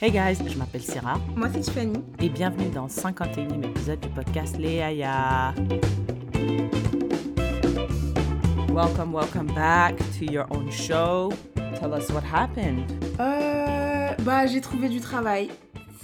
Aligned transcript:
Hey 0.00 0.10
guys, 0.12 0.38
je 0.46 0.56
m'appelle 0.56 0.82
Sarah 0.82 1.18
Moi, 1.34 1.48
c'est 1.52 1.60
Tiffany. 1.60 1.98
et 2.20 2.28
bienvenue 2.28 2.70
dans 2.70 2.84
le 2.84 2.88
51e 2.88 3.64
épisode 3.64 4.00
du 4.00 4.08
podcast 4.10 4.56
Léaya. 4.56 5.52
Welcome, 8.72 9.12
welcome 9.12 9.52
back 9.54 9.96
to 10.18 10.24
your 10.24 10.46
own 10.50 10.70
show. 10.70 11.32
Tell 11.80 11.92
us 11.92 12.10
what 12.10 12.22
happened. 12.22 12.84
Euh, 13.18 14.14
bah, 14.24 14.46
j'ai 14.46 14.60
trouvé 14.60 14.88
du 14.88 15.00
travail. 15.00 15.50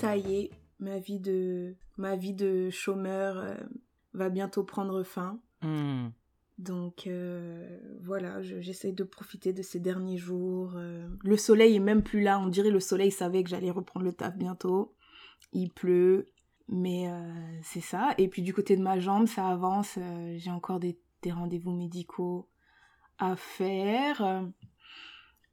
Ça 0.00 0.16
y 0.16 0.34
est, 0.36 0.50
ma 0.80 0.98
vie 0.98 1.20
de, 1.20 1.76
ma 1.96 2.16
vie 2.16 2.34
de 2.34 2.70
chômeur 2.70 3.36
euh, 3.38 3.54
va 4.12 4.28
bientôt 4.28 4.64
prendre 4.64 5.04
fin. 5.04 5.38
Hmm. 5.62 6.08
Donc 6.58 7.06
euh, 7.08 7.80
voilà, 8.02 8.40
je- 8.42 8.60
j'essaie 8.60 8.92
de 8.92 9.02
profiter 9.04 9.52
de 9.52 9.62
ces 9.62 9.80
derniers 9.80 10.18
jours. 10.18 10.72
euh. 10.76 11.08
Le 11.24 11.36
soleil 11.36 11.74
est 11.76 11.80
même 11.80 12.02
plus 12.02 12.22
là. 12.22 12.38
On 12.38 12.46
dirait 12.46 12.70
le 12.70 12.80
soleil 12.80 13.10
savait 13.10 13.42
que 13.42 13.50
j'allais 13.50 13.70
reprendre 13.72 14.06
le 14.06 14.12
taf 14.12 14.36
bientôt. 14.36 14.94
Il 15.52 15.70
pleut, 15.70 16.26
mais 16.68 17.08
euh, 17.10 17.32
c'est 17.62 17.80
ça. 17.80 18.14
Et 18.18 18.28
puis 18.28 18.42
du 18.42 18.54
côté 18.54 18.76
de 18.76 18.82
ma 18.82 18.98
jambe, 19.00 19.26
ça 19.26 19.48
avance. 19.48 19.98
J'ai 20.36 20.50
encore 20.50 20.78
des, 20.80 20.98
rendez-vous 21.26 21.72
médicaux 21.72 22.48
à 23.18 23.34
faire. 23.34 24.44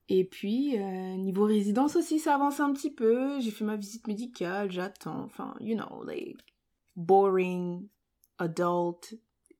Et 0.09 0.25
puis 0.25 0.77
niveau 1.17 1.45
résidence 1.45 1.95
aussi, 1.95 2.19
ça 2.19 2.35
avance 2.35 2.59
un 2.59 2.73
petit 2.73 2.93
peu. 2.93 3.39
J'ai 3.39 3.51
fait 3.51 3.63
ma 3.63 3.77
visite 3.77 4.05
médicale, 4.07 4.69
j'attends. 4.71 5.23
Enfin, 5.23 5.55
you 5.61 5.75
know, 5.75 6.03
like 6.03 6.37
boring 6.95 7.87
adult 8.37 9.15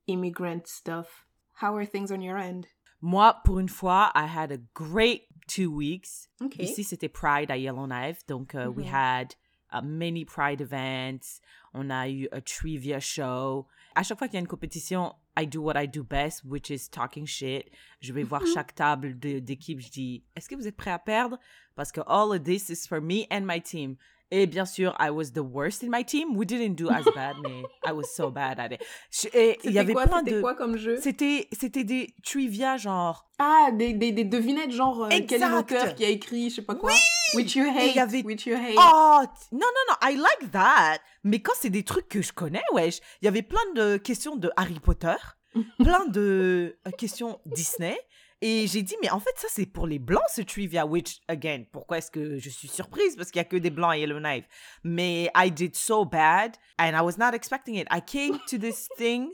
immigrant 0.07 0.61
stuff. 0.65 1.27
How 1.61 1.75
are 1.75 1.85
things 1.85 2.11
on 2.11 2.21
your 2.21 2.37
end? 2.37 2.67
Moi, 3.01 3.33
pour 3.43 3.59
une 3.59 3.69
fois, 3.69 4.11
I 4.15 4.25
had 4.25 4.51
a 4.51 4.57
great 4.73 5.23
two 5.47 5.71
weeks. 5.71 6.27
Okay. 6.41 6.63
Ici, 6.63 6.83
c'était 6.83 7.09
Pride 7.11 7.49
à 7.51 7.57
Yellowknife. 7.57 8.25
Donc, 8.27 8.55
euh, 8.55 8.67
we 8.69 8.85
Mhm. 8.85 8.91
had 8.93 9.35
uh, 9.73 9.81
many 9.83 10.25
Pride 10.25 10.61
events. 10.61 11.39
On 11.73 11.89
a 11.89 12.07
eu 12.09 12.27
a 12.31 12.41
trivia 12.41 12.99
show. 12.99 13.67
À 13.95 14.03
chaque 14.03 14.17
fois 14.19 14.27
qu'il 14.27 14.35
y 14.35 14.37
a 14.37 14.41
une 14.41 14.47
compétition, 14.47 15.13
I 15.37 15.45
do 15.45 15.61
what 15.61 15.75
I 15.81 15.87
do 15.87 16.03
best, 16.03 16.43
which 16.45 16.69
is 16.69 16.89
talking 16.89 17.25
shit. 17.25 17.69
Je 18.01 18.11
vais 18.13 18.23
voir 18.23 18.41
Mhm. 18.41 18.53
chaque 18.53 18.75
table 18.75 19.17
d'équipe. 19.17 19.79
Je 19.79 19.89
dis, 19.89 20.23
est-ce 20.35 20.47
que 20.49 20.55
vous 20.55 20.67
êtes 20.67 20.77
prêts 20.77 20.91
à 20.91 20.99
perdre? 20.99 21.37
Parce 21.75 21.91
que 21.91 22.01
all 22.07 22.31
of 22.31 22.43
this 22.43 22.69
is 22.69 22.87
for 22.87 23.01
me 23.01 23.25
and 23.31 23.41
my 23.45 23.61
team. 23.61 23.95
Et 24.33 24.47
bien 24.47 24.65
sûr, 24.65 24.95
I 24.97 25.09
was 25.09 25.31
the 25.33 25.39
worst 25.39 25.83
in 25.83 25.89
my 25.89 26.05
team. 26.05 26.37
We 26.37 26.47
didn't 26.47 26.75
do 26.75 26.89
as 26.89 27.03
bad, 27.13 27.35
mais 27.43 27.63
I 27.85 27.91
was 27.91 28.05
so 28.15 28.31
bad 28.31 28.59
at 28.59 28.67
it. 28.73 28.81
Je- 29.11 29.27
et 29.37 29.57
il 29.65 29.71
y 29.71 29.73
C'était 29.73 29.79
avait 29.79 29.93
quoi, 29.93 30.07
plein 30.07 30.19
c'était 30.19 30.31
de... 30.31 30.41
quoi 30.41 30.55
comme 30.55 30.77
jeu? 30.77 30.97
C'était 31.01 31.49
c'était 31.51 31.83
des 31.83 32.13
trivia 32.23 32.77
genre 32.77 33.27
Ah, 33.39 33.69
des, 33.73 33.91
des, 33.93 34.13
des 34.13 34.23
devinettes, 34.23 34.71
genre 34.71 35.03
euh, 35.03 35.09
quel 35.09 35.21
est 35.21 35.45
Exact. 35.45 35.51
l'auteur 35.51 35.95
qui 35.95 36.05
a 36.05 36.09
écrit, 36.09 36.49
je 36.49 36.55
sais 36.55 36.61
pas 36.61 36.75
quoi. 36.75 36.93
Which 37.33 37.55
you 37.55 37.65
hate, 37.65 37.97
avait- 37.97 38.23
which 38.23 38.45
you 38.45 38.55
hate. 38.55 38.75
Oh, 38.77 39.21
non, 39.51 39.59
non, 39.59 39.83
non, 39.89 39.95
I 40.01 40.15
like 40.15 40.51
that. 40.51 40.99
Mais 41.23 41.39
quand 41.39 41.53
c'est 41.59 41.69
des 41.69 41.83
trucs 41.83 42.07
que 42.07 42.21
je 42.21 42.31
connais, 42.31 42.63
wesh, 42.73 42.99
il 43.21 43.25
y 43.25 43.27
avait 43.27 43.41
plein 43.41 43.59
de 43.75 43.97
questions 43.97 44.35
de 44.37 44.49
Harry 44.55 44.79
Potter, 44.79 45.15
plein 45.83 46.05
de 46.05 46.77
euh, 46.87 46.91
questions 46.97 47.39
Disney. 47.45 47.97
Et 48.43 48.65
j'ai 48.67 48.81
dit, 48.81 48.95
mais 49.01 49.09
en 49.11 49.19
fait, 49.19 49.33
ça, 49.37 49.47
c'est 49.51 49.67
pour 49.67 49.85
les 49.85 49.99
blancs, 49.99 50.23
ce 50.33 50.41
trivia. 50.41 50.85
Which, 50.85 51.19
again, 51.27 51.63
pourquoi 51.71 51.99
est-ce 51.99 52.09
que 52.09 52.39
je 52.39 52.49
suis 52.49 52.67
surprise? 52.67 53.15
Parce 53.15 53.29
qu'il 53.29 53.39
y 53.39 53.41
a 53.41 53.45
que 53.45 53.55
des 53.57 53.69
blancs 53.69 53.91
à 53.91 53.97
Yellowknife. 53.97 54.45
Mais 54.83 55.29
I 55.35 55.51
did 55.51 55.75
so 55.75 56.05
bad, 56.05 56.57
and 56.79 56.95
I 56.95 57.01
was 57.01 57.17
not 57.19 57.33
expecting 57.35 57.75
it. 57.75 57.87
I 57.91 58.01
came 58.01 58.39
to 58.49 58.57
this 58.57 58.87
thing 58.97 59.31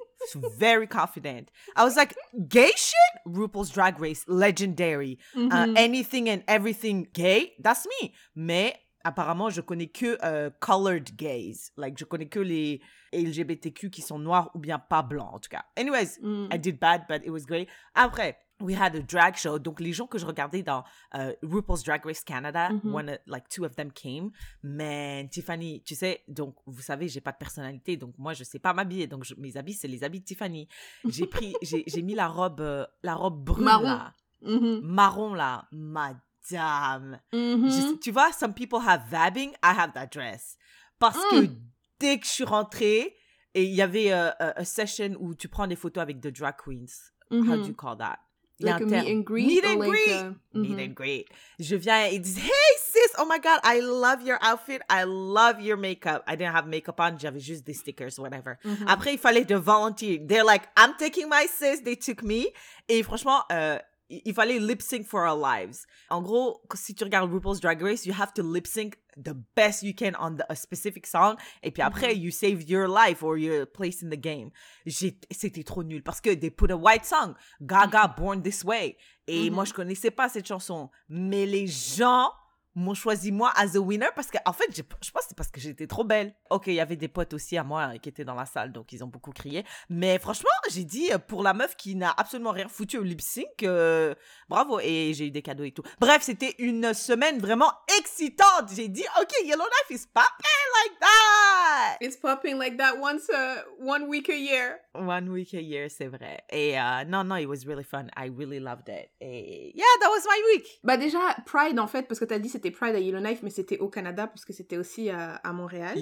very 0.58 0.88
confident. 0.88 1.50
I 1.78 1.84
was 1.86 1.96
like, 1.96 2.16
gay 2.50 2.72
shit? 2.76 3.22
RuPaul's 3.26 3.70
Drag 3.72 3.98
Race, 4.00 4.26
legendary. 4.28 5.20
Uh, 5.36 5.68
anything 5.78 6.28
and 6.28 6.44
everything 6.48 7.08
gay, 7.14 7.54
that's 7.64 7.86
me. 8.02 8.14
Mais 8.36 8.74
apparemment, 9.06 9.50
je 9.50 9.62
connais 9.62 9.88
que 9.88 10.18
euh, 10.24 10.50
colored 10.60 11.16
gays. 11.16 11.72
Like, 11.78 11.98
je 11.98 12.04
connais 12.04 12.28
que 12.28 12.40
les 12.42 12.82
LGBTQ 13.14 13.90
qui 13.90 14.02
sont 14.02 14.20
noirs 14.20 14.52
ou 14.54 14.60
bien 14.60 14.80
pas 14.80 15.02
blancs, 15.02 15.34
en 15.34 15.40
tout 15.40 15.50
cas. 15.50 15.64
Anyways, 15.78 16.20
Mm. 16.22 16.50
I 16.52 16.58
did 16.58 16.78
bad, 16.80 17.04
but 17.08 17.22
it 17.24 17.30
was 17.32 17.46
great. 17.46 17.70
Après, 17.96 18.38
we 18.60 18.76
had 18.76 18.96
a 18.96 19.02
drag 19.02 19.36
show. 19.36 19.60
Donc, 19.60 19.80
les 19.80 19.94
gens 19.94 20.08
que 20.08 20.18
je 20.18 20.26
regardais 20.26 20.64
dans 20.64 20.84
euh, 21.16 21.34
RuPaul's 21.44 21.84
Drag 21.84 22.04
Race 22.06 22.24
Canada, 22.24 22.70
Mhm. 22.72 22.94
one, 22.96 23.10
of- 23.10 23.20
like 23.28 23.48
two 23.50 23.64
of 23.66 23.76
them 23.76 23.92
came. 23.92 24.32
Mais 24.64 25.28
Tiffany, 25.32 25.84
tu 25.84 25.94
sais, 25.96 26.24
donc, 26.28 26.56
vous 26.66 26.82
savez, 26.82 27.08
j'ai 27.08 27.22
pas 27.22 27.32
de 27.32 27.38
personnalité. 27.38 27.98
Donc, 27.98 28.16
moi, 28.18 28.34
je 28.34 28.44
sais 28.44 28.60
pas 28.60 28.74
m'habiller. 28.74 29.08
Donc, 29.08 29.24
je- 29.24 29.36
mes 29.38 29.56
habits, 29.58 29.74
c'est 29.74 29.88
les 29.88 30.04
habits 30.04 30.20
de 30.22 30.26
Tiffany. 30.26 30.68
J'ai 31.08 31.28
pris, 31.28 31.54
j'ai 31.88 32.02
mis 32.02 32.16
la 32.16 32.28
robe, 32.28 32.62
euh, 32.62 32.86
la 33.04 33.16
robe 33.16 33.44
brune, 33.44 33.66
Marron. 33.66 33.84
là 33.84 34.14
Mhm. 34.42 34.82
marron 34.84 35.34
là, 35.34 35.68
madame. 35.72 37.20
Mhm. 37.34 37.70
Je- 37.70 37.98
tu 38.00 38.12
vois, 38.12 38.32
some 38.32 38.54
people 38.54 38.80
have 38.86 39.04
vabbing, 39.10 39.52
I 39.64 39.74
have 39.78 39.94
that 39.94 40.08
dress. 40.08 40.58
Parce 41.00 41.18
Mm. 41.18 41.30
que 41.48 41.52
dès 42.00 42.20
que 42.20 42.26
je 42.26 42.32
suis 42.32 42.44
rentrée, 42.44 43.14
et 43.54 43.64
il 43.64 43.74
y 43.74 43.82
avait 43.82 44.12
euh, 44.14 44.30
euh, 44.42 44.54
a 44.56 44.66
session 44.66 45.16
où 45.20 45.34
tu 45.36 45.48
prends 45.48 45.68
des 45.68 45.76
photos 45.76 46.02
avec 46.02 46.22
the 46.22 46.28
drag 46.28 46.56
queens. 46.64 47.12
How 47.32 47.58
do 47.58 47.66
you 47.68 47.74
call 47.74 47.98
that? 47.98 48.20
Il 48.60 48.66
y 48.66 48.70
a 48.70 48.74
Like 48.74 48.82
a 48.82 48.86
meet 48.86 49.08
and 49.16 49.24
greet? 49.24 49.48
Meet 49.48 49.66
or 49.66 49.70
and 49.72 49.80
like 49.80 49.90
greet. 49.90 50.10
a- 50.10 50.36
Meet 50.58 50.80
and 50.80 50.94
greet. 50.96 51.26
Je 51.60 51.76
viens 51.76 52.06
et 52.06 52.18
disent 52.20 52.40
Hey 52.40 52.78
sis, 52.80 53.14
oh 53.20 53.26
my 53.26 53.38
god, 53.38 53.60
I 53.64 53.80
love 53.82 54.24
your 54.24 54.40
outfit, 54.42 54.82
I 54.90 55.04
love 55.06 55.62
your 55.62 55.78
makeup. 55.78 56.24
I 56.28 56.36
didn't 56.36 56.56
have 56.56 56.66
makeup 56.68 57.00
on, 57.00 57.18
j'avais 57.20 57.40
juste 57.40 57.64
des 57.66 57.74
stickers, 57.76 58.18
whatever. 58.18 58.58
Mhm. 58.66 58.86
Après, 58.88 59.14
il 59.14 59.20
fallait 59.20 59.46
de 59.46 59.56
volunteer. 59.56 60.20
They're 60.26 60.44
like, 60.44 60.64
I'm 60.76 60.96
taking 60.98 61.30
my 61.30 61.46
sis, 61.48 61.82
they 61.84 61.96
took 61.96 62.24
me. 62.24 62.48
Et 62.90 63.04
franchement, 63.04 63.44
euh, 63.52 63.78
il 64.10 64.34
fallait 64.34 64.60
lip 64.60 64.82
sync 64.82 65.06
for 65.06 65.22
our 65.22 65.38
lives. 65.38 65.86
En 66.10 66.22
gros, 66.22 66.62
si 66.76 66.94
tu 66.96 67.04
regardes 67.04 67.32
RuPaul's 67.32 67.60
Drag 67.60 67.82
Race, 67.82 68.06
you 68.06 68.14
have 68.18 68.32
to 68.34 68.42
lip 68.44 68.66
sync 68.68 68.96
the 69.18 69.34
best 69.56 69.82
you 69.84 69.94
can 69.94 70.14
on 70.20 70.36
the- 70.38 70.46
a 70.50 70.56
specific 70.56 71.06
song. 71.08 71.36
Et 71.64 71.72
puis 71.72 71.82
après, 71.82 72.16
you 72.16 72.32
save 72.32 72.64
your 72.70 72.88
life 72.88 73.24
or 73.24 73.38
your 73.38 73.66
place 73.66 74.04
in 74.04 74.10
the 74.10 74.20
game. 74.20 74.50
J'ai- 74.86 75.20
C'était 75.32 75.64
trop 75.64 75.84
nul 75.84 76.04
parce 76.04 76.22
que 76.22 76.34
they 76.34 76.50
put 76.52 76.72
a 76.72 76.76
white 76.78 77.04
song, 77.06 77.34
Gaga 77.62 78.08
Born 78.18 78.42
This 78.42 78.64
Way. 78.64 78.96
Et 79.28 79.50
moi, 79.50 79.66
je 79.66 79.74
connaissais 79.74 80.12
pas 80.12 80.30
cette 80.30 80.48
chanson. 80.48 80.90
Mais 81.10 81.46
les 81.46 81.68
gens 81.68 82.32
m'ont 82.78 82.94
choisi 82.94 83.32
moi 83.32 83.52
as 83.56 83.76
a 83.76 83.80
winner 83.80 84.10
parce 84.16 84.30
que 84.30 84.38
en 84.46 84.54
fait 84.54 84.68
je, 84.70 84.82
je 85.02 85.12
pense 85.12 85.24
que 85.24 85.30
c'est 85.30 85.38
parce 85.38 85.50
que 85.50 85.60
j'étais 85.60 85.88
trop 85.88 86.04
belle. 86.04 86.34
Ok 86.50 86.68
il 86.68 86.74
y 86.74 86.80
avait 86.80 86.96
des 86.96 87.08
potes 87.08 87.34
aussi 87.34 87.58
à 87.58 87.64
moi 87.64 87.98
qui 88.02 88.10
étaient 88.10 88.26
dans 88.26 88.36
la 88.36 88.46
salle 88.46 88.72
donc 88.72 88.92
ils 88.94 89.04
ont 89.04 89.08
beaucoup 89.08 89.32
crié. 89.32 89.66
Mais 89.90 90.20
franchement 90.20 90.50
j'ai 90.70 90.84
dit 90.84 91.12
euh, 91.12 91.18
pour 91.18 91.44
la 91.44 91.54
meuf 91.54 91.76
qui 91.76 91.96
n'a 91.96 92.14
absolument 92.16 92.52
rien 92.52 92.68
foutu 92.68 92.98
au 92.98 93.04
lip 93.04 93.22
sync 93.22 93.64
euh, 93.64 94.14
bravo. 94.50 94.80
Et 94.80 95.14
j'ai 95.14 95.28
eu 95.28 95.32
des 95.32 95.42
cadeaux 95.42 95.64
et 95.64 95.72
tout. 95.72 95.84
Bref 96.00 96.22
c'était 96.22 96.56
une 96.60 96.94
semaine 96.94 97.40
vraiment 97.40 97.72
excitante. 98.00 98.70
J'ai 98.76 98.88
dit 98.88 99.06
ok 99.20 99.34
Yellowknife 99.44 99.90
is 99.90 100.06
popping 100.14 100.68
like 100.84 101.00
that. 101.00 101.98
It's 102.02 102.18
popping 102.18 102.58
like 102.58 102.78
that 102.78 102.98
once 103.00 103.30
a 103.30 103.66
one 103.80 104.08
week 104.08 104.30
a 104.30 104.38
year. 104.38 104.80
one 104.94 105.30
week 105.30 105.54
a 105.54 105.62
year 105.62 105.90
c'est 105.90 106.08
vrai. 106.08 106.44
Et 106.52 106.80
euh, 106.80 107.04
non 107.06 107.24
non 107.24 107.38
it 107.38 107.48
was 107.48 107.66
really 107.66 107.84
fun. 107.84 108.08
I 108.16 108.30
really 108.30 108.60
loved 108.60 108.90
it. 108.90 109.10
Et 109.20 109.72
yeah 109.76 109.86
that 110.02 110.10
was 110.10 110.24
my 110.26 110.42
week. 110.54 110.80
Bah 110.84 110.98
déjà, 110.98 111.20
Pride 111.46 111.80
en 111.80 111.88
fait, 111.88 112.08
parce 112.08 112.20
que 112.20 112.26
t'as 112.26 112.40
dit 112.40 112.50
c'était 112.50 112.67
Pride 112.72 112.96
à 112.96 113.00
Yellowknife, 113.00 113.44
mais 113.44 113.50
c'était 113.50 113.80
au 113.80 113.90
Canada, 113.90 114.28
puisque 114.28 114.54
c'était 114.54 114.78
aussi 114.78 115.10
à, 115.10 115.42
Montréal. 115.54 115.98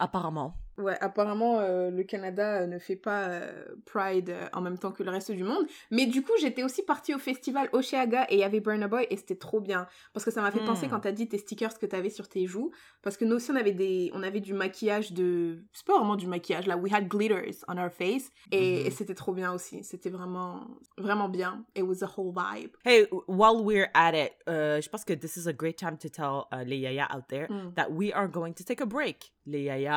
Apparemment 0.00 0.54
Ouais, 0.78 0.96
apparemment, 1.02 1.58
euh, 1.58 1.90
le 1.90 2.04
Canada 2.04 2.62
euh, 2.62 2.66
ne 2.66 2.78
fait 2.78 2.96
pas 2.96 3.24
euh, 3.28 3.52
Pride 3.84 4.30
euh, 4.30 4.46
en 4.54 4.62
même 4.62 4.78
temps 4.78 4.92
que 4.92 5.02
le 5.02 5.10
reste 5.10 5.30
du 5.30 5.44
monde. 5.44 5.66
Mais 5.90 6.06
du 6.06 6.22
coup, 6.22 6.32
j'étais 6.40 6.62
aussi 6.62 6.82
partie 6.82 7.12
au 7.14 7.18
festival 7.18 7.68
Oceaga 7.74 8.24
et 8.30 8.36
il 8.36 8.38
y 8.38 8.44
avait 8.44 8.60
Burna 8.60 8.88
Boy 8.88 9.06
et 9.10 9.16
c'était 9.18 9.36
trop 9.36 9.60
bien. 9.60 9.86
Parce 10.14 10.24
que 10.24 10.30
ça 10.30 10.40
m'a 10.40 10.50
fait 10.50 10.60
Hmm. 10.62 10.64
penser 10.64 10.88
quand 10.88 11.00
t'as 11.00 11.12
dit 11.12 11.28
tes 11.28 11.36
stickers 11.36 11.78
que 11.78 11.84
t'avais 11.84 12.08
sur 12.08 12.28
tes 12.30 12.46
joues. 12.46 12.70
Parce 13.02 13.18
que 13.18 13.26
nous 13.26 13.36
aussi, 13.36 13.50
on 13.50 13.56
avait, 13.56 13.72
des, 13.72 14.10
on 14.14 14.22
avait 14.22 14.40
du 14.40 14.54
maquillage 14.54 15.12
de... 15.12 15.58
C'est 15.74 15.84
pas 15.86 15.98
vraiment 15.98 16.16
du 16.16 16.26
maquillage, 16.26 16.66
là. 16.66 16.78
We 16.78 16.90
had 16.90 17.08
glitters 17.08 17.62
on 17.68 17.76
our 17.76 17.90
face. 17.90 18.30
Et, 18.50 18.80
Mhm. 18.80 18.86
et 18.86 18.90
c'était 18.90 19.14
trop 19.14 19.34
bien 19.34 19.52
aussi. 19.52 19.84
C'était 19.84 20.08
vraiment, 20.10 20.62
vraiment 20.96 21.28
bien. 21.28 21.62
It 21.76 21.82
was 21.82 22.02
a 22.02 22.08
whole 22.16 22.32
vibe. 22.34 22.70
Hey, 22.86 23.06
while 23.28 23.62
we're 23.62 23.90
at 23.92 24.12
it, 24.14 24.32
uh, 24.48 24.80
je 24.80 24.88
pense 24.88 25.04
que 25.04 25.12
this 25.12 25.36
is 25.36 25.46
a 25.46 25.52
great 25.52 25.76
time 25.76 25.98
to 25.98 26.08
tell 26.08 26.46
uh, 26.54 26.64
les 26.64 26.78
yaya 26.78 27.06
out 27.14 27.24
there 27.28 27.48
Mm. 27.50 27.74
that 27.74 27.88
we 27.90 28.10
are 28.14 28.28
going 28.28 28.54
to 28.54 28.64
take 28.64 28.80
a 28.80 28.86
break. 28.86 29.32
Les 29.46 29.62
yaya, 29.64 29.89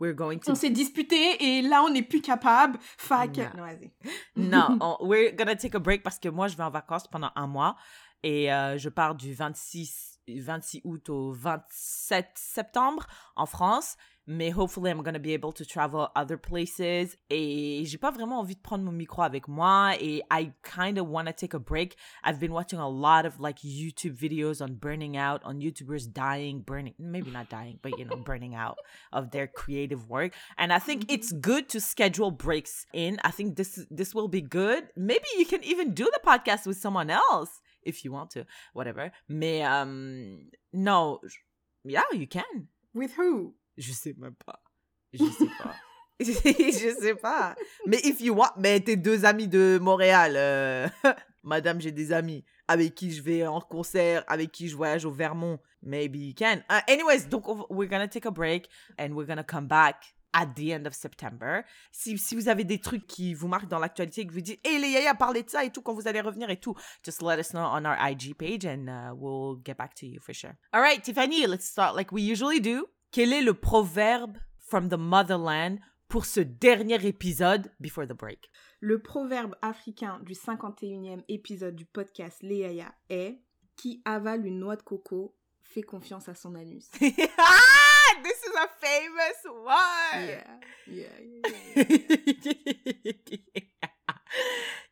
we're 0.00 0.14
going 0.14 0.38
to... 0.40 0.50
On 0.50 0.54
s'est 0.54 0.70
disputé 0.70 1.16
et 1.42 1.62
là, 1.62 1.82
on 1.82 1.90
n'est 1.90 2.02
plus 2.02 2.20
capable. 2.20 2.78
Fac. 2.98 3.36
Non. 3.36 3.44
Non, 3.56 3.62
vas-y. 3.64 3.90
non, 4.36 4.78
on- 4.80 4.96
we're 5.06 5.34
gonna 5.34 5.56
take 5.56 5.74
a 5.76 5.80
break 5.80 6.02
parce 6.02 6.18
que 6.18 6.28
moi, 6.28 6.48
je 6.48 6.56
vais 6.56 6.62
en 6.64 6.70
vacances 6.70 7.06
pendant 7.08 7.30
un 7.36 7.46
mois 7.46 7.76
et 8.22 8.52
euh, 8.52 8.76
je 8.78 8.88
pars 8.88 9.14
du 9.14 9.32
26, 9.34 10.20
26 10.28 10.80
août 10.84 11.08
au 11.08 11.32
27 11.32 12.28
septembre 12.34 13.06
en 13.36 13.46
France. 13.46 13.96
Mais 14.30 14.50
hopefully, 14.50 14.90
I'm 14.90 15.02
gonna 15.02 15.18
be 15.18 15.32
able 15.32 15.52
to 15.52 15.64
travel 15.64 16.10
other 16.14 16.36
places. 16.36 17.16
Et 17.30 17.82
j'ai 17.86 17.96
pas 17.96 18.10
vraiment 18.10 18.40
envie 18.40 18.56
de 18.56 18.60
prendre 18.60 18.84
mon 18.84 18.92
micro 18.92 19.22
avec 19.22 19.48
moi. 19.48 19.94
Et 19.98 20.22
I 20.30 20.52
kind 20.62 20.98
of 20.98 21.08
want 21.08 21.28
to 21.28 21.32
take 21.32 21.54
a 21.54 21.58
break. 21.58 21.96
I've 22.22 22.38
been 22.38 22.52
watching 22.52 22.78
a 22.78 22.88
lot 22.88 23.24
of 23.24 23.40
like 23.40 23.60
YouTube 23.62 24.14
videos 24.16 24.60
on 24.60 24.74
burning 24.74 25.16
out, 25.16 25.40
on 25.44 25.60
YouTubers 25.60 26.12
dying, 26.12 26.60
burning, 26.60 26.92
maybe 26.98 27.30
not 27.30 27.48
dying, 27.48 27.78
but 27.80 27.98
you 27.98 28.04
know, 28.04 28.16
burning 28.16 28.54
out 28.54 28.76
of 29.14 29.30
their 29.30 29.46
creative 29.46 30.10
work. 30.10 30.34
And 30.58 30.74
I 30.74 30.78
think 30.78 31.10
it's 31.10 31.32
good 31.32 31.70
to 31.70 31.80
schedule 31.80 32.30
breaks 32.30 32.84
in. 32.92 33.18
I 33.24 33.30
think 33.30 33.56
this 33.56 33.86
this 33.90 34.14
will 34.14 34.28
be 34.28 34.42
good. 34.42 34.88
Maybe 34.94 35.26
you 35.38 35.46
can 35.46 35.64
even 35.64 35.94
do 35.94 36.04
the 36.04 36.20
podcast 36.22 36.66
with 36.66 36.76
someone 36.76 37.08
else 37.08 37.62
if 37.82 38.04
you 38.04 38.12
want 38.12 38.30
to, 38.32 38.44
whatever. 38.74 39.10
Mais 39.26 39.62
um, 39.62 40.50
no, 40.74 41.20
Yeah, 41.84 42.02
you 42.12 42.26
can. 42.26 42.68
With 42.92 43.12
who? 43.12 43.54
Je 43.78 43.92
sais 43.92 44.14
même 44.18 44.34
pas. 44.44 44.60
Je 45.12 45.24
sais 45.24 45.46
pas. 45.62 45.74
je 46.20 46.96
sais 47.00 47.14
pas. 47.14 47.54
Mais 47.86 48.00
if 48.04 48.20
you 48.20 48.34
want, 48.34 48.50
mais 48.58 48.80
tes 48.80 48.96
deux 48.96 49.24
amis 49.24 49.46
de 49.48 49.78
Montréal, 49.80 50.34
euh, 50.36 50.88
Madame, 51.44 51.80
j'ai 51.80 51.92
des 51.92 52.12
amis 52.12 52.44
avec 52.66 52.94
qui 52.94 53.12
je 53.12 53.22
vais 53.22 53.46
en 53.46 53.60
concert, 53.60 54.24
avec 54.26 54.50
qui 54.52 54.68
je 54.68 54.76
voyage 54.76 55.04
au 55.04 55.10
Vermont. 55.12 55.58
Maybe 55.80 56.16
you 56.16 56.34
can. 56.36 56.56
Uh, 56.70 56.80
anyways, 56.88 57.28
donc 57.28 57.48
on- 57.48 57.66
we're 57.70 57.88
gonna 57.88 58.08
take 58.08 58.26
a 58.26 58.30
break 58.32 58.68
and 58.98 59.10
we're 59.12 59.26
gonna 59.28 59.44
come 59.44 59.68
back 59.68 60.14
at 60.34 60.46
the 60.56 60.72
end 60.72 60.86
of 60.86 60.92
September. 60.92 61.62
Si, 61.92 62.18
si 62.18 62.34
vous 62.34 62.48
avez 62.48 62.64
des 62.64 62.80
trucs 62.80 63.06
qui 63.06 63.32
vous 63.32 63.46
marquent 63.48 63.68
dans 63.68 63.78
l'actualité, 63.78 64.26
que 64.26 64.32
vous 64.32 64.40
dites, 64.40 64.60
hey 64.66 64.78
les 64.80 64.88
yaya, 64.90 65.14
parlez 65.14 65.44
de 65.44 65.48
ça 65.50 65.64
et 65.64 65.70
tout 65.70 65.80
quand 65.82 65.94
vous 65.94 66.06
allez 66.08 66.20
revenir 66.20 66.50
et 66.50 66.58
tout, 66.58 66.74
just 67.04 67.22
let 67.22 67.38
us 67.38 67.50
know 67.52 67.60
on 67.62 67.84
our 67.84 67.96
IG 68.10 68.34
page 68.36 68.66
and 68.66 68.88
uh, 68.88 69.14
we'll 69.14 69.56
get 69.64 69.76
back 69.78 69.94
to 69.94 70.04
you 70.06 70.20
for 70.20 70.34
sure. 70.34 70.54
All 70.72 70.82
right, 70.82 71.00
Tiffany, 71.02 71.46
let's 71.46 71.64
start 71.66 71.94
like 71.96 72.10
we 72.12 72.20
usually 72.22 72.60
do. 72.60 72.86
Quel 73.10 73.32
est 73.32 73.40
le 73.40 73.54
proverbe 73.54 74.36
from 74.58 74.90
the 74.90 74.98
motherland 74.98 75.78
pour 76.08 76.26
ce 76.26 76.40
dernier 76.40 77.06
épisode 77.06 77.72
before 77.80 78.06
the 78.06 78.12
break? 78.12 78.50
Le 78.80 79.00
proverbe 79.00 79.56
africain 79.62 80.20
du 80.24 80.34
51e 80.34 81.24
épisode 81.28 81.74
du 81.74 81.86
podcast 81.86 82.42
Léaya 82.42 82.94
est 83.08 83.40
Qui 83.76 84.02
avale 84.04 84.44
une 84.44 84.58
noix 84.58 84.76
de 84.76 84.82
coco 84.82 85.34
fait 85.62 85.82
confiance 85.82 86.28
à 86.28 86.34
son 86.34 86.54
anus. 86.54 86.90
ah, 87.00 88.22
this 88.22 88.42
is 88.44 88.56
a 88.56 88.68
famous 88.78 89.46
one. 89.64 90.26
Yeah, 90.26 90.60
yeah, 90.86 91.20
yeah, 91.22 91.48
yeah. 91.74 91.84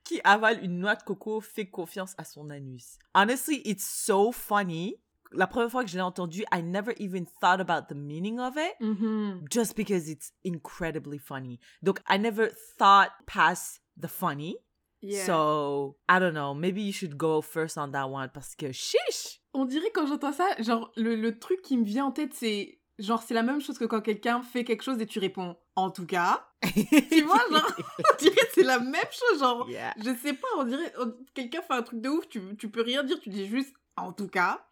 Qui 0.05 0.21
avale 0.25 0.65
une 0.65 0.79
noix 0.79 0.95
de 0.95 1.03
coco 1.03 1.43
fait 1.43 1.69
confiance 1.69 2.15
à 2.17 2.25
son 2.25 2.49
anus. 2.49 2.99
Honestly, 3.15 3.61
it's 3.67 3.85
so 3.85 4.33
funny. 4.33 4.97
La 5.33 5.47
première 5.47 5.71
fois 5.71 5.85
que 5.85 5.91
je 5.91 5.97
l'ai 5.97 6.03
entendu, 6.03 6.45
I 6.53 6.63
never 6.63 6.93
even 6.99 7.27
thought 7.41 7.61
about 7.61 7.87
the 7.89 7.97
meaning 7.97 8.39
of 8.41 8.55
it. 8.57 8.75
Mhm. 8.81 9.45
just 9.51 9.77
because 9.77 10.09
it's 10.09 10.33
incredibly 10.45 11.19
funny. 11.19 11.59
Donc, 11.83 12.01
I 12.09 12.19
never 12.19 12.49
thought 12.79 13.11
past 13.27 13.83
the 14.01 14.09
funny. 14.09 14.57
Yeah. 15.03 15.25
So, 15.27 15.97
I 16.09 16.19
don't 16.19 16.33
know. 16.35 16.55
Maybe 16.55 16.81
you 16.83 16.93
should 16.93 17.17
go 17.17 17.41
first 17.43 17.77
on 17.79 17.91
that 17.93 18.09
one 18.09 18.31
parce 18.33 18.55
que 18.57 18.73
chiche! 18.73 19.41
On 19.55 19.65
dirait 19.65 19.91
quand 19.95 20.07
j'entends 20.07 20.33
ça, 20.33 20.47
genre 20.61 20.91
le, 20.97 21.15
le 21.17 21.39
truc 21.39 21.63
qui 21.63 21.77
me 21.77 21.85
vient 21.85 22.07
en 22.07 22.13
tête, 22.13 22.33
c'est 22.35 22.81
genre 22.99 23.23
c'est 23.23 23.35
la 23.35 23.43
même 23.43 23.61
chose 23.61 23.79
que 23.79 23.85
quand 23.85 24.01
quelqu'un 24.01 24.43
fait 24.43 24.65
quelque 24.65 24.83
chose 24.83 24.99
et 25.01 25.07
tu 25.07 25.19
réponds 25.19 25.57
en 25.77 25.91
tout 25.91 26.07
cas. 26.07 26.47
Tu 26.63 27.23
vois, 27.23 27.43
genre 27.51 27.71
on 27.99 28.17
dirait 28.19 28.49
c'est 28.55 28.63
la 28.65 28.79
même 28.81 29.05
chose, 29.11 29.39
genre 29.39 29.69
Yeah. 29.71 29.93
je 29.99 30.15
sais 30.17 30.33
pas, 30.33 30.49
on 30.59 30.65
dirait 30.65 30.93
quelqu'un 31.35 31.63
fait 31.63 31.75
un 31.75 31.83
truc 31.83 32.01
de 32.01 32.09
ouf, 32.09 32.27
tu, 32.29 32.41
tu 32.57 32.71
peux 32.71 32.83
rien 32.83 33.05
dire, 33.05 33.21
tu 33.21 33.29
dis 33.29 33.47
juste 33.47 33.75
en 33.97 34.13
tout 34.13 34.29
cas. 34.29 34.67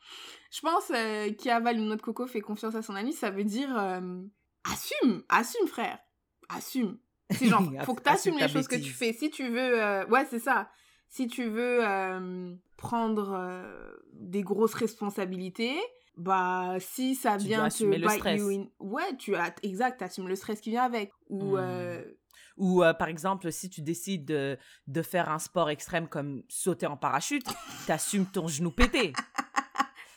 Je 0.54 0.60
pense 0.60 0.90
euh, 0.94 1.32
qui 1.32 1.50
avale 1.50 1.78
une 1.78 1.86
noix 1.86 1.96
de 1.96 2.02
coco 2.02 2.26
fait 2.28 2.40
confiance 2.40 2.76
à 2.76 2.82
son 2.82 2.94
ami, 2.94 3.12
ça 3.12 3.30
veut 3.30 3.42
dire 3.44 3.76
euh, 3.76 4.22
assume, 4.70 5.24
assume 5.28 5.66
frère, 5.66 5.98
assume. 6.48 6.98
C'est 7.32 7.46
genre 7.46 7.62
faut 7.84 7.94
que 7.94 8.02
t'assumes 8.02 8.34
Assume 8.34 8.46
les 8.46 8.48
choses 8.52 8.68
que 8.68 8.76
tu 8.76 8.92
fais. 8.92 9.12
Si 9.12 9.30
tu 9.30 9.48
veux, 9.48 9.82
euh, 9.82 10.06
ouais 10.06 10.24
c'est 10.30 10.38
ça. 10.38 10.70
Si 11.08 11.26
tu 11.26 11.48
veux 11.48 11.84
euh, 11.84 12.54
prendre 12.76 13.36
des 14.12 14.42
grosses 14.42 14.74
responsabilités, 14.74 15.74
bah 16.16 16.76
si 16.78 17.16
ça 17.16 17.36
Tu 17.36 17.46
vient 17.48 17.64
te 17.68 17.84
bite 18.06 18.20
you 18.38 18.48
in- 18.50 18.68
ouais 18.78 19.16
tu 19.18 19.34
as 19.34 19.52
exact, 19.64 19.98
t'assumes 19.98 20.28
le 20.28 20.36
stress 20.36 20.60
qui 20.60 20.70
vient 20.70 20.84
avec. 20.84 21.10
Ou 21.28 21.56
Ou, 22.56 22.84
euh, 22.84 22.94
par 22.94 23.08
exemple, 23.08 23.50
si 23.50 23.68
tu 23.68 23.82
décides 23.82 24.24
de, 24.26 24.56
de 24.86 25.02
faire 25.02 25.28
un 25.28 25.40
sport 25.40 25.70
extrême 25.70 26.06
comme 26.06 26.44
sauter 26.48 26.86
en 26.86 26.96
parachute, 26.96 27.44
t'assumes 27.88 28.26
ton 28.26 28.46
genou 28.46 28.70
pété. 28.70 29.12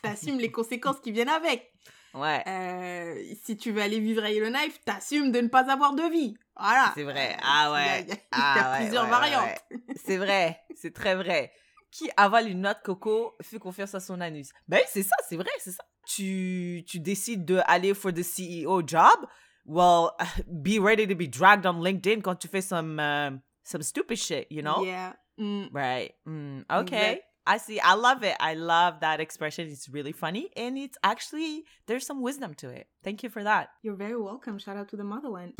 T'assumes 0.02 0.38
les 0.38 0.50
conséquences 0.50 1.00
qui 1.00 1.12
viennent 1.12 1.28
avec. 1.28 1.72
Ouais. 2.14 2.42
Euh, 2.46 3.22
si 3.44 3.56
tu 3.56 3.70
veux 3.70 3.82
aller 3.82 4.00
vivre 4.00 4.24
à 4.24 4.30
Yellowknife, 4.30 4.82
t'assumes 4.84 5.30
de 5.30 5.40
ne 5.40 5.48
pas 5.48 5.70
avoir 5.70 5.94
de 5.94 6.02
vie. 6.10 6.34
Voilà. 6.58 6.90
C'est 6.94 7.02
vrai. 7.04 7.34
Euh, 7.34 7.40
Ah 7.42 7.72
ouais. 7.72 8.02
Il 8.02 8.08
y 8.08 8.12
a, 8.12 8.16
Ah 8.32 8.72
ouais, 8.72 8.84
plusieurs 8.84 9.04
ouais, 9.04 9.10
variantes. 9.10 9.58
ouais. 9.70 9.78
C'est 10.04 10.16
vrai. 10.16 10.58
C'est 10.74 10.94
très 10.94 11.14
vrai. 11.14 11.52
Qui 11.90 12.10
avale 12.16 12.48
une 12.48 12.60
noix 12.62 12.74
de 12.74 12.80
coco 12.82 13.34
fait 13.42 13.58
confiance 13.58 13.94
à 13.94 14.00
son 14.00 14.20
anus. 14.20 14.50
Ben 14.66 14.78
oui, 14.78 14.86
c'est 14.88 15.02
ça, 15.02 15.16
c'est 15.28 15.36
vrai, 15.36 15.50
c'est 15.58 15.72
ça. 15.72 15.82
Tu, 16.06 16.82
tu 16.86 17.00
décides 17.00 17.44
de 17.44 17.60
aller 17.66 17.94
for 17.94 18.12
the 18.12 18.22
CEO 18.22 18.82
job. 18.86 19.26
Well, 19.66 20.10
be 20.46 20.78
ready 20.80 21.06
to 21.06 21.14
be 21.14 21.28
dragged 21.28 21.66
on 21.66 21.82
LinkedIn 21.82 22.22
quand 22.22 22.36
tu 22.36 22.48
fais 22.48 22.62
some, 22.62 22.98
um, 22.98 23.40
some 23.62 23.82
stupid 23.82 24.16
shit, 24.18 24.46
you 24.50 24.62
know? 24.62 24.82
Yeah. 24.84 25.12
Mm. 25.38 25.68
Right. 25.72 26.14
Mm, 26.26 26.64
okay. 26.70 27.20
I 27.50 27.56
see. 27.56 27.80
I 27.80 27.94
love 27.94 28.22
it. 28.24 28.36
I 28.40 28.52
love 28.52 29.00
that 29.00 29.20
expression. 29.20 29.68
It's 29.68 29.88
really 29.88 30.12
funny. 30.12 30.50
And 30.54 30.76
it's 30.76 30.98
actually, 31.02 31.64
there's 31.86 32.04
some 32.04 32.20
wisdom 32.20 32.52
to 32.56 32.68
it. 32.68 32.88
Thank 33.02 33.22
you 33.22 33.30
for 33.30 33.42
that. 33.42 33.70
You're 33.82 33.96
very 33.96 34.20
welcome. 34.20 34.58
Shout 34.58 34.76
out 34.76 34.90
to 34.90 34.96
the 34.98 35.04
motherland. 35.04 35.54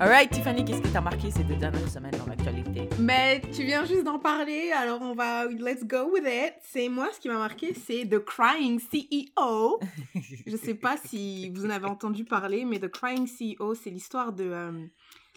All 0.00 0.08
right, 0.08 0.28
Tiffany, 0.28 0.64
qu'est-ce 0.64 0.82
qui 0.82 0.90
t'a 0.90 1.00
marqué 1.00 1.30
ces 1.30 1.44
deux 1.44 1.54
dernières 1.54 1.88
semaines 1.88 2.16
dans 2.18 2.26
l'actualité? 2.26 2.88
Mais 2.98 3.40
tu 3.54 3.62
viens 3.62 3.84
juste 3.84 4.02
d'en 4.02 4.18
parler, 4.18 4.72
alors 4.72 5.00
on 5.00 5.14
va 5.14 5.46
let's 5.46 5.84
go 5.84 6.10
with 6.12 6.24
it. 6.26 6.54
C'est 6.64 6.88
moi 6.88 7.08
ce 7.14 7.20
qui 7.20 7.28
m'a 7.28 7.38
marqué, 7.38 7.74
c'est 7.74 8.06
The 8.06 8.18
Crying 8.18 8.80
CEO. 8.80 9.78
Je 10.46 10.56
sais 10.56 10.74
pas 10.74 10.96
si 10.96 11.50
vous 11.50 11.64
en 11.64 11.70
avez 11.70 11.86
entendu 11.86 12.24
parler, 12.24 12.64
mais 12.64 12.80
The 12.80 12.88
Crying 12.88 13.28
CEO, 13.28 13.76
c'est 13.76 13.90
l'histoire 13.90 14.32
de 14.32 14.50
um, 14.50 14.90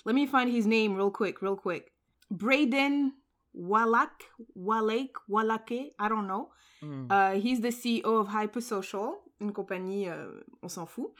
Let 0.07 0.13
me 0.13 0.25
find 0.25 0.50
his 0.50 0.65
name 0.65 0.98
real 0.98 1.12
quick, 1.12 1.38
real 1.39 1.56
quick. 1.56 1.94
Braden 2.31 3.12
Wallach, 3.54 4.31
Wallake, 4.56 5.13
Wallake, 5.30 5.94
I 6.00 6.07
don't 6.10 6.28
know. 6.28 6.50
Mm. 6.81 7.07
Uh, 7.12 7.40
he's 7.40 7.62
the 7.62 7.72
CEO 7.72 8.19
of 8.19 8.30
Hypersocial, 8.30 9.12
une 9.42 9.51
compagnie, 9.51 10.07
euh, 10.10 10.31
on 10.62 10.69
s'en 10.69 10.86
fout. 10.86 11.12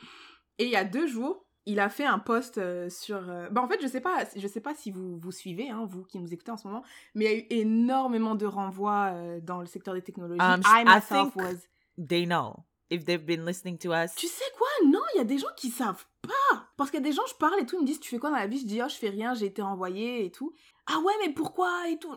Et 0.58 0.66
il 0.66 0.70
y 0.72 0.76
a 0.76 0.84
deux 0.86 1.08
jours, 1.08 1.46
il 1.66 1.80
a 1.80 1.90
fait 1.90 2.06
un 2.06 2.20
post 2.20 2.58
euh, 2.58 2.90
sur. 2.90 3.30
euh, 3.30 3.50
Bah 3.50 3.62
en 3.62 3.68
fait, 3.68 3.82
je 3.82 3.88
sais 3.88 4.02
pas, 4.02 4.24
je 4.36 4.48
sais 4.48 4.62
pas 4.62 4.74
si 4.76 4.92
vous 4.92 5.18
vous 5.18 5.32
suivez, 5.32 5.70
hein, 5.70 5.86
vous 5.90 6.04
qui 6.04 6.20
nous 6.20 6.34
écoutez 6.34 6.52
en 6.52 6.58
ce 6.58 6.68
moment, 6.68 6.84
mais 7.16 7.26
il 7.26 7.32
y 7.32 7.34
a 7.34 7.38
eu 7.38 7.46
énormément 7.62 8.36
de 8.36 8.46
renvois 8.46 9.12
euh, 9.14 9.40
dans 9.42 9.60
le 9.60 9.66
secteur 9.68 9.94
des 9.94 10.02
technologies. 10.02 10.40
Um, 10.42 10.62
I 10.66 10.82
I 10.82 10.86
myself 10.86 11.34
think- 11.34 11.36
was. 11.36 11.56
They 11.98 12.26
know. 12.26 12.64
If 12.92 13.06
they've 13.06 13.24
been 13.26 13.46
listening 13.46 13.78
to 13.80 13.92
us. 13.94 14.16
Tu 14.16 14.26
sais 14.28 14.44
quoi? 14.58 14.68
Non, 14.88 15.02
il 15.14 15.18
y 15.20 15.22
a 15.22 15.24
des 15.24 15.38
gens 15.38 15.54
qui 15.56 15.70
savent 15.70 16.06
pas. 16.24 16.34
Parce 16.80 16.92
qu'il 16.92 17.00
y 17.02 17.04
a 17.04 17.06
des 17.06 17.12
gens, 17.12 17.26
je 17.28 17.36
parle 17.36 17.60
et 17.60 17.66
tout, 17.66 17.76
ils 17.76 17.82
me 17.82 17.86
disent 17.86 18.00
tu 18.00 18.10
fais 18.10 18.20
quoi 18.20 18.30
dans 18.30 18.38
la 18.38 18.48
vie? 18.48 18.58
Je 18.58 18.66
dis 18.66 18.82
oh 18.82 18.88
je 18.90 18.96
fais 18.96 19.10
rien, 19.10 19.34
j'ai 19.34 19.48
été 19.48 19.62
renvoyée 19.62 20.26
et 20.26 20.32
tout. 20.32 20.54
Ah 20.88 20.98
ouais, 21.00 21.14
mais 21.22 21.34
pourquoi 21.34 21.90
et 21.90 22.00
tout? 22.00 22.16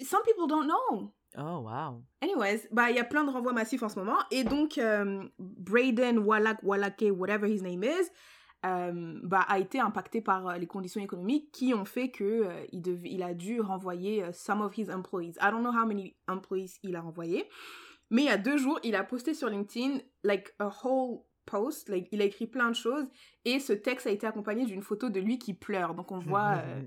Some 0.00 0.20
people 0.26 0.48
don't 0.48 0.66
know. 0.66 1.12
Oh, 1.38 1.60
wow. 1.60 2.02
Anyways, 2.20 2.66
bah 2.72 2.90
il 2.90 2.96
y 2.96 2.98
a 2.98 3.04
plein 3.04 3.22
de 3.22 3.30
renvois 3.30 3.52
massifs 3.52 3.84
en 3.84 3.88
ce 3.88 4.00
moment 4.00 4.18
et 4.32 4.42
donc 4.42 4.78
euh, 4.78 5.22
Braden 5.38 6.18
Wallach 6.18 6.58
Wallake 6.64 7.04
whatever 7.16 7.46
his 7.48 7.62
name 7.62 7.84
is 7.84 8.10
euh, 8.66 9.20
bah 9.22 9.44
a 9.46 9.60
été 9.60 9.78
impacté 9.78 10.20
par 10.20 10.48
euh, 10.48 10.56
les 10.56 10.66
conditions 10.66 11.00
économiques 11.00 11.52
qui 11.52 11.72
ont 11.72 11.84
fait 11.84 12.10
que 12.10 12.24
euh, 12.24 12.66
il, 12.72 12.82
dev- 12.82 13.06
il 13.06 13.22
a 13.22 13.32
dû 13.32 13.60
renvoyer 13.60 14.24
some 14.32 14.60
of 14.60 14.76
his 14.76 14.90
employees. 14.90 15.36
I 15.40 15.52
don't 15.52 15.62
know 15.62 15.70
how 15.72 15.86
many 15.86 16.16
employees 16.26 16.80
il 16.82 16.96
a 16.96 17.00
renvoyé, 17.00 17.48
mais 18.10 18.22
il 18.22 18.26
y 18.26 18.30
a 18.30 18.36
deux 18.36 18.56
jours 18.56 18.80
il 18.82 18.96
a 18.96 19.04
posté 19.04 19.32
sur 19.32 19.48
LinkedIn 19.48 20.00
like 20.24 20.52
a 20.58 20.68
whole 20.82 21.20
post, 21.50 21.90
il 22.12 22.22
a 22.22 22.24
écrit 22.24 22.46
plein 22.46 22.70
de 22.70 22.76
choses 22.76 23.06
et 23.44 23.58
ce 23.60 23.72
texte 23.72 24.06
a 24.06 24.10
été 24.10 24.26
accompagné 24.26 24.64
d'une 24.64 24.82
photo 24.82 25.08
de 25.10 25.20
lui 25.20 25.38
qui 25.38 25.54
pleure. 25.54 25.94
Donc 25.94 26.12
on 26.12 26.18
voit 26.18 26.62
euh, 26.64 26.82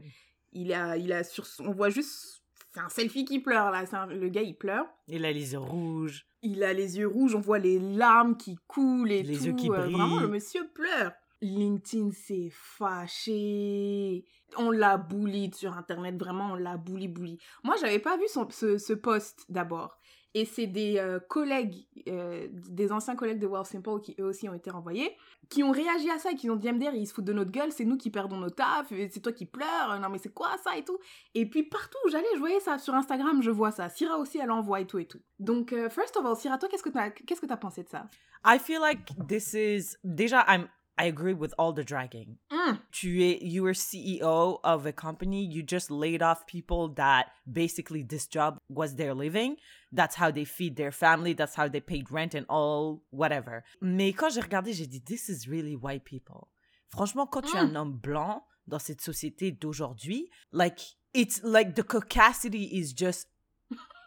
il 0.52 0.72
a 0.74 0.98
il 0.98 1.12
a 1.12 1.24
sur 1.24 1.46
on 1.60 1.72
voit 1.72 1.90
juste 1.90 2.40
c'est 2.74 2.80
un 2.80 2.90
selfie 2.90 3.26
qui 3.26 3.40
pleure 3.40 3.70
là, 3.72 3.84
un- 3.92 4.08
le 4.08 4.30
gars 4.30 4.42
il 4.42 4.58
pleure 4.58 4.88
Il 5.08 5.26
a 5.26 5.32
les 5.32 5.54
yeux 5.54 5.60
rouges. 5.60 6.26
il 6.42 6.64
a 6.64 6.74
les 6.74 6.98
yeux 6.98 7.08
rouges, 7.08 7.36
on 7.36 7.40
voit 7.40 7.60
les 7.60 7.78
larmes 7.80 8.36
qui 8.38 8.56
coulent 8.68 9.12
et 9.12 9.22
Les 9.24 9.38
tout. 9.38 9.44
yeux 9.46 9.54
qui 9.54 9.70
euh, 9.70 9.74
Vraiment, 9.74 10.20
le 10.20 10.28
monsieur 10.28 10.68
pleure. 10.74 11.12
LinkedIn 11.42 12.12
s'est 12.12 12.50
fâché. 12.54 14.24
On 14.58 14.72
l'a 14.72 14.98
bully 14.98 15.52
sur 15.54 15.76
Internet, 15.78 16.16
vraiment, 16.18 16.52
on 16.54 16.56
l'a 16.56 16.78
bully 16.78 17.08
bully. 17.08 17.38
Moi, 17.64 17.76
j'avais 17.82 18.00
pas 18.00 18.16
vu 18.18 18.24
son, 18.28 18.48
ce, 18.50 18.78
ce 18.78 18.94
post 18.94 19.46
d'abord. 19.50 20.00
Et 20.36 20.46
c'est 20.46 20.66
des 20.66 20.98
euh, 20.98 21.20
collègues, 21.20 21.86
euh, 22.08 22.48
des 22.52 22.92
anciens 22.92 23.16
collègues 23.16 23.40
de 23.40 23.46
Well 23.46 23.66
Simple 23.66 24.02
qui 24.02 24.16
eux 24.20 24.26
aussi 24.26 24.50
ont 24.50 24.54
été 24.54 24.72
renvoyés, 24.72 25.16
qui 25.50 25.64
ont 25.64 25.72
réagi 25.72 26.10
à 26.10 26.18
ça 26.18 26.32
et 26.32 26.36
qui 26.36 26.50
ont 26.50 26.56
dit 26.56 26.72
MDR, 26.72 26.96
ils 26.96 27.06
se 27.08 27.14
foutent 27.14 27.26
de 27.26 27.34
notre 27.34 27.52
gueule, 27.52 27.72
c'est 27.72 27.86
nous 27.86 27.98
qui 27.98 28.10
perdons 28.10 28.38
nos 28.38 28.50
tafs, 28.50 28.92
et 28.92 29.10
c'est 29.10 29.20
toi 29.20 29.32
qui 29.32 29.46
pleures, 29.46 30.00
non 30.00 30.10
mais 30.10 30.18
c'est 30.18 30.34
quoi 30.34 30.50
ça 30.64 30.76
et 30.76 30.84
tout. 30.84 30.98
Et 31.36 31.46
puis 31.46 31.64
partout 31.64 31.98
où 32.06 32.10
j'allais, 32.10 32.26
je 32.34 32.40
voyais 32.40 32.60
ça. 32.60 32.80
Sur 32.80 32.96
Instagram, 32.96 33.44
je 33.44 33.52
vois 33.52 33.72
ça. 33.72 33.90
Syrah 33.90 34.18
aussi, 34.18 34.40
elle 34.40 34.52
envoie 34.52 34.82
et 34.82 34.88
tout 34.88 34.98
et 34.98 35.06
tout. 35.06 35.22
Donc, 35.40 35.72
euh, 35.72 35.90
first 35.90 36.18
of 36.18 36.26
all, 36.26 36.36
Syrah, 36.36 36.58
toi, 36.58 36.68
qu'est-ce 36.70 36.84
que 36.84 36.90
t'as 36.90 37.12
qu'est-ce 37.12 37.42
que 37.42 37.46
t'as 37.46 37.58
pensé 37.58 37.84
de 37.84 37.90
ça? 37.90 38.10
I 38.46 38.58
feel 38.60 38.80
like 38.80 39.06
this 39.28 39.54
is. 39.54 39.98
Déjà, 40.04 40.46
I'm. 40.48 40.68
I 40.98 41.06
agree 41.06 41.34
with 41.34 41.54
all 41.58 41.74
the 41.74 41.84
dragging. 41.84 42.38
Hmm. 42.52 42.76
Tu 42.92 43.10
es, 43.20 43.42
you 43.42 43.64
were 43.64 43.74
CEO 43.74 44.60
of 44.64 44.86
a 44.86 44.92
company. 44.92 45.44
You 45.44 45.64
just 45.64 45.90
laid 45.90 46.22
off 46.22 46.46
people 46.46 46.90
that 46.96 47.32
basically 47.52 48.04
this 48.04 48.28
job 48.28 48.60
was 48.70 48.96
their 48.96 49.14
living. 49.14 49.58
That's 49.92 50.16
how 50.16 50.30
they 50.30 50.46
feed 50.46 50.76
their 50.76 50.92
family. 50.92 51.34
That's 51.34 51.56
how 51.56 51.68
they 51.68 51.80
paid 51.80 52.12
rent 52.12 52.36
and 52.36 52.46
all 52.48 53.02
whatever. 53.10 53.64
Mais 53.82 54.14
quand 54.14 54.30
j'ai 54.34 54.42
regardé, 54.42 54.74
j'ai 54.74 54.86
dit, 54.86 55.04
this 55.04 55.30
is 55.30 55.48
really 55.48 55.76
white 55.76 56.04
people. 56.06 56.50
Franchement, 56.90 57.26
quand 57.26 57.42
tu 57.42 57.58
es 57.58 57.60
un 57.60 57.76
homme 57.76 57.98
blanc 57.98 58.44
dans 58.68 58.80
cette 58.80 59.02
société 59.02 59.52
d'aujourd'hui, 59.52 60.30
like 60.52 60.80
it's 61.16 61.42
like 61.44 61.74
the 61.74 61.84
caucasity 61.84 62.66
is 62.72 62.94
just 62.96 63.30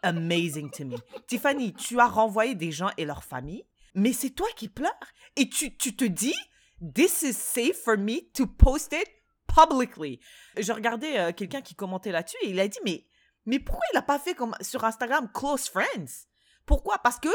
amazing 0.04 0.70
to 0.70 0.84
me. 0.84 0.96
Tiffany, 1.26 1.72
tu 1.72 1.98
as 1.98 2.06
renvoyé 2.06 2.54
des 2.54 2.70
gens 2.70 2.90
et 2.96 3.04
leurs 3.04 3.24
familles, 3.24 3.64
mais 3.94 4.12
c'est 4.12 4.30
toi 4.30 4.46
qui 4.56 4.68
pleures. 4.68 4.92
Et 5.34 5.48
tu, 5.48 5.76
tu 5.76 5.96
te 5.96 6.04
dis, 6.04 6.34
this 6.80 7.22
is 7.22 7.34
safe 7.34 7.76
for 7.82 7.96
me 7.96 8.30
to 8.32 8.46
post 8.46 8.92
it 8.92 9.08
publicly. 9.46 10.20
Je 10.56 10.72
regardais 10.72 11.18
euh, 11.18 11.32
quelqu'un 11.32 11.62
qui 11.62 11.74
commentait 11.74 12.12
là-dessus 12.12 12.36
et 12.42 12.50
il 12.50 12.60
a 12.60 12.68
dit, 12.68 12.78
mais, 12.84 13.06
mais 13.46 13.58
pourquoi 13.58 13.84
il 13.92 13.96
n'a 13.96 14.02
pas 14.02 14.18
fait 14.18 14.34
comme 14.34 14.54
sur 14.60 14.84
Instagram 14.84 15.30
close 15.32 15.68
friends? 15.68 16.26
Pourquoi? 16.66 16.98
Parce 16.98 17.18
que 17.20 17.28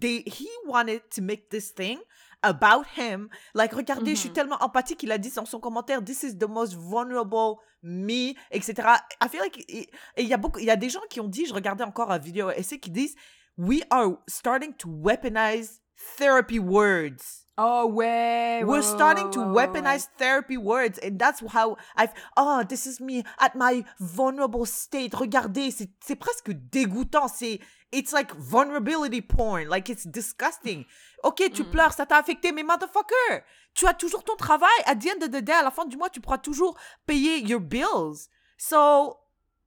they, 0.00 0.22
he 0.26 0.48
wanted 0.66 1.02
to 1.10 1.20
make 1.22 1.48
this 1.50 1.74
thing 1.74 1.98
about 2.42 2.84
him. 2.96 3.28
Like, 3.54 3.72
regardez, 3.74 4.14
je 4.14 4.20
suis 4.20 4.28
Mhm. 4.30 4.34
tellement 4.34 4.56
empathique, 4.62 5.02
il 5.02 5.12
a 5.12 5.18
dit 5.18 5.30
dans 5.30 5.44
son 5.44 5.60
commentaire, 5.60 6.02
this 6.02 6.22
is 6.22 6.38
the 6.38 6.48
most 6.48 6.74
vulnerable 6.74 7.56
me, 7.82 8.34
etc. 8.50 8.88
I 9.22 9.28
feel 9.28 9.40
like, 9.42 9.58
et 9.68 9.90
et 10.16 10.22
il 10.22 10.28
y 10.28 10.32
a 10.32 10.36
beaucoup, 10.38 10.58
il 10.58 10.64
y 10.64 10.70
a 10.70 10.76
des 10.76 10.88
gens 10.88 11.02
qui 11.10 11.20
ont 11.20 11.28
dit, 11.28 11.46
je 11.46 11.52
regardais 11.54 11.84
encore 11.84 12.10
un 12.10 12.18
vidéo 12.18 12.50
essai 12.50 12.78
qui 12.80 12.90
disent, 12.90 13.14
we 13.58 13.82
are 13.90 14.18
starting 14.26 14.72
to 14.74 14.88
weaponize 14.88 15.80
therapy 16.16 16.58
words. 16.58 17.44
Oh 17.60 17.86
ouais. 17.92 18.62
We're 18.62 18.76
ouais, 18.78 18.82
starting 18.82 19.24
ouais, 19.26 19.30
to 19.32 19.40
ouais, 19.40 19.66
weaponize 19.66 20.08
therapy 20.16 20.56
words, 20.56 20.98
and 21.02 21.18
that's 21.18 21.40
how 21.52 21.76
I've. 21.96 22.12
Oh, 22.36 22.62
this 22.66 22.86
is 22.86 23.00
me 23.00 23.24
at 23.40 23.56
my 23.56 23.84
vulnerable 23.98 24.64
state. 24.64 25.12
Regardez, 25.14 25.72
c'est 25.72 25.90
c'est 26.00 26.14
presque 26.16 26.50
dégoûtant. 26.70 27.26
C'est 27.26 27.58
it's 27.90 28.12
like 28.12 28.32
vulnerability 28.36 29.20
porn. 29.20 29.66
Like 29.68 29.88
it's 29.88 30.06
disgusting. 30.06 30.84
Ok, 31.24 31.42
tu 31.52 31.64
Mm. 31.64 31.70
pleures, 31.70 31.92
ça 31.92 32.06
t'a 32.06 32.16
affecté, 32.18 32.52
mais 32.52 32.62
motherfucker, 32.62 33.42
tu 33.74 33.86
as 33.88 33.94
toujours 33.94 34.22
ton 34.22 34.36
travail. 34.36 34.68
À 34.86 34.94
the 34.94 35.06
end 35.08 35.22
of 35.24 35.30
the 35.30 35.42
day, 35.42 35.52
à 35.52 35.64
la 35.64 35.72
fin 35.72 35.84
du 35.84 35.96
mois, 35.96 36.10
tu 36.10 36.20
pourras 36.20 36.38
toujours 36.38 36.78
payer 37.06 37.40
your 37.40 37.60
bills. 37.60 38.28
So, 38.56 39.16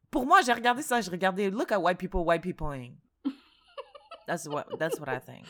pour 0.10 0.26
moi, 0.26 0.42
j'ai 0.46 0.54
regardé 0.54 0.82
ça, 0.82 1.02
j'ai 1.02 1.12
regardé 1.12 1.50
Look 1.50 1.74
at 1.74 1.80
white 1.80 1.98
people, 1.98 2.22
white 2.22 2.42
peopleing. 2.42 2.96
That's 4.28 4.48
what 4.48 4.66
that's 4.80 4.98
what 4.98 5.10
I 5.10 5.20
think. 5.20 5.46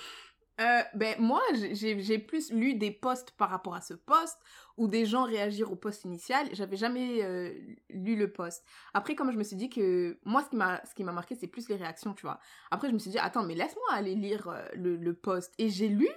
Euh, 0.62 0.82
ben 0.94 1.15
moi, 1.20 1.41
j'ai- 1.72 2.20
plus 2.20 2.51
lu 2.51 2.75
des 2.75 2.91
posts 2.91 3.32
par 3.32 3.50
rapport 3.50 3.74
à 3.74 3.82
ce 3.82 3.96
post 3.96 4.38
où 4.77 4.88
des 4.88 5.06
gens 5.06 5.24
réagirent 5.24 5.72
au 5.72 5.75
post 5.75 6.06
initial. 6.06 6.48
J'avais 6.53 6.77
jamais 6.77 7.24
euh, 7.24 7.51
lu 7.89 8.15
le 8.15 8.32
post. 8.32 8.63
Après, 8.94 9.15
comme 9.15 9.32
je 9.32 9.38
me 9.38 9.44
suis 9.44 9.56
dit 9.56 9.70
que 9.70 10.20
moi, 10.24 10.44
ce 10.44 10.94
qui 10.94 11.03
m'a 11.03 11.12
marqué, 11.12 11.36
c'est 11.36 11.48
plus 11.48 11.68
les 11.68 11.75
réactions, 11.77 12.13
tu 12.13 12.22
vois. 12.22 12.39
Après, 12.70 12.89
je 12.89 12.94
me 12.94 13.00
suis 13.00 13.10
dit 13.10 13.18
attends, 13.18 13.44
mais 13.44 13.56
laisse-moi 13.56 13.86
aller 13.91 14.13
lire 14.15 14.50
euh, 14.50 14.62
le, 14.75 14.96
le 14.98 15.13
post 15.15 15.51
et 15.58 15.70
j'ai 15.70 15.88
lu 15.88 16.08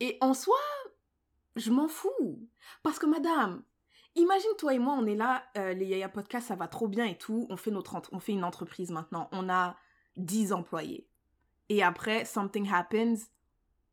et 0.00 0.16
en 0.22 0.32
soi, 0.32 0.56
je 1.56 1.70
m'en 1.70 1.88
fous 1.88 2.48
parce 2.82 2.98
que 2.98 3.06
madame. 3.06 3.62
Imagine 4.16 4.50
toi 4.58 4.74
et 4.74 4.78
moi, 4.80 4.94
on 4.98 5.06
est 5.06 5.14
là, 5.14 5.44
les 5.54 5.86
Yaya 5.86 6.08
Podcast, 6.08 6.48
ça 6.48 6.56
va 6.56 6.66
trop 6.66 6.88
bien 6.88 7.04
et 7.04 7.16
tout. 7.16 7.46
On 7.48 7.56
fait 7.56 7.70
notre, 7.70 8.00
on 8.10 8.18
fait 8.18 8.32
une 8.32 8.42
entreprise 8.42 8.90
maintenant. 8.90 9.28
On 9.30 9.48
a 9.48 9.76
10 10.16 10.52
employés. 10.52 11.06
Et 11.68 11.84
après, 11.84 12.24
something 12.24 12.68
happens, 12.72 13.28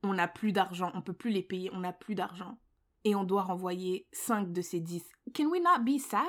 on 0.07 0.13
n'a 0.13 0.27
plus 0.27 0.51
d'argent, 0.51 0.91
on 0.93 1.01
peut 1.01 1.13
plus 1.13 1.31
les 1.31 1.43
payer, 1.43 1.69
on 1.73 1.79
n'a 1.79 1.93
plus 1.93 2.15
d'argent. 2.15 2.57
Et 3.03 3.15
on 3.15 3.23
doit 3.23 3.43
renvoyer 3.43 4.07
5 4.11 4.51
de 4.51 4.61
ces 4.61 4.79
10. 4.79 5.03
Can 5.33 5.45
we 5.45 5.61
not 5.61 5.83
be 5.83 5.99
sad? 5.99 6.23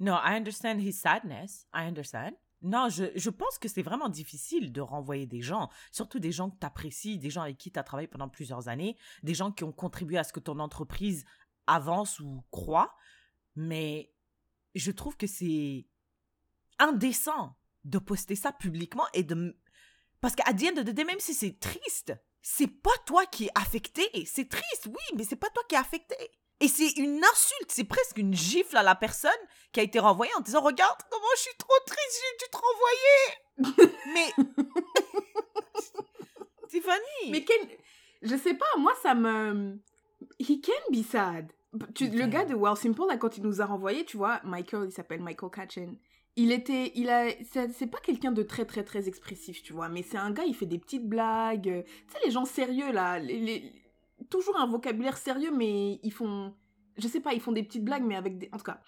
No, 0.00 0.14
I 0.14 0.36
understand 0.36 0.80
his 0.80 0.92
sadness. 0.92 1.66
I 1.74 1.86
understand. 1.86 2.32
Non, 2.62 2.88
je, 2.88 3.04
je 3.14 3.30
pense 3.30 3.58
que 3.58 3.68
c'est 3.68 3.82
vraiment 3.82 4.08
difficile 4.08 4.72
de 4.72 4.80
renvoyer 4.80 5.26
des 5.26 5.42
gens, 5.42 5.68
surtout 5.92 6.18
des 6.18 6.32
gens 6.32 6.48
que 6.48 6.56
tu 6.58 6.66
apprécies, 6.66 7.18
des 7.18 7.28
gens 7.28 7.42
avec 7.42 7.58
qui 7.58 7.70
tu 7.70 7.78
as 7.78 7.82
travaillé 7.82 8.08
pendant 8.08 8.28
plusieurs 8.28 8.68
années, 8.68 8.96
des 9.22 9.34
gens 9.34 9.52
qui 9.52 9.64
ont 9.64 9.72
contribué 9.72 10.16
à 10.16 10.24
ce 10.24 10.32
que 10.32 10.40
ton 10.40 10.58
entreprise 10.58 11.26
avance 11.66 12.20
ou 12.20 12.42
croît. 12.50 12.96
Mais 13.54 14.12
je 14.74 14.90
trouve 14.90 15.16
que 15.18 15.26
c'est 15.26 15.86
indécent 16.78 17.54
de 17.84 17.98
poster 17.98 18.34
ça 18.34 18.50
publiquement 18.50 19.04
et 19.12 19.22
de... 19.22 19.56
Parce 20.22 20.34
qu'à 20.34 20.54
the 20.54 20.64
end 20.64 20.78
of 20.80 20.86
the 20.86 20.90
day, 20.90 21.04
même 21.04 21.20
si 21.20 21.34
c'est 21.34 21.60
triste, 21.60 22.14
c'est 22.46 22.68
pas 22.68 22.90
toi 23.06 23.24
qui 23.24 23.46
es 23.46 23.50
affecté. 23.54 24.06
C'est 24.26 24.50
triste, 24.50 24.84
oui, 24.86 25.16
mais 25.16 25.24
c'est 25.24 25.34
pas 25.34 25.48
toi 25.48 25.62
qui 25.66 25.76
es 25.76 25.78
affecté. 25.78 26.14
Et 26.60 26.68
c'est 26.68 26.90
une 26.98 27.24
insulte, 27.24 27.70
c'est 27.70 27.84
presque 27.84 28.18
une 28.18 28.34
gifle 28.34 28.76
à 28.76 28.82
la 28.82 28.94
personne 28.94 29.30
qui 29.72 29.80
a 29.80 29.82
été 29.82 29.98
renvoyée 29.98 30.30
en 30.36 30.40
disant 30.40 30.60
Regarde 30.60 31.00
comment 31.10 31.24
je 31.36 31.40
suis 31.40 31.56
trop 31.58 31.72
triste, 31.86 32.20
j'ai 32.20 32.36
dû 32.44 32.50
te 32.52 32.58
renvoyer. 33.78 33.94
mais. 34.14 34.30
Tiffany 36.68 37.30
Mais 37.30 37.44
Ken, 37.44 37.66
je 38.22 38.36
sais 38.36 38.54
pas, 38.54 38.66
moi 38.78 38.92
ça 39.02 39.14
me. 39.14 39.80
He 40.38 40.60
can 40.60 40.92
be 40.92 41.02
sad. 41.02 41.50
Tu- 41.94 42.10
le 42.10 42.26
gars 42.26 42.44
de 42.44 42.54
Well 42.54 42.76
Simple, 42.76 43.06
là, 43.08 43.16
quand 43.16 43.38
il 43.38 43.42
nous 43.42 43.62
a 43.62 43.64
renvoyé, 43.64 44.04
tu 44.04 44.18
vois, 44.18 44.40
Michael, 44.44 44.84
il 44.86 44.92
s'appelle 44.92 45.22
Michael 45.22 45.50
Katchen. 45.50 45.96
Il 46.36 46.50
était. 46.52 46.92
Il 46.94 47.08
a. 47.10 47.28
C'est 47.72 47.86
pas 47.86 48.00
quelqu'un 48.00 48.32
de 48.32 48.42
très, 48.42 48.64
très, 48.64 48.82
très 48.84 49.08
expressif, 49.08 49.62
tu 49.62 49.72
vois, 49.72 49.88
mais 49.88 50.02
c'est 50.02 50.16
un 50.16 50.30
gars, 50.32 50.44
il 50.44 50.54
fait 50.54 50.66
des 50.66 50.78
petites 50.78 51.08
blagues. 51.08 51.68
euh, 51.68 51.82
Tu 51.82 52.12
sais, 52.12 52.18
les 52.24 52.30
gens 52.30 52.44
sérieux, 52.44 52.92
là. 52.92 53.20
Toujours 54.30 54.58
un 54.58 54.66
vocabulaire 54.66 55.16
sérieux, 55.16 55.50
mais 55.52 56.00
ils 56.02 56.12
font. 56.12 56.54
Je 56.96 57.06
sais 57.08 57.20
pas, 57.20 57.34
ils 57.34 57.40
font 57.40 57.52
des 57.52 57.62
petites 57.62 57.84
blagues, 57.84 58.04
mais 58.04 58.16
avec 58.16 58.38
des. 58.38 58.48
En 58.52 58.58
tout 58.58 58.64
cas. 58.64 58.80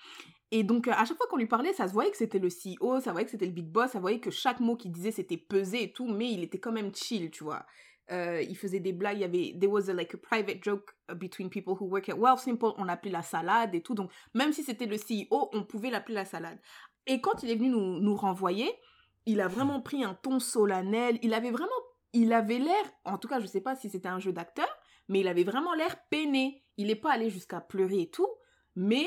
Et 0.53 0.63
donc, 0.63 0.87
euh, 0.87 0.93
à 0.93 1.05
chaque 1.05 1.17
fois 1.17 1.27
qu'on 1.29 1.37
lui 1.37 1.47
parlait, 1.47 1.73
ça 1.73 1.89
se 1.89 1.93
voyait 1.93 2.11
que 2.11 2.17
c'était 2.17 2.39
le 2.39 2.49
CEO, 2.49 3.01
ça 3.01 3.11
voyait 3.11 3.25
que 3.25 3.33
c'était 3.33 3.47
le 3.47 3.53
big 3.53 3.67
boss, 3.67 3.91
ça 3.91 3.99
voyait 4.01 4.21
que 4.21 4.31
chaque 4.31 4.61
mot 4.61 4.77
qu'il 4.77 4.93
disait, 4.93 5.11
c'était 5.11 5.37
pesé 5.37 5.83
et 5.85 5.93
tout, 5.93 6.07
mais 6.07 6.31
il 6.31 6.45
était 6.45 6.59
quand 6.59 6.71
même 6.73 6.95
chill, 6.95 7.31
tu 7.33 7.43
vois. 7.43 7.67
Euh, 8.13 8.41
il 8.41 8.57
faisait 8.57 8.79
des 8.79 8.93
blagues, 8.93 9.17
il 9.19 9.23
y 9.23 9.25
avait 9.25 9.57
there 9.59 9.71
was 9.73 9.91
a, 9.91 9.93
like 9.93 10.15
a 10.15 10.19
private 10.19 10.63
joke 10.63 10.93
uh, 11.11 11.15
between 11.17 11.51
people 11.51 11.75
who 11.75 11.87
work 11.87 12.09
at 12.09 12.15
Wealth 12.17 12.39
Simple, 12.39 12.73
on 12.79 12.85
l'appelait 12.85 13.11
la 13.11 13.23
salade 13.23 13.75
et 13.75 13.83
tout. 13.83 13.95
Donc 13.95 14.13
même 14.35 14.53
si 14.53 14.63
c'était 14.63 14.87
le 14.87 14.97
CEO, 14.97 15.51
on 15.53 15.65
pouvait 15.65 15.91
l'appeler 15.91 16.15
la 16.15 16.25
salade. 16.25 16.61
Et 17.07 17.21
quand 17.21 17.43
il 17.43 17.51
est 17.51 17.57
venu 17.57 17.71
nous, 17.71 18.01
nous 18.01 18.17
renvoyer, 18.17 18.71
il 19.27 19.41
a 19.41 19.49
vraiment 19.49 19.81
pris 19.81 20.05
un 20.05 20.15
ton 20.15 20.39
solennel, 20.41 21.19
il 21.23 21.35
avait 21.35 21.51
vraiment 21.51 21.73
il 22.13 22.33
avait 22.33 22.59
l'air, 22.59 22.85
en 23.05 23.19
tout 23.19 23.29
cas, 23.29 23.41
je 23.41 23.47
sais 23.47 23.61
pas 23.61 23.77
si 23.77 23.91
c'était 23.91 24.09
un 24.09 24.19
jeu 24.19 24.33
d'acteur, 24.33 24.69
mais 25.09 25.21
il 25.21 25.29
avait 25.29 25.45
vraiment 25.45 25.75
l'air 25.75 25.97
peiné. 26.09 26.65
Il 26.79 26.87
n'est 26.87 26.95
pas 26.95 27.13
allé 27.13 27.29
jusqu'à 27.29 27.61
pleurer 27.61 28.03
et 28.03 28.11
tout, 28.11 28.29
mais 28.75 29.07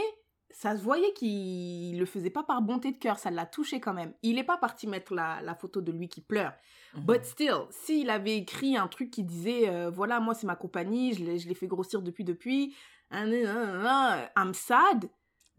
ça 0.52 0.78
se 0.78 0.84
voyait 0.84 1.14
qu'il 1.14 1.98
le 1.98 2.06
faisait 2.06 2.30
pas 2.30 2.44
par 2.44 2.62
bonté 2.62 2.92
de 2.92 2.98
cœur, 2.98 3.18
ça 3.18 3.32
l'a 3.32 3.48
touché 3.48 3.80
quand 3.80 3.94
même. 3.94 4.14
Il 4.22 4.36
n'est 4.36 4.44
pas 4.44 4.58
parti 4.58 4.86
mettre 4.88 5.14
la, 5.14 5.42
la 5.42 5.56
photo 5.56 5.82
de 5.82 5.92
lui 5.92 6.08
qui 6.08 6.22
pleure. 6.22 6.54
Mhm. 6.96 7.06
But 7.06 7.26
still, 7.26 7.62
s'il 7.72 8.10
avait 8.12 8.38
écrit 8.38 8.78
un 8.78 8.88
truc 8.88 9.10
qui 9.10 9.24
disait 9.24 9.70
euh, 9.70 9.90
voilà, 9.90 10.20
moi 10.20 10.36
c'est 10.36 10.48
ma 10.48 10.56
compagnie, 10.56 11.14
je 11.14 11.24
l'ai 11.24 11.56
fait 11.56 11.68
grossir 11.68 12.02
depuis, 12.02 12.24
depuis, 12.24 12.76
hein, 13.12 14.28
I'm 14.38 14.54
sad. 14.54 15.10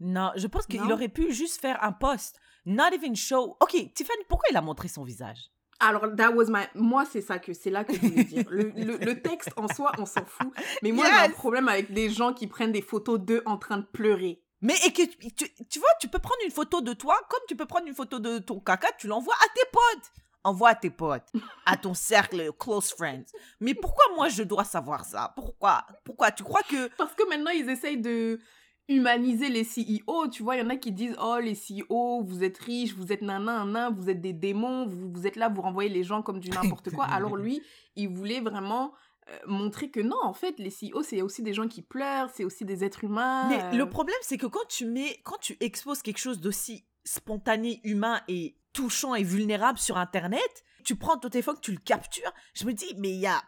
Non, 0.01 0.31
je 0.35 0.47
pense 0.47 0.65
qu'il 0.65 0.81
aurait 0.91 1.07
pu 1.09 1.31
juste 1.31 1.61
faire 1.61 1.81
un 1.83 1.91
post. 1.93 2.37
Not 2.65 2.89
even 2.93 3.15
show. 3.15 3.55
Ok, 3.61 3.71
Tiffany, 3.93 4.23
pourquoi 4.27 4.47
il 4.51 4.57
a 4.57 4.61
montré 4.61 4.87
son 4.87 5.03
visage? 5.03 5.51
Alors, 5.79 6.15
that 6.15 6.31
was 6.31 6.45
my. 6.49 6.65
Moi, 6.75 7.05
c'est 7.05 7.21
ça 7.21 7.39
que 7.39 7.53
c'est 7.53 7.69
là 7.71 7.83
que 7.83 7.93
je 7.93 7.99
voulais 8.01 8.23
dire. 8.23 8.45
Le, 8.49 8.63
le- 8.75 8.97
le 8.97 9.21
texte 9.21 9.49
en 9.57 9.67
soi, 9.67 9.91
on 9.97 10.05
s'en 10.05 10.25
fout. 10.25 10.51
Mais 10.83 10.91
moi, 10.91 11.05
j'ai 11.07 11.25
un 11.27 11.29
problème 11.31 11.67
avec 11.67 11.91
des 11.93 12.09
gens 12.09 12.33
qui 12.33 12.45
prennent 12.47 12.71
des 12.71 12.81
photos 12.83 13.19
d'eux 13.19 13.41
en 13.45 13.57
train 13.57 13.77
de 13.77 13.85
pleurer. 13.85 14.43
Mais 14.61 14.75
et 14.85 14.93
que 14.93 15.01
tu 15.01 15.79
vois, 15.79 15.89
tu 15.99 16.07
peux 16.07 16.19
prendre 16.19 16.37
une 16.45 16.51
photo 16.51 16.81
de 16.81 16.93
toi 16.93 17.15
comme 17.29 17.39
tu 17.47 17.55
peux 17.55 17.65
prendre 17.65 17.87
une 17.87 17.95
photo 17.95 18.19
de 18.19 18.37
ton 18.37 18.59
caca, 18.59 18.89
tu 18.99 19.07
l'envoies 19.07 19.33
à 19.33 19.47
tes 19.55 19.65
potes. 19.71 20.11
Envoie 20.43 20.69
à 20.69 20.75
tes 20.75 20.89
potes, 20.89 21.31
à 21.67 21.77
ton 21.77 21.93
cercle 21.93 22.51
close 22.59 22.91
friends. 22.93 23.25
Mais 23.59 23.75
pourquoi 23.75 24.03
moi 24.15 24.27
je 24.29 24.41
dois 24.41 24.63
savoir 24.63 25.05
ça? 25.05 25.31
Pourquoi? 25.35 25.85
Pourquoi? 26.03 26.31
Tu 26.31 26.43
crois 26.43 26.61
que 26.63 26.87
Parce 26.95 27.13
que 27.13 27.27
maintenant, 27.29 27.51
ils 27.51 27.69
essayent 27.69 28.01
de 28.01 28.39
humaniser 28.87 29.49
les 29.49 29.63
CEO. 29.63 30.27
Tu 30.29 30.43
vois, 30.43 30.55
il 30.55 30.59
y 30.59 30.65
en 30.65 30.69
a 30.69 30.75
qui 30.75 30.91
disent 30.91 31.15
Oh, 31.21 31.37
les 31.41 31.55
CEO, 31.55 32.23
vous 32.23 32.43
êtes 32.43 32.57
riches, 32.57 32.93
vous 32.93 33.11
êtes 33.11 33.21
nanan, 33.21 33.65
nanan, 33.65 33.93
vous 33.93 34.09
êtes 34.09 34.21
des 34.21 34.33
démons, 34.33 34.85
vous, 34.87 35.11
vous 35.11 35.27
êtes 35.27 35.35
là, 35.35 35.49
vous 35.49 35.61
renvoyez 35.61 35.89
les 35.89 36.03
gens 36.03 36.21
comme 36.21 36.39
du 36.39 36.49
n'importe 36.49 36.91
quoi. 36.91 37.05
Alors 37.11 37.35
lui, 37.35 37.61
il 37.95 38.09
voulait 38.09 38.41
vraiment 38.41 38.93
euh, 39.29 39.37
montrer 39.45 39.91
que 39.91 39.99
non, 39.99 40.17
en 40.23 40.33
fait, 40.33 40.59
les 40.59 40.69
CEO, 40.69 41.03
c'est 41.03 41.21
aussi 41.21 41.43
des 41.43 41.53
gens 41.53 41.67
qui 41.67 41.81
pleurent, 41.81 42.29
c'est 42.33 42.43
aussi 42.43 42.65
des 42.65 42.83
êtres 42.83 43.03
humains. 43.03 43.47
Mais 43.49 43.63
euh, 43.63 43.77
le 43.77 43.89
problème, 43.89 44.17
c'est 44.21 44.37
que 44.37 44.47
quand 44.47 44.67
tu 44.67 44.85
mets, 44.85 45.21
quand 45.23 45.37
tu 45.39 45.57
exposes 45.59 46.01
quelque 46.01 46.17
chose 46.17 46.41
d'aussi 46.41 46.85
spontané, 47.03 47.81
humain 47.83 48.21
et 48.27 48.57
touchant 48.73 49.15
et 49.15 49.23
vulnérable 49.23 49.77
sur 49.77 49.97
Internet, 49.97 50.63
tu 50.83 50.95
prends 50.95 51.17
ton 51.17 51.29
téléphone, 51.29 51.55
tu 51.61 51.71
le 51.71 51.77
captures. 51.77 52.31
Je 52.53 52.65
me 52.65 52.73
dis, 52.73 52.93
mais 52.97 53.09
il 53.09 53.19
y 53.19 53.27
a, 53.27 53.41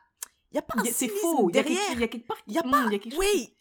il 0.52 0.56
y 0.56 0.60
a 0.60 0.62
pas 0.62 0.80
un 0.80 0.84
c'est 0.86 1.08
faux. 1.08 1.50
Derrière. 1.52 1.80
il 1.94 2.00
y 2.00 2.04
a 2.04 2.08
quelque 2.08 2.28
part. 2.28 2.38
Il 2.48 2.54
y 2.54 2.60
a 2.60 2.64
pas, 2.64 2.86
il 2.88 2.94
y 2.94 2.96
a 2.96 3.00
quelque 3.00 3.14
chose 3.14 3.20
oui, 3.34 3.56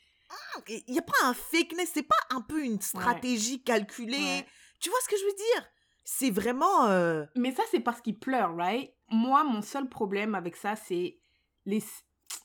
il 0.69 0.95
y 0.95 0.99
a 0.99 1.03
pas 1.03 1.13
un 1.25 1.35
fakeness. 1.35 1.91
C'est 1.95 2.03
pas 2.03 2.17
un 2.31 2.41
peu 2.41 2.63
une 2.65 2.81
stratégie 2.81 3.63
calculée. 3.63 4.17
Ouais. 4.19 4.47
Tu 4.81 4.91
vois 4.91 4.99
ce 5.03 5.09
que 5.09 5.17
je 5.17 5.25
veux 5.25 5.35
dire? 5.35 5.69
C'est 6.05 6.31
vraiment. 6.31 6.87
euh, 6.87 7.25
Mais 7.37 7.53
ça, 7.53 7.63
c'est 7.71 7.81
parce 7.81 8.01
qu'il 8.01 8.19
pleure, 8.19 8.55
right? 8.57 8.93
Moi, 9.11 9.45
mon 9.45 9.63
seul 9.63 9.89
problème 9.89 10.35
avec 10.35 10.57
ça, 10.57 10.75
c'est 10.77 11.19
les. 11.67 11.83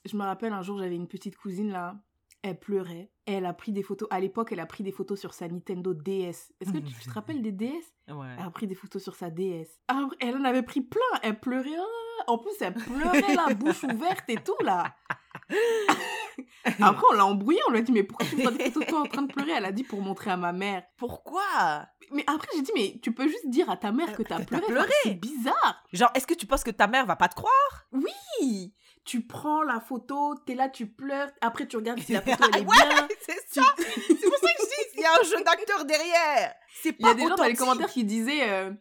Je 0.05 0.15
me 0.15 0.23
rappelle 0.23 0.53
un 0.53 0.61
jour, 0.61 0.77
j'avais 0.79 0.95
une 0.95 1.07
petite 1.07 1.37
cousine 1.37 1.71
là. 1.71 1.95
Elle 2.43 2.59
pleurait. 2.59 3.11
Elle 3.25 3.45
a 3.45 3.53
pris 3.53 3.71
des 3.71 3.81
photos. 3.83 4.07
À 4.11 4.19
l'époque, 4.19 4.51
elle 4.51 4.59
a 4.59 4.65
pris 4.67 4.83
des 4.83 4.91
photos 4.91 5.19
sur 5.19 5.33
sa 5.33 5.47
Nintendo 5.47 5.93
DS. 5.93 6.53
Est-ce 6.61 6.71
que 6.71 6.77
tu 6.77 6.93
te 6.93 7.09
rappelles 7.09 7.41
des 7.41 7.51
DS 7.51 7.73
Ouais. 8.09 8.27
Elle 8.37 8.45
a 8.45 8.51
pris 8.51 8.67
des 8.67 8.75
photos 8.75 9.01
sur 9.03 9.15
sa 9.15 9.29
DS. 9.31 9.67
Ah, 9.87 10.07
Elle 10.19 10.37
en 10.37 10.43
avait 10.45 10.61
pris 10.63 10.81
plein. 10.81 11.01
Elle 11.23 11.39
pleurait. 11.39 11.75
ah. 11.77 12.23
En 12.27 12.37
plus, 12.37 12.51
elle 12.61 12.73
pleurait 12.75 13.35
la 13.35 13.53
bouche 13.53 13.83
ouverte 13.91 14.29
et 14.29 14.37
tout 14.37 14.55
là. 14.63 14.95
Après, 16.81 17.03
on 17.11 17.13
l'a 17.13 17.25
embrouillé, 17.25 17.59
on 17.67 17.71
lui 17.71 17.79
a 17.79 17.81
dit, 17.81 17.91
mais 17.91 18.03
pourquoi 18.03 18.27
tu 18.27 18.35
prends 18.35 18.51
des 18.51 18.65
photos 18.65 18.85
de 18.85 18.89
toi 18.89 18.99
en 19.01 19.05
train 19.05 19.21
de 19.21 19.31
pleurer? 19.31 19.51
Elle 19.55 19.65
a 19.65 19.71
dit, 19.71 19.83
pour 19.83 20.01
montrer 20.01 20.31
à 20.31 20.37
ma 20.37 20.51
mère. 20.51 20.83
Pourquoi? 20.97 21.41
Mais 22.11 22.23
après, 22.27 22.47
j'ai 22.55 22.61
dit, 22.61 22.71
mais 22.75 22.99
tu 23.01 23.13
peux 23.13 23.27
juste 23.27 23.49
dire 23.49 23.69
à 23.69 23.77
ta 23.77 23.91
mère 23.91 24.11
que 24.13 24.21
t'as 24.23 24.39
que 24.39 24.45
pleuré. 24.45 24.65
pleuré. 24.65 24.91
C'est 25.03 25.13
bizarre. 25.13 25.83
Genre, 25.93 26.11
est-ce 26.13 26.27
que 26.27 26.33
tu 26.33 26.45
penses 26.45 26.63
que 26.63 26.71
ta 26.71 26.87
mère 26.87 27.05
va 27.05 27.15
pas 27.15 27.29
te 27.29 27.35
croire? 27.35 27.87
Oui 27.93 28.73
Tu 29.05 29.25
prends 29.25 29.63
la 29.63 29.79
photo, 29.79 30.35
t'es 30.45 30.55
là, 30.55 30.67
tu 30.69 30.87
pleures. 30.87 31.29
Après, 31.41 31.67
tu 31.67 31.77
regardes 31.77 31.99
si 32.01 32.13
la 32.13 32.21
photo, 32.21 32.43
elle 32.53 32.61
est 32.61 32.65
Ouais, 32.65 32.75
bien. 32.77 33.07
c'est 33.25 33.35
Tu- 33.53 33.61
ça. 33.61 33.73
C'est 33.77 34.29
pour 34.29 34.37
ça 34.37 34.53
que 34.53 34.61
je 34.61 34.65
dis, 34.67 34.89
il 34.95 35.01
y 35.01 35.05
a 35.05 35.11
un 35.19 35.23
jeu 35.23 35.43
d'acteur 35.43 35.85
derrière. 35.85 36.53
C'est 36.81 36.95
Il 36.99 37.05
y 37.05 37.09
a 37.09 37.13
pas 37.13 37.15
des 37.15 37.27
gens 37.27 37.35
dans 37.35 37.43
les 37.45 37.55
commentaires 37.55 37.89
qui 37.89 38.03
disaient, 38.03 38.43
euh, 38.49 38.71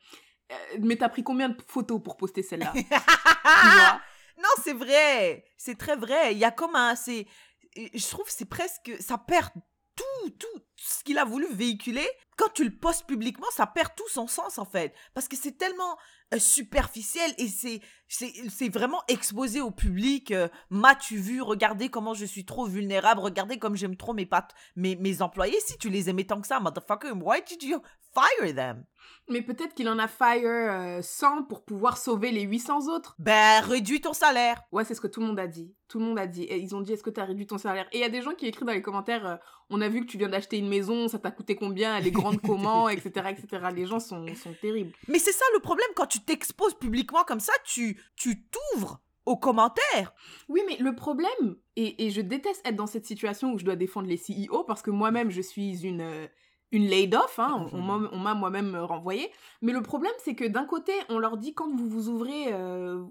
euh, 0.53 0.55
mais 0.81 0.97
t'as 0.97 1.09
pris 1.09 1.23
combien 1.23 1.51
de 1.51 1.57
photos 1.69 2.01
pour 2.03 2.17
poster 2.17 2.43
celle-là? 2.43 2.73
Tu 2.75 2.83
vois? 2.83 4.01
Non, 4.39 4.49
c'est 4.63 4.75
vrai. 4.75 5.45
C'est 5.57 5.79
très 5.79 5.97
vrai. 5.97 6.33
Il 6.33 6.39
y 6.39 6.45
a 6.45 6.51
comme 6.51 6.77
un. 6.77 6.95
Je 6.95 8.09
trouve 8.09 8.29
c'est 8.29 8.49
presque. 8.49 8.93
Ça 9.01 9.19
perd 9.19 9.51
tout, 9.95 10.31
tout 10.39 10.63
ce 10.77 11.03
qu'il 11.05 11.19
a 11.19 11.25
voulu 11.25 11.47
véhiculer. 11.51 12.09
Quand 12.37 12.53
tu 12.55 12.65
le 12.65 12.71
postes 12.77 13.07
publiquement, 13.07 13.47
ça 13.55 13.67
perd 13.67 13.95
tout 13.97 14.09
son 14.09 14.27
sens, 14.27 14.59
en 14.59 14.65
fait. 14.65 14.95
Parce 15.15 15.27
que 15.29 15.37
c'est 15.37 15.57
tellement 15.57 15.97
euh, 16.35 16.39
superficiel 16.39 17.33
et 17.39 17.49
c'est, 17.49 17.81
c'est, 18.09 18.69
vraiment 18.69 19.01
exposé 19.09 19.61
au 19.61 19.71
public. 19.71 20.33
euh, 20.33 20.49
M'as-tu 20.71 21.17
vu 21.17 21.41
Regardez 21.41 21.89
comment 21.89 22.15
je 22.15 22.25
suis 22.25 22.45
trop 22.45 22.67
vulnérable. 22.67 23.21
Regardez 23.21 23.59
comme 23.59 23.77
j'aime 23.77 23.97
trop 23.97 24.13
mes, 24.13 24.27
pat- 24.27 24.55
mes, 24.75 24.97
mes 24.97 25.23
employés. 25.23 25.59
Si 25.61 25.79
tu 25.79 25.89
les 25.89 26.11
aimais 26.11 26.25
tant 26.25 26.41
que 26.41 26.47
ça, 26.47 26.61
motherfucker, 26.61 27.13
why 27.13 27.39
did 27.47 27.63
you 27.63 27.81
fire 28.15 28.55
them? 28.55 28.85
Mais 29.29 29.43
peut-être 29.43 29.75
qu'il 29.75 29.89
en 29.89 29.99
a 29.99 30.09
fire 30.09 30.43
euh, 30.45 31.01
100 31.03 31.45
pour 31.45 31.65
pouvoir 31.65 31.97
sauver 31.97 32.33
les 32.33 32.43
800 32.43 32.89
autres. 32.93 33.15
Ben, 33.19 33.61
réduis 33.61 34.01
ton 34.01 34.13
salaire. 34.13 34.63
Ouais, 34.73 34.85
c'est 34.85 34.95
ce 34.95 35.01
que 35.01 35.07
tout 35.07 35.21
le 35.21 35.27
monde 35.27 35.39
a 35.39 35.47
dit. 35.47 35.73
Tout 35.89 36.01
le 36.01 36.05
monde 36.07 36.19
a 36.19 36.27
dit. 36.27 36.43
Et 36.43 36.59
ils 36.59 36.75
ont 36.75 36.81
dit, 36.81 36.93
est-ce 36.93 37.03
que 37.05 37.11
t'as 37.11 37.25
réduit 37.25 37.47
ton 37.47 37.59
salaire? 37.59 37.87
Et 37.93 37.99
il 37.99 38.01
y 38.01 38.05
a 38.05 38.09
des 38.09 38.23
gens 38.23 38.35
qui 38.35 38.47
écrivent 38.47 38.67
dans 38.67 38.73
les 38.73 38.83
commentaires, 38.83 39.27
euh, 39.27 39.37
on 39.71 39.81
a 39.81 39.89
vu 39.89 40.01
que 40.05 40.11
tu 40.11 40.19
viens 40.19 40.29
d'acheter 40.29 40.59
une 40.59 40.69
maison, 40.69 41.07
ça 41.09 41.19
t'a 41.21 41.31
coûté 41.31 41.55
combien, 41.57 41.97
elle 41.97 42.07
est 42.07 42.11
grande 42.11 42.26
comment, 42.35 42.89
etc., 42.89 43.31
etc. 43.31 43.67
Les 43.75 43.87
gens 43.87 44.01
sont, 44.01 44.27
sont 44.35 44.55
terribles. 44.61 44.93
Mais 45.09 45.19
c'est 45.19 45.33
ça 45.33 45.45
le 45.55 45.61
problème 45.61 45.89
quand 45.95 46.07
tu 46.07 46.21
t'exposes 46.21 46.75
publiquement 46.75 47.25
comme 47.25 47.41
ça, 47.41 47.53
tu 47.65 48.01
tu 48.17 48.45
t'ouvres 48.45 49.01
aux 49.27 49.37
commentaires. 49.37 50.15
Oui, 50.49 50.61
mais 50.67 50.77
le 50.79 50.95
problème, 50.95 51.57
et, 51.75 52.07
et 52.07 52.11
je 52.11 52.21
déteste 52.21 52.67
être 52.67 52.77
dans 52.77 52.87
cette 52.87 53.07
situation 53.07 53.53
où 53.53 53.59
je 53.59 53.65
dois 53.65 53.77
défendre 53.77 54.09
les 54.09 54.17
CEO 54.19 54.65
parce 54.65 54.83
que 54.83 54.91
moi-même, 54.91 55.31
je 55.31 55.43
suis 55.43 55.85
une, 55.85 56.01
euh, 56.01 56.27
une 56.73 56.87
laid-off, 56.87 57.39
hein, 57.39 57.69
on, 57.73 57.79
on 58.13 58.19
m'a- 58.19 58.35
moi-même 58.35 58.75
euh, 58.75 58.85
renvoyé. 58.85 59.31
Mais 59.63 59.73
le 59.73 59.83
problème, 59.83 60.13
c'est 60.25 60.35
que 60.35 60.45
d'un 60.45 60.65
côté, 60.65 60.93
on 61.09 61.19
leur 61.19 61.37
dit 61.37 61.55
quand 61.55 61.69
vous 61.75 61.89
vous 61.89 62.09
ouvrez, 62.09 62.53
euh, 62.53 63.03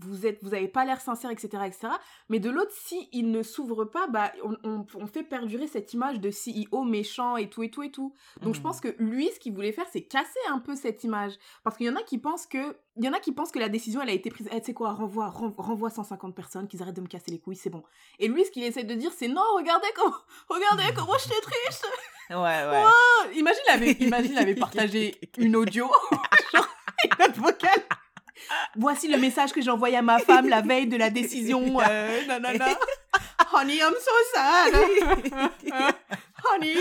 vous, 0.00 0.26
êtes, 0.26 0.42
vous 0.42 0.54
avez 0.54 0.68
pas 0.68 0.84
l'air 0.84 1.00
sincère, 1.00 1.30
etc., 1.30 1.48
etc. 1.66 1.88
Mais 2.28 2.40
de 2.40 2.50
l'autre, 2.50 2.72
si 2.74 3.08
ils 3.12 3.30
ne 3.30 3.42
s'ouvrent 3.42 3.84
pas, 3.84 4.06
bah, 4.08 4.32
on, 4.44 4.56
on- 4.64 4.86
on 4.94 5.06
fait 5.06 5.22
perdurer 5.22 5.66
cette 5.66 5.92
image 5.94 6.20
de 6.20 6.30
CEO 6.30 6.82
méchant 6.82 7.36
et 7.36 7.48
tout 7.48 7.62
et 7.62 7.70
tout 7.70 7.82
et 7.82 7.90
tout. 7.90 8.12
Donc 8.42 8.54
je 8.54 8.60
pense 8.60 8.80
que 8.80 8.94
lui, 8.98 9.28
ce 9.34 9.38
qu'il 9.40 9.52
voulait 9.54 9.72
faire, 9.72 9.86
c'est 9.92 10.02
casser 10.02 10.38
un 10.50 10.58
peu 10.58 10.74
cette 10.74 11.04
image. 11.04 11.34
Parce 11.64 11.76
qu'il 11.76 11.86
y 11.86 11.90
en 11.90 11.96
a 11.96 12.02
qui 12.02 12.18
pensent 12.18 12.46
que, 12.46 12.76
il 12.98 13.04
y 13.04 13.08
en 13.08 13.12
a 13.12 13.20
qui 13.20 13.32
pensent 13.32 13.50
que 13.52 13.58
la 13.58 13.68
décision, 13.68 14.02
elle 14.02 14.10
a 14.10 14.12
été 14.12 14.28
prise. 14.30 14.48
Eh, 14.52 14.60
tu 14.60 14.66
sais 14.66 14.74
quoi, 14.74 14.92
renvoie, 14.92 15.28
ren- 15.30 15.54
renvoie 15.56 15.88
150 15.90 16.34
personnes, 16.34 16.66
qu'ils 16.68 16.82
arrêtent 16.82 16.96
de 16.96 17.00
me 17.00 17.06
casser 17.06 17.30
les 17.30 17.38
couilles, 17.38 17.56
c'est 17.56 17.70
bon. 17.70 17.82
Et 18.18 18.28
lui, 18.28 18.44
ce 18.44 18.50
qu'il 18.50 18.62
essaie 18.64 18.84
de 18.84 18.94
dire, 18.94 19.12
c'est 19.16 19.28
non, 19.28 19.42
regardez 19.56 19.86
comment, 19.96 20.14
regardez 20.48 20.82
comment 20.96 21.16
j'étais 21.18 21.40
triste. 21.40 21.86
Ouais, 22.30 22.36
ouais. 22.36 22.82
Ah, 22.84 22.92
imagine, 23.34 23.62
il 23.68 23.70
avait, 23.72 23.92
imagine, 23.92 24.32
il 24.32 24.38
avait 24.38 24.54
partagé 24.54 25.18
une 25.38 25.56
audio, 25.56 25.88
genre, 26.52 26.68
une 27.04 27.10
note 27.26 27.36
vocale. 27.36 27.82
Voici 28.76 29.08
le 29.08 29.18
message 29.18 29.52
que 29.52 29.60
j'ai 29.60 29.70
envoyé 29.70 29.96
à 29.96 30.02
ma 30.02 30.18
femme 30.18 30.48
la 30.48 30.60
veille 30.60 30.86
de 30.86 30.96
la 30.96 31.10
décision. 31.10 31.80
Euh, 31.80 32.26
nanana. 32.26 32.66
Honey, 33.52 33.78
I'm 33.78 33.94
so 33.94 34.10
sad. 34.34 34.74
Honey. 36.44 36.76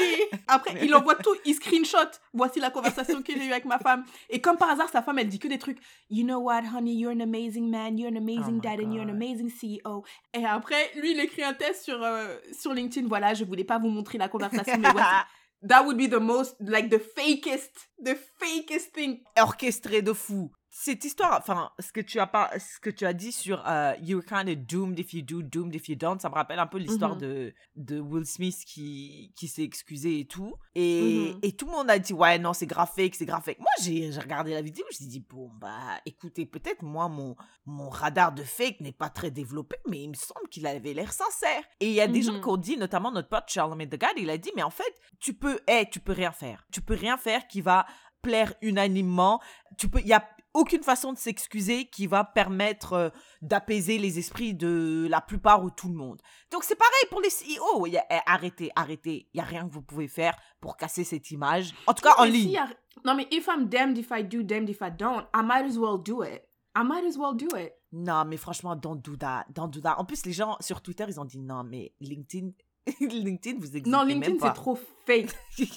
Après, 0.48 0.76
il 0.84 0.94
envoie 0.94 1.16
tout, 1.16 1.36
il 1.46 1.56
screenshot. 1.56 2.10
Voici 2.34 2.60
la 2.60 2.70
conversation 2.70 3.22
que 3.22 3.34
j'ai 3.34 3.46
eue 3.46 3.52
avec 3.52 3.66
ma 3.66 3.80
femme. 3.80 4.04
Et 4.30 4.42
comme 4.42 4.58
par 4.58 4.70
hasard, 4.70 4.90
sa 4.90 5.02
femme, 5.02 5.20
elle 5.20 5.30
dit 5.30 5.40
que 5.40 5.48
des 5.48 5.58
trucs. 5.58 5.80
You 6.10 6.24
know 6.24 6.40
what, 6.40 6.64
honey, 6.74 6.94
you're 6.94 7.14
an 7.14 7.22
amazing 7.22 7.70
man, 7.70 7.98
you're 7.98 8.12
an 8.12 8.18
amazing 8.18 8.56
my 8.56 8.62
dad, 8.62 8.80
and 8.80 8.94
you're 8.94 9.04
an 9.04 9.10
amazing 9.10 9.50
CEO. 9.50 10.04
Et 10.34 10.46
après, 10.46 10.92
lui, 10.96 11.12
il 11.12 11.20
écrit 11.20 11.44
un 11.44 11.54
test 11.54 11.84
sur, 11.84 12.04
euh, 12.04 12.38
sur 12.60 12.74
LinkedIn. 12.74 13.08
Voilà, 13.08 13.34
je 13.34 13.44
voulais 13.46 13.64
pas 13.64 13.80
vous 13.80 13.90
montrer 13.90 14.18
la 14.18 14.28
conversation, 14.28 14.78
mais 14.78 14.90
voici. 14.92 15.08
That 15.64 15.86
would 15.86 15.98
be 15.98 16.08
the 16.08 16.20
most, 16.20 16.56
like, 16.60 16.90
the 16.90 17.00
fakest, 17.00 17.90
the 18.00 18.16
fakest 18.40 18.94
thing. 18.94 19.24
Orchestré 19.40 20.04
de 20.04 20.14
fou. 20.14 20.52
Cette 20.80 21.04
histoire, 21.06 21.36
enfin, 21.40 21.72
ce 21.80 21.92
que 21.92 22.02
tu 22.02 22.20
as 22.20 22.28
pas, 22.28 22.52
ce 22.60 22.80
que 22.80 22.92
tu 22.92 23.08
as 23.08 23.14
dit 23.14 23.32
sur 23.32 23.68
euh, 23.68 23.94
you're 24.00 24.24
kind 24.24 24.48
of 24.48 24.58
doomed 24.58 25.00
if 25.00 25.12
you 25.12 25.24
do, 25.24 25.42
doomed 25.42 25.74
if 25.74 25.90
you 25.90 25.96
don't, 25.96 26.20
ça 26.22 26.30
me 26.30 26.36
rappelle 26.36 26.60
un 26.60 26.68
peu 26.68 26.78
l'histoire 26.78 27.16
Mhm. 27.16 27.20
de 27.22 27.54
de 27.78 28.00
Will 28.00 28.28
Smith 28.28 28.64
qui 28.64 29.34
qui 29.36 29.48
s'est 29.48 29.64
excusé 29.64 30.20
et 30.20 30.28
tout. 30.28 30.54
Et, 30.76 31.32
Mhm. 31.34 31.40
et 31.42 31.52
tout 31.54 31.66
le 31.66 31.72
monde 31.72 31.90
a 31.90 31.98
dit 31.98 32.14
ouais 32.14 32.38
non 32.38 32.54
c'est 32.54 32.68
grave 32.68 32.92
fake, 32.96 33.16
c'est 33.16 33.26
grave 33.26 33.42
fake. 33.44 33.58
Moi 33.58 33.72
j'ai 33.82 34.12
regardé 34.20 34.54
la 34.54 34.62
vidéo, 34.62 34.86
je 34.92 34.94
me 34.94 34.98
suis 34.98 35.08
dit 35.08 35.26
bon 35.28 35.50
bah 35.60 36.00
écoutez 36.06 36.46
peut-être 36.46 36.84
moi 36.84 37.10
mon 37.10 37.36
mon 37.66 37.90
radar 37.90 38.32
de 38.32 38.44
fake 38.44 38.80
n'est 38.82 38.92
pas 38.92 39.10
très 39.10 39.32
développé, 39.32 39.78
mais 39.90 40.04
il 40.04 40.10
me 40.10 40.14
semble 40.16 40.48
qu'il 40.52 40.68
avait 40.68 40.94
l'air 40.94 41.12
sincère. 41.12 41.64
Et 41.80 41.88
il 41.88 41.94
y 41.94 42.02
a 42.02 42.08
des 42.08 42.22
gens 42.22 42.34
Mhm. 42.34 42.42
qui 42.42 42.50
ont 42.50 42.58
dit, 42.58 42.78
notamment 42.78 43.12
notre 43.12 43.30
pote 43.30 43.46
Charlemagne 43.48 43.90
the 43.90 44.00
God, 44.00 44.12
il 44.18 44.30
a 44.30 44.38
dit 44.38 44.52
mais 44.56 44.62
en 44.64 44.70
fait 44.70 44.94
tu 45.20 45.34
peux, 45.34 45.60
eh, 45.68 45.88
tu 45.90 46.00
peux 46.00 46.14
rien 46.14 46.32
faire. 46.32 46.68
Tu 46.72 46.82
peux 46.82 46.94
rien 46.94 47.18
faire 47.18 47.48
qui 47.48 47.62
va 47.62 47.88
plaire 48.22 48.54
unanimement. 48.62 49.42
Tu 49.78 49.90
peux, 49.90 50.00
il 50.02 50.08
y 50.08 50.14
a 50.14 50.28
aucune 50.58 50.84
façon 50.84 51.14
de 51.14 51.18
s'excuser 51.18 51.86
qui 51.86 52.08
va 52.08 52.24
permettre 52.24 52.94
euh, 52.94 53.10
d'apaiser 53.42 53.98
les 53.98 54.20
esprits 54.20 54.54
de 54.54 55.08
la 55.10 55.22
plupart 55.22 55.64
ou 55.64 55.70
tout 55.70 55.88
le 55.88 55.96
monde. 55.96 56.22
Donc 56.52 56.64
c'est 56.64 56.76
pareil 56.76 57.06
pour 57.10 57.22
les 57.22 57.30
CEO. 57.30 57.86
Il 57.88 57.94
y 57.94 57.98
a- 57.98 58.06
eh, 58.10 58.20
arrêtez, 58.26 58.72
arrêtez. 58.76 59.30
Il 59.34 59.38
y 59.38 59.42
a 59.42 59.44
rien 59.46 59.68
que 59.68 59.74
vous 59.74 59.82
pouvez 59.82 60.08
faire 60.08 60.36
pour 60.60 60.76
casser 60.78 61.04
cette 61.04 61.30
image. 61.32 61.74
En 61.86 61.94
tout 61.94 62.02
cas 62.04 62.16
en 62.18 62.24
Mais 62.26 62.32
si 62.32 62.38
ligne. 62.48 62.58
a- 62.58 62.70
Non, 63.06 63.16
mais 63.16 63.28
if 63.32 63.48
I'm 63.48 63.68
damned 63.68 63.98
if 63.98 64.10
I 64.12 64.24
do, 64.24 64.42
damned 64.44 64.70
if 64.70 64.82
I 64.82 64.90
don't, 64.92 65.26
I 65.36 65.42
might 65.44 65.66
as 65.70 65.78
well 65.78 65.98
do 65.98 66.24
it. 66.24 66.44
I 66.76 66.84
might 66.84 67.06
as 67.08 67.18
well 67.18 67.36
do 67.36 67.48
it. 67.58 67.74
Non, 67.92 68.26
mais 68.26 68.38
franchement, 68.38 68.76
don't 68.76 68.98
do 69.02 69.16
that, 69.18 69.46
don't 69.54 69.70
do 69.70 69.80
that. 69.82 69.96
En 69.98 70.06
plus, 70.06 70.26
les 70.26 70.34
gens 70.34 70.58
sur 70.60 70.82
Twitter, 70.82 71.06
ils 71.08 71.20
ont 71.20 71.26
dit 71.26 71.40
non, 71.40 71.64
mais 71.64 71.94
LinkedIn, 72.02 72.50
LinkedIn, 73.00 73.58
vous 73.60 73.68
existez 73.78 73.90
Non, 73.90 74.04
LinkedIn, 74.04 74.38
c'est 74.42 74.54
trop 74.54 74.78
fake. 75.06 75.30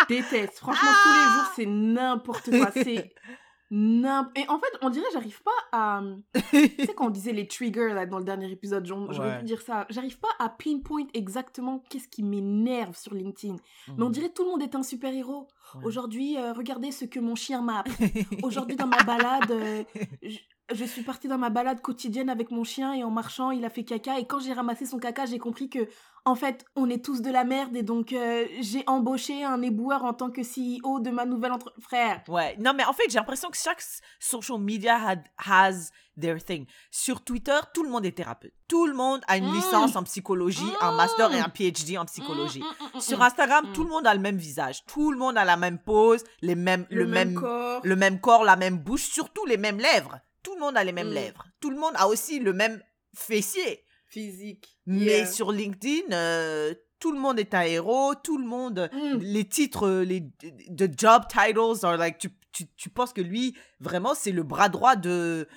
Je 0.00 0.06
déteste. 0.08 0.58
Franchement, 0.58 0.88
tous 1.02 1.12
les 1.12 1.32
jours, 1.34 1.52
c'est 1.56 1.66
n'importe 1.66 2.50
quoi. 2.50 2.70
C'est 2.72 3.12
n'importe... 3.70 4.36
Et 4.38 4.46
en 4.48 4.58
fait, 4.58 4.66
on 4.82 4.90
dirait, 4.90 5.06
j'arrive 5.12 5.42
pas 5.42 5.50
à... 5.72 6.02
Tu 6.50 6.68
sais, 6.84 6.94
quand 6.94 7.06
on 7.06 7.10
disait 7.10 7.32
les 7.32 7.46
triggers, 7.48 7.94
là, 7.94 8.04
dans 8.06 8.18
le 8.18 8.24
dernier 8.24 8.50
épisode, 8.50 8.84
j'aurais 8.86 9.18
Ouais. 9.18 9.38
pu 9.38 9.44
dire 9.44 9.62
ça. 9.62 9.86
J'arrive 9.88 10.18
pas 10.18 10.28
à 10.38 10.48
pinpoint 10.50 11.06
exactement 11.14 11.82
qu'est-ce 11.88 12.08
qui 12.08 12.22
m'énerve 12.22 12.96
sur 12.96 13.14
LinkedIn. 13.14 13.56
Mais 13.96 14.02
on 14.04 14.10
dirait 14.10 14.28
tout 14.30 14.44
le 14.44 14.50
monde 14.50 14.62
est 14.62 14.74
un 14.74 14.82
super-héros. 14.82 15.48
Ouais. 15.76 15.84
Aujourd'hui, 15.84 16.36
euh, 16.36 16.52
regardez 16.52 16.92
ce 16.92 17.06
que 17.06 17.18
mon 17.20 17.34
chien 17.34 17.62
m'a 17.62 17.78
appris. 17.80 18.12
Aujourd'hui, 18.42 18.76
dans 18.76 18.86
ma 18.88 19.02
balade, 19.04 19.50
euh, 19.50 19.84
je, 20.74 20.84
suis 20.84 21.02
partie 21.02 21.28
dans 21.28 21.38
ma 21.38 21.50
balade 21.50 21.80
quotidienne 21.80 22.28
avec 22.28 22.50
mon 22.50 22.64
chien 22.64 22.92
et 22.92 23.04
en 23.04 23.10
marchant, 23.10 23.50
il 23.50 23.64
a 23.64 23.70
fait 23.70 23.84
caca. 23.84 24.18
Et 24.18 24.26
quand 24.26 24.40
j'ai 24.40 24.52
ramassé 24.52 24.86
son 24.86 24.98
caca, 24.98 25.26
j'ai 25.26 25.38
compris 25.38 25.68
que, 25.68 25.88
en 26.24 26.34
fait, 26.34 26.64
on 26.76 26.88
est 26.88 27.04
tous 27.04 27.20
de 27.22 27.30
la 27.30 27.44
merde. 27.44 27.74
Et 27.76 27.82
donc, 27.82 28.12
euh, 28.12 28.46
j'ai 28.60 28.84
embauché 28.86 29.44
un 29.44 29.60
éboueur 29.62 30.04
en 30.04 30.12
tant 30.12 30.30
que 30.30 30.42
CEO 30.42 31.00
de 31.00 31.10
ma 31.10 31.24
nouvelle 31.24 31.52
entre... 31.52 31.72
Frère. 31.80 32.22
Ouais, 32.28 32.56
non, 32.58 32.72
mais 32.74 32.84
en 32.84 32.92
fait, 32.92 33.04
j'ai 33.08 33.18
l'impression 33.18 33.50
que 33.50 33.56
chaque 33.56 33.82
social 34.20 34.58
media 34.60 34.96
had, 34.96 35.22
has 35.38 35.90
their 36.20 36.44
thing. 36.44 36.66
Sur 36.90 37.22
Twitter, 37.24 37.58
tout 37.72 37.82
le 37.82 37.88
monde 37.88 38.04
est 38.04 38.12
thérapeute. 38.16 38.52
Tout 38.68 38.86
le 38.86 38.92
monde 38.94 39.22
a 39.28 39.36
une 39.38 39.48
Mm. 39.50 39.54
licence 39.54 39.96
en 39.96 40.02
psychologie, 40.02 40.70
un 40.80 40.92
master 40.92 41.32
et 41.34 41.40
un 41.40 41.48
PhD 41.48 41.96
en 41.98 42.04
psychologie. 42.04 42.60
Mm, 42.60 42.84
mm, 42.84 42.98
mm, 42.98 43.00
Sur 43.00 43.18
mm. 43.18 43.22
Instagram, 43.22 43.66
Mm. 43.68 43.72
tout 43.72 43.84
le 43.84 43.90
monde 43.90 44.06
a 44.06 44.14
le 44.14 44.20
même 44.20 44.36
visage. 44.36 44.84
Tout 44.86 45.10
le 45.10 45.18
monde 45.18 45.36
a 45.38 45.44
la 45.44 45.56
même 45.56 45.78
pose, 45.78 46.22
les 46.42 46.54
mêmes, 46.54 46.86
le, 46.90 47.06
même, 47.06 47.34
corps. 47.34 47.80
le 47.82 47.96
même 47.96 48.20
corps, 48.20 48.44
la 48.44 48.56
même 48.56 48.78
bouche, 48.78 49.04
surtout 49.04 49.44
les 49.46 49.56
mêmes 49.56 49.78
lèvres. 49.78 50.18
Tout 50.42 50.54
le 50.54 50.60
monde 50.60 50.76
a 50.76 50.84
les 50.84 50.92
mêmes 50.92 51.10
Mm. 51.10 51.14
lèvres. 51.14 51.46
Tout 51.60 51.70
le 51.70 51.76
monde 51.78 51.94
a 51.96 52.08
aussi 52.08 52.38
le 52.40 52.52
même 52.52 52.82
fessier. 53.14 53.84
Physique. 54.06 54.78
Mais 54.86 55.04
Yeah. 55.20 55.26
sur 55.26 55.52
LinkedIn, 55.52 56.12
euh, 56.12 56.74
tout 56.98 57.12
le 57.12 57.18
monde 57.18 57.38
est 57.40 57.54
un 57.54 57.62
héros, 57.62 58.14
tout 58.14 58.36
le 58.38 58.44
monde, 58.46 58.90
Mm. 58.92 59.18
les 59.20 59.48
titres, 59.48 59.86
euh, 59.86 60.04
les 60.04 60.22
job 60.98 61.22
titles 61.28 61.84
are 61.84 61.96
like, 61.96 62.18
tu, 62.18 62.28
tu, 62.52 62.66
tu 62.76 62.90
penses 62.90 63.12
que 63.12 63.20
lui, 63.22 63.56
vraiment, 63.80 64.14
c'est 64.14 64.32
le 64.32 64.42
bras 64.42 64.68
droit 64.68 64.96
de 64.96 65.48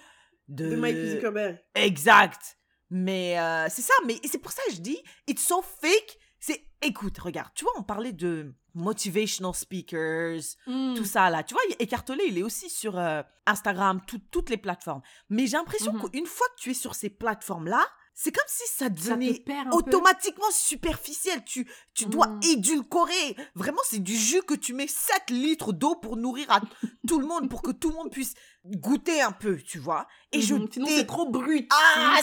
de, 0.48 0.70
De 0.70 0.76
Mike 0.76 0.96
Zuckerberg. 1.08 1.58
Exact. 1.74 2.58
Mais 2.92 3.40
euh, 3.40 3.66
c'est 3.70 3.82
ça. 3.82 3.94
Mais 4.06 4.20
c'est 4.26 4.38
pour 4.38 4.52
ça 4.52 4.62
que 4.68 4.74
je 4.76 4.80
dis, 4.80 5.02
it's 5.28 5.44
so 5.44 5.62
fake. 5.82 6.18
C'est, 6.40 6.64
écoute, 6.84 7.18
regarde, 7.18 7.50
tu 7.56 7.64
vois, 7.66 7.74
on 7.78 7.84
parlait 7.84 8.14
de 8.14 8.54
motivational 8.76 9.54
speakers, 9.56 10.42
Mm. 10.68 10.94
tout 10.96 11.06
ça 11.06 11.30
là. 11.30 11.44
Tu 11.44 11.54
vois, 11.54 11.64
Écartelé, 11.80 12.26
il 12.28 12.38
est 12.38 12.44
aussi 12.44 12.70
sur 12.70 12.98
euh, 13.00 13.24
Instagram, 13.46 14.02
tout- 14.06 14.22
toutes 14.32 14.50
les 14.50 14.58
plateformes. 14.58 15.02
Mais 15.30 15.48
j'ai 15.48 15.58
l'impression 15.58 15.94
Mhm. 15.94 16.10
qu'une 16.10 16.26
fois 16.28 16.48
que 16.56 16.62
tu 16.62 16.72
es 16.72 16.74
sur 16.76 16.94
ces 16.96 17.10
plateformes-là, 17.10 17.86
c'est 18.16 18.32
comme 18.32 18.44
si 18.48 18.64
ça 18.74 18.90
devenait 18.90 19.34
peu? 19.34 19.54
automatiquement 19.74 20.50
superficiel. 20.52 21.44
Tu, 21.46 21.68
tu 21.94 22.06
dois 22.06 22.28
Mm. 22.28 22.40
édulcorer. 22.44 23.36
Vraiment, 23.56 23.82
c'est 23.86 24.00
du 24.00 24.16
jus 24.16 24.42
que 24.42 24.54
tu 24.56 24.74
mets 24.74 24.88
7 24.88 25.30
litres 25.30 25.74
d'eau 25.74 25.96
pour 25.96 26.18
nourrir 26.18 26.50
à 26.50 26.62
tout 27.08 27.20
le 27.20 27.28
monde, 27.28 27.50
pour 27.50 27.62
que 27.62 27.72
tout 27.72 27.90
le 27.90 27.96
monde 27.96 28.10
puisse 28.12 28.34
goûter 28.66 29.22
un 29.22 29.32
peu, 29.32 29.58
tu 29.58 29.78
vois. 29.78 30.08
Et 30.32 30.42
je 30.42 30.56
Mhm. 30.56 30.68
Sinon, 30.72 30.88
c'est 30.88 31.06
trop 31.06 31.30
brut. 31.30 31.68
Ah, 31.72 32.20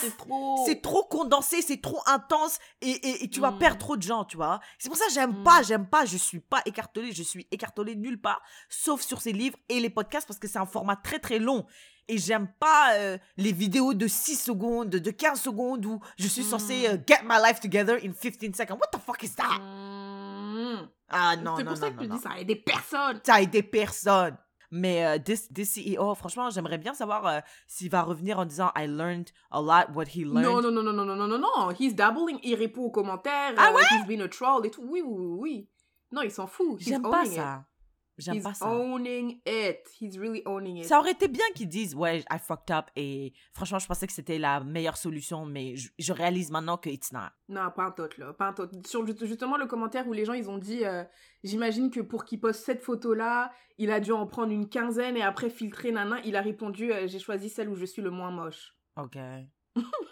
c'est 0.65 0.83
trop. 0.83 1.05
condensé, 1.05 1.63
c'est 1.63 1.81
trop 1.81 2.01
intense 2.07 2.59
et, 2.81 2.91
et- 2.91 3.25
et 3.25 3.29
tu 3.31 3.41
vas 3.41 3.53
perdre 3.53 3.79
trop 3.79 3.97
de 3.97 4.03
gens, 4.03 4.25
tu 4.25 4.37
vois. 4.37 4.61
C'est 4.79 4.89
pour 4.89 4.97
ça 4.99 5.07
que 5.07 5.13
j'aime 5.13 5.43
pas, 5.45 5.63
j'aime 5.63 5.87
pas, 5.89 6.05
je 6.07 6.17
suis 6.17 6.41
pas 6.41 6.63
écartelée, 6.65 7.13
je 7.13 7.23
suis 7.23 7.47
écartelée 7.51 7.95
nulle 7.97 8.21
part, 8.21 8.41
sauf 8.69 9.03
sur 9.03 9.21
ces 9.21 9.33
livres 9.33 9.59
et 9.69 9.79
les 9.79 9.91
podcasts 9.91 10.27
parce 10.27 10.41
que 10.41 10.49
c'est 10.49 10.59
un 10.59 10.67
format 10.67 10.97
très 10.97 11.19
très 11.21 11.39
long 11.39 11.67
et 12.09 12.19
j'aime 12.19 12.49
pas 12.59 12.95
euh, 12.95 13.19
les 13.37 13.53
vidéos 13.53 13.95
de 13.95 14.07
6 14.07 14.37
secondes, 14.37 14.91
de 14.91 15.11
15 15.11 15.41
secondes 15.41 15.85
où 15.87 16.01
je 16.19 16.29
suis 16.29 16.43
censée 16.43 16.87
euh, 16.89 16.97
hmm. 16.97 17.05
get 17.07 17.23
my 17.25 17.37
life 17.43 17.61
together 17.61 17.99
in 18.03 18.13
15 18.13 18.55
seconds. 18.55 18.77
What 18.77 18.91
the 18.93 19.01
fuck 19.01 19.23
is 19.23 19.35
that? 19.37 19.59
Hmm. 19.61 20.89
Ah 21.09 21.37
non, 21.37 21.57
C'est 21.57 21.65
pour 21.65 21.77
ça 21.77 21.91
que 21.91 22.03
je 22.03 22.09
dis 22.09 22.19
ça 22.19 22.39
aide 22.39 22.47
des 22.47 22.57
personnes. 22.57 23.21
Ça 23.25 23.41
aide 23.43 23.51
des 23.51 23.63
personnes. 23.63 24.37
Mais 24.75 25.05
euh, 25.05 25.19
this, 25.19 25.51
CEO, 25.53 26.15
franchement, 26.15 26.49
j'aimerais 26.49 26.79
bien 26.79 26.95
savoir 26.95 27.27
euh, 27.27 27.41
s'il 27.69 27.91
va 27.91 28.03
revenir 28.03 28.39
en 28.39 28.47
disant 28.47 28.73
I 28.75 28.87
learned 28.87 29.31
a 29.51 29.61
lot 29.61 29.93
what 29.95 30.07
he 30.07 30.25
learned. 30.25 30.45
Non, 30.45 30.63
non, 30.63 30.71
non, 30.73 30.83
non, 30.83 30.95
non, 30.95 31.05
non, 31.05 31.29
non, 31.29 31.39
non, 31.39 31.71
He's 31.79 31.95
dabbling, 31.95 32.39
il 32.43 32.55
répond 32.55 32.85
aux 32.85 32.91
commentaires. 32.91 33.53
Ah 33.59 33.71
ouais? 33.75 33.83
He's 33.91 34.07
been 34.07 34.23
a 34.23 34.29
troll 34.29 34.65
et 34.65 34.71
tout. 34.71 34.83
Oui, 34.83 35.03
oui, 35.05 35.27
oui. 35.39 35.69
Non, 36.11 36.23
il 36.23 36.31
s'en 36.31 36.47
fout. 36.47 36.79
J'aime 36.81 37.03
pas 37.03 37.27
ça 37.27 37.67
ça. 38.23 38.33
J'aime 38.33 38.37
He's 38.41 38.45
pas 38.45 38.55
ça. 38.55 38.67
owning 38.69 39.41
it. 39.47 39.79
He's 40.01 40.17
really 40.19 40.43
owning 40.47 40.79
it. 40.79 40.85
Ça 40.85 40.99
aurait 40.99 41.11
été 41.13 41.29
bien 41.29 41.45
qu'ils 41.55 41.69
disent 41.69 41.95
ouais, 41.95 42.21
I 42.31 42.39
fucked 42.39 42.71
up 42.75 42.87
et 42.97 43.33
franchement, 43.53 43.79
je 43.79 43.87
pensais 43.87 44.07
que 44.07 44.13
c'était 44.13 44.39
la 44.39 44.61
meilleure 44.61 44.97
solution, 44.97 45.45
mais 45.45 45.77
je, 45.77 45.91
je 45.99 46.13
réalise 46.13 46.51
maintenant 46.51 46.77
que 46.79 46.89
it's 46.89 47.13
not. 47.13 47.31
Non, 47.49 47.71
pas 47.75 47.85
un 47.85 47.91
tot, 47.91 48.09
là. 48.19 48.33
Pas 48.33 48.47
un 48.49 48.53
tot. 48.53 48.69
Sur 48.87 49.07
ju- 49.07 49.15
justement 49.23 49.57
le 49.57 49.67
commentaire 49.67 50.07
où 50.09 50.13
les 50.13 50.25
gens, 50.25 50.33
ils 50.33 50.49
ont 50.49 50.59
dit, 50.59 50.85
euh, 50.85 51.05
j'imagine 51.45 51.91
que 51.91 52.01
pour 52.01 52.25
qu'il 52.25 52.41
poste 52.41 52.65
cette 52.65 52.83
photo-là, 52.83 53.53
il 53.79 53.91
a 53.91 54.01
dû 54.01 54.13
en 54.13 54.27
prendre 54.27 54.53
une 54.53 54.69
quinzaine 54.69 55.17
et 55.17 55.23
après 55.23 55.51
filtrer, 55.51 55.93
nana. 55.93 56.21
Il 56.25 56.37
a 56.37 56.41
répondu, 56.41 56.93
euh, 56.93 57.07
j'ai 57.09 57.19
choisi 57.19 57.49
celle 57.49 57.69
où 57.69 57.75
je 57.75 57.85
suis 57.85 58.03
le 58.03 58.11
moins 58.11 58.31
moche. 58.31 58.77
Ok. 58.97 59.17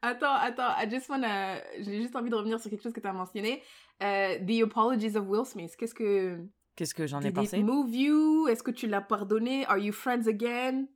Attends, 0.00 0.34
attends, 0.34 0.76
I 0.78 0.88
just 0.88 1.08
wanna... 1.08 1.60
J'ai 1.80 2.00
juste 2.02 2.14
envie 2.14 2.30
de 2.30 2.36
revenir 2.36 2.60
sur 2.60 2.70
quelque 2.70 2.82
chose 2.82 2.92
que 2.92 3.00
tu 3.00 3.06
as 3.06 3.12
mentionné. 3.12 3.62
Euh, 4.02 4.38
the 4.46 4.62
Apologies 4.62 5.16
of 5.16 5.26
Will 5.28 5.44
Smith. 5.44 5.74
Qu'est-ce 5.76 5.94
que... 5.94 6.38
Qu'est-ce 6.76 6.94
que 6.94 7.06
j'en 7.08 7.20
ai 7.20 7.24
Did 7.30 7.34
pensé? 7.34 7.58
it 7.58 7.64
move 7.64 7.92
you? 7.92 8.46
Est-ce 8.46 8.62
que 8.62 8.70
tu 8.70 8.86
l'as 8.86 9.00
pardonné? 9.00 9.66
Are 9.66 9.78
you 9.78 9.92
friends 9.92 10.28
again? 10.28 10.86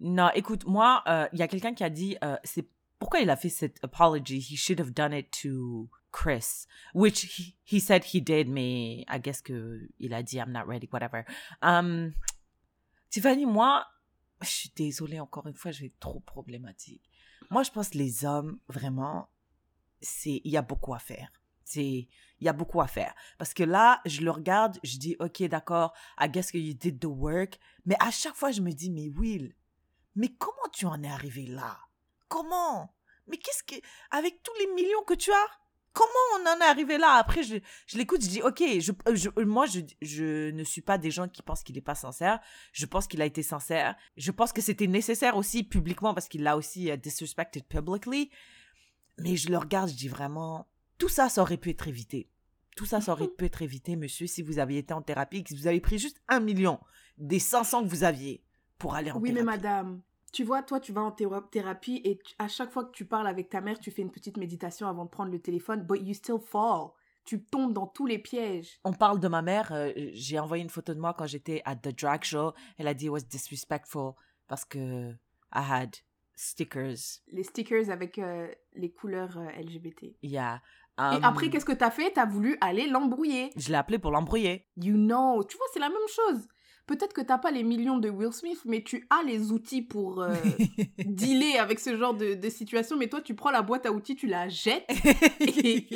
Non, 0.00 0.30
écoute, 0.34 0.66
moi, 0.66 1.02
euh, 1.06 1.26
il 1.32 1.38
y 1.38 1.42
a 1.42 1.48
quelqu'un 1.48 1.72
qui 1.72 1.84
a 1.84 1.90
dit 1.90 2.16
euh, 2.22 2.36
c'est 2.44 2.68
pourquoi 2.98 3.20
il 3.20 3.30
a 3.30 3.36
fait 3.36 3.48
cette 3.48 3.82
apology? 3.82 4.38
He 4.38 4.56
should 4.56 4.78
have 4.80 4.90
done 4.92 5.14
it 5.14 5.30
to 5.42 5.88
Chris, 6.12 6.66
which 6.94 7.24
he, 7.24 7.56
he 7.64 7.80
said 7.80 8.04
he 8.04 8.20
did, 8.20 8.48
mais 8.48 9.04
I 9.08 9.18
guess 9.18 9.40
que 9.40 9.88
il 9.98 10.12
a 10.12 10.22
dit 10.22 10.36
I'm 10.36 10.52
not 10.52 10.66
ready, 10.66 10.88
whatever. 10.92 11.24
Um, 11.62 12.12
Tiffany, 13.08 13.46
moi, 13.46 13.86
je 14.42 14.48
suis 14.48 14.72
désolée 14.76 15.20
encore 15.20 15.46
une 15.46 15.54
fois, 15.54 15.70
être 15.70 15.98
trop 15.98 16.20
problématique. 16.20 17.09
Moi, 17.50 17.64
je 17.64 17.70
pense 17.70 17.90
que 17.90 17.98
les 17.98 18.24
hommes, 18.24 18.58
vraiment, 18.68 19.28
c'est 20.00 20.40
il 20.44 20.50
y 20.50 20.56
a 20.56 20.62
beaucoup 20.62 20.94
à 20.94 20.98
faire. 20.98 21.30
C'est 21.64 22.08
il 22.40 22.46
y 22.46 22.48
a 22.48 22.52
beaucoup 22.52 22.80
à 22.80 22.86
faire. 22.86 23.14
Parce 23.38 23.54
que 23.54 23.62
là, 23.62 24.00
je 24.06 24.22
le 24.22 24.30
regarde, 24.30 24.78
je 24.82 24.98
dis 24.98 25.16
OK, 25.20 25.42
d'accord, 25.42 25.92
I 26.18 26.28
guess 26.28 26.50
que 26.50 26.58
you 26.58 26.74
did 26.74 27.00
the 27.00 27.06
work, 27.06 27.58
mais 27.84 27.96
à 28.00 28.10
chaque 28.10 28.34
fois 28.34 28.50
je 28.50 28.60
me 28.60 28.72
dis 28.72 28.90
mais 28.90 29.08
Will, 29.08 29.54
mais 30.14 30.28
comment 30.28 30.68
tu 30.72 30.86
en 30.86 31.02
es 31.02 31.08
arrivé 31.08 31.46
là? 31.46 31.78
Comment? 32.28 32.94
Mais 33.26 33.36
qu'est-ce 33.36 33.62
que 33.62 33.74
avec 34.10 34.42
tous 34.42 34.54
les 34.60 34.72
millions 34.74 35.02
que 35.04 35.14
tu 35.14 35.30
as 35.32 35.59
Comment 35.92 36.10
on 36.38 36.46
en 36.48 36.60
est 36.60 36.68
arrivé 36.70 36.98
là? 36.98 37.14
Après, 37.14 37.42
je, 37.42 37.56
je 37.86 37.98
l'écoute, 37.98 38.22
je 38.22 38.28
dis, 38.28 38.42
ok, 38.42 38.62
je, 38.78 38.92
je- 39.14 39.42
moi, 39.42 39.66
je, 39.66 39.80
je 40.02 40.50
ne 40.50 40.62
suis 40.62 40.82
pas 40.82 40.98
des 40.98 41.10
gens 41.10 41.26
qui 41.28 41.42
pensent 41.42 41.62
qu'il 41.64 41.74
n'est 41.74 41.80
pas 41.80 41.96
sincère. 41.96 42.38
Je 42.72 42.86
pense 42.86 43.06
qu'il 43.08 43.20
a 43.20 43.26
été 43.26 43.42
sincère. 43.42 43.96
Je 44.16 44.30
pense 44.30 44.52
que 44.52 44.60
c'était 44.62 44.86
nécessaire 44.86 45.36
aussi 45.36 45.64
publiquement 45.64 46.14
parce 46.14 46.28
qu'il 46.28 46.42
l'a 46.44 46.56
aussi 46.56 46.90
euh, 46.90 46.96
disrespected 46.96 47.64
publicly. 47.66 48.30
Mais 49.18 49.36
je 49.36 49.50
le 49.50 49.58
regarde, 49.58 49.90
je 49.90 49.94
dis 49.96 50.08
vraiment, 50.08 50.68
tout 50.98 51.08
ça, 51.08 51.28
ça 51.28 51.42
aurait 51.42 51.56
pu 51.56 51.70
être 51.70 51.88
évité. 51.88 52.30
Tout 52.76 52.86
ça, 52.86 53.00
ça 53.00 53.12
aurait 53.12 53.26
pu 53.36 53.44
être 53.46 53.60
évité, 53.62 53.96
monsieur, 53.96 54.26
si 54.28 54.42
vous 54.42 54.58
aviez 54.60 54.78
été 54.78 54.94
en 54.94 55.02
thérapie, 55.02 55.42
que 55.42 55.54
vous 55.54 55.66
avez 55.66 55.80
pris 55.80 55.98
juste 55.98 56.20
un 56.28 56.38
million 56.40 56.78
des 57.18 57.40
500 57.40 57.82
que 57.84 57.88
vous 57.88 58.04
aviez 58.04 58.44
pour 58.78 58.94
aller 58.94 59.10
en 59.10 59.16
Oui, 59.20 59.32
mais 59.32 59.40
thérapie. 59.40 59.60
madame, 59.62 60.02
tu 60.32 60.44
vois, 60.44 60.62
toi, 60.62 60.80
tu 60.80 60.92
vas 60.92 61.02
en 61.02 61.10
théra- 61.10 61.46
thérapie 61.50 62.00
et 62.04 62.18
à 62.38 62.48
chaque 62.48 62.70
fois 62.70 62.84
que 62.84 62.92
tu 62.92 63.04
parles 63.04 63.26
avec 63.26 63.48
ta 63.50 63.60
mère, 63.60 63.78
tu 63.80 63.90
fais 63.90 64.02
une 64.02 64.10
petite 64.12 64.36
méditation 64.36 64.86
avant 64.88 65.04
de 65.04 65.10
prendre 65.10 65.30
le 65.32 65.40
téléphone, 65.40 65.82
but 65.82 66.00
you 66.02 66.14
still 66.14 66.38
fall. 66.44 66.90
Tu 67.24 67.42
tombes 67.44 67.72
dans 67.74 67.86
tous 67.86 68.06
les 68.06 68.18
pièges. 68.18 68.80
On 68.84 68.92
parle 68.92 69.20
de 69.20 69.28
ma 69.28 69.42
mère. 69.42 69.72
euh, 69.72 69.92
J'ai 70.14 70.38
envoyé 70.38 70.62
une 70.62 70.70
photo 70.70 70.94
de 70.94 71.00
moi 71.00 71.14
quand 71.16 71.26
j'étais 71.26 71.60
à 71.64 71.76
The 71.76 71.88
Drag 72.00 72.24
Show. 72.24 72.52
Elle 72.78 72.88
a 72.88 72.94
dit 72.94 73.04
it 73.06 73.10
was 73.10 73.20
disrespectful 73.20 74.12
parce 74.48 74.64
que 74.64 75.10
I 75.10 75.14
had 75.52 75.96
stickers. 76.34 77.20
Les 77.28 77.42
stickers 77.44 77.90
avec 77.90 78.18
euh, 78.18 78.48
les 78.74 78.90
couleurs 78.90 79.36
euh, 79.38 79.50
LGBT. 79.60 80.14
Yeah. 80.22 80.56
Et 80.56 80.60
Um, 81.02 81.20
après, 81.24 81.48
qu'est-ce 81.48 81.64
que 81.64 81.72
t'as 81.72 81.90
fait? 81.90 82.10
T'as 82.12 82.26
voulu 82.26 82.58
aller 82.60 82.86
l'embrouiller. 82.86 83.50
Je 83.56 83.68
l'ai 83.70 83.76
appelé 83.76 83.98
pour 83.98 84.10
l'embrouiller. 84.10 84.66
You 84.76 84.96
know. 84.96 85.42
Tu 85.44 85.56
vois, 85.56 85.64
c'est 85.72 85.78
la 85.78 85.88
même 85.88 85.96
chose. 86.08 86.46
Peut-être 86.86 87.12
que 87.12 87.20
t'as 87.20 87.38
pas 87.38 87.50
les 87.50 87.62
millions 87.62 87.98
de 87.98 88.08
Will 88.10 88.32
Smith, 88.32 88.60
mais 88.64 88.82
tu 88.82 89.06
as 89.10 89.22
les 89.24 89.52
outils 89.52 89.82
pour 89.82 90.22
euh, 90.22 90.34
dealer 90.98 91.56
avec 91.58 91.78
ce 91.80 91.96
genre 91.96 92.14
de, 92.14 92.34
de 92.34 92.48
situation. 92.50 92.96
Mais 92.96 93.08
toi, 93.08 93.20
tu 93.20 93.34
prends 93.34 93.50
la 93.50 93.62
boîte 93.62 93.86
à 93.86 93.92
outils, 93.92 94.16
tu 94.16 94.26
la 94.26 94.48
jettes 94.48 94.84
et 95.40 95.86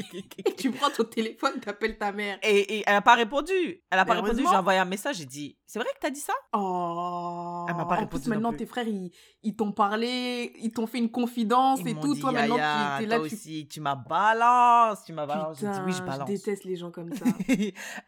tu 0.57 0.71
prends 0.71 0.91
ton 0.91 1.05
téléphone, 1.05 1.59
t'appelles 1.61 1.99
ta 1.99 2.13
mère. 2.13 2.39
et, 2.43 2.79
et 2.79 2.85
elle 2.87 2.95
n'a 2.95 3.03
pas 3.03 3.15
répondu. 3.15 3.83
Elle 3.91 3.99
n'a 3.99 4.05
pas 4.05 4.15
répondu. 4.15 4.43
J'ai 4.49 4.57
envoyé 4.57 4.79
un 4.79 4.85
message. 4.85 5.17
J'ai 5.17 5.25
dit 5.27 5.59
C'est 5.67 5.79
vrai 5.79 5.89
que 5.95 5.99
t'as 6.01 6.11
dit 6.11 6.21
ça? 6.21 6.33
Oh. 6.53 7.67
Elle 7.69 7.75
m'a 7.77 7.85
pas 7.87 7.97
en 7.97 8.01
répondu 8.01 8.23
plus, 8.25 8.31
maintenant, 8.31 8.51
plus. 8.51 8.59
tes 8.59 8.67
frères, 8.67 8.87
ils, 8.89 9.11
ils 9.43 9.57
t'ont 9.57 9.73
parlé, 9.73 10.53
ils 10.61 10.73
t'ont 10.73 10.87
fait 10.87 10.99
une 10.99 11.11
confidence 11.11 11.81
Ils 11.81 11.89
et 11.89 11.95
tout. 11.95 12.15
dit, 12.15 12.21
Toi, 12.21 12.33
maintenant, 12.33 12.57
tu 12.57 13.05
es 13.05 13.07
là, 13.07 13.17
toi 13.19 13.29
tu. 13.29 13.35
aussi, 13.35 13.69
tu 13.69 13.81
m'as 13.81 13.95
balance. 13.97 15.05
Tu 15.05 15.13
m'as 15.13 15.27
balance. 15.27 15.59
Putain, 15.59 15.85
Oui, 15.85 15.93
je 15.93 16.03
balance. 16.03 16.29
déteste 16.29 16.65
les 16.65 16.77
gens 16.77 16.91
comme 16.91 17.11
ça. 17.15 17.25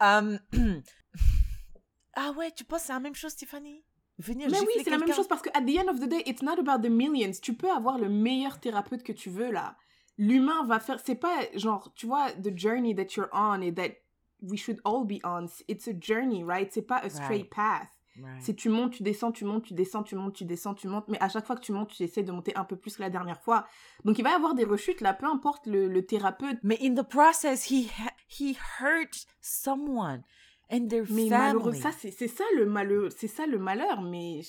Um, 0.00 0.38
ah 2.16 2.32
ouais, 2.32 2.50
tu 2.50 2.64
penses 2.64 2.80
que 2.80 2.86
c'est 2.88 2.92
la 2.92 3.00
même 3.00 3.14
chose, 3.14 3.36
Tiffany 3.36 3.84
Venir 4.18 4.48
Mais 4.50 4.58
oui, 4.60 4.72
c'est 4.82 4.90
la 4.90 4.96
même 4.98 5.12
chose 5.12 5.28
parce 5.28 5.42
que 5.42 5.50
at 5.50 5.60
the 5.60 5.78
end 5.78 5.88
of 5.90 6.00
the 6.00 6.08
day, 6.08 6.22
it's 6.26 6.42
not 6.42 6.58
about 6.58 6.82
the 6.82 6.90
millions. 6.90 7.32
Tu 7.42 7.52
peux 7.54 7.70
avoir 7.70 7.98
le 7.98 8.08
meilleur 8.08 8.58
thérapeute 8.58 9.02
que 9.02 9.12
tu 9.12 9.28
veux 9.28 9.50
là. 9.52 9.76
L'humain 10.16 10.64
va 10.64 10.80
faire. 10.80 10.98
C'est 11.04 11.16
pas 11.16 11.36
genre, 11.54 11.92
tu 11.94 12.06
vois, 12.06 12.32
the 12.32 12.56
journey 12.56 12.94
that 12.94 13.14
you're 13.14 13.28
on 13.32 13.60
et 13.60 13.74
that 13.74 13.90
we 14.40 14.58
should 14.58 14.80
all 14.84 15.04
be 15.04 15.20
on. 15.22 15.44
It's 15.68 15.86
a 15.86 15.92
journey, 16.00 16.42
right? 16.44 16.72
C'est 16.72 16.80
pas 16.86 16.96
a 16.96 17.10
straight 17.10 17.42
Right. 17.42 17.50
path. 17.50 17.88
Right. 18.18 18.40
C'est 18.42 18.54
tu 18.54 18.70
montes, 18.70 18.94
tu 18.94 19.02
descends, 19.02 19.30
tu 19.30 19.44
montes, 19.44 19.64
tu 19.64 19.74
descends, 19.74 20.02
tu 20.02 20.16
montes, 20.16 20.34
tu 20.34 20.46
descends, 20.46 20.72
tu 20.72 20.88
montes. 20.88 21.06
Mais 21.08 21.22
à 21.22 21.28
chaque 21.28 21.44
fois 21.44 21.54
que 21.54 21.60
tu 21.60 21.72
montes, 21.72 21.90
tu 21.90 22.02
essaies 22.02 22.22
de 22.22 22.32
monter 22.32 22.56
un 22.56 22.64
peu 22.64 22.76
plus 22.76 22.96
que 22.96 23.02
la 23.02 23.10
dernière 23.10 23.42
fois. 23.42 23.66
Donc 24.06 24.18
il 24.18 24.22
va 24.24 24.30
y 24.30 24.32
avoir 24.32 24.54
des 24.54 24.64
rechutes 24.64 25.02
là, 25.02 25.12
peu 25.12 25.26
importe 25.26 25.66
le, 25.66 25.86
le 25.88 26.06
thérapeute. 26.06 26.56
Mais 26.62 26.78
in 26.80 26.94
the 26.94 27.06
process, 27.06 27.70
he 27.70 27.90
he 28.30 28.56
hurt 28.80 29.26
someone 29.42 30.22
and 30.70 30.88
their 30.88 31.04
Mais 31.10 31.28
family. 31.28 31.30
malheureux, 31.30 31.74
ça 31.74 31.90
c'est 31.92 32.28
ça 32.28 32.44
le 32.56 32.66
malheur, 32.66 33.10
c'est 33.16 33.28
ça 33.28 33.46
le 33.46 33.58
malheur. 33.58 34.02
Mais 34.02 34.40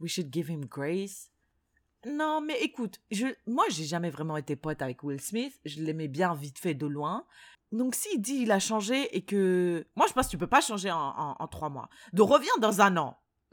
We 0.00 0.10
should 0.10 0.32
give 0.32 0.50
him 0.50 0.64
grace. 0.66 1.30
Non, 2.04 2.40
mais 2.40 2.60
écoute, 2.62 2.98
je, 3.12 3.26
moi, 3.46 3.64
j'ai 3.68 3.84
jamais 3.84 4.10
vraiment 4.10 4.36
été 4.36 4.56
pote 4.56 4.82
avec 4.82 5.04
Will 5.04 5.20
Smith. 5.20 5.54
Je 5.64 5.80
l'aimais 5.82 6.08
bien 6.08 6.34
vite 6.34 6.58
fait 6.58 6.74
de 6.74 6.86
loin. 6.86 7.24
Donc, 7.70 7.94
s'il 7.94 8.20
dit 8.20 8.38
il 8.42 8.50
a 8.50 8.58
changé 8.58 9.16
et 9.16 9.24
que. 9.24 9.86
Moi, 9.94 10.06
je 10.08 10.12
pense 10.12 10.26
que 10.26 10.32
tu 10.32 10.38
peux 10.38 10.48
pas 10.48 10.60
changer 10.60 10.90
en, 10.90 10.98
en, 10.98 11.36
en 11.38 11.48
trois 11.48 11.68
mois. 11.68 11.88
Donc, 12.12 12.30
reviens 12.30 12.52
dans 12.60 12.80
un 12.80 12.96
an. 12.96 13.16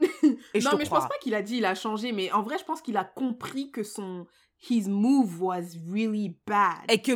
Et 0.54 0.60
je 0.60 0.64
non, 0.64 0.76
mais 0.78 0.84
je 0.86 0.90
pense 0.90 1.06
pas 1.06 1.18
qu'il 1.20 1.34
a 1.34 1.42
dit 1.42 1.58
il 1.58 1.64
a 1.64 1.74
changé, 1.74 2.12
mais 2.12 2.32
en 2.32 2.42
vrai, 2.42 2.56
je 2.58 2.64
pense 2.64 2.80
qu'il 2.80 2.96
a 2.96 3.04
compris 3.04 3.70
que 3.70 3.82
son 3.82 4.26
his 4.68 4.88
move 4.88 5.42
was 5.42 5.76
really 5.90 6.36
bad. 6.46 6.90
Et 6.90 7.00
que 7.02 7.12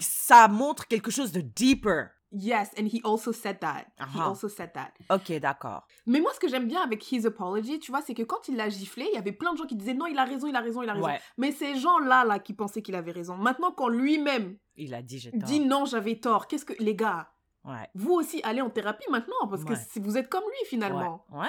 ça 0.00 0.48
montre 0.48 0.88
quelque 0.88 1.10
chose 1.10 1.32
de 1.32 1.40
deeper. 1.42 2.08
Yes, 2.36 2.70
and 2.76 2.86
he 2.92 3.00
also 3.04 3.30
said 3.32 3.60
that. 3.60 3.84
He 4.12 4.18
Ah. 4.18 4.26
also 4.28 4.48
said 4.48 4.72
that. 4.74 4.90
Ok, 5.08 5.30
d'accord. 5.38 5.86
Mais 6.04 6.20
moi, 6.20 6.32
ce 6.34 6.40
que 6.40 6.48
j'aime 6.48 6.66
bien 6.66 6.82
avec 6.82 7.10
his 7.12 7.24
apology, 7.26 7.78
tu 7.78 7.92
vois, 7.92 8.02
c'est 8.02 8.12
que 8.14 8.24
quand 8.24 8.48
il 8.48 8.56
l'a 8.56 8.68
giflé, 8.68 9.06
il 9.12 9.14
y 9.14 9.18
avait 9.18 9.30
plein 9.32 9.52
de 9.52 9.58
gens 9.58 9.66
qui 9.66 9.76
disaient 9.76 9.94
non, 9.94 10.06
il 10.06 10.18
a 10.18 10.24
raison, 10.24 10.48
il 10.48 10.56
a 10.56 10.60
raison, 10.60 10.82
il 10.82 10.88
a 10.88 10.94
raison. 10.94 11.06
Ouais, 11.06 11.20
Mais 11.38 11.52
ces 11.52 11.76
gens-là, 11.76 12.24
là, 12.24 12.40
qui 12.40 12.52
pensaient 12.52 12.82
qu'il 12.82 12.96
avait 12.96 13.12
raison. 13.12 13.36
Maintenant, 13.36 13.70
quand 13.70 13.88
lui-même 13.88 14.56
il 14.76 14.92
a 14.94 15.02
dit 15.02 15.18
j'ai 15.20 15.30
tort. 15.30 15.40
dit 15.42 15.60
non, 15.60 15.84
j'avais 15.84 16.16
tort, 16.16 16.48
qu'est-ce 16.48 16.64
que 16.64 16.72
les 16.80 16.96
gars, 16.96 17.30
Ouais. 17.64 17.88
vous 17.94 18.12
aussi 18.12 18.40
allez 18.42 18.60
en 18.60 18.68
thérapie 18.70 19.08
maintenant 19.10 19.46
parce 19.48 19.64
que 19.64 19.70
Ouais. 19.74 19.78
si 19.90 20.00
vous 20.00 20.18
êtes 20.18 20.28
comme 20.28 20.42
lui 20.42 20.66
finalement. 20.68 21.24
Ouais. 21.30 21.46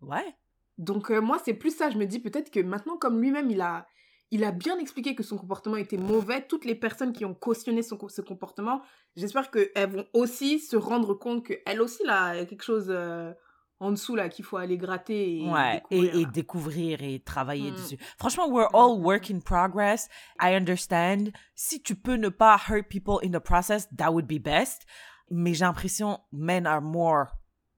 Ouais. 0.00 0.08
ouais. 0.08 0.34
Donc 0.78 1.10
euh, 1.10 1.20
moi, 1.20 1.38
c'est 1.44 1.54
plus 1.54 1.76
ça. 1.76 1.90
Je 1.90 1.98
me 1.98 2.06
dis 2.06 2.18
peut-être 2.18 2.50
que 2.50 2.60
maintenant, 2.60 2.96
comme 2.96 3.20
lui-même, 3.20 3.50
il 3.50 3.60
a, 3.60 3.86
il 4.32 4.42
a 4.44 4.50
bien 4.50 4.76
expliqué 4.78 5.14
que 5.14 5.22
son 5.22 5.36
comportement 5.36 5.76
était 5.76 5.96
mauvais. 5.98 6.44
Toutes 6.44 6.64
les 6.64 6.74
personnes 6.74 7.12
qui 7.12 7.24
ont 7.24 7.34
cautionné 7.34 7.82
son, 7.82 7.96
ce 8.08 8.20
comportement, 8.22 8.82
j'espère 9.14 9.50
qu'elles 9.52 9.90
vont 9.90 10.06
aussi 10.14 10.58
se 10.58 10.74
rendre 10.76 11.14
compte 11.14 11.46
qu'elle 11.46 11.80
aussi, 11.80 12.02
là, 12.04 12.34
il 12.34 12.38
y 12.38 12.42
a 12.42 12.46
quelque 12.46 12.64
chose 12.64 12.86
euh, 12.88 13.32
en 13.78 13.90
dessous 13.90 14.16
là 14.16 14.28
qu'il 14.28 14.44
faut 14.44 14.56
aller 14.56 14.78
gratter 14.78 15.38
et 15.42 15.48
Ouais, 15.50 15.82
découvrir. 15.90 16.14
et, 16.16 16.26
découvrir 16.26 17.02
et 17.02 17.20
travailler 17.20 17.70
Mm. 17.70 17.74
dessus. 17.74 17.98
Franchement, 18.18 18.48
we're 18.48 18.68
all 18.74 18.98
work 19.00 19.30
in 19.30 19.40
progress. 19.40 20.08
I 20.40 20.54
understand. 20.54 21.30
Si 21.54 21.82
tu 21.82 21.94
peux 21.94 22.14
ne 22.16 22.28
pas 22.30 22.56
hurt 22.68 22.88
people 22.88 23.18
in 23.24 23.30
the 23.32 23.42
process, 23.42 23.88
that 23.96 24.10
would 24.12 24.26
be 24.26 24.40
best. 24.42 24.82
Mais 25.30 25.54
j'ai 25.54 25.64
l'impression 25.64 26.18
men 26.32 26.66
are 26.66 26.80
more 26.80 27.26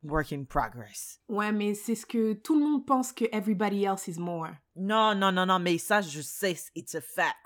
work 0.04 0.32
in 0.32 0.44
progress. 0.44 1.18
Ouais, 1.28 1.50
mais 1.52 1.74
c'est 1.74 1.94
ce 1.94 2.06
que 2.06 2.34
tout 2.34 2.54
le 2.58 2.64
monde 2.64 2.86
pense 2.86 3.12
que 3.12 3.24
everybody 3.32 3.84
else 3.84 4.06
is 4.08 4.18
more. 4.18 4.50
Non, 4.76 5.14
non, 5.14 5.32
non, 5.32 5.46
non, 5.46 5.58
mais 5.58 5.78
ça, 5.78 6.00
je 6.00 6.20
sais, 6.20 6.56
it's 6.74 6.94
a 6.94 7.00
fact. 7.00 7.36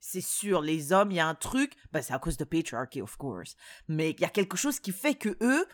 C'est 0.00 0.20
sûr, 0.20 0.60
les 0.62 0.92
hommes, 0.92 1.10
il 1.10 1.16
y 1.16 1.20
a 1.20 1.26
un 1.26 1.34
truc, 1.34 1.72
ben, 1.92 2.00
c'est 2.00 2.14
à 2.14 2.18
cause 2.18 2.36
de 2.36 2.44
patriarchy, 2.44 3.02
of 3.02 3.16
course. 3.16 3.56
Mais 3.88 4.10
il 4.10 4.20
y 4.20 4.24
a 4.24 4.28
quelque 4.28 4.56
chose 4.56 4.78
qui 4.78 4.92
fait 4.92 5.14
que 5.14 5.36
eux, 5.40 5.66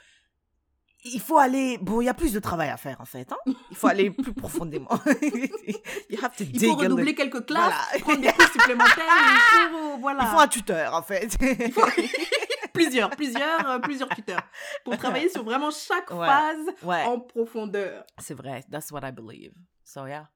il 1.04 1.20
faut 1.20 1.36
aller. 1.36 1.76
Bon, 1.82 2.00
il 2.00 2.04
y 2.04 2.08
a 2.08 2.14
plus 2.14 2.32
de 2.32 2.38
travail 2.38 2.70
à 2.70 2.76
faire, 2.76 3.00
en 3.00 3.04
fait. 3.04 3.30
Hein? 3.32 3.52
Il 3.70 3.76
faut 3.76 3.88
aller 3.88 4.10
plus 4.10 4.32
profondément. 4.34 4.88
you 6.08 6.18
have 6.22 6.34
to 6.36 6.44
Il 6.44 6.64
faut 6.64 6.76
redoubler 6.76 7.14
quelques 7.14 7.44
classes, 7.44 7.74
Voilà. 7.92 8.04
prendre 8.04 8.20
des 8.22 8.32
cours 8.32 8.46
supplémentaires, 8.52 9.04
il 9.64 9.68
faut, 9.72 9.98
voilà. 10.00 10.22
Il 10.22 10.28
faut 10.28 10.40
un 10.40 10.48
tuteur, 10.48 10.94
en 10.94 11.02
fait. 11.02 11.36
Plusieurs, 12.72 13.10
plusieurs, 13.10 13.68
euh, 13.70 13.78
plusieurs 13.78 14.08
tuteurs 14.08 14.42
pour 14.84 14.96
travailler 14.96 15.28
sur 15.28 15.44
vraiment 15.44 15.70
chaque 15.70 16.10
Ouais. 16.10 16.26
phase 16.26 16.66
ouais, 16.82 17.04
en 17.04 17.20
profondeur. 17.20 18.04
c'est 18.18 18.34
vrai. 18.34 18.64
That's 18.70 18.90
what 18.90 19.00
I 19.06 19.12
believe. 19.12 19.52
So, 19.84 20.06
yeah. 20.06 20.28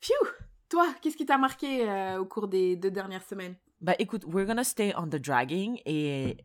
Phew 0.00 0.14
Toi, 0.68 0.86
qu'est-ce 1.00 1.16
qui 1.16 1.26
t'a 1.26 1.38
marqué 1.38 1.88
euh, 1.88 2.18
au 2.20 2.24
cours 2.26 2.48
des 2.48 2.76
deux 2.76 2.90
dernières 2.90 3.22
semaines? 3.24 3.56
Bah 3.80 3.94
écoute, 3.98 4.24
we're 4.26 4.46
gonna 4.46 4.62
stay 4.64 4.92
on 4.96 5.08
the 5.08 5.16
dragging 5.20 5.80
et 5.84 6.36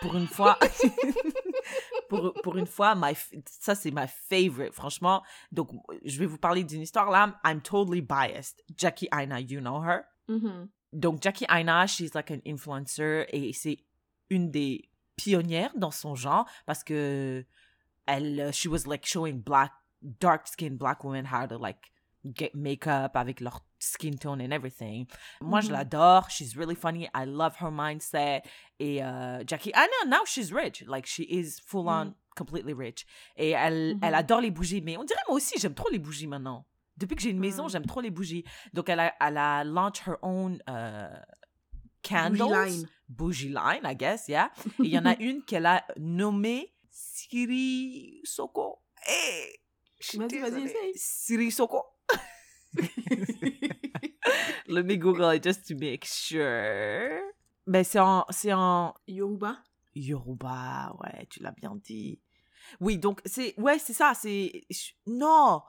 pour 0.00 0.16
une 0.16 0.26
fois, 0.26 0.58
pour, 2.08 2.32
pour 2.42 2.56
une 2.56 2.66
fois, 2.66 2.94
my, 2.96 3.12
ça 3.46 3.74
c'est 3.74 3.90
my 3.90 4.06
favorite, 4.08 4.72
franchement. 4.74 5.22
Donc 5.52 5.68
je 6.04 6.18
vais 6.18 6.26
vous 6.26 6.38
parler 6.38 6.64
d'une 6.64 6.80
histoire 6.82 7.10
là. 7.10 7.38
I'm 7.44 7.60
totally 7.60 8.00
biased. 8.00 8.62
Jackie 8.76 9.08
Aina, 9.12 9.40
you 9.40 9.60
know 9.60 9.82
her? 9.82 10.04
Mhm. 10.28 10.68
Donc 10.92 11.22
Jackie 11.22 11.46
Aina, 11.50 11.86
she's 11.86 12.14
like 12.14 12.30
an 12.30 12.40
influencer 12.46 13.26
et 13.32 13.52
c'est 13.52 13.78
une 14.30 14.50
des 14.50 14.87
pionnières 15.18 15.72
dans 15.76 15.90
son 15.90 16.14
genre 16.14 16.46
parce 16.64 16.82
que 16.84 17.44
elle, 18.06 18.40
euh, 18.40 18.52
she 18.52 18.66
was 18.66 18.86
like 18.86 19.04
showing 19.04 19.42
black, 19.42 19.72
dark 20.02 20.46
skinned 20.46 20.78
black 20.78 21.04
women 21.04 21.26
how 21.26 21.46
to 21.46 21.58
like 21.58 21.92
get 22.34 22.52
makeup 22.54 23.16
avec 23.16 23.40
leur 23.40 23.60
skin 23.78 24.12
tone 24.16 24.40
and 24.40 24.50
everything. 24.50 25.06
Moi, 25.40 25.60
je 25.60 25.68
Mhm. 25.68 25.72
l'adore. 25.74 26.30
She's 26.30 26.56
really 26.56 26.74
funny. 26.74 27.04
I 27.14 27.24
love 27.26 27.56
her 27.60 27.70
mindset. 27.70 28.42
Et 28.80 29.02
euh, 29.04 29.44
Jackie 29.46 29.70
Aina, 29.74 30.08
now 30.16 30.24
she's 30.26 30.52
rich. 30.52 30.82
Like, 30.86 31.06
she 31.06 31.20
is 31.28 31.60
full 31.64 31.86
on, 31.88 32.06
Mhm. 32.06 32.14
completely 32.36 32.72
rich. 32.72 33.06
Et 33.36 33.50
elle, 33.50 33.96
elle 34.02 34.14
adore 34.14 34.40
les 34.40 34.50
bougies. 34.50 34.80
Mais 34.82 34.96
on 34.96 35.04
dirait 35.04 35.20
moi 35.28 35.36
aussi, 35.36 35.58
j'aime 35.58 35.74
trop 35.74 35.90
les 35.90 35.98
bougies 35.98 36.26
maintenant. 36.26 36.64
Depuis 36.96 37.14
que 37.14 37.22
j'ai 37.22 37.30
une 37.30 37.38
maison, 37.38 37.64
Mhm. 37.64 37.70
j'aime 37.70 37.86
trop 37.86 38.00
les 38.00 38.10
bougies. 38.10 38.44
Donc, 38.72 38.88
elle 38.88 39.00
a, 39.00 39.14
elle 39.20 39.36
a 39.38 39.62
launch 39.64 40.00
her 40.08 40.16
own 40.22 40.60
euh, 40.68 41.08
candles. 42.02 42.38
Bougie 42.38 42.70
line. 42.78 42.88
Bougie 43.08 43.48
line, 43.48 43.84
I 43.84 43.94
guess, 43.94 44.28
yeah. 44.28 44.50
Et 44.80 44.84
il 44.84 44.90
y 44.90 44.98
en 44.98 45.06
a 45.06 45.16
une 45.18 45.42
qu'elle 45.42 45.66
a 45.66 45.84
nommée 45.96 46.72
Siri 46.90 48.20
Soko. 48.24 48.78
Hey, 49.06 49.58
Vas-y, 50.14 50.38
vas-y, 50.38 50.62
essaye. 50.64 50.92
Siri 50.94 51.50
Soko. 51.50 51.84
Let 54.68 54.84
me 54.84 54.96
Google 54.96 55.34
it 55.34 55.42
just 55.42 55.66
to 55.68 55.74
make 55.74 56.04
sure. 56.04 57.20
Ben, 57.66 57.84
c'est 57.84 57.98
en, 57.98 58.24
c'est 58.30 58.52
en 58.52 58.94
Yoruba? 59.06 59.58
Yoruba, 59.94 60.94
ouais, 61.00 61.26
tu 61.30 61.42
l'as 61.42 61.52
bien 61.52 61.74
dit. 61.76 62.20
Oui, 62.80 62.98
donc, 62.98 63.20
c'est, 63.24 63.58
ouais, 63.58 63.78
c'est 63.78 63.92
ça, 63.92 64.12
c'est, 64.14 64.66
non, 65.06 65.62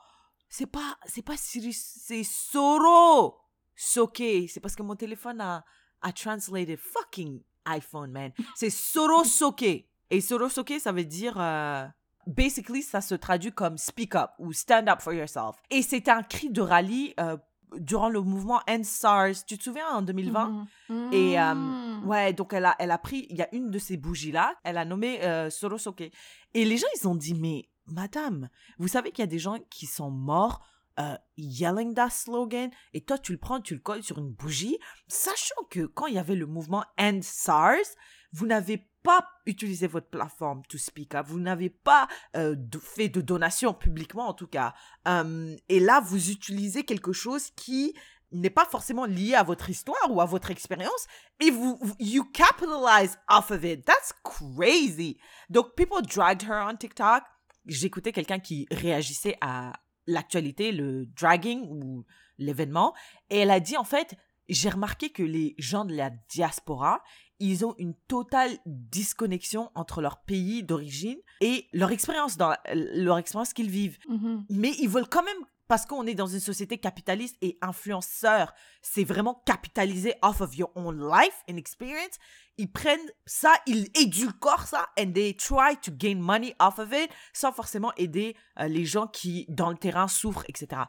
c'est 0.49 0.67
pas, 0.67 0.97
c'est 1.05 1.23
pas 1.23 1.37
Siri, 1.37 1.73
c'est 1.73 2.23
Soro 2.23 3.37
Soke. 3.75 4.47
C'est 4.47 4.59
parce 4.61 4.75
que 4.75 4.83
mon 4.83 4.95
téléphone 4.95 5.41
a, 5.41 5.63
a 6.01 6.11
translated 6.11 6.77
fucking 6.79 7.41
iPhone, 7.65 8.11
man. 8.11 8.31
C'est 8.55 8.69
Soro 8.69 9.23
Soke. 9.23 9.63
Et 10.11 10.21
Soro 10.21 10.49
Soke, 10.49 10.73
ça 10.79 10.91
veut 10.91 11.05
dire, 11.05 11.35
euh, 11.39 11.85
basically, 12.25 12.81
ça 12.81 13.01
se 13.01 13.15
traduit 13.15 13.51
comme 13.51 13.77
speak 13.77 14.15
up 14.15 14.31
ou 14.39 14.53
stand 14.53 14.89
up 14.89 15.01
for 15.01 15.13
yourself. 15.13 15.55
Et 15.69 15.81
c'était 15.81 16.11
un 16.11 16.23
cri 16.23 16.49
de 16.49 16.61
rallye 16.61 17.13
euh, 17.19 17.37
durant 17.77 18.09
le 18.09 18.21
mouvement 18.21 18.61
End 18.67 18.81
SARS. 18.83 19.45
Tu 19.45 19.57
te 19.57 19.63
souviens 19.63 19.87
en 19.89 20.01
2020? 20.01 20.65
Mhm. 20.89 21.13
Et, 21.13 21.39
euh, 21.39 21.53
Mhm. 21.53 22.07
Ouais, 22.07 22.33
donc 22.33 22.53
elle 22.53 22.65
a, 22.65 22.75
elle 22.79 22.91
a 22.91 22.97
pris, 22.97 23.27
il 23.29 23.37
y 23.37 23.41
a 23.41 23.53
une 23.53 23.69
de 23.69 23.77
ces 23.77 23.97
bougies-là, 23.97 24.55
elle 24.63 24.77
a 24.77 24.85
nommé 24.85 25.19
Sorosoke. 25.51 26.09
Et 26.53 26.65
les 26.65 26.77
gens, 26.77 26.87
ils 26.99 27.07
ont 27.07 27.15
dit, 27.15 27.33
mais 27.35 27.69
madame, 27.85 28.49
vous 28.79 28.87
savez 28.87 29.11
qu'il 29.11 29.21
y 29.21 29.27
a 29.27 29.27
des 29.27 29.37
gens 29.39 29.57
qui 29.69 29.85
sont 29.85 30.09
morts 30.09 30.65
euh, 30.99 31.15
yelling 31.37 31.93
that 31.93 32.09
slogan, 32.09 32.69
et 32.93 33.01
toi, 33.01 33.17
tu 33.17 33.31
le 33.31 33.37
prends, 33.37 33.61
tu 33.61 33.73
le 33.73 33.79
colles 33.79 34.03
sur 34.03 34.17
une 34.17 34.31
bougie, 34.31 34.77
sachant 35.07 35.63
que 35.69 35.85
quand 35.85 36.07
il 36.07 36.15
y 36.15 36.19
avait 36.19 36.35
le 36.35 36.45
mouvement 36.45 36.83
End 36.97 37.19
SARS, 37.21 37.95
vous 38.33 38.45
n'avez 38.45 38.89
pas 39.01 39.25
utilisé 39.45 39.87
votre 39.87 40.09
plateforme 40.09 40.61
to 40.67 40.77
speak 40.77 41.15
up, 41.15 41.25
vous 41.27 41.39
n'avez 41.39 41.69
pas 41.69 42.07
euh, 42.35 42.55
fait 42.81 43.07
de 43.09 43.21
donation 43.21 43.73
publiquement 43.73 44.27
en 44.27 44.33
tout 44.33 44.47
cas. 44.47 44.73
Euh, 45.07 45.55
et 45.69 45.79
là, 45.79 46.01
vous 46.01 46.29
utilisez 46.29 46.83
quelque 46.83 47.13
chose 47.13 47.49
qui 47.51 47.95
n'est 48.31 48.49
pas 48.51 48.65
forcément 48.65 49.05
lié 49.05 49.33
à 49.33 49.41
votre 49.41 49.69
histoire 49.69 50.11
ou 50.11 50.21
à 50.21 50.25
votre 50.25 50.51
expérience, 50.51 51.07
et 51.39 51.49
vous- 51.49 51.79
you 51.97 52.23
capitalize 52.25 53.17
off 53.29 53.49
of 53.51 53.63
it. 53.63 53.83
That's 53.85 54.13
crazy. 54.23 55.17
Donc, 55.49 55.75
people 55.75 56.01
dragged 56.03 56.43
her 56.43 56.67
on 56.69 56.75
TikTok. 56.75 57.23
J'écoutais 57.65 58.11
quelqu'un 58.11 58.39
qui 58.39 58.67
réagissait 58.69 59.37
à 59.41 59.73
l'actualité, 60.11 60.71
le 60.71 61.05
dragging 61.05 61.61
ou 61.69 62.05
l'événement, 62.37 62.93
et 63.29 63.37
elle 63.39 63.51
a 63.51 63.59
dit 63.59 63.77
en 63.77 63.83
fait, 63.83 64.15
j'ai 64.47 64.69
remarqué 64.69 65.09
que 65.09 65.21
les 65.23 65.55
gens 65.57 65.85
de 65.85 65.95
la 65.95 66.09
diaspora, 66.29 67.01
ils 67.39 67.65
ont 67.65 67.75
une 67.77 67.93
totale 68.07 68.57
disconnexion 68.65 69.69
entre 69.75 70.01
leur 70.01 70.21
pays 70.23 70.63
d'origine 70.63 71.17
et 71.41 71.67
leur 71.71 71.91
expérience 71.91 72.35
dans 72.37 72.55
leur 72.73 73.17
expérience 73.17 73.53
qu'ils 73.53 73.69
vivent 73.69 73.97
Mhm. 74.09 74.45
mais 74.49 74.71
ils 74.79 74.89
veulent 74.89 75.07
quand 75.07 75.23
même 75.23 75.43
parce 75.69 75.85
qu'on 75.85 76.05
est 76.07 76.15
dans 76.15 76.27
une 76.27 76.39
société 76.41 76.79
capitaliste 76.79 77.37
et 77.41 77.57
influenceur, 77.61 78.53
c'est 78.81 79.03
vraiment 79.03 79.41
capitaliser 79.45 80.15
off 80.23 80.41
of 80.41 80.55
your 80.57 80.71
own 80.75 80.99
life 81.09 81.43
and 81.49 81.55
experience. 81.57 82.17
Ils 82.57 82.69
prennent 82.71 82.99
ça, 83.25 83.53
ils 83.67 83.87
édulcorent 83.95 84.67
ça 84.67 84.89
and 84.99 85.13
they 85.13 85.33
try 85.35 85.77
to 85.81 85.91
gain 85.91 86.15
money 86.17 86.55
off 86.59 86.79
of 86.79 86.91
it 86.91 87.09
sans 87.33 87.53
forcément 87.53 87.93
aider 87.97 88.35
euh, 88.59 88.67
les 88.67 88.83
gens 88.83 89.07
qui 89.07 89.45
dans 89.47 89.69
le 89.69 89.77
terrain 89.77 90.07
souffrent, 90.07 90.43
etc. 90.49 90.81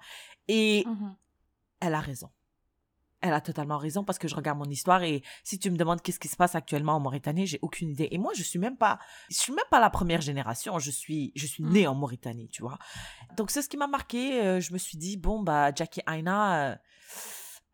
Et 0.49 0.85
Mhm. 0.87 1.15
elle 1.81 1.95
a 1.95 2.01
raison. 2.01 2.31
Elle 3.23 3.35
a 3.35 3.41
totalement 3.41 3.77
raison 3.77 4.03
parce 4.05 4.19
que 4.19 4.29
je 4.29 4.35
regarde 4.35 4.59
mon 4.59 4.65
histoire 4.71 5.03
et 5.03 5.23
si 5.45 5.59
tu 5.59 5.71
me 5.71 5.77
demandes 5.77 6.01
qu'est-ce 6.01 6.19
qui 6.19 6.29
se 6.29 6.37
passe 6.37 6.55
actuellement 6.55 6.95
en 6.95 7.01
Mauritanie, 7.01 7.47
j'ai 7.47 7.59
aucune 7.61 7.91
idée. 7.91 8.09
Et 8.13 8.19
moi, 8.19 8.33
je 8.35 8.43
suis 8.43 8.59
même 8.59 8.77
pas, 8.79 8.99
je 9.31 9.37
suis 9.37 9.53
même 9.53 9.65
pas 9.71 9.79
la 9.79 9.91
première 9.91 10.21
génération. 10.23 10.79
Je 10.79 10.91
suis, 10.91 11.31
je 11.37 11.47
suis 11.47 11.63
Mm. 11.63 11.73
née 11.73 11.87
en 11.87 11.95
Mauritanie, 11.95 12.49
tu 12.49 12.63
vois. 12.63 12.79
Donc 13.37 13.51
c'est 13.51 13.61
ce 13.63 13.69
qui 13.69 13.77
m'a 13.77 13.87
marqué. 13.89 14.41
Euh, 14.43 14.61
je 14.61 14.73
me 14.73 14.79
suis 14.79 14.97
dit 14.97 15.17
bon 15.19 15.43
bah 15.43 15.71
Jackie 15.75 16.01
Aina, 16.07 16.71
euh, 16.71 16.77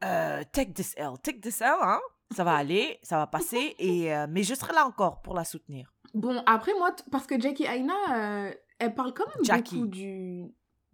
euh, 0.05 0.43
take 0.53 0.73
this 0.73 0.95
L, 0.97 1.11
take 1.23 1.41
this 1.41 1.61
L, 1.61 1.75
hein. 1.81 2.01
Ça 2.35 2.43
va 2.43 2.55
aller, 2.57 2.99
ça 3.05 3.19
va 3.19 3.29
passer 3.29 3.77
et 3.79 4.13
euh, 4.13 4.27
mais 4.29 4.43
je 4.43 4.53
serai 4.55 4.73
là 4.73 4.85
encore 4.85 5.23
pour 5.23 5.33
la 5.35 5.45
soutenir. 5.45 5.95
Bon, 6.13 6.43
après, 6.47 6.73
moi, 6.75 6.91
parce 7.13 7.25
que 7.27 7.41
Jackie 7.41 7.65
Aina, 7.67 8.51
elle 8.81 8.95
parle 8.97 9.15
quand 9.15 9.27
même 9.29 9.45
Jackie. 9.45 9.77
beaucoup 9.77 9.87
du. 9.87 10.45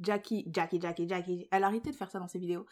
Jackie, 0.01 0.45
Jackie, 0.53 0.79
Jackie, 0.81 1.09
Jackie. 1.09 1.49
Elle 1.51 1.65
a 1.65 1.69
arrêté 1.69 1.91
de 1.91 1.97
faire 1.97 2.11
ça 2.11 2.19
dans 2.19 2.27
ses 2.29 2.39
vidéos. 2.41 2.67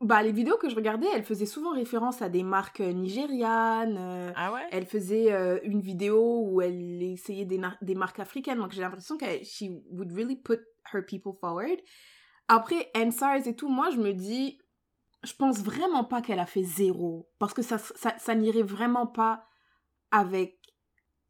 Bah, 0.00 0.22
les 0.22 0.30
vidéos 0.30 0.56
que 0.58 0.68
je 0.68 0.76
regardais, 0.76 1.08
elle 1.12 1.24
faisait 1.24 1.46
souvent 1.46 1.72
référence 1.72 2.22
à 2.22 2.28
des 2.28 2.44
marques 2.44 2.80
euh, 2.80 2.92
nigérianes. 2.92 3.96
euh, 3.98 4.32
Ah 4.36 4.52
ouais? 4.52 4.64
elle 4.70 4.86
faisait 4.86 5.32
euh, 5.32 5.58
une 5.64 5.80
vidéo 5.80 6.44
où 6.46 6.60
elle 6.60 7.02
essayait 7.02 7.46
des, 7.46 7.58
marques 7.94 8.20
africaines. 8.20 8.58
Donc, 8.58 8.70
j'ai 8.72 8.80
l'impression 8.80 9.18
que 9.18 9.26
she 9.42 9.64
would 9.90 10.12
really 10.12 10.36
put 10.36 10.60
her 10.92 11.04
people 11.04 11.32
forward. 11.40 11.78
Après, 12.46 12.90
NSARS 12.94 13.48
et 13.48 13.56
tout, 13.56 13.68
moi, 13.68 13.90
je 13.90 13.96
me 13.96 14.12
dis, 14.12 14.60
je 15.24 15.32
pense 15.34 15.62
vraiment 15.62 16.04
pas 16.04 16.22
qu'elle 16.22 16.38
a 16.38 16.46
fait 16.46 16.62
zéro. 16.62 17.28
Parce 17.40 17.52
que 17.52 17.62
ça, 17.62 17.78
ça, 17.78 18.14
ça 18.18 18.34
n'irait 18.36 18.62
vraiment 18.62 19.08
pas 19.08 19.46
avec 20.12 20.58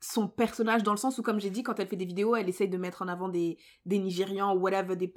son 0.01 0.29
personnage, 0.29 0.83
dans 0.83 0.93
le 0.93 0.99
sens 0.99 1.19
où, 1.19 1.23
comme 1.23 1.41
j'ai 1.41 1.51
dit, 1.51 1.63
quand 1.63 1.81
elle 1.81 1.89
fait 1.89 1.97
des 1.97 2.05
vidéos, 2.05 2.37
elle 2.37 2.49
essaye 2.49 2.69
de 2.69 2.77
mettre 2.77 3.01
en 3.03 3.09
avant 3.09 3.29
des, 3.29 3.59
des 3.87 3.99
Nigérians 3.99 4.55
ou 4.55 4.61
whatever, 4.61 4.95
des 4.95 5.13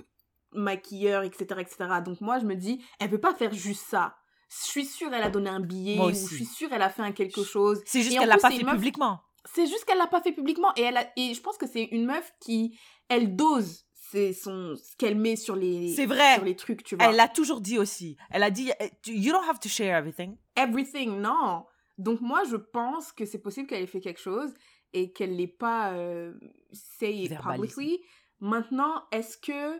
maquilleurs, 0.53 1.23
etc., 1.23 1.45
etc. 1.59 1.77
Donc 2.03 2.21
moi, 2.21 2.39
je 2.39 2.45
me 2.45 2.55
dis, 2.55 2.83
elle 2.99 3.09
peut 3.09 3.19
pas 3.19 3.33
faire 3.33 3.53
juste 3.53 3.85
ça. 3.87 4.15
Je 4.49 4.67
suis 4.67 4.85
sûre 4.85 5.13
elle 5.13 5.23
a 5.23 5.29
donné 5.29 5.49
un 5.49 5.61
billet, 5.61 5.97
ou 5.97 6.09
je 6.09 6.15
suis 6.15 6.43
sûre 6.45 6.67
elle 6.73 6.81
a 6.81 6.89
fait 6.89 7.01
un 7.03 7.13
quelque 7.13 7.41
chose. 7.43 7.81
C'est 7.85 8.01
juste 8.01 8.17
qu'elle 8.19 8.27
l'a 8.27 8.37
pas 8.37 8.51
fait 8.51 8.63
meuf- 8.63 8.75
publiquement. 8.75 9.21
C'est 9.45 9.65
juste 9.65 9.85
qu'elle 9.85 9.97
l'a 9.97 10.07
pas 10.07 10.21
fait 10.21 10.33
publiquement 10.33 10.73
et 10.75 10.81
elle 10.81 10.97
a, 10.97 11.05
et 11.15 11.33
je 11.33 11.41
pense 11.41 11.57
que 11.57 11.65
c'est 11.67 11.85
une 11.85 12.05
meuf 12.05 12.31
qui 12.41 12.77
elle 13.07 13.35
dose 13.35 13.85
c'est 14.11 14.33
son 14.33 14.75
ce 14.75 14.95
qu'elle 14.97 15.15
met 15.15 15.37
sur 15.37 15.55
les 15.55 15.95
C'est 15.95 16.05
vrai. 16.05 16.35
sur 16.35 16.43
les 16.43 16.57
trucs 16.57 16.83
tu 16.83 16.97
vois. 16.97 17.05
Elle 17.07 17.15
l'a 17.15 17.29
toujours 17.29 17.61
dit 17.61 17.79
aussi. 17.79 18.17
Elle 18.29 18.43
a 18.43 18.51
dit 18.51 18.69
eh, 18.81 18.91
you 19.09 19.31
don't 19.31 19.47
have 19.49 19.59
to 19.61 19.69
share 19.69 19.95
everything. 19.97 20.35
Everything 20.57 21.21
non. 21.21 21.63
Donc 21.97 22.19
moi 22.19 22.43
je 22.49 22.57
pense 22.57 23.13
que 23.13 23.25
c'est 23.25 23.39
possible 23.39 23.67
qu'elle 23.67 23.83
ait 23.83 23.87
fait 23.87 24.01
quelque 24.01 24.19
chose 24.19 24.53
et 24.91 25.13
qu'elle 25.13 25.37
l'ait 25.37 25.47
pas 25.47 25.93
euh, 25.93 26.33
say 26.73 27.13
it 27.15 27.33
publicly 27.39 28.01
Maintenant, 28.41 29.03
est-ce 29.13 29.37
que 29.37 29.79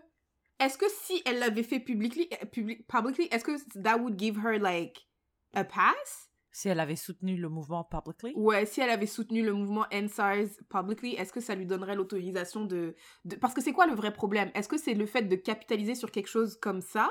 est-ce 0.61 0.77
que 0.77 0.85
si 0.89 1.21
elle 1.25 1.39
l'avait 1.39 1.63
fait 1.63 1.79
publicly, 1.79 2.29
public, 2.51 2.87
publicly 2.87 3.27
est-ce 3.31 3.43
que 3.43 3.81
that 3.81 3.97
would 3.97 4.17
give 4.17 4.37
her 4.37 4.59
like 4.59 5.07
a 5.53 5.63
pass? 5.63 6.29
Si 6.53 6.67
elle 6.67 6.81
avait 6.81 6.97
soutenu 6.97 7.37
le 7.37 7.47
mouvement 7.49 7.83
publicly? 7.83 8.33
Ouais, 8.35 8.65
si 8.65 8.81
elle 8.81 8.89
avait 8.89 9.07
soutenu 9.07 9.41
le 9.41 9.53
mouvement 9.53 9.85
NSARS 9.91 10.49
publicly, 10.69 11.15
est-ce 11.15 11.31
que 11.31 11.39
ça 11.39 11.55
lui 11.55 11.65
donnerait 11.65 11.95
l'autorisation 11.95 12.65
de, 12.65 12.93
de... 13.23 13.37
Parce 13.37 13.53
que 13.53 13.61
c'est 13.61 13.71
quoi 13.71 13.87
le 13.87 13.95
vrai 13.95 14.11
problème? 14.11 14.51
Est-ce 14.53 14.67
que 14.67 14.77
c'est 14.77 14.93
le 14.93 15.05
fait 15.05 15.23
de 15.23 15.35
capitaliser 15.37 15.95
sur 15.95 16.11
quelque 16.11 16.27
chose 16.27 16.57
comme 16.61 16.81
ça? 16.81 17.09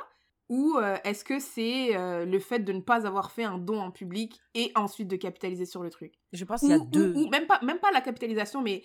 Ou 0.50 0.76
euh, 0.76 0.98
est-ce 1.04 1.24
que 1.24 1.38
c'est 1.38 1.96
euh, 1.96 2.26
le 2.26 2.38
fait 2.38 2.58
de 2.58 2.72
ne 2.72 2.80
pas 2.80 3.06
avoir 3.06 3.30
fait 3.30 3.44
un 3.44 3.56
don 3.56 3.80
en 3.80 3.90
public 3.90 4.38
et 4.54 4.72
ensuite 4.74 5.08
de 5.08 5.16
capitaliser 5.16 5.64
sur 5.64 5.82
le 5.82 5.90
truc? 5.90 6.12
Je 6.32 6.44
pense 6.44 6.60
qu'il 6.60 6.70
y 6.70 6.74
a 6.74 6.78
ou, 6.78 6.86
deux. 6.86 7.14
Ou, 7.14 7.26
ou 7.26 7.28
même, 7.30 7.46
pas, 7.46 7.60
même 7.62 7.78
pas 7.78 7.92
la 7.92 8.02
capitalisation, 8.02 8.60
mais 8.60 8.84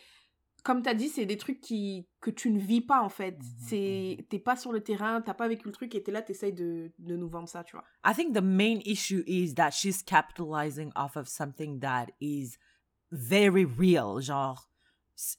comme 0.65 0.81
tu 0.81 0.89
as 0.89 0.95
dit, 0.95 1.09
c'est 1.09 1.27
des 1.27 1.37
trucs 1.37 1.61
qui, 1.61 2.07
que 2.19 2.31
tu 2.31 2.49
ne 2.49 2.59
vis 2.59 2.81
pas 2.81 2.99
en 3.03 3.09
fait. 3.09 3.37
Mhm, 3.37 3.49
C'est 3.67 4.25
T'es 4.29 4.39
pas 4.39 4.55
sur 4.55 4.71
le 4.71 4.81
terrain, 4.81 5.21
t'as 5.21 5.35
pas 5.35 5.47
vécu 5.47 5.67
le 5.67 5.71
truc 5.71 5.93
et 5.93 6.01
t'es 6.01 6.11
là, 6.11 6.23
t'essayes 6.23 6.53
de, 6.53 6.91
de 6.97 7.15
nous 7.15 7.29
vendre 7.29 7.47
ça, 7.47 7.63
tu 7.63 7.75
vois. 7.75 7.85
I 8.03 8.15
think 8.15 8.33
the 8.33 8.41
main 8.41 8.79
issue 8.83 9.23
is 9.27 9.53
that 9.53 9.69
she's 9.69 10.01
capitalizing 10.01 10.91
off 10.95 11.15
of 11.17 11.27
something 11.27 11.79
that 11.81 12.07
is 12.19 12.57
very 13.11 13.63
real. 13.63 14.19
Genre, 14.19 14.67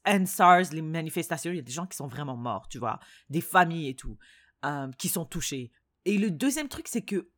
and 0.06 0.26
SARS, 0.26 0.72
les 0.72 0.80
manifestations, 0.80 1.50
il 1.50 1.56
y 1.56 1.58
a 1.58 1.62
des 1.62 1.72
gens 1.72 1.86
qui 1.86 1.96
sont 1.96 2.06
vraiment 2.06 2.36
morts, 2.36 2.68
tu 2.68 2.78
vois, 2.78 3.00
des 3.28 3.40
familles 3.40 3.88
et 3.88 3.96
tout, 3.96 4.16
euh, 4.64 4.88
qui 4.96 5.08
sont 5.08 5.24
touchées. 5.24 5.72
Et 6.04 6.18
le 6.18 6.30
deuxième 6.30 6.68
truc, 6.68 6.86
c'est 6.86 7.02
que 7.02 7.28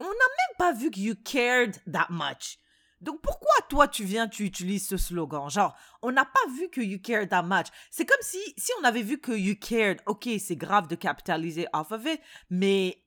on 0.00 0.04
n'a 0.04 0.08
même 0.10 0.56
pas 0.56 0.72
vu 0.72 0.90
que 0.90 0.98
you 0.98 1.14
cared 1.22 1.76
that 1.92 2.08
much. 2.08 2.58
Donc 3.04 3.20
pourquoi 3.20 3.52
toi 3.68 3.86
tu 3.86 4.04
viens, 4.04 4.26
tu 4.28 4.44
utilises 4.44 4.88
ce 4.88 4.96
slogan? 4.96 5.48
Genre, 5.50 5.74
on 6.02 6.10
n'a 6.10 6.24
pas 6.24 6.46
vu 6.58 6.68
que 6.70 6.80
you 6.80 6.98
cared 6.98 7.28
that 7.28 7.42
much. 7.42 7.66
C'est 7.90 8.06
comme 8.06 8.16
si, 8.22 8.38
si 8.56 8.72
on 8.80 8.84
avait 8.84 9.02
vu 9.02 9.18
que 9.18 9.32
you 9.32 9.54
cared, 9.60 10.00
ok, 10.06 10.28
c'est 10.38 10.56
grave 10.56 10.88
de 10.88 10.96
capitaliser 10.96 11.66
off 11.72 11.92
of 11.92 12.04
it, 12.06 12.20
mais 12.50 13.02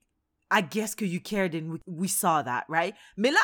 I 0.52 0.62
guess 0.64 0.96
que 0.96 1.04
you 1.06 1.20
cared 1.22 1.56
and 1.56 1.70
we, 1.72 1.80
we 1.88 2.10
saw 2.12 2.42
that, 2.44 2.66
right? 2.70 2.96
Mais 3.18 3.32
là, 3.32 3.40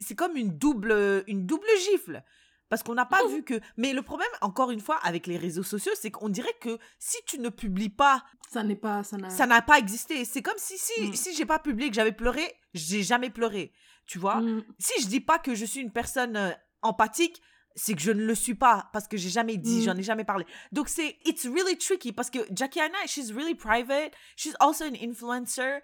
c'est 0.00 0.14
comme 0.14 0.36
une 0.36 0.56
double, 0.56 1.24
une 1.26 1.44
double 1.46 1.66
gifle. 1.90 2.22
Parce 2.68 2.82
qu'on 2.82 2.94
n'a 2.94 3.06
pas 3.06 3.24
vu 3.28 3.44
que. 3.44 3.60
Mais 3.76 3.92
le 3.92 4.02
problème, 4.02 4.28
encore 4.40 4.72
une 4.72 4.80
fois, 4.80 4.96
avec 5.04 5.28
les 5.28 5.36
réseaux 5.36 5.62
sociaux, 5.62 5.92
c'est 5.94 6.10
qu'on 6.10 6.28
dirait 6.28 6.56
que 6.60 6.78
si 6.98 7.16
tu 7.24 7.38
ne 7.38 7.48
publies 7.48 7.90
pas, 7.90 8.24
Ça 8.52 8.64
n'est 8.64 8.74
pas. 8.74 9.04
Ça 9.04 9.46
n'a 9.46 9.62
pas 9.62 9.78
existé. 9.78 10.24
C'est 10.24 10.42
comme 10.42 10.58
si, 10.58 10.76
si, 10.76 11.08
Mm. 11.08 11.14
si 11.14 11.34
j'ai 11.34 11.46
pas 11.46 11.60
publié 11.60 11.88
que 11.90 11.94
j'avais 11.94 12.10
pleuré, 12.10 12.54
j'ai 12.74 13.04
jamais 13.04 13.30
pleuré. 13.30 13.72
Tu 14.06 14.18
vois? 14.18 14.36
Mm. 14.40 14.64
Si 14.78 15.02
je 15.02 15.08
dis 15.08 15.20
pas 15.20 15.38
que 15.38 15.54
je 15.54 15.64
suis 15.64 15.80
une 15.80 15.92
personne 15.92 16.36
euh, 16.36 16.50
empathique, 16.82 17.40
c'est 17.74 17.94
que 17.94 18.00
je 18.00 18.12
ne 18.12 18.24
le 18.24 18.34
suis 18.34 18.54
pas 18.54 18.88
parce 18.92 19.06
que 19.08 19.16
j'ai 19.16 19.28
jamais 19.28 19.56
dit, 19.56 19.80
Mm. 19.80 19.82
j'en 19.82 19.96
ai 19.96 20.02
jamais 20.02 20.24
parlé. 20.24 20.46
Donc 20.72 20.88
c'est 20.88 21.18
it's 21.24 21.44
really 21.46 21.76
tricky 21.76 22.12
parce 22.12 22.30
que 22.30 22.38
Jackie 22.50 22.80
Anna, 22.80 22.96
she's 23.06 23.32
really 23.32 23.54
private, 23.54 24.12
she's 24.36 24.54
also 24.60 24.84
an 24.84 24.94
influencer. 25.02 25.80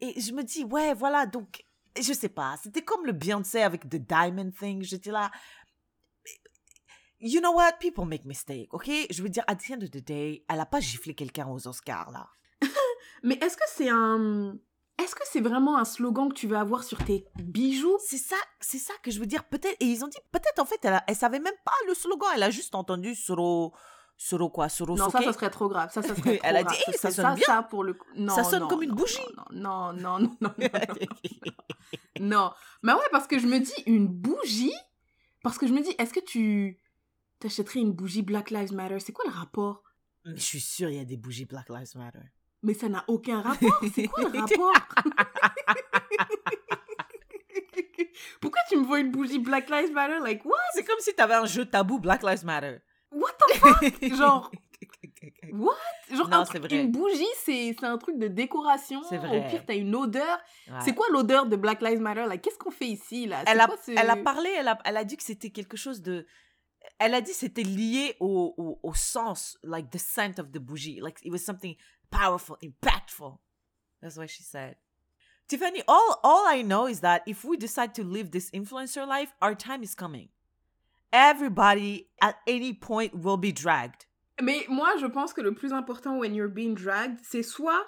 Et 0.00 0.20
je 0.20 0.32
me 0.32 0.42
dis 0.42 0.64
ouais, 0.64 0.94
voilà, 0.94 1.26
donc 1.26 1.64
je 2.00 2.12
sais 2.12 2.28
pas, 2.28 2.56
c'était 2.62 2.82
comme 2.82 3.06
le 3.06 3.12
Beyoncé 3.12 3.62
avec 3.62 3.88
The 3.88 3.96
Diamond 3.96 4.50
Thing, 4.50 4.82
j'étais 4.82 5.10
là 5.10 5.30
You 7.20 7.40
know 7.40 7.52
what? 7.52 7.78
People 7.80 8.04
make 8.04 8.24
mistakes, 8.24 8.68
ok? 8.72 8.88
Je 9.10 9.22
veux 9.22 9.28
dire, 9.28 9.42
at 9.48 9.56
the 9.56 9.72
end 9.72 9.82
of 9.82 9.90
the 9.90 10.04
day, 10.04 10.44
elle 10.48 10.60
a 10.60 10.66
pas 10.66 10.78
giflé 10.78 11.14
quelqu'un 11.14 11.48
aux 11.48 11.66
Oscars, 11.66 12.12
là. 12.12 12.28
Mais 13.24 13.34
est-ce 13.42 13.56
que 13.56 13.64
c'est 13.66 13.88
un. 13.88 14.56
Est-ce 15.02 15.14
que 15.14 15.22
c'est 15.30 15.40
vraiment 15.40 15.78
un 15.78 15.84
slogan 15.84 16.28
que 16.28 16.34
tu 16.34 16.46
veux 16.48 16.56
avoir 16.56 16.82
sur 16.82 16.98
tes 17.04 17.24
bijoux? 17.36 17.96
C'est 18.04 18.18
ça, 18.18 18.36
c'est 18.60 18.78
ça 18.78 18.92
que 19.02 19.10
je 19.10 19.20
veux 19.20 19.26
dire. 19.26 19.44
Peut-être, 19.44 19.76
et 19.80 19.84
ils 19.86 20.04
ont 20.04 20.08
dit, 20.08 20.18
peut-être 20.32 20.58
en 20.58 20.64
fait, 20.64 20.78
elle, 20.82 20.94
a- 20.94 21.04
elle 21.06 21.14
savait 21.16 21.38
même 21.38 21.54
pas 21.64 21.72
le 21.86 21.94
slogan. 21.94 22.28
Elle 22.34 22.42
a 22.42 22.50
juste 22.50 22.74
entendu 22.74 23.14
Soro, 23.14 23.72
Soro 24.16 24.50
quoi, 24.50 24.68
Soro 24.68 24.96
Non, 24.96 25.08
ça, 25.08 25.22
ça 25.22 25.32
serait 25.32 25.50
trop 25.50 25.68
grave. 25.68 25.92
Ça, 25.92 26.02
ça 26.02 26.14
serait 26.16 26.38
trop 26.38 26.40
Elle 26.48 26.56
a 26.56 26.64
dit, 26.64 26.74
Eh, 26.88 26.92
ça 26.96 27.10
sonne 27.12 27.34
bien. 27.36 27.46
Ça, 27.46 27.62
pour 27.62 27.84
le. 27.84 27.96
Non, 28.16 28.34
Ça 28.34 28.42
sonne 28.42 28.62
non, 28.62 28.68
comme 28.68 28.82
une 28.82 28.90
non, 28.90 28.96
bougie. 28.96 29.16
Non, 29.52 29.92
non, 29.92 29.92
non, 29.92 30.18
non, 30.18 30.36
non, 30.40 30.52
non, 30.58 30.68
non. 31.00 32.20
Non. 32.20 32.50
Mais 32.82 32.92
ouais, 32.92 33.00
parce 33.12 33.26
que 33.28 33.38
je 33.38 33.46
me 33.46 33.60
dis, 33.60 33.82
une 33.86 34.08
bougie 34.08 34.72
Parce 35.44 35.58
que 35.58 35.66
je 35.68 35.72
me 35.72 35.80
dis, 35.80 35.94
est-ce 35.98 36.12
que 36.12 36.20
tu 36.20 36.80
t'achèterais 37.38 37.78
une 37.80 37.92
bougie 37.92 38.22
Black 38.22 38.50
Lives 38.50 38.72
Matter? 38.74 38.98
C'est 38.98 39.12
quoi 39.12 39.24
le 39.26 39.32
rapport? 39.32 39.84
Mais 40.24 40.36
je 40.36 40.42
suis 40.42 40.60
sûre, 40.60 40.90
il 40.90 40.96
y 40.96 41.00
a 41.00 41.04
des 41.04 41.16
bougies 41.16 41.44
Black 41.44 41.68
Lives 41.68 41.96
Matter. 41.96 42.18
Mais 42.62 42.74
ça 42.74 42.88
n'a 42.88 43.04
aucun 43.08 43.40
rapport. 43.40 43.80
C'est 43.94 44.08
quoi 44.08 44.28
le 44.28 44.40
rapport? 44.40 44.72
Pourquoi 48.40 48.60
tu 48.68 48.76
me 48.76 48.84
vois 48.84 49.00
une 49.00 49.10
bougie 49.10 49.38
Black 49.38 49.68
Lives 49.70 49.92
Matter? 49.92 50.18
Like, 50.22 50.44
what? 50.44 50.56
C'est 50.74 50.84
comme 50.84 50.98
si 51.00 51.14
t'avais 51.14 51.34
un 51.34 51.46
jeu 51.46 51.64
tabou 51.64 51.98
Black 51.98 52.22
Lives 52.22 52.44
Matter. 52.44 52.78
What 53.12 53.30
the 53.38 53.54
fuck? 53.54 54.04
Genre, 54.16 54.50
what? 55.52 55.74
Genre, 56.10 56.28
Non, 56.28 56.38
un 56.38 56.44
truc- 56.44 56.62
vrai. 56.64 56.80
une 56.80 56.90
bougie, 56.90 57.24
c'est 57.44 57.74
un 57.82 57.96
truc 57.98 58.18
de 58.18 58.28
décoration. 58.28 59.02
C'est 59.08 59.18
Au 59.18 59.22
vrai. 59.22 59.46
pire, 59.48 59.64
t'as 59.66 59.76
une 59.76 59.94
odeur. 59.94 60.38
Ouais. 60.68 60.74
C'est 60.84 60.94
quoi 60.94 61.06
l'odeur 61.10 61.46
de 61.46 61.56
Black 61.56 61.80
Lives 61.82 62.00
Matter? 62.00 62.26
Like, 62.26 62.42
Qu'est-ce 62.42 62.58
qu'on 62.58 62.70
fait 62.70 62.86
ici, 62.88 63.26
là? 63.26 63.42
Elle 63.46 63.60
a, 63.60 63.66
quoi 63.66 63.76
ce- 63.84 63.92
elle 63.92 64.10
a 64.10 64.16
parlé, 64.16 64.50
elle 64.58 64.68
a, 64.68 64.78
elle 64.84 64.96
a 64.96 65.04
dit 65.04 65.16
que 65.16 65.22
c'était 65.22 65.50
quelque 65.50 65.76
chose 65.76 66.02
de. 66.02 66.26
Elle 66.98 67.14
a 67.14 67.20
dit 67.20 67.32
que 67.32 67.36
c'était 67.38 67.62
lié 67.62 68.16
au, 68.20 68.54
au, 68.56 68.78
au 68.82 68.94
sens, 68.94 69.58
like 69.62 69.90
the 69.90 69.98
scent 69.98 70.38
of 70.38 70.50
the 70.50 70.58
bougie. 70.58 71.00
Like 71.00 71.18
it 71.24 71.30
was 71.30 71.38
something 71.38 71.76
powerful, 72.10 72.58
impactful. 72.62 73.38
That's 74.02 74.16
what 74.16 74.30
she 74.30 74.42
said. 74.42 74.76
Tiffany, 75.48 75.82
all, 75.88 76.20
all 76.22 76.44
I 76.46 76.62
know 76.62 76.86
is 76.86 77.00
that 77.00 77.22
if 77.26 77.44
we 77.44 77.56
decide 77.56 77.94
to 77.94 78.04
live 78.04 78.30
this 78.30 78.50
influencer 78.50 79.06
life, 79.06 79.32
our 79.40 79.54
time 79.54 79.82
is 79.82 79.94
coming. 79.94 80.28
Everybody 81.12 82.08
at 82.20 82.36
any 82.46 82.74
point 82.74 83.18
will 83.18 83.38
be 83.38 83.50
dragged. 83.50 84.04
Mais 84.40 84.66
moi, 84.68 84.96
je 85.00 85.06
pense 85.06 85.32
que 85.32 85.40
le 85.40 85.54
plus 85.54 85.72
important 85.72 86.18
when 86.18 86.34
you're 86.34 86.48
being 86.48 86.74
dragged, 86.74 87.18
c'est 87.22 87.42
soit 87.42 87.84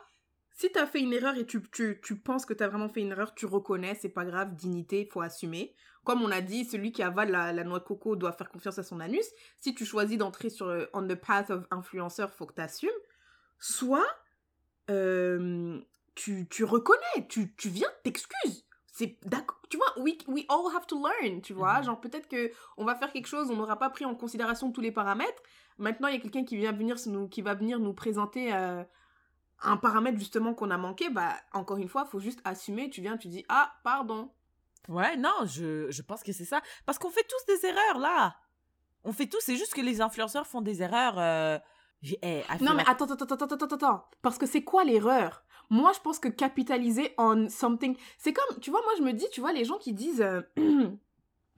si 0.53 0.71
t'as 0.71 0.87
fait 0.87 1.01
une 1.01 1.13
erreur 1.13 1.37
et 1.37 1.47
tu, 1.47 1.63
tu, 1.71 2.01
tu 2.03 2.17
penses 2.17 2.45
que 2.45 2.53
t'as 2.53 2.69
vraiment 2.69 2.89
fait 2.89 3.01
une 3.01 3.13
erreur, 3.13 3.35
tu 3.35 3.47
reconnais, 3.47 3.95
c'est 3.95 4.09
pas 4.09 4.25
grave, 4.25 4.55
dignité, 4.57 5.09
faut 5.11 5.21
assumer. 5.21 5.75
Comme 6.05 6.23
on 6.23 6.31
a 6.31 6.41
dit, 6.41 6.65
celui 6.65 6.93
qui 6.93 7.03
avale 7.03 7.31
la, 7.31 7.65
noix 7.65 7.79
de 7.79 7.85
coco 7.85 8.17
doit 8.17 8.33
faire 8.33 8.51
confiance 8.51 8.79
à 8.79 8.83
son 8.83 9.01
anus. 9.01 9.27
Si 9.59 9.75
tu 9.75 9.85
choisis 9.85 10.19
d'entrer 10.19 10.51
sur 10.51 10.67
euh, 10.67 10.87
on 10.93 11.07
the 11.07 11.15
path 11.15 11.51
of 11.51 11.67
influenceur, 11.71 12.33
faut 12.33 12.47
que 12.47 12.55
t'assumes. 12.55 12.91
Soit 13.61 14.07
euh, 14.91 15.81
tu, 16.15 16.49
tu 16.49 16.65
reconnais, 16.65 17.29
tu, 17.29 17.55
tu 17.55 17.69
viens, 17.69 17.89
t'excuses. 18.03 18.67
C'est 18.87 19.17
d'accord, 19.25 19.61
tu 19.71 19.77
vois, 19.77 19.99
we, 19.99 20.15
we 20.27 20.45
all 20.49 20.75
have 20.77 20.87
to 20.87 21.01
learn, 21.01 21.41
tu 21.41 21.53
vois. 21.55 21.79
Mhm. 21.79 21.85
Genre 21.85 22.01
peut-être 22.01 22.29
que 22.29 22.51
on 22.77 22.85
va 22.85 22.95
faire 22.97 23.13
quelque 23.13 23.29
chose, 23.29 23.51
on 23.51 23.57
n'aura 23.57 23.79
pas 23.79 23.89
pris 23.89 24.05
en 24.05 24.15
considération 24.15 24.73
tous 24.73 24.81
les 24.81 24.93
paramètres. 24.93 25.43
Maintenant, 25.79 26.09
il 26.09 26.15
y 26.15 26.19
a 26.19 26.21
quelqu'un 26.21 26.45
qui 26.45 26.57
vient 26.57 26.73
venir 26.73 26.97
nous, 27.07 27.29
qui 27.29 27.41
va 27.41 27.55
venir 27.55 27.79
nous 27.79 27.95
présenter 27.95 28.53
euh, 28.53 28.83
un 29.63 29.77
paramètre 29.77 30.19
justement 30.19 30.53
qu'on 30.53 30.71
a 30.71 30.77
manqué. 30.77 31.09
Bah, 31.09 31.35
encore 31.53 31.79
une 31.79 31.89
fois, 31.89 32.05
faut 32.05 32.21
juste 32.21 32.41
assumer. 32.45 32.91
Tu 32.91 33.01
viens, 33.01 33.17
tu 33.17 33.29
dis 33.29 33.45
ah 33.49 33.73
pardon. 33.85 34.31
Ouais, 34.89 35.17
non, 35.17 35.45
je, 35.47 35.91
je 35.91 36.03
pense 36.03 36.23
que 36.23 36.33
c'est 36.33 36.45
ça. 36.45 36.61
Parce 36.85 36.99
qu'on 36.99 37.11
fait 37.11 37.27
tous 37.29 37.55
des 37.55 37.67
erreurs, 37.67 37.99
là. 37.99 38.37
On 39.05 39.13
fait 39.13 39.27
tous, 39.29 39.41
c'est 39.41 39.57
juste 39.57 39.73
que 39.73 39.81
les 39.81 40.01
influenceurs 40.01 40.47
font 40.47 40.61
des 40.61 40.83
erreurs. 40.83 41.19
euh, 41.19 41.59
eh, 42.03 42.43
Non 42.61 42.75
mais 42.75 42.85
attends, 42.87 43.07
attends, 43.07 43.25
attends, 43.25 43.55
attends, 43.55 43.75
attends. 43.75 44.05
Parce 44.23 44.39
que 44.39 44.47
c'est 44.47 44.63
quoi 44.63 44.85
l'erreur? 44.85 45.45
Moi, 45.69 45.93
je 45.95 46.01
pense 46.01 46.19
que 46.19 46.29
capitaliser 46.29 47.15
on 47.17 47.49
something, 47.49 47.97
c'est 48.19 48.33
comme, 48.33 48.59
tu 48.61 48.71
vois, 48.71 48.81
moi 48.83 48.93
je 48.99 49.03
me 49.03 49.13
dis, 49.13 49.27
tu 49.33 49.41
vois, 49.41 49.53
les 49.53 49.65
gens 49.65 49.79
qui 49.79 49.93
disent, 49.93 50.21
euh, 50.21 50.41
tu 50.57 50.99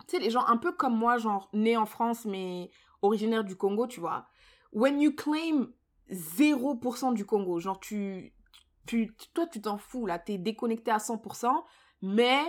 sais, 0.07 0.18
les 0.18 0.31
gens 0.31 0.44
un 0.46 0.59
peu 0.59 0.72
comme 0.72 0.96
moi, 0.96 1.16
genre 1.18 1.48
nés 1.52 1.76
en 1.76 1.87
France 1.87 2.24
mais 2.24 2.70
originaires 3.00 3.44
du 3.44 3.57
Congo, 3.57 3.87
tu 3.87 4.00
vois. 4.00 4.26
When 4.72 5.00
you 5.00 5.12
claim 5.14 5.68
0% 6.11 7.14
du 7.14 7.24
Congo, 7.24 7.59
genre 7.61 7.81
tu, 7.81 8.35
tu, 8.87 9.14
toi 9.33 9.46
tu 9.46 9.61
t'en 9.61 9.78
fous 9.78 10.07
là, 10.07 10.18
t'es 10.18 10.38
déconnecté 10.38 10.90
à 10.90 10.98
100%, 10.98 11.50
mais 12.02 12.40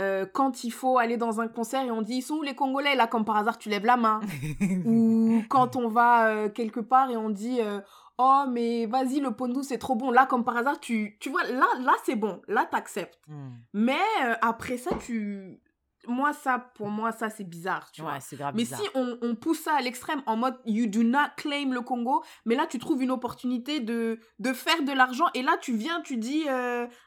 euh, 0.00 0.26
quand 0.32 0.62
il 0.62 0.70
faut 0.70 0.98
aller 0.98 1.16
dans 1.16 1.40
un 1.40 1.48
concert 1.48 1.82
et 1.82 1.90
on 1.90 2.02
dit 2.02 2.16
ils 2.16 2.22
sont 2.22 2.36
où 2.36 2.42
les 2.42 2.54
Congolais? 2.54 2.94
Là 2.94 3.08
comme 3.08 3.24
par 3.24 3.36
hasard 3.36 3.58
tu 3.58 3.68
lèves 3.68 3.84
la 3.84 3.96
main. 3.96 4.20
Ou 4.86 5.42
quand 5.48 5.74
on 5.74 5.88
va 5.88 6.28
euh, 6.28 6.48
quelque 6.48 6.80
part 6.80 7.10
et 7.10 7.16
on 7.16 7.30
dit 7.30 7.60
euh, 7.60 7.80
oh 8.16 8.44
mais 8.48 8.86
vas-y 8.86 9.18
le 9.18 9.32
pondou 9.32 9.64
c'est 9.64 9.78
trop 9.78 9.96
bon. 9.96 10.12
Là 10.12 10.26
comme 10.26 10.44
par 10.44 10.56
hasard 10.56 10.78
tu 10.78 11.16
tu 11.18 11.30
vois 11.30 11.42
là 11.44 11.66
là 11.80 11.94
c'est 12.04 12.14
bon. 12.14 12.40
Là 12.46 12.64
t'acceptes. 12.70 13.18
Hmm. 13.26 13.50
mais 13.72 13.98
après 14.40 14.76
ça 14.76 14.94
tu 15.04 15.60
moi 16.06 16.32
ça 16.32 16.70
pour 16.76 16.88
moi 16.88 17.10
ça 17.10 17.28
c'est 17.28 17.42
bizarre 17.42 17.90
tu 17.90 18.02
vois. 18.02 18.12
Ouais, 18.12 18.20
c'est 18.20 18.36
grave 18.36 18.54
mais 18.54 18.62
bizarre. 18.62 18.80
si 18.80 18.86
on, 18.94 19.18
on 19.20 19.34
pousse 19.34 19.62
ça 19.62 19.74
à 19.74 19.80
l'extrême 19.82 20.22
en 20.26 20.36
mode 20.36 20.56
you 20.64 20.86
do 20.86 21.02
not 21.02 21.30
claim 21.36 21.72
le 21.72 21.80
Congo, 21.80 22.22
mais 22.44 22.54
là 22.54 22.66
tu 22.66 22.78
trouves 22.78 23.02
une 23.02 23.10
opportunité 23.10 23.80
de, 23.80 24.20
de 24.38 24.52
faire 24.52 24.82
de 24.84 24.92
l'argent 24.92 25.26
et 25.34 25.42
là 25.42 25.56
tu 25.60 25.74
viens, 25.76 26.00
tu 26.02 26.18
dis 26.18 26.44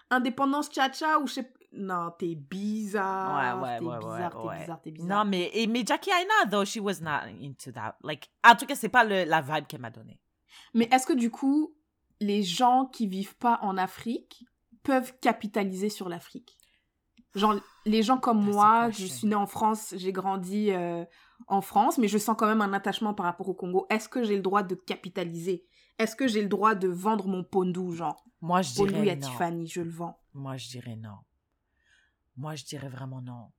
indépendance 0.10 0.70
tcha-tcha 0.70 1.20
ou 1.22 1.28
je 1.28 1.36
sais 1.36 1.54
Non, 1.74 2.12
t'es 2.18 2.36
bizarre. 2.36 3.62
Ouais, 3.62 3.64
ouais, 3.64 3.80
t'es 3.80 3.86
ouais, 3.86 3.98
bizarre, 3.98 4.46
ouais, 4.46 4.56
t'es 4.56 4.60
bizarre, 4.60 4.82
t'es 4.82 4.92
bizarre. 4.92 5.26
Non, 5.26 5.30
mais, 5.30 5.50
et, 5.54 5.68
mais 5.68 5.84
Jackie 5.86 6.10
Aina, 6.10 6.50
though, 6.50 6.66
she 6.66 6.78
was 6.78 7.00
not 7.02 7.30
into 7.42 7.72
that. 7.72 7.96
Like, 8.04 8.30
en 8.46 8.56
tout 8.56 8.66
cas, 8.66 8.76
c'est 8.76 8.90
pas 8.90 9.04
le, 9.04 9.24
la 9.24 9.42
vibe 9.42 9.68
qu'elle 9.68 9.82
m'a 9.82 9.90
donnée. 9.90 10.20
Mais 10.74 10.90
est-ce 10.92 11.06
que 11.06 11.14
du 11.14 11.32
coup, 11.32 11.74
les 12.20 12.44
gens 12.44 12.86
qui 12.86 13.08
vivent 13.08 13.38
pas 13.38 13.60
en 13.62 13.78
Afrique 13.78 14.46
peuvent 14.84 15.14
capitaliser 15.20 15.90
sur 15.90 16.10
l'Afrique? 16.10 16.58
Genre, 17.36 17.56
les 17.86 18.04
gens 18.04 18.18
comme 18.18 18.44
That's 18.44 18.54
moi, 18.54 18.90
je 18.90 19.06
suis 19.06 19.28
née 19.28 19.36
en 19.36 19.48
France, 19.48 19.94
j'ai 19.96 20.12
grandi 20.12 20.72
euh, 20.72 21.06
en 21.48 21.62
France, 21.62 21.98
mais 21.98 22.10
je 22.10 22.18
sens 22.18 22.36
quand 22.38 22.48
même 22.48 22.62
un 22.62 22.74
attachement 22.74 23.14
par 23.14 23.26
rapport 23.26 23.48
au 23.48 23.54
Congo. 23.54 23.88
Est-ce 23.90 24.10
que 24.10 24.24
j'ai 24.24 24.36
le 24.36 24.42
droit 24.42 24.64
de 24.64 24.76
capitaliser? 24.76 25.66
Est-ce 25.98 26.18
que 26.18 26.28
j'ai 26.28 26.42
le 26.42 26.50
droit 26.50 26.76
de 26.76 26.90
vendre 26.90 27.28
mon 27.28 27.44
pondou, 27.44 27.94
genre? 27.94 28.26
Moi, 28.42 28.62
je 28.62 28.74
dirais 28.74 29.10
à 29.10 29.16
non. 29.16 29.22
Tiffany, 29.22 29.68
je 29.68 29.82
le 29.82 29.92
vends. 29.92 30.20
Moi, 30.34 30.58
je 30.58 30.68
dirais 30.68 30.98
non. 30.98 31.16
Moi, 32.38 32.56
je 32.56 32.64
dirais 32.66 32.90
vraiment 32.90 33.22
non. 33.22 33.52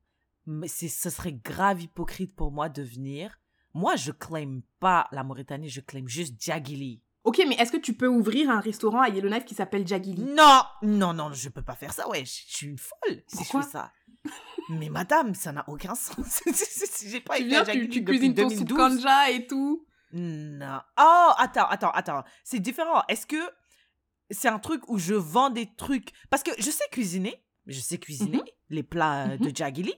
Mais 0.47 0.69
ce 0.69 0.89
serait 1.11 1.33
grave 1.33 1.83
hypocrite 1.83 2.35
pour 2.35 2.51
moi 2.51 2.69
de 2.69 2.83
venir. 2.83 3.39
Moi, 3.75 3.97
je 3.97 4.11
claim 4.13 4.61
pas 4.81 5.09
la 5.13 5.23
Mauritanie, 5.25 5.69
je 5.69 5.81
claim 5.81 6.07
juste 6.07 6.41
Djagili. 6.41 7.01
Ok, 7.25 7.41
mais 7.49 7.55
est-ce 7.55 7.71
que 7.71 7.77
tu 7.77 7.95
peux 7.95 8.09
ouvrir 8.09 8.51
un 8.51 8.59
restaurant 8.61 9.01
à 9.01 9.09
Yellowknife 9.09 9.45
qui 9.45 9.55
s'appelle 9.55 9.87
Jagili 9.87 10.23
Non, 10.25 10.63
non, 10.83 11.13
non, 11.15 11.33
je 11.33 11.49
peux 11.49 11.63
pas 11.63 11.77
faire 11.77 11.93
ça, 11.93 12.09
ouais. 12.09 12.25
Je 12.25 12.43
je 12.49 12.57
suis 12.57 12.67
une 12.67 12.79
folle 12.79 13.23
si 13.29 13.37
Pourquoi 13.37 13.61
je 13.61 13.67
fais 13.67 13.73
ça. 13.73 13.93
Mais 14.69 14.89
madame, 14.89 15.35
ça 15.35 15.53
n'a 15.53 15.65
aucun 15.69 15.95
sens. 15.95 16.43
J'ai 17.07 17.21
pas 17.21 17.37
Tu 17.37 17.43
été 17.43 17.49
viens, 17.51 17.63
à 17.63 17.67
tu, 17.67 18.05
cuisines 18.05 18.35
ton 18.35 18.49
soupe 18.49 18.69
2012. 18.69 18.77
kanja 18.77 19.31
et 19.31 19.47
tout. 19.47 19.87
Non. 20.13 20.81
Oh, 21.01 21.31
attends, 21.39 21.67
attends, 21.69 21.91
attends. 21.93 22.25
C'est 22.45 22.61
différent. 22.61 23.03
Est-ce 23.09 23.27
que 23.27 23.37
c'est 24.31 24.49
un 24.49 24.59
truc 24.59 24.89
où 24.89 24.99
je 24.99 25.15
vends 25.15 25.51
des 25.51 25.73
trucs? 25.77 26.11
Parce 26.31 26.43
que 26.43 26.51
je 26.59 26.71
sais 26.71 26.85
cuisiner. 26.91 27.35
Je 27.67 27.81
sais 27.81 27.99
cuisiner 27.99 28.39
Mhm. 28.39 28.45
Les 28.73 28.83
plats 28.83 29.27
euh, 29.29 29.37
de 29.37 29.47
Mhm. 29.49 29.57
Djagili. 29.57 29.95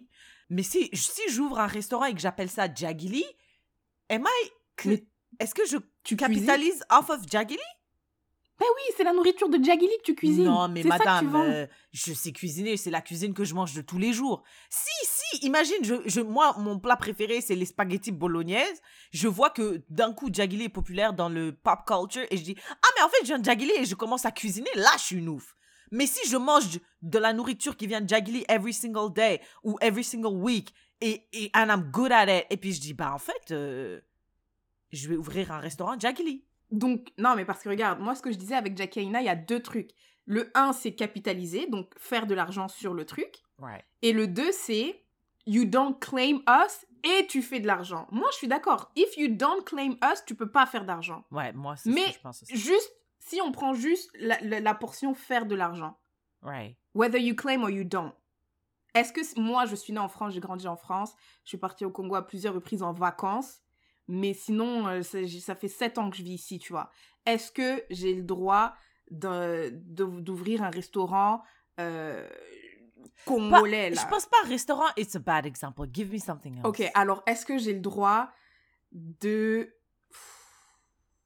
Mais 0.50 0.62
si, 0.62 0.90
si 0.92 1.22
j'ouvre 1.30 1.58
un 1.58 1.66
restaurant 1.66 2.04
et 2.04 2.12
que 2.14 2.20
j'appelle 2.20 2.50
ça 2.50 2.72
Djagili, 2.72 3.24
am 4.10 4.22
I... 4.26 4.50
que- 4.76 4.88
Mais 4.90 5.04
Est-ce 5.40 5.54
que 5.54 5.66
je 5.66 5.78
tu 6.04 6.16
capitalise 6.16 6.82
off 6.90 7.08
of 7.10 7.20
Djagili 7.28 7.58
Ben 8.60 8.66
oui, 8.76 8.94
c'est 8.96 9.02
la 9.04 9.12
nourriture 9.12 9.48
de 9.48 9.56
Jagili 9.64 9.90
que 9.98 10.02
tu 10.04 10.14
cuisines. 10.14 10.44
Non, 10.44 10.68
mais 10.68 10.82
madame, 10.84 11.34
euh, 11.34 11.66
je 11.92 12.12
sais 12.12 12.30
cuisiner. 12.30 12.76
C'est 12.76 12.90
la 12.90 13.00
cuisine 13.00 13.32
que 13.34 13.42
je 13.44 13.52
mange 13.54 13.72
de 13.74 13.80
tous 13.80 13.98
les 13.98 14.12
jours. 14.12 14.44
Si, 14.70 14.92
si, 15.06 15.46
imagine, 15.46 15.82
je, 15.82 15.94
je, 16.04 16.20
moi, 16.20 16.54
mon 16.58 16.78
plat 16.78 16.96
préféré, 16.96 17.40
c'est 17.40 17.56
les 17.56 17.64
spaghettis 17.66 18.12
bolognaises. 18.12 18.80
Je 19.12 19.26
vois 19.26 19.50
que 19.50 19.82
d'un 19.88 20.12
coup, 20.12 20.28
Djagili 20.32 20.64
est 20.64 20.68
populaire 20.68 21.14
dans 21.14 21.28
le 21.30 21.52
pop 21.52 21.80
culture 21.86 22.24
et 22.30 22.36
je 22.36 22.42
dis, 22.44 22.54
ah, 22.68 22.88
mais 22.96 23.02
en 23.02 23.08
fait, 23.08 23.18
je 23.22 23.26
viens 23.26 23.38
de 23.40 23.44
Djagili 23.44 23.72
et 23.78 23.84
je 23.86 23.94
commence 23.96 24.24
à 24.26 24.30
cuisiner. 24.30 24.70
Là, 24.76 24.90
je 24.98 25.02
suis 25.02 25.16
une 25.16 25.30
ouf. 25.30 25.56
Mais 25.94 26.06
si 26.06 26.28
je 26.28 26.36
mange 26.36 26.80
de 27.02 27.18
la 27.18 27.32
nourriture 27.32 27.76
qui 27.76 27.86
vient 27.86 28.00
de 28.00 28.08
Djagili 28.08 28.44
every 28.48 28.72
single 28.72 29.12
day 29.12 29.40
ou 29.62 29.78
every 29.80 30.02
single 30.02 30.34
week 30.34 30.74
et, 31.00 31.22
et 31.32 31.50
and 31.54 31.68
I'm 31.68 31.90
good 31.92 32.10
at 32.10 32.24
it, 32.24 32.46
et 32.50 32.56
puis 32.56 32.72
je 32.72 32.80
dis, 32.80 32.94
bah, 32.94 33.12
en 33.14 33.18
fait, 33.18 33.52
euh, 33.52 34.00
je 34.90 35.08
vais 35.08 35.16
ouvrir 35.16 35.52
un 35.52 35.60
restaurant 35.60 35.96
Djagili. 35.96 36.44
Donc, 36.72 37.12
non, 37.16 37.36
mais 37.36 37.44
parce 37.44 37.62
que 37.62 37.68
regarde, 37.68 38.00
moi, 38.00 38.16
ce 38.16 38.22
que 38.22 38.32
je 38.32 38.36
disais 38.36 38.56
avec 38.56 38.76
Jackie 38.76 39.00
Aina, 39.00 39.20
il 39.20 39.26
y 39.26 39.28
a 39.28 39.36
deux 39.36 39.60
trucs. 39.60 39.92
Le 40.26 40.50
un, 40.54 40.72
c'est 40.72 40.96
capitaliser, 40.96 41.68
donc 41.68 41.94
faire 41.96 42.26
de 42.26 42.34
l'argent 42.34 42.66
sur 42.66 42.92
le 42.92 43.04
truc. 43.04 43.36
Right. 43.58 43.84
Et 44.02 44.12
le 44.12 44.26
deux, 44.26 44.50
c'est 44.50 45.00
you 45.46 45.64
don't 45.64 45.96
claim 46.00 46.40
us 46.48 46.84
et 47.04 47.26
tu 47.28 47.40
fais 47.40 47.60
de 47.60 47.68
l'argent. 47.68 48.08
Moi, 48.10 48.28
je 48.32 48.38
suis 48.38 48.48
d'accord. 48.48 48.90
If 48.96 49.16
you 49.16 49.28
don't 49.28 49.62
claim 49.64 49.96
us, 50.02 50.24
tu 50.26 50.34
peux 50.34 50.50
pas 50.50 50.66
faire 50.66 50.84
d'argent. 50.84 51.24
Ouais, 51.30 51.52
moi, 51.52 51.76
c'est 51.76 51.90
ce 51.90 51.94
Mais 51.94 52.06
que 52.06 52.14
je 52.14 52.18
pense 52.18 52.42
aussi. 52.42 52.56
Juste, 52.56 52.92
si 53.24 53.40
on 53.42 53.52
prend 53.52 53.74
juste 53.74 54.10
la, 54.18 54.38
la- 54.40 54.60
la 54.60 54.74
portion 54.74 55.14
faire 55.14 55.46
de 55.46 55.54
l'argent, 55.54 55.98
Right. 56.42 56.76
whether 56.94 57.18
you 57.20 57.34
claim 57.34 57.62
or 57.62 57.70
you 57.70 57.84
don't. 57.84 58.12
Est-ce 58.94 59.12
que 59.12 59.40
moi, 59.40 59.66
je 59.66 59.74
suis 59.74 59.92
née 59.92 59.98
en 59.98 60.08
France, 60.08 60.34
j'ai 60.34 60.40
grandi 60.40 60.68
en 60.68 60.76
France, 60.76 61.14
je 61.42 61.48
suis 61.48 61.58
partie 61.58 61.84
au 61.84 61.90
Congo 61.90 62.14
à 62.14 62.24
plusieurs 62.26 62.54
reprises 62.54 62.82
en 62.82 62.92
vacances, 62.92 63.60
mais 64.06 64.34
sinon, 64.34 64.86
euh, 64.86 65.02
ça, 65.02 65.54
fait 65.56 65.68
sept 65.68 65.98
ans 65.98 66.10
que 66.10 66.16
je 66.16 66.22
vis 66.22 66.34
ici, 66.34 66.58
tu 66.58 66.72
vois. 66.72 66.90
Est-ce 67.26 67.50
que 67.50 67.82
j'ai 67.90 68.14
le 68.14 68.22
droit 68.22 68.74
d'ouvrir 69.10 70.62
un 70.62 70.70
restaurant 70.70 71.42
euh, 71.80 72.28
congolais, 73.24 73.90
là? 73.90 74.00
Je 74.02 74.06
pense 74.08 74.26
pas 74.26 74.36
restaurant, 74.46 74.86
it's 74.96 75.16
a 75.16 75.18
bad 75.18 75.46
example. 75.46 75.86
Give 75.92 76.12
me 76.12 76.18
something 76.18 76.58
else. 76.58 76.66
Ok, 76.66 76.82
alors 76.94 77.22
est-ce 77.26 77.44
que 77.46 77.58
j'ai 77.58 77.72
le 77.72 77.80
droit 77.80 78.28
de 78.92 79.74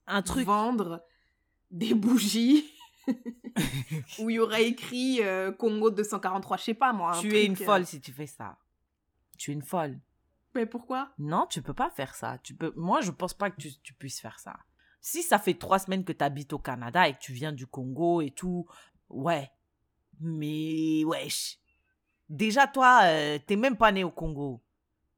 Un 0.06 0.22
truc. 0.22 0.46
vendre 0.46 1.04
des 1.70 1.94
bougies 1.94 2.64
où 4.18 4.30
il 4.30 4.34
y 4.34 4.38
aurait 4.38 4.66
écrit 4.66 5.22
euh, 5.22 5.52
Congo 5.52 5.90
243, 5.90 6.56
je 6.58 6.62
sais 6.62 6.74
pas 6.74 6.92
moi. 6.92 7.16
un 7.16 7.20
tu 7.20 7.34
es 7.36 7.44
une 7.44 7.52
euh, 7.54 7.64
folle 7.64 7.86
si 7.86 8.00
tu 8.00 8.12
fais 8.12 8.26
ça. 8.26 8.56
Tu 9.36 9.50
es 9.50 9.54
une 9.54 9.62
folle. 9.62 9.98
Mais 10.54 10.66
pourquoi? 10.66 11.10
Non, 11.18 11.46
tu 11.48 11.62
peux 11.62 11.74
pas 11.74 11.90
faire 11.90 12.14
ça. 12.14 12.38
Tu 12.42 12.54
peux... 12.54 12.72
Moi, 12.76 13.00
je 13.00 13.10
pense 13.10 13.34
pas 13.34 13.50
que 13.50 13.60
tu, 13.60 13.70
tu 13.82 13.94
puisses 13.94 14.20
faire 14.20 14.38
ça. 14.40 14.56
Si 15.00 15.22
ça 15.22 15.38
fait 15.38 15.54
trois 15.54 15.78
semaines 15.78 16.04
que 16.04 16.12
tu 16.12 16.24
habites 16.24 16.52
au 16.52 16.58
Canada 16.58 17.06
et 17.08 17.14
que 17.14 17.18
tu 17.20 17.32
viens 17.32 17.52
du 17.52 17.66
Congo 17.66 18.20
et 18.20 18.30
tout, 18.30 18.66
ouais. 19.10 19.50
Mais, 20.20 21.04
wesh. 21.04 21.58
Déjà, 22.28 22.66
toi, 22.66 23.00
euh, 23.04 23.38
t'es 23.46 23.56
même 23.56 23.76
pas 23.76 23.92
née 23.92 24.04
au 24.04 24.10
Congo. 24.10 24.60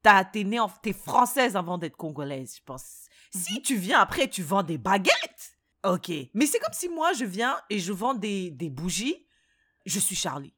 T'as- 0.03 0.25
T'es 0.25 0.45
née 0.45 0.61
en... 0.61 0.69
T'es 0.69 0.93
française 0.93 1.57
avant 1.57 1.79
d'être 1.79 1.97
congolaise, 1.97 2.57
je 2.59 2.63
pense. 2.65 3.07
Si 3.33 3.63
tu 3.63 3.77
viens 3.77 4.01
après, 4.01 4.29
tu 4.29 4.43
vends 4.43 4.63
des 4.63 4.79
baguettes. 4.79 5.59
Ok. 5.85 6.11
Mais 6.35 6.47
c'est 6.47 6.59
comme 6.59 6.72
si 6.72 6.89
moi, 6.89 7.12
je 7.12 7.24
viens 7.24 7.59
et 7.70 7.78
je 7.78 7.93
vends 7.93 8.14
des, 8.14 8.51
des 8.51 8.68
bougies. 8.70 9.26
Je 9.87 9.99
suis 9.99 10.16
Charlie. 10.16 10.55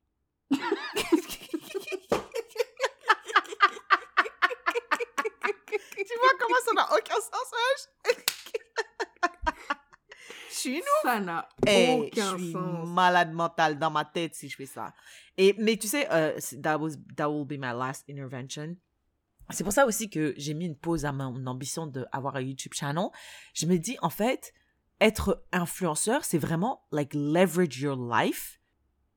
tu 5.97 6.19
vois 6.19 6.33
comment 6.41 6.57
ça 6.65 6.73
n'a 6.75 6.87
aucun 6.97 7.15
sens, 7.15 7.53
wesh? 7.53 8.17
Je 10.51 10.55
suis 10.69 10.77
une 10.77 10.83
Ça 11.03 11.19
n'a 11.19 11.49
Hey, 11.67 12.01
aucun 12.01 12.37
je 12.37 12.43
suis 12.43 12.53
sens. 12.53 12.89
malade 12.89 13.33
mentale 13.33 13.79
dans 13.79 13.91
ma 13.91 14.05
tête 14.05 14.35
si 14.35 14.49
je 14.49 14.57
fais 14.57 14.67
ça. 14.67 14.93
Et, 15.37 15.55
mais 15.59 15.77
tu 15.77 15.89
sais, 15.89 16.07
c'est- 16.39 16.61
that, 16.63 16.79
was, 16.79 16.93
that 17.17 17.29
will 17.31 17.45
be 17.47 17.53
my 17.59 17.73
last 17.77 18.05
intervention. 18.09 18.77
C'est 19.51 19.65
pour 19.65 19.73
ça 19.73 19.87
aussi 19.87 20.09
que 20.09 20.35
j'ai 20.37 20.55
mis 20.55 20.67
une 20.67 20.77
pause 20.77 21.05
à 21.05 21.13
mon 21.13 21.45
ambition 21.47 21.87
d'avoir 21.87 22.37
un 22.37 22.41
YouTube 22.41 22.73
channel. 22.75 23.09
Je 23.55 23.67
me 23.67 23.77
dis, 23.77 23.97
en 24.03 24.11
fait, 24.11 24.53
être 25.03 25.45
influenceur, 25.53 26.25
c'est 26.25 26.39
vraiment 26.39 26.85
like 26.93 27.13
leverage 27.15 27.81
your 27.81 27.97
life 27.97 28.59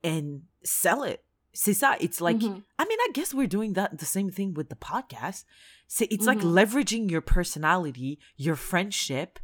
and 0.05 0.39
sell 0.63 0.99
it. 1.07 1.21
C'est 1.53 1.73
ça. 1.73 1.95
It's 2.01 2.19
like, 2.19 2.41
Mhm. 2.41 2.57
I 2.79 2.83
mean, 2.83 2.97
I 3.07 3.11
guess 3.13 3.33
we're 3.33 3.47
doing 3.47 3.73
that 3.73 3.91
the 3.97 4.03
same 4.05 4.29
thing 4.29 4.53
with 4.57 4.67
the 4.67 4.75
podcast. 4.75 5.45
C'est 5.87 6.07
it's 6.11 6.25
like 6.25 6.41
Mhm. 6.41 6.53
leveraging 6.53 7.09
your 7.09 7.21
personality, 7.21 8.19
your 8.37 8.55
friendship, 8.57 9.39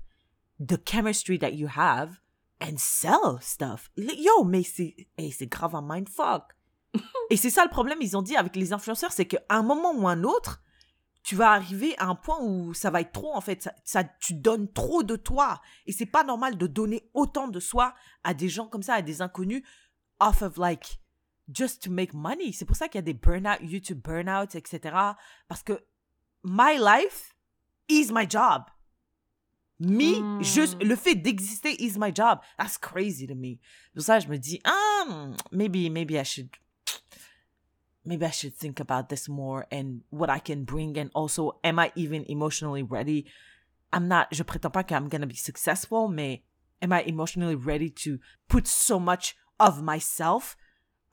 the 0.59 0.77
chemistry 0.85 1.37
that 1.39 1.51
you 1.53 1.67
have, 1.73 2.19
and 2.59 2.77
sell 2.77 3.39
stuff. 3.41 3.89
Yo, 3.97 4.43
mais 4.43 4.63
c'est 4.63 4.95
hey, 5.17 5.31
c'est 5.31 5.47
grave 5.47 5.73
un 5.75 5.81
mindfuck. 5.81 6.43
Et 7.29 7.37
c'est 7.37 7.49
ça 7.49 7.63
le 7.63 7.69
problème, 7.69 7.99
ils 8.01 8.17
ont 8.17 8.21
dit 8.21 8.35
avec 8.35 8.55
les 8.57 8.73
influenceurs, 8.73 9.13
c'est 9.13 9.25
qu'à 9.25 9.39
un 9.49 9.63
moment 9.63 9.93
ou 9.93 10.07
un 10.07 10.23
autre, 10.23 10.61
tu 11.23 11.35
vas 11.35 11.51
arriver 11.51 11.95
à 11.99 12.07
un 12.07 12.15
point 12.15 12.39
où 12.41 12.73
ça 12.73 12.89
va 12.89 13.01
être 13.01 13.11
trop 13.11 13.35
en 13.35 13.41
fait. 13.41 13.61
Ça, 13.61 13.73
ça- 13.83 14.03
tu 14.03 14.33
donnes 14.33 14.71
trop 14.71 15.03
de 15.03 15.15
toi. 15.15 15.61
Et 15.85 15.91
c'est 15.91 16.05
pas 16.07 16.23
normal 16.23 16.57
de 16.57 16.67
donner 16.67 17.09
autant 17.13 17.47
de 17.47 17.59
soi 17.59 17.93
à 18.23 18.33
des 18.33 18.49
gens 18.49 18.67
comme 18.67 18.83
ça, 18.83 18.95
à 18.95 19.01
des 19.01 19.21
inconnus, 19.21 19.63
off 20.19 20.41
of 20.41 20.57
like 20.57 20.99
just 21.53 21.83
to 21.83 21.91
make 21.91 22.13
money. 22.13 22.51
C'est 22.53 22.65
pour 22.65 22.75
ça 22.75 22.87
qu'il 22.87 22.97
y 22.97 22.99
a 22.99 23.01
des 23.03 23.13
burn-out, 23.13 23.59
YouTube 23.61 23.99
burn-out, 24.03 24.55
etc. 24.55 24.79
Parce 25.47 25.61
que 25.63 25.73
my 26.43 26.77
life 26.79 27.35
is 27.89 28.09
my 28.11 28.27
job. 28.29 28.63
Me, 29.79 30.19
Hmm. 30.21 30.43
juste 30.43 30.81
le 30.83 30.95
fait 30.95 31.15
d'exister 31.15 31.73
is 31.83 31.97
my 31.97 32.11
job. 32.15 32.39
That's 32.57 32.77
crazy 32.77 33.25
to 33.27 33.33
me. 33.35 33.57
Pour 33.95 34.03
ça, 34.03 34.19
je 34.19 34.27
me 34.27 34.37
dis, 34.37 34.59
ah, 34.63 35.31
maybe, 35.51 35.89
maybe 35.91 36.11
I 36.13 36.23
should, 36.23 36.49
maybe 38.05 38.25
I 38.25 38.31
should 38.31 38.55
think 38.55 38.79
about 38.79 39.09
this 39.09 39.29
more 39.29 39.65
and 39.71 40.01
what 40.09 40.29
I 40.29 40.39
can 40.39 40.63
bring 40.63 40.97
and 40.97 41.09
also, 41.13 41.59
am 41.63 41.79
I 41.79 41.91
even 41.95 42.25
emotionally 42.27 42.83
ready? 42.83 43.25
I'm 43.93 44.07
not, 44.07 44.27
je 44.31 44.43
prétends 44.43 44.71
pas 44.71 44.83
que 44.83 44.95
I'm 44.95 45.09
gonna 45.09 45.27
be 45.27 45.35
successful, 45.35 46.07
mais 46.07 46.41
am 46.81 46.93
I 46.93 47.03
emotionally 47.05 47.55
ready 47.55 47.89
to 47.89 48.19
put 48.47 48.67
so 48.67 48.99
much 48.99 49.35
of 49.59 49.81
myself 49.81 50.55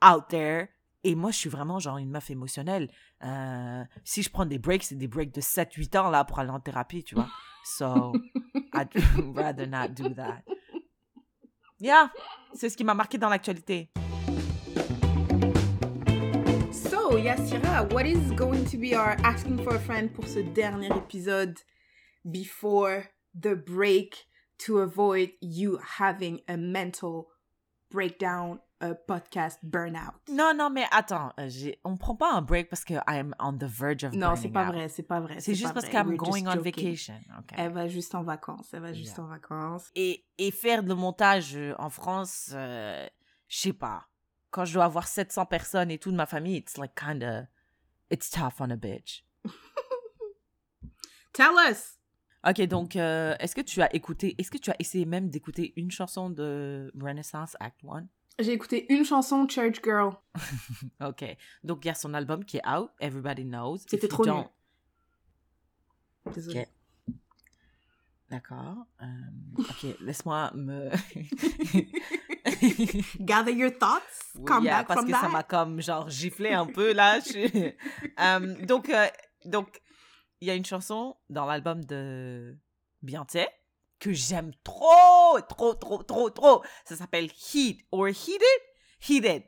out 0.01 0.29
there? 0.29 0.69
Et 1.03 1.15
moi, 1.15 1.31
je 1.31 1.37
suis 1.37 1.49
vraiment 1.49 1.79
genre 1.79 1.97
une 1.97 2.09
meuf 2.09 2.29
émotionnelle. 2.29 2.89
Euh, 3.23 3.83
si 4.03 4.21
je 4.21 4.29
prends 4.29 4.45
des 4.45 4.57
breaks, 4.59 4.83
c'est 4.83 4.95
des 4.95 5.07
breaks 5.07 5.33
de 5.33 5.39
7-8 5.39 5.97
ans 5.97 6.09
là 6.09 6.25
pour 6.25 6.39
aller 6.39 6.49
en 6.49 6.59
thérapie, 6.59 7.03
tu 7.03 7.15
vois. 7.15 7.29
So, 7.63 8.13
I'd 8.73 8.89
rather 9.35 9.65
not 9.65 9.89
do 9.89 10.09
that. 10.15 10.43
Yeah, 11.79 12.11
c'est 12.53 12.69
ce 12.69 12.75
qui 12.75 12.83
m'a 12.83 12.93
marqué 12.93 13.17
dans 13.17 13.29
l'actualité. 13.29 13.89
So, 17.09 17.15
Yassira, 17.17 17.91
what 17.91 18.05
is 18.05 18.19
going 18.33 18.65
to 18.65 18.77
be 18.77 18.93
our 18.93 19.17
asking 19.23 19.63
for 19.63 19.73
a 19.75 19.79
friend 19.79 20.13
pour 20.13 20.27
ce 20.27 20.43
dernier 20.53 20.89
épisode? 20.91 21.57
Before 22.23 23.05
the 23.33 23.55
break 23.55 24.27
to 24.59 24.77
avoid 24.81 25.31
you 25.41 25.79
having 25.97 26.41
a 26.47 26.55
mental 26.55 27.29
breakdown, 27.89 28.59
a 28.79 28.93
podcast 28.93 29.57
burnout? 29.63 30.13
Non, 30.29 30.53
non, 30.55 30.69
mais 30.69 30.85
attends, 30.91 31.31
euh, 31.39 31.49
on 31.83 31.97
prend 31.97 32.15
pas 32.15 32.31
un 32.31 32.43
break 32.43 32.69
parce 32.69 32.83
que 32.85 32.93
I'm 33.07 33.33
on 33.39 33.53
the 33.57 33.63
verge 33.65 34.03
of 34.03 34.13
Non, 34.13 34.35
c'est 34.35 34.49
pas 34.49 34.67
out. 34.67 34.73
vrai, 34.75 34.87
c'est 34.89 35.01
pas 35.01 35.19
vrai. 35.19 35.39
C'est 35.39 35.55
juste 35.55 35.73
parce 35.73 35.89
qu'Im 35.89 36.15
going 36.15 36.45
on 36.45 36.51
joking. 36.57 36.63
vacation. 36.63 37.15
Okay. 37.39 37.55
Elle 37.57 37.73
va 37.73 37.87
juste 37.87 38.13
en 38.13 38.21
vacances, 38.21 38.69
elle 38.71 38.81
va 38.81 38.93
juste 38.93 39.17
Yeah. 39.17 39.23
en 39.23 39.27
vacances. 39.29 39.89
Et, 39.95 40.25
et 40.37 40.51
faire 40.51 40.83
le 40.83 40.93
montage 40.93 41.55
euh, 41.55 41.73
en 41.79 41.89
France, 41.89 42.51
euh, 42.53 43.07
je 43.47 43.57
sais 43.57 43.73
pas. 43.73 44.05
Quand 44.51 44.65
je 44.65 44.73
dois 44.73 44.85
avoir 44.85 45.07
700 45.07 45.45
personnes 45.45 45.91
et 45.91 45.99
tout 45.99 46.11
de 46.11 46.15
ma 46.15 46.25
famille, 46.25 46.57
it's 46.57 46.77
like 46.77 46.95
kinda, 46.99 47.47
it's 48.09 48.29
tough 48.29 48.59
on 48.59 48.69
a 48.71 48.75
bitch. 48.75 49.23
Tell 51.33 51.53
us! 51.69 51.95
Ok, 52.47 52.61
donc 52.67 52.95
euh, 52.95 53.35
est-ce 53.39 53.53
que 53.55 53.61
tu 53.61 53.81
as 53.81 53.93
écouté, 53.93 54.35
est-ce 54.37 54.49
que 54.49 54.57
tu 54.57 54.71
as 54.71 54.75
essayé 54.79 55.05
même 55.05 55.29
d'écouter 55.29 55.73
une 55.75 55.91
chanson 55.91 56.29
de 56.29 56.91
Renaissance 56.99 57.55
Act 57.59 57.81
1 57.87 58.07
J'ai 58.39 58.53
écouté 58.53 58.91
une 58.93 59.03
chanson, 59.05 59.47
Church 59.47 59.81
Girl. 59.83 60.13
Ok, 61.05 61.25
donc 61.63 61.83
il 61.83 61.89
y 61.89 61.91
a 61.91 61.95
son 61.95 62.13
album 62.13 62.45
qui 62.45 62.57
est 62.57 62.67
out, 62.67 62.89
Everybody 62.99 63.43
Knows. 63.45 63.79
C'était 63.87 64.07
trop 64.07 64.25
nul. 64.25 64.33
don't- 64.33 64.49
Désolée. 66.33 66.61
Ok. 66.61 66.67
D'accord. 68.29 68.75
euh, 69.01 69.05
ok, 69.57 69.95
laisse-moi 70.01 70.51
me. 70.53 70.89
Gather 73.19 73.51
your 73.51 73.71
thoughts. 73.71 74.33
Come 74.45 74.65
yeah, 74.65 74.79
back 74.79 74.87
parce 74.87 75.01
from 75.01 75.11
que 75.11 75.17
ça 75.17 75.27
m'a 75.29 75.43
comme 75.43 75.81
genre 75.81 76.09
giflé 76.09 76.51
un 76.53 76.65
peu 76.67 76.93
là. 76.93 77.19
je- 77.19 77.71
Euh, 78.19 78.65
donc, 78.65 78.89
euh, 78.89 79.07
donc, 79.45 79.81
il 80.41 80.47
y 80.47 80.51
a 80.51 80.55
une 80.55 80.65
chanson 80.65 81.15
dans 81.29 81.45
l'album 81.45 81.83
de 81.85 82.57
Beyoncé 83.01 83.47
que 83.99 84.13
j'aime 84.13 84.51
trop, 84.63 85.39
trop, 85.49 85.73
trop, 85.73 86.03
trop, 86.03 86.29
trop. 86.29 86.63
Ça 86.85 86.95
s'appelle 86.95 87.29
Heat 87.53 87.81
or 87.91 88.07
Heated, 88.07 88.61
Heated. 89.09 89.43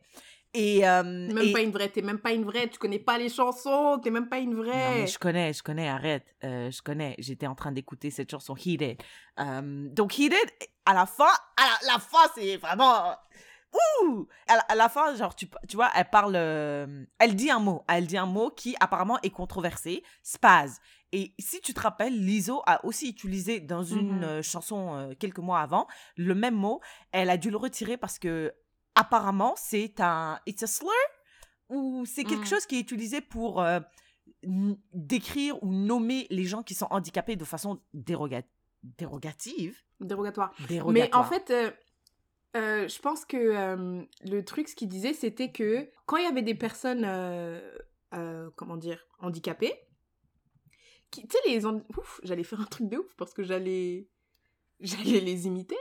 Et, 0.54 0.86
euh, 0.88 1.02
Même 1.04 1.38
et- 1.38 1.54
pas 1.54 1.62
une 1.62 1.72
vraie, 1.72 1.88
t'es 1.90 2.02
même 2.02 2.20
pas 2.20 2.34
une 2.34 2.44
vraie, 2.44 2.68
tu 2.70 2.78
connais 2.78 3.00
pas 3.00 3.18
les 3.18 3.30
chansons, 3.30 4.00
t'es 4.04 4.10
même 4.10 4.28
pas 4.28 4.40
une 4.40 4.54
Non, 4.54 4.64
vraie. 4.64 5.00
mais 5.02 5.08
je 5.08 5.18
connais, 5.18 5.54
je 5.54 5.64
connais, 5.64 5.88
arrête. 5.88 6.36
Euh, 6.44 6.70
je 6.70 6.82
connais. 6.82 7.16
J'étais 7.20 7.48
en 7.48 7.56
train 7.56 7.72
d'écouter 7.72 8.12
cette 8.12 8.30
chanson 8.32 8.56
Heated. 8.58 9.02
Euh, 9.40 9.88
donc, 9.90 10.20
Heated, 10.20 10.50
à 10.86 10.94
la 10.94 11.06
fin, 11.06 11.24
à 11.58 11.64
la, 11.86 11.94
la 11.94 12.00
fin, 12.00 12.30
c'est 12.36 12.58
vraiment. 12.58 13.16
Ouh! 14.04 14.28
À 14.48 14.56
la, 14.58 14.62
à 14.64 14.76
la 14.76 14.90
fin, 14.90 15.16
genre, 15.16 15.34
tu, 15.34 15.48
tu 15.70 15.78
vois, 15.78 15.90
elle 15.96 16.10
parle. 16.10 16.34
euh, 16.36 17.06
elle 17.20 17.36
dit 17.36 17.50
un 17.50 17.60
mot. 17.60 17.84
Elle 17.88 18.06
dit 18.06 18.18
un 18.18 18.26
mot 18.26 18.50
qui 18.50 18.76
apparemment 18.82 19.18
est 19.24 19.30
controversé 19.30 20.04
spaz. 20.22 20.80
Et 21.14 21.34
si 21.40 21.62
tu 21.62 21.74
te 21.74 21.80
rappelles, 21.80 22.14
Lizzo 22.26 22.62
a 22.66 22.84
aussi 22.86 23.08
utilisé 23.10 23.62
dans 23.62 23.84
une 23.84 24.18
Mhm. 24.18 24.24
euh, 24.24 24.42
chanson 24.42 25.14
quelques 25.20 25.40
mois 25.40 25.62
avant 25.62 25.88
le 26.18 26.36
même 26.36 26.56
mot. 26.56 26.82
Elle 27.14 27.30
a 27.30 27.38
dû 27.38 27.50
le 27.50 27.58
retirer 27.58 27.96
parce 27.98 28.20
que 28.20 28.54
apparemment 28.96 29.54
c'est 29.58 30.00
un 30.00 30.40
it's 30.46 30.64
a 30.64 30.68
slur 30.68 30.90
ou 31.70 32.06
c'est 32.06 32.24
quelque 32.24 32.42
Mhm. 32.42 32.46
chose 32.46 32.66
qui 32.66 32.78
est 32.78 32.82
utilisé 32.82 33.22
pour 33.22 33.62
euh, 33.62 33.80
décrire 34.94 35.62
ou 35.64 35.72
nommer 35.74 36.28
les 36.30 36.44
gens 36.46 36.64
qui 36.64 36.74
sont 36.74 36.88
handicapés 36.90 37.36
de 37.36 37.46
façon 37.46 37.82
déroga- 37.94 38.44
dérogative. 38.84 39.78
Dérogatoire. 40.00 40.54
Dérogatoire. 40.68 40.92
Mais 40.92 41.14
en 41.16 41.24
fait, 41.24 41.50
euh, 41.52 41.72
euh, 42.58 42.88
je 42.88 43.00
pense 43.00 43.24
que 43.26 44.06
le 44.26 44.42
truc, 44.44 44.68
ce 44.68 44.76
qu'il 44.76 44.90
disait, 44.90 45.14
c'était 45.14 45.52
que 45.52 45.90
quand 46.06 46.18
il 46.18 46.24
y 46.24 46.28
avait 46.28 46.42
des 46.42 46.56
personnes, 46.56 47.06
comment 48.56 48.78
dire, 48.78 49.06
handicapées, 49.20 49.74
tu 51.12 51.22
sais, 51.30 51.38
les. 51.48 51.66
Ouf, 51.66 52.20
j'allais 52.24 52.44
faire 52.44 52.62
un 52.62 52.66
truc 52.66 52.88
de 52.90 52.98
ouf 52.98 53.16
parce 53.18 53.34
que 53.34 53.44
j'allais. 53.44 54.08
J'allais 54.80 55.20
les 55.20 55.46
imiter. 55.46 55.78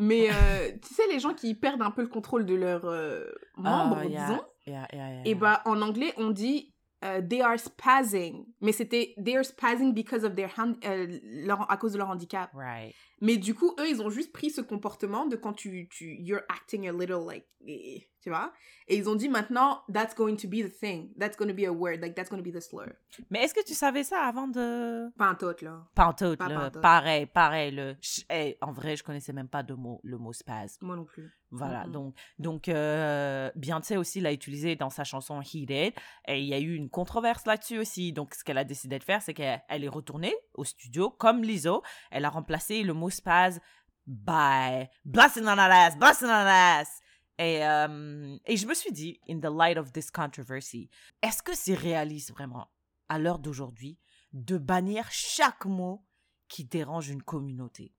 Mais 0.00 0.28
euh, 0.30 0.72
tu 0.82 0.94
sais, 0.94 1.02
les 1.10 1.20
gens 1.20 1.34
qui 1.34 1.54
perdent 1.54 1.82
un 1.82 1.90
peu 1.92 2.02
le 2.02 2.08
contrôle 2.08 2.44
de 2.46 2.54
leurs 2.54 2.86
euh, 2.86 3.24
membres, 3.56 3.98
Ah, 4.00 4.04
yeah, 4.06 4.26
disons. 4.26 4.40
yeah, 4.66 4.86
yeah, 4.92 5.12
yeah, 5.14 5.22
Et 5.26 5.34
bah, 5.34 5.62
en 5.66 5.80
anglais, 5.82 6.12
on 6.16 6.30
dit 6.30 6.74
euh, 7.04 7.22
they 7.22 7.40
are 7.42 7.58
spazzing. 7.58 8.44
Mais 8.60 8.72
c'était 8.72 9.14
they 9.22 9.36
are 9.36 9.44
spazzing 9.44 9.92
because 9.94 10.24
of 10.24 10.34
their 10.34 10.50
hand, 10.58 10.76
euh, 10.84 11.06
leur- 11.24 11.70
à 11.70 11.76
cause 11.76 11.92
de 11.92 11.98
leur 11.98 12.08
handicap. 12.10 12.50
Right. 12.54 12.94
Mais 13.20 13.36
du 13.36 13.54
coup, 13.54 13.74
eux, 13.78 13.88
ils 13.88 14.00
ont 14.00 14.10
juste 14.10 14.32
pris 14.32 14.50
ce 14.50 14.60
comportement 14.60 15.26
de 15.26 15.36
quand 15.36 15.52
tu, 15.52 15.88
tu 15.90 16.16
you're 16.20 16.42
acting 16.48 16.88
a 16.88 16.92
little 16.92 17.26
like, 17.26 17.46
eh, 17.66 18.08
tu 18.22 18.30
vois? 18.30 18.52
Et 18.88 18.96
ils 18.96 19.08
ont 19.08 19.14
dit 19.14 19.28
maintenant, 19.28 19.82
that's 19.92 20.14
going 20.14 20.36
to 20.36 20.48
be 20.48 20.62
the 20.62 20.72
thing. 20.72 21.12
That's 21.18 21.36
going 21.36 21.48
to 21.48 21.54
be 21.54 21.66
a 21.66 21.72
word. 21.72 22.00
Like, 22.00 22.14
that's 22.14 22.30
going 22.30 22.42
to 22.42 22.50
be 22.50 22.52
the 22.52 22.60
slur. 22.60 22.92
Mais 23.30 23.44
est-ce 23.44 23.54
que 23.54 23.64
tu 23.64 23.74
savais 23.74 24.04
ça 24.04 24.22
avant 24.22 24.48
de... 24.48 25.10
Tot, 25.38 25.62
là. 25.62 25.86
Pantoute, 25.94 26.40
là. 26.40 26.48
pantoute. 26.48 26.82
Pareil, 26.82 27.26
pareil. 27.26 27.70
Le... 27.72 27.96
eh, 28.30 28.56
en 28.60 28.72
vrai, 28.72 28.96
je 28.96 29.04
connaissais 29.04 29.32
même 29.32 29.48
pas 29.48 29.62
de 29.62 29.74
mot, 29.74 30.00
le 30.02 30.18
mot 30.18 30.32
spaz. 30.32 30.78
Moi 30.80 30.96
non 30.96 31.04
plus. 31.04 31.30
Voilà, 31.52 31.84
donc, 31.86 32.14
donc 32.38 32.68
euh, 32.68 33.50
Beyoncé 33.56 33.96
aussi 33.96 34.20
l'a 34.20 34.32
utilisé 34.32 34.76
dans 34.76 34.88
sa 34.88 35.02
chanson 35.02 35.40
Heated, 35.40 35.94
et 36.28 36.38
il 36.38 36.46
y 36.46 36.54
a 36.54 36.60
eu 36.60 36.76
une 36.76 36.88
controverse 36.88 37.44
là-dessus 37.44 37.78
aussi. 37.78 38.12
Donc, 38.12 38.34
ce 38.34 38.44
qu'elle 38.44 38.58
a 38.58 38.62
décidé 38.62 39.00
de 39.00 39.04
faire, 39.04 39.20
c'est 39.20 39.34
qu'elle 39.34 39.60
elle 39.68 39.82
est 39.82 39.88
retournée 39.88 40.32
au 40.54 40.64
studio, 40.64 41.10
comme 41.10 41.42
Lizzo, 41.42 41.82
elle 42.12 42.24
a 42.24 42.30
remplacé 42.30 42.84
le 42.84 42.92
mot 42.92 43.09
spaz 43.10 43.60
by 44.06 44.88
blasting 45.04 45.46
on 45.46 45.56
that 45.56 45.70
ass, 45.70 45.96
blasting 45.96 46.28
on 46.28 46.46
ass. 46.46 47.00
Et, 47.38 47.64
euh, 47.64 48.36
et 48.44 48.56
je 48.56 48.66
me 48.66 48.74
suis 48.74 48.92
dit, 48.92 49.18
in 49.28 49.40
the 49.40 49.50
light 49.50 49.78
of 49.78 49.92
this 49.92 50.10
controversy, 50.10 50.90
est-ce 51.22 51.42
que 51.42 51.54
c'est 51.54 51.74
réaliste 51.74 52.32
vraiment, 52.32 52.70
à 53.08 53.18
l'heure 53.18 53.38
d'aujourd'hui, 53.38 53.98
de 54.34 54.58
bannir 54.58 55.06
chaque 55.10 55.64
mot 55.64 56.04
qui 56.48 56.64
dérange 56.64 57.08
une 57.08 57.22
communauté? 57.22 57.94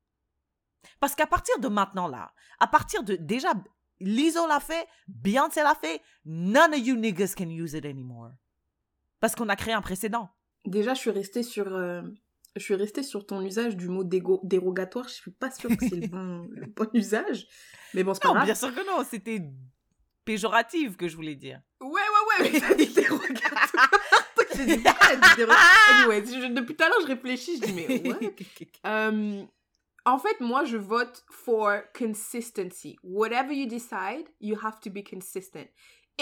Parce 0.99 1.15
qu'à 1.15 1.25
partir 1.25 1.57
de 1.59 1.67
maintenant, 1.67 2.07
là, 2.07 2.33
à 2.59 2.67
partir 2.67 3.03
de. 3.03 3.15
Déjà, 3.15 3.53
Lizzo 3.99 4.47
l'a 4.47 4.59
fait, 4.59 4.87
Beyoncé 5.07 5.61
l'a 5.63 5.75
fait, 5.75 6.01
none 6.25 6.73
of 6.73 6.79
you 6.79 6.95
niggas 6.95 7.33
can 7.35 7.49
use 7.49 7.73
it 7.73 7.85
anymore. 7.85 8.31
Parce 9.19 9.35
qu'on 9.35 9.49
a 9.49 9.55
créé 9.55 9.73
un 9.73 9.81
précédent. 9.81 10.29
Déjà, 10.65 10.93
je 10.93 10.99
suis 10.99 11.11
restée 11.11 11.43
sur, 11.43 11.67
euh, 11.67 12.03
je 12.55 12.61
suis 12.63 12.75
restée 12.75 13.03
sur 13.03 13.25
ton 13.25 13.41
usage 13.41 13.75
du 13.77 13.87
mot 13.87 14.03
dégo- 14.03 14.41
dérogatoire. 14.43 15.07
Je 15.07 15.13
suis 15.13 15.31
pas 15.31 15.51
sûre 15.51 15.69
que 15.69 15.87
c'est 15.87 15.95
le 15.95 16.07
bon, 16.07 16.47
le 16.51 16.65
bon 16.67 16.87
usage. 16.93 17.47
Mais 17.93 18.03
bon, 18.03 18.13
c'est 18.13 18.21
pas 18.21 18.27
Non, 18.29 18.33
grave. 18.35 18.45
bien 18.45 18.55
sûr 18.55 18.73
que 18.73 18.85
non, 18.85 19.03
c'était 19.09 19.41
péjoratif 20.25 20.97
que 20.97 21.07
je 21.07 21.15
voulais 21.15 21.35
dire. 21.35 21.61
Ouais, 21.79 21.89
ouais, 21.89 22.45
ouais, 22.45 22.51
mais 22.53 22.59
t'as 22.59 22.73
dit 22.75 22.87
dérogatoire. 22.93 23.89
Dit, 24.55 24.65
dérogatoire 25.37 25.59
Anyway, 26.01 26.23
je- 26.25 26.53
depuis 26.53 26.75
tout 26.75 26.83
à 26.83 26.89
l'heure, 26.89 27.01
je 27.01 27.07
réfléchis, 27.07 27.57
je 27.57 27.61
dis, 27.65 27.73
mais 27.73 27.87
ouais. 28.09 28.35
Euh, 28.85 29.43
en 30.05 30.17
fait, 30.19 30.39
moi, 30.39 30.63
je 30.65 30.77
vote 30.77 31.23
for 31.31 31.79
consistency. 31.97 32.97
Whatever 33.03 33.53
you 33.53 33.65
decide, 33.67 34.27
you 34.39 34.57
have 34.63 34.79
to 34.81 34.89
be 34.89 35.03
consistent. 35.03 35.69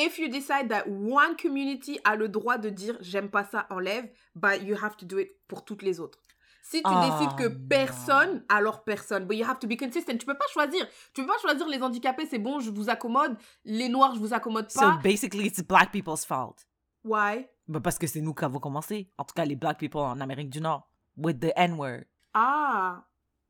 If 0.05 0.17
you 0.17 0.29
decide 0.29 0.69
that 0.69 0.85
one 0.87 1.35
community 1.35 1.99
a 2.05 2.15
le 2.15 2.29
droit 2.29 2.57
de 2.57 2.69
dire 2.69 2.97
j'aime 3.01 3.29
pas 3.29 3.43
ça, 3.43 3.67
enlève, 3.69 4.09
but 4.35 4.61
you 4.63 4.75
have 4.81 4.95
to 4.97 5.05
do 5.05 5.19
it 5.19 5.29
pour 5.47 5.65
toutes 5.65 5.81
les 5.81 5.99
autres. 5.99 6.19
Si 6.61 6.83
tu 6.83 6.89
Oh, 6.93 6.99
décides 7.01 7.35
que 7.37 7.47
non. 7.51 7.67
personne, 7.67 8.43
alors 8.47 8.83
personne. 8.83 9.25
But 9.25 9.37
you 9.37 9.45
have 9.45 9.57
to 9.59 9.67
be 9.67 9.75
consistent. 9.77 10.17
Tu 10.17 10.25
peux 10.25 10.37
pas 10.37 10.45
choisir. 10.53 10.87
Tu 11.13 11.21
peux 11.21 11.27
pas 11.27 11.37
choisir 11.39 11.67
les 11.67 11.81
handicapés, 11.81 12.27
c'est 12.27 12.37
bon, 12.37 12.59
je 12.59 12.69
vous 12.69 12.89
accommode. 12.89 13.35
Les 13.65 13.89
noirs, 13.89 14.13
je 14.13 14.19
vous 14.19 14.33
accommode 14.33 14.69
So 14.69 14.81
pas. 14.81 14.99
basically, 15.03 15.47
it's 15.47 15.61
black 15.63 15.91
people's 15.91 16.23
fault. 16.25 16.65
Why? 17.03 17.47
Bah, 17.67 17.79
parce 17.79 17.97
que 17.97 18.05
c'est 18.07 18.21
nous 18.21 18.33
qui 18.35 18.45
avons 18.45 18.59
commencé. 18.59 19.09
En 19.17 19.23
tout 19.23 19.33
cas, 19.33 19.45
les 19.45 19.55
black 19.55 19.79
people 19.79 20.01
en 20.01 20.19
Amérique 20.19 20.49
du 20.49 20.61
Nord. 20.61 20.87
With 21.17 21.39
the 21.39 21.51
N-word. 21.55 22.03
Ah, 22.33 23.03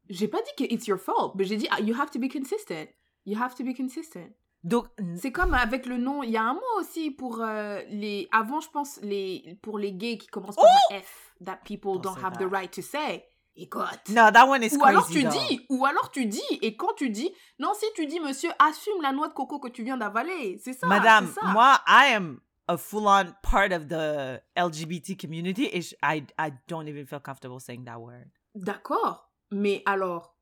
j'ai 0.09 0.27
pas 0.27 0.39
dit 0.41 0.51
que 0.65 0.73
it's 0.73 0.87
your 0.87 0.97
fault, 0.99 1.33
mais 1.35 1.43
j'ai 1.43 1.57
dit 1.57 1.67
ah, 1.71 1.79
you 1.81 1.93
have 1.99 2.09
to 2.11 2.19
be 2.19 2.31
consistent. 2.31 2.89
You 3.25 3.37
have 3.39 3.53
to 3.55 3.63
be 3.63 3.75
consistent. 3.75 4.31
Donc, 4.64 4.88
C'est 5.16 5.32
comme 5.32 5.53
avec 5.53 5.86
le 5.86 5.97
nom, 5.97 6.22
il 6.22 6.32
y 6.32 6.38
a 6.38 6.43
un 6.43 6.53
mot 6.53 6.62
aussi 6.80 7.12
pour 7.12 7.41
euh, 7.41 7.82
les 7.89 8.28
avant 8.32 8.60
je 8.60 8.70
pense 8.70 8.99
les 9.01 9.57
pour 9.62 9.78
les 9.80 9.93
gays 9.93 10.18
qui 10.18 10.28
commencent 10.28 10.55
par 10.57 10.66
un 10.91 10.99
F 10.99 11.34
that 11.45 11.60
people 11.64 11.99
Don't 12.01 12.18
have 12.24 12.34
the 12.34 12.39
that. 12.39 12.47
right 12.49 12.72
to 12.72 12.82
say. 12.82 13.26
Écoute. 13.55 14.10
no, 14.10 14.32
that 14.32 14.47
one 14.47 14.64
is 14.64 14.74
Ou 14.74 14.80
crazy. 14.80 14.89
alors 14.89 15.07
tu 15.10 15.24
though. 15.24 15.30
dis, 15.32 15.66
ou 15.70 15.86
alors 15.86 16.12
tu 16.12 16.26
dis, 16.26 16.41
et 16.62 16.78
quand 16.78 16.93
tu 16.95 17.10
dis, 17.10 17.30
non, 17.60 17.74
si 17.74 17.86
tu 17.93 18.05
dis, 18.05 18.20
monsieur, 18.22 18.49
assume 18.60 19.01
la 19.01 19.12
noix 19.12 19.28
de 19.28 19.34
coco 19.34 19.60
que 19.60 19.68
tu 19.70 19.84
viens 19.84 19.97
d'avaler. 19.97 20.57
C'est 20.64 20.72
ça. 20.74 20.88
Madame, 20.88 21.28
ça. 21.28 21.41
moi, 21.47 21.78
I 21.88 22.14
am 22.14 22.39
a 22.70 22.78
full-on 22.78 23.34
part 23.43 23.72
of 23.74 23.88
the 23.88 24.41
LGBT 24.55 25.18
community. 25.20 25.70
Sh- 25.82 25.93
I, 26.03 26.26
I 26.38 26.51
don't 26.68 26.88
even 26.88 27.05
feel 27.05 27.20
comfortable 27.20 27.60
saying 27.60 27.84
that 27.86 27.97
word. 27.99 28.30
D'accord. 28.55 29.30
Mais 29.51 29.84
alors, 29.86 30.36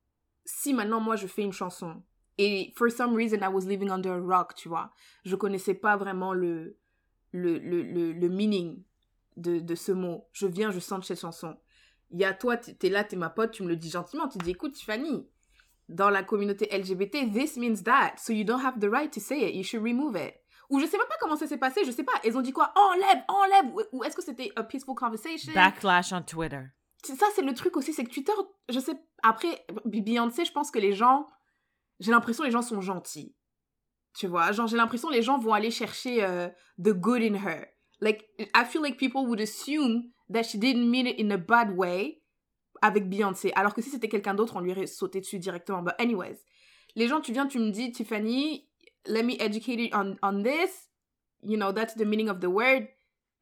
si 0.44 0.72
maintenant 0.72 1.00
moi 1.00 1.16
je 1.16 1.26
fais 1.26 1.42
une 1.42 1.52
chanson 1.52 2.02
et 2.38 2.72
for 2.76 2.90
some 2.90 3.14
reason 3.14 3.38
I 3.42 3.48
was 3.48 3.66
living 3.66 3.90
under 3.90 4.12
a 4.12 4.20
rock, 4.20 4.54
tu 4.54 4.68
vois, 4.68 4.92
je 5.24 5.36
connaissais 5.36 5.74
pas 5.74 5.96
vraiment 5.96 6.32
le 6.32 6.76
le, 7.32 7.58
le, 7.58 7.82
le, 7.82 8.12
le 8.12 8.28
meaning 8.28 8.82
de, 9.36 9.58
de 9.58 9.74
ce 9.74 9.92
mot. 9.92 10.26
Je 10.32 10.46
viens, 10.46 10.70
je 10.70 10.78
sens 10.78 11.06
cette 11.06 11.20
chanson. 11.20 11.56
Il 12.10 12.18
y 12.18 12.24
a 12.24 12.32
toi, 12.32 12.56
t'es 12.56 12.88
là, 12.88 13.04
t'es 13.04 13.16
ma 13.16 13.28
pote, 13.28 13.50
tu 13.50 13.62
me 13.62 13.68
le 13.68 13.76
dis 13.76 13.90
gentiment, 13.90 14.28
tu 14.28 14.38
dis 14.38 14.52
écoute 14.52 14.72
Tiffany, 14.72 15.28
dans 15.90 16.08
la 16.10 16.22
communauté 16.22 16.68
LGBT, 16.76 17.30
this 17.32 17.56
means 17.56 17.82
that, 17.84 18.14
so 18.16 18.32
you 18.32 18.44
don't 18.44 18.64
have 18.64 18.78
the 18.80 18.90
right 18.90 19.12
to 19.12 19.20
say 19.20 19.48
it, 19.48 19.54
you 19.54 19.62
should 19.62 19.82
remove 19.82 20.16
it. 20.16 20.34
Ou 20.70 20.80
je 20.80 20.86
sais 20.86 20.98
même 20.98 21.06
pas 21.06 21.16
comment 21.20 21.36
ça 21.36 21.46
s'est 21.46 21.58
passé, 21.58 21.84
je 21.84 21.90
sais 21.90 22.04
pas, 22.04 22.12
ils 22.24 22.36
ont 22.36 22.42
dit 22.42 22.52
quoi? 22.52 22.72
Enlève, 22.76 23.22
enlève 23.28 23.74
Ou, 23.92 24.04
est-ce 24.04 24.16
que 24.16 24.22
c'était 24.22 24.50
a 24.56 24.62
peaceful 24.62 24.94
conversation? 24.94 25.52
Backlash 25.54 26.12
on 26.12 26.22
Twitter. 26.22 26.62
ça, 27.02 27.26
c'est 27.34 27.42
le 27.42 27.54
truc 27.54 27.76
aussi, 27.76 27.92
c'est 27.92 28.04
que 28.04 28.12
Twitter, 28.12 28.32
je 28.68 28.78
sais, 28.80 28.94
après, 29.22 29.64
Beyoncé, 29.84 30.44
je 30.44 30.52
pense 30.52 30.70
que 30.70 30.78
les 30.78 30.92
gens, 30.92 31.26
j'ai 32.00 32.10
l'impression 32.10 32.44
les 32.44 32.50
gens 32.50 32.62
sont 32.62 32.80
gentils. 32.80 33.34
Tu 34.14 34.26
vois, 34.26 34.52
genre, 34.52 34.66
j'ai 34.66 34.76
l'impression 34.76 35.10
les 35.10 35.22
gens 35.22 35.38
vont 35.38 35.52
aller 35.52 35.70
chercher 35.70 36.24
euh, 36.24 36.48
the 36.78 36.90
good 36.90 37.22
in 37.22 37.34
her. 37.34 37.66
Like, 38.00 38.28
I 38.54 38.64
feel 38.64 38.82
like 38.82 38.96
people 38.96 39.26
would 39.26 39.40
assume 39.40 40.10
that 40.30 40.44
she 40.44 40.58
didn't 40.58 40.88
mean 40.88 41.06
it 41.06 41.18
in 41.20 41.30
a 41.30 41.36
bad 41.36 41.76
way 41.76 42.22
avec 42.80 43.08
Beyoncé. 43.08 43.52
Alors 43.54 43.74
que 43.74 43.82
si 43.82 43.90
c'était 43.90 44.08
quelqu'un 44.08 44.34
d'autre, 44.34 44.56
on 44.56 44.60
lui 44.60 44.72
aurait 44.72 44.86
sauté 44.86 45.20
dessus 45.20 45.38
directement. 45.38 45.82
But 45.82 45.94
anyways, 45.98 46.38
les 46.94 47.08
gens, 47.08 47.20
tu 47.20 47.32
viens, 47.32 47.46
tu 47.46 47.58
me 47.58 47.70
dis, 47.70 47.92
Tiffany, 47.92 48.68
let 49.06 49.22
me 49.22 49.36
educate 49.40 49.78
you 49.78 49.88
on, 49.92 50.16
on 50.22 50.42
this. 50.42 50.88
You 51.42 51.56
know, 51.56 51.72
that's 51.72 51.94
the 51.94 52.04
meaning 52.04 52.28
of 52.28 52.40
the 52.40 52.48
word. 52.48 52.88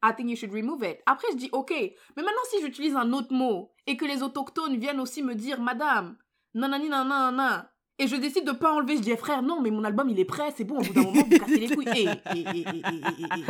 I 0.03 0.11
think 0.13 0.29
you 0.29 0.35
should 0.35 0.53
remove 0.53 0.83
it. 0.83 1.01
Après, 1.05 1.27
je 1.31 1.37
dis, 1.37 1.49
ok, 1.51 1.71
mais 1.71 2.23
maintenant, 2.23 2.43
si 2.51 2.61
j'utilise 2.61 2.95
un 2.95 3.11
autre 3.13 3.33
mot 3.33 3.71
et 3.87 3.97
que 3.97 4.05
les 4.05 4.21
autochtones 4.21 4.77
viennent 4.77 4.99
aussi 4.99 5.23
me 5.23 5.33
dire, 5.33 5.59
madame, 5.59 6.17
nanani 6.53 6.87
nanana, 6.87 7.71
et 7.99 8.07
je 8.07 8.15
décide 8.15 8.45
de 8.45 8.51
pas 8.51 8.73
enlever, 8.73 8.97
je 8.97 9.01
dis, 9.01 9.15
frère, 9.17 9.41
non, 9.41 9.61
mais 9.61 9.71
mon 9.71 9.83
album, 9.83 10.09
il 10.09 10.19
est 10.19 10.25
prêt, 10.25 10.53
c'est 10.55 10.63
bon, 10.63 10.77
au 10.77 10.81
bout 10.81 10.93
d'un 10.93 11.03
moment, 11.03 11.23
vous 11.23 11.37
cassez 11.39 11.59
les 11.59 11.75
couilles. 11.75 11.87
Et, 11.95 12.03
et, 12.03 12.39
et, 12.39 12.59
et, 12.59 12.61
et, 12.61 13.45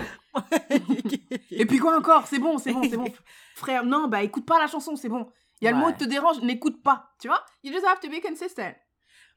et, 0.69 1.55
et. 1.55 1.61
et 1.61 1.65
puis 1.65 1.79
quoi 1.79 1.97
encore? 1.97 2.27
C'est 2.27 2.39
bon, 2.39 2.57
c'est 2.57 2.73
bon, 2.73 2.83
c'est 2.89 2.97
bon. 2.97 3.11
Frère, 3.55 3.85
non, 3.85 4.07
bah 4.07 4.23
écoute 4.23 4.45
pas 4.45 4.59
la 4.59 4.67
chanson, 4.67 4.95
c'est 4.95 5.09
bon. 5.09 5.29
Il 5.59 5.65
y 5.65 5.67
a 5.67 5.71
le 5.71 5.77
mot 5.77 5.91
qui 5.91 5.97
te 5.97 6.03
dérange, 6.05 6.39
n'écoute 6.41 6.83
pas, 6.83 7.09
tu 7.19 7.27
vois? 7.27 7.43
You 7.63 7.73
just 7.73 7.85
have 7.85 7.99
to 7.99 8.09
be 8.09 8.21
consistent. 8.21 8.75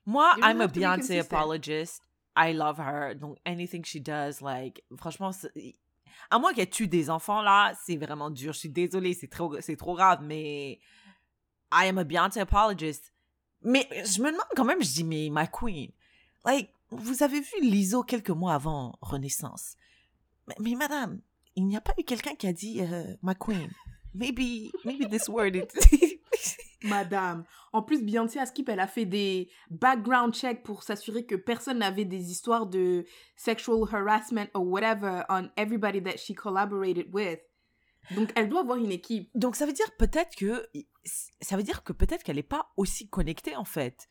Moi, 0.07 0.31
You 0.37 0.45
I'm 0.45 0.61
a 0.61 0.67
Beyoncé 0.67 1.19
apologist. 1.19 2.03
I 2.37 2.53
love 2.53 2.79
her. 2.79 3.15
Donc, 3.15 3.39
anything 3.45 3.85
she 3.85 4.01
does, 4.01 4.41
like, 4.41 4.85
franchement, 4.97 5.31
à 6.31 6.39
moins 6.39 6.53
qu'elle 6.53 6.71
tue 6.71 6.89
des 6.89 7.11
enfants, 7.11 7.43
là, 7.43 7.73
c'est 7.85 7.97
vraiment 7.97 8.31
dur. 8.31 8.53
Je 8.53 8.59
suis 8.59 8.69
désolée, 8.69 9.15
c'est 9.15 9.29
trop, 9.29 9.61
c'est 9.61 9.77
trop 9.77 9.95
grave, 9.95 10.21
mais 10.23 10.79
I 11.73 11.89
am 11.89 11.99
a 11.99 12.05
Beyoncé 12.05 12.41
apologist. 12.41 13.13
Mais 13.63 13.87
je 13.91 14.23
me 14.23 14.31
demande 14.31 14.47
quand 14.57 14.65
même, 14.65 14.83
je 14.83 14.93
dis, 14.93 15.05
mais 15.05 15.29
my 15.31 15.47
queen, 15.51 15.91
like, 16.45 16.73
vous 16.91 17.23
avez 17.23 17.41
vu 17.41 17.61
Lizzo 17.61 18.03
quelques 18.03 18.31
mois 18.31 18.55
avant 18.55 18.99
Renaissance? 19.01 19.77
Mais, 20.59 20.75
madame, 20.75 21.21
il 21.57 21.67
n'y 21.67 21.77
a 21.77 21.81
pas 21.81 21.93
eu 21.99 22.05
quelqu'un 22.05 22.35
qui 22.35 22.47
a 22.47 22.53
dit, 22.53 22.81
euh, 22.81 23.15
my 23.23 23.35
queen, 23.39 23.71
maybe, 24.15 24.71
maybe 24.85 25.09
this 25.09 25.29
word 25.29 25.55
is... 25.55 25.67
Madame. 26.83 27.45
En 27.73 27.83
plus, 27.83 28.03
Beyoncé 28.03 28.39
à 28.39 28.47
Skip, 28.47 28.69
elle 28.69 28.81
a 28.81 28.87
fait 28.87 29.05
des 29.05 29.51
background 29.71 30.35
checks 30.35 30.63
pour 30.63 30.83
s'assurer 30.83 31.27
que 31.27 31.35
personne 31.35 31.79
n'avait 31.79 32.05
des 32.05 32.31
histoires 32.31 32.67
de 32.67 33.05
sexual 33.37 33.87
harassment 33.93 34.49
or 34.55 34.67
whatever 34.67 35.25
on 35.29 35.51
everybody 35.57 36.01
that 36.01 36.17
she 36.17 36.35
collaborated 36.35 37.13
with. 37.13 37.41
Donc, 38.13 38.33
elle 38.35 38.49
doit 38.49 38.61
avoir 38.61 38.79
une 38.79 38.91
équipe. 38.93 39.31
Donc 39.35 39.57
ça 39.57 39.67
veut 39.67 39.73
dire 39.73 39.91
peut-être 39.99 40.35
que 40.37 40.67
ça 41.41 41.57
veut 41.57 41.63
dire 41.63 41.83
que 41.85 41.93
peut-être 41.93 42.23
qu'elle 42.23 42.37
n'est 42.37 42.43
pas 42.43 42.73
aussi 42.77 43.09
connectée 43.09 43.57
en 43.57 43.65
fait, 43.65 44.09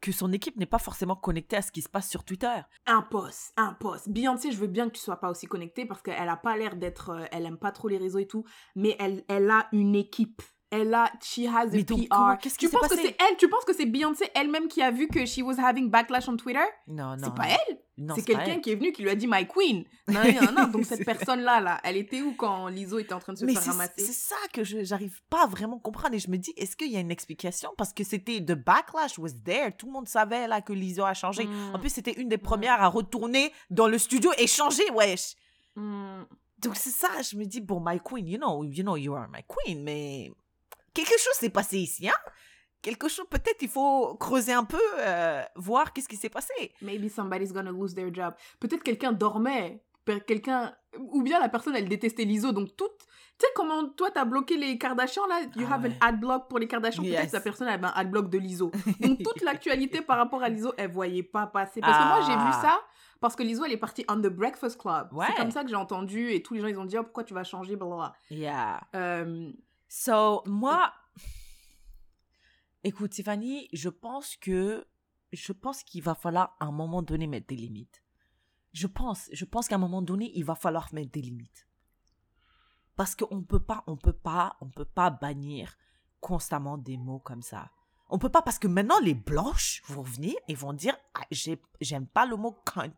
que 0.00 0.12
son 0.12 0.32
équipe 0.32 0.56
n'est 0.56 0.66
pas 0.66 0.78
forcément 0.78 1.16
connectée 1.16 1.56
à 1.56 1.62
ce 1.62 1.72
qui 1.72 1.82
se 1.82 1.88
passe 1.88 2.08
sur 2.08 2.24
Twitter. 2.24 2.60
Un 2.86 3.02
poste, 3.02 3.52
un 3.56 3.74
poste. 3.74 4.08
Beyoncé, 4.08 4.52
je 4.52 4.58
veux 4.58 4.66
bien 4.66 4.88
que 4.88 4.94
tu 4.94 5.00
sois 5.00 5.18
pas 5.20 5.30
aussi 5.30 5.46
connectée 5.46 5.86
parce 5.86 6.02
qu'elle 6.02 6.28
a 6.28 6.36
pas 6.36 6.56
l'air 6.56 6.76
d'être. 6.76 7.10
euh, 7.10 7.24
elle 7.32 7.46
aime 7.46 7.58
pas 7.58 7.72
trop 7.72 7.88
les 7.88 7.98
réseaux 7.98 8.18
et 8.18 8.28
tout, 8.28 8.44
mais 8.76 8.96
elle, 8.98 9.24
elle 9.28 9.50
a 9.50 9.68
une 9.72 9.94
équipe. 9.96 10.42
Elle 10.70 10.92
a. 10.92 11.10
She 11.22 11.46
has 11.46 11.74
a 11.74 11.82
donc, 11.82 12.08
PR. 12.08 12.38
qu'est-ce 12.42 12.58
tu 12.58 12.68
penses 12.68 12.88
que 12.88 12.96
c'est 12.96 13.16
elle? 13.18 13.36
Tu 13.38 13.48
penses 13.48 13.64
que 13.64 13.72
c'est 13.74 13.86
Beyoncé 13.86 14.28
elle-même 14.34 14.68
qui 14.68 14.82
a 14.82 14.90
vu 14.90 15.08
que 15.08 15.24
she 15.24 15.38
was 15.38 15.54
having 15.58 15.88
backlash 15.88 16.28
on 16.28 16.36
Twitter? 16.36 16.58
Non, 16.86 17.16
non. 17.16 17.24
C'est 17.24 17.34
pas 17.34 17.48
elle 17.48 17.78
Non, 17.96 18.14
C'est 18.14 18.22
quelqu'un 18.22 18.52
elle. 18.56 18.60
qui 18.60 18.72
est 18.72 18.74
venu 18.76 18.92
qui 18.92 19.00
lui 19.02 19.08
a 19.08 19.14
dit 19.14 19.26
My 19.26 19.46
Queen. 19.46 19.84
Non, 20.08 20.20
non, 20.22 20.52
non. 20.52 20.66
Donc 20.68 20.84
cette 20.84 20.98
C'est- 20.98 21.04
personne-là, 21.06 21.60
là, 21.62 21.80
elle 21.84 21.96
était 21.96 22.20
où 22.20 22.34
quand 22.34 22.68
Lizzo 22.68 22.98
était 22.98 23.14
en 23.14 23.18
train 23.18 23.32
de 23.32 23.38
se 23.38 23.46
Mais 23.46 23.54
faire 23.54 23.64
ramasser? 23.72 23.92
c'est 23.96 24.12
ça 24.12 24.36
que 24.52 24.62
je 24.62 24.84
j'arrive 24.84 25.22
pas 25.30 25.44
à 25.44 25.46
vraiment 25.46 25.78
comprendre 25.78 26.14
et 26.14 26.18
je 26.18 26.30
me 26.30 26.36
dis 26.36 26.52
est-ce 26.58 26.76
qu'il 26.76 26.92
y 26.92 26.96
a 26.96 27.00
une 27.00 27.10
explication? 27.10 27.70
Parce 27.78 27.94
que 27.94 28.04
c'était 28.04 28.40
the 28.44 28.52
backlash 28.52 29.18
was 29.18 29.30
there 29.44 29.74
tout 29.76 29.86
le 29.86 29.92
monde 29.92 30.06
savait 30.08 30.46
là 30.48 30.60
que 30.60 30.74
Lizzo 30.74 31.02
a 31.04 31.14
changé 31.14 31.46
Mm. 31.46 31.74
en 31.74 31.78
plus 31.78 31.88
c'était 31.90 32.12
une 32.20 32.28
des 32.28 32.36
premières 32.38 32.82
à 32.82 32.88
retourner 32.88 33.52
dans 33.70 33.88
le 33.88 33.96
studio 33.96 34.30
et 34.36 34.46
changer 34.46 34.88
wesh 34.92 35.34
Hmm. 35.76 36.24
donc 36.58 36.74
c'est 36.76 36.90
ça 36.90 37.08
je 37.22 37.36
me 37.36 37.44
dis 37.44 37.60
bon 37.60 37.80
my 37.84 38.00
queen 38.00 38.26
you 38.26 38.36
know 38.36 38.64
you 38.64 38.82
know 38.82 38.96
you 38.96 39.14
are 39.14 39.28
my 39.30 39.42
queen 39.46 39.82
mais 39.84 40.30
quelque 41.04 41.18
chose 41.20 41.34
s'est 41.34 41.50
passé 41.50 41.78
ici 41.78 42.08
hein 42.08 42.14
quelque 42.82 43.08
chose 43.08 43.26
peut-être 43.28 43.60
il 43.62 43.68
faut 43.68 44.14
creuser 44.16 44.52
un 44.52 44.64
peu 44.64 44.80
euh, 44.98 45.42
voir 45.56 45.92
qu'est-ce 45.92 46.08
qui 46.08 46.16
s'est 46.16 46.28
passé 46.28 46.72
Maybe 46.80 47.08
somebody's 47.08 47.52
gonna 47.52 47.72
lose 47.72 47.94
their 47.94 48.12
job. 48.14 48.34
Peut-être 48.60 48.82
quelqu'un 48.84 49.12
dormait. 49.12 49.82
Quelqu'un. 50.26 50.74
Ou 50.98 51.22
bien 51.22 51.38
la 51.38 51.50
personne, 51.50 51.76
elle 51.76 51.86
détestait 51.88 52.24
Lizzo. 52.24 52.52
Donc 52.52 52.74
toute. 52.76 52.96
Tu 53.38 53.44
sais 53.44 53.52
comment 53.54 53.86
toi, 53.90 54.10
t'as 54.10 54.24
bloqué 54.24 54.56
les 54.56 54.78
Kardashians, 54.78 55.26
là? 55.26 55.40
You 55.54 55.66
Ah 55.70 55.74
have 55.74 55.82
ouais. 55.84 55.90
an 56.00 56.06
ad 56.08 56.20
block 56.20 56.48
pour 56.48 56.58
les 56.58 56.66
Kardashians. 56.66 57.02
Peut-être 57.02 57.24
Yes. 57.24 57.32
la 57.32 57.40
personne 57.40 57.68
avait 57.68 57.84
un 57.84 57.92
ad 57.94 58.10
block 58.10 58.30
de 58.30 58.38
Lizzo. 58.38 58.70
Donc 59.00 59.18
toute 59.22 59.42
l'actualité 59.42 60.00
par 60.00 60.16
rapport 60.16 60.42
à 60.42 60.48
Lizzo, 60.48 60.72
elle 60.78 60.90
voyait 60.90 61.22
pas 61.24 61.46
passer. 61.46 61.80
Parce 61.82 61.98
que 61.98 62.04
moi, 62.08 62.20
j'ai 62.22 62.32
vu 62.32 62.38
Ah. 62.54 62.60
ça. 62.62 62.80
Parce 63.20 63.36
que 63.36 63.42
Lizzo, 63.42 63.64
elle 63.66 63.72
est 63.72 63.76
partie 63.76 64.04
on 64.08 64.16
The 64.16 64.28
Breakfast 64.28 64.80
Club. 64.80 65.12
Ouais. 65.12 65.26
C'est 65.30 65.34
comme 65.42 65.50
ça 65.50 65.62
que 65.62 65.68
j'ai 65.68 65.74
entendu. 65.76 66.30
Et 66.32 66.42
tous 66.42 66.54
les 66.54 66.60
gens, 66.60 66.68
ils 66.68 66.78
ont 66.78 66.84
dit, 66.86 66.96
oh, 66.96 67.02
pourquoi 67.02 67.24
tu 67.24 67.34
vas 67.34 67.44
changer, 67.44 67.76
blablabla. 67.76 68.12
yeah 68.30 68.80
Euh, 68.94 69.50
So, 69.88 70.42
moi, 70.46 70.92
écoute, 72.84 73.10
Tiffany, 73.12 73.68
je 73.72 73.88
pense 73.88 74.36
que, 74.36 74.86
je 75.32 75.52
pense 75.52 75.82
qu'il 75.82 76.02
va 76.02 76.14
falloir 76.14 76.56
à 76.60 76.66
un 76.66 76.72
moment 76.72 77.02
donné 77.02 77.26
mettre 77.26 77.46
des 77.46 77.56
limites. 77.56 78.02
Je 78.72 78.86
pense, 78.86 79.28
je 79.32 79.44
pense 79.44 79.66
qu'à 79.68 79.76
un 79.76 79.78
moment 79.78 80.02
donné, 80.02 80.30
il 80.34 80.44
va 80.44 80.54
falloir 80.54 80.92
mettre 80.92 81.10
des 81.12 81.22
limites. 81.22 81.66
Parce 82.96 83.14
qu'on 83.14 83.42
peut 83.42 83.60
pas, 83.60 83.84
on 83.86 83.96
peut 83.96 84.12
pas, 84.12 84.56
on 84.60 84.68
peut 84.68 84.84
pas 84.84 85.10
bannir 85.10 85.76
constamment 86.20 86.76
des 86.76 86.96
mots 86.96 87.20
comme 87.20 87.42
ça. 87.42 87.70
On 88.10 88.18
peut 88.18 88.30
pas 88.30 88.42
parce 88.42 88.58
que 88.58 88.66
maintenant 88.68 88.98
les 89.00 89.14
blanches 89.14 89.82
vont 89.86 90.02
venir 90.02 90.34
et 90.48 90.54
vont 90.54 90.72
dire 90.72 90.96
ah, 91.14 91.24
j'ai- 91.30 91.62
j'aime 91.80 92.06
pas 92.06 92.26
le 92.26 92.36
mot 92.36 92.52
cunt. 92.64 92.90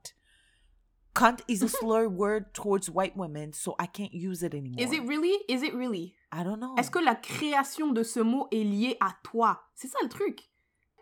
Cunt 1.15 1.37
is 1.49 1.63
a 1.65 1.69
slur 1.69 2.09
word 2.11 2.53
towards 2.55 2.89
white 2.89 3.15
women, 3.17 3.53
so 3.53 3.75
I 3.81 3.87
can't 3.89 4.13
use 4.15 4.43
it 4.43 4.55
anymore. 4.55 4.81
Is 4.83 4.93
it 4.93 5.03
really? 5.07 5.35
Is 5.49 5.63
it 5.63 5.75
really? 5.75 6.15
I 6.33 6.45
don't 6.45 6.59
know. 6.59 6.77
Est-ce 6.77 6.91
que 6.91 6.99
la 6.99 7.15
création 7.15 7.93
de 7.93 8.03
ce 8.03 8.21
mot 8.21 8.49
est 8.53 8.65
liée 8.65 8.97
à 9.01 9.15
toi? 9.23 9.63
C'est 9.75 9.89
ça 9.89 9.99
le 10.03 10.09
truc. 10.09 10.51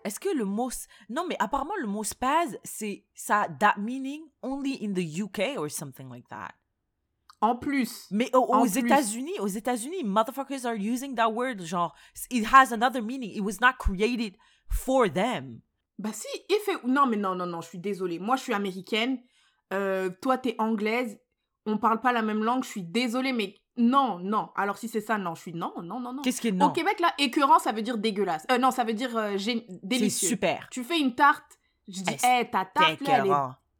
Est-ce 0.04 0.20
que 0.20 0.34
le 0.34 0.44
mot... 0.44 0.70
Non, 1.10 1.26
mais 1.28 1.36
apparemment, 1.38 1.76
le 1.80 1.86
mot 1.86 2.04
spaz, 2.04 2.58
c'est... 2.64 3.04
Ça 3.14 3.42
a 3.42 3.48
that 3.48 3.74
meaning 3.78 4.22
only 4.42 4.78
in 4.82 4.94
the 4.94 5.20
UK 5.22 5.58
or 5.58 5.70
something 5.70 6.08
like 6.08 6.28
that. 6.28 6.54
En 7.40 7.56
plus. 7.56 8.06
Mais 8.10 8.30
aux. 8.34 8.66
États-Unis, 8.66 9.38
aux 9.38 9.48
États-Unis, 9.48 10.02
motherfuckers 10.04 10.64
are 10.64 10.74
using 10.74 11.14
that 11.14 11.30
word, 11.30 11.60
genre, 11.62 11.94
it 12.30 12.46
has 12.52 12.72
another 12.72 13.02
meaning. 13.02 13.30
It 13.30 13.42
was 13.42 13.60
not 13.60 13.74
created 13.78 14.36
for 14.70 15.08
them. 15.08 15.60
Bah 15.98 16.12
si, 16.12 16.26
il 16.48 16.58
fait... 16.64 16.84
Non, 16.84 17.06
mais 17.06 17.16
non, 17.16 17.34
non, 17.34 17.46
non, 17.46 17.60
je 17.60 17.68
suis 17.68 17.78
désolée. 17.78 18.18
Moi, 18.18 18.36
je 18.36 18.42
suis 18.44 18.54
américaine. 18.54 19.20
Euh, 19.72 20.10
toi, 20.22 20.38
t'es 20.38 20.54
anglaise. 20.58 21.18
On 21.68 21.78
parle 21.78 22.00
pas 22.00 22.12
la 22.12 22.22
même 22.22 22.42
langue. 22.42 22.64
Je 22.64 22.68
suis 22.70 22.82
désolée, 22.82 23.32
mais 23.32 23.54
non, 23.76 24.18
non. 24.18 24.48
Alors 24.56 24.76
si 24.78 24.88
c'est 24.88 25.00
ça, 25.00 25.18
non, 25.18 25.34
je 25.34 25.42
suis... 25.42 25.52
Non, 25.54 25.72
non, 25.82 26.00
non, 26.00 26.12
non. 26.12 26.22
Qu'est-ce 26.22 26.40
qui 26.40 26.48
est 26.48 26.52
non? 26.52 26.66
Au 26.66 26.70
Québec, 26.70 26.98
là, 27.00 27.12
écœurant, 27.18 27.58
ça 27.58 27.72
veut 27.72 27.82
dire 27.82 27.98
dégueulasse. 27.98 28.44
Euh, 28.50 28.58
non, 28.58 28.70
ça 28.70 28.82
veut 28.84 28.94
dire 28.94 29.16
euh, 29.16 29.36
gé- 29.36 29.64
C'est 29.68 29.80
délicieux. 29.86 30.28
super. 30.28 30.66
Tu 30.70 30.82
fais 30.82 30.98
une 30.98 31.14
tarte, 31.14 31.58
je 31.86 32.00
dis, 32.02 32.14
hé, 32.24 32.48
ta 32.50 32.64
tarte, 32.64 33.00
là, 33.02 33.22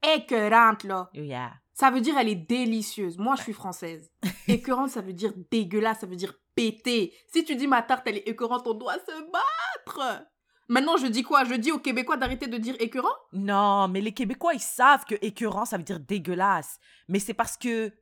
elle 0.03 0.12
est 0.12 0.16
écœurante, 0.16 0.84
là. 0.84 1.11
Yeah. 1.14 1.53
Ça 1.74 1.91
veut 1.91 2.01
dire 2.01 2.16
elle 2.18 2.28
est 2.28 2.34
délicieuse. 2.34 3.18
Moi, 3.18 3.34
je 3.36 3.43
suis 3.43 3.53
française. 3.53 4.11
Écœurante, 4.49 4.91
ça 4.91 5.01
veut 5.01 5.12
dire 5.12 5.32
dégueulasse, 5.51 6.01
ça 6.01 6.07
veut 6.07 6.16
dire 6.16 6.34
péter. 6.55 7.14
Si 7.32 7.45
tu 7.45 7.55
dis 7.55 7.66
ma 7.68 7.82
tarte, 7.82 8.03
elle 8.07 8.16
est 8.16 8.28
écœurante, 8.28 8.66
on 8.66 8.74
doit 8.74 8.95
se 8.95 9.30
battre. 9.30 10.26
Maintenant, 10.69 10.97
je 10.97 11.07
dis 11.07 11.23
quoi? 11.23 11.45
Je 11.45 11.55
dis 11.55 11.73
aux 11.73 11.79
Québécois 11.79 12.16
d'arrêter 12.16 12.47
de 12.47 12.59
dire 12.59 12.77
écœurant? 12.79 13.14
Non, 13.33 13.89
mais 13.89 14.01
les 14.01 14.12
Québécois, 14.12 14.55
ils 14.55 14.61
savent 14.61 15.05
que 15.07 15.14
écœurant, 15.23 15.64
ça 15.64 15.77
veut 15.79 15.83
dire 15.83 15.99
dégueulasse. 16.01 16.79
Mais 17.09 17.19
c'est 17.19 17.35
parce 17.35 17.57
que... 17.57 17.93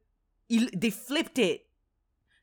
Ils, 0.48 0.70
they 0.78 0.90
flipped 0.90 1.38
it. 1.38 1.62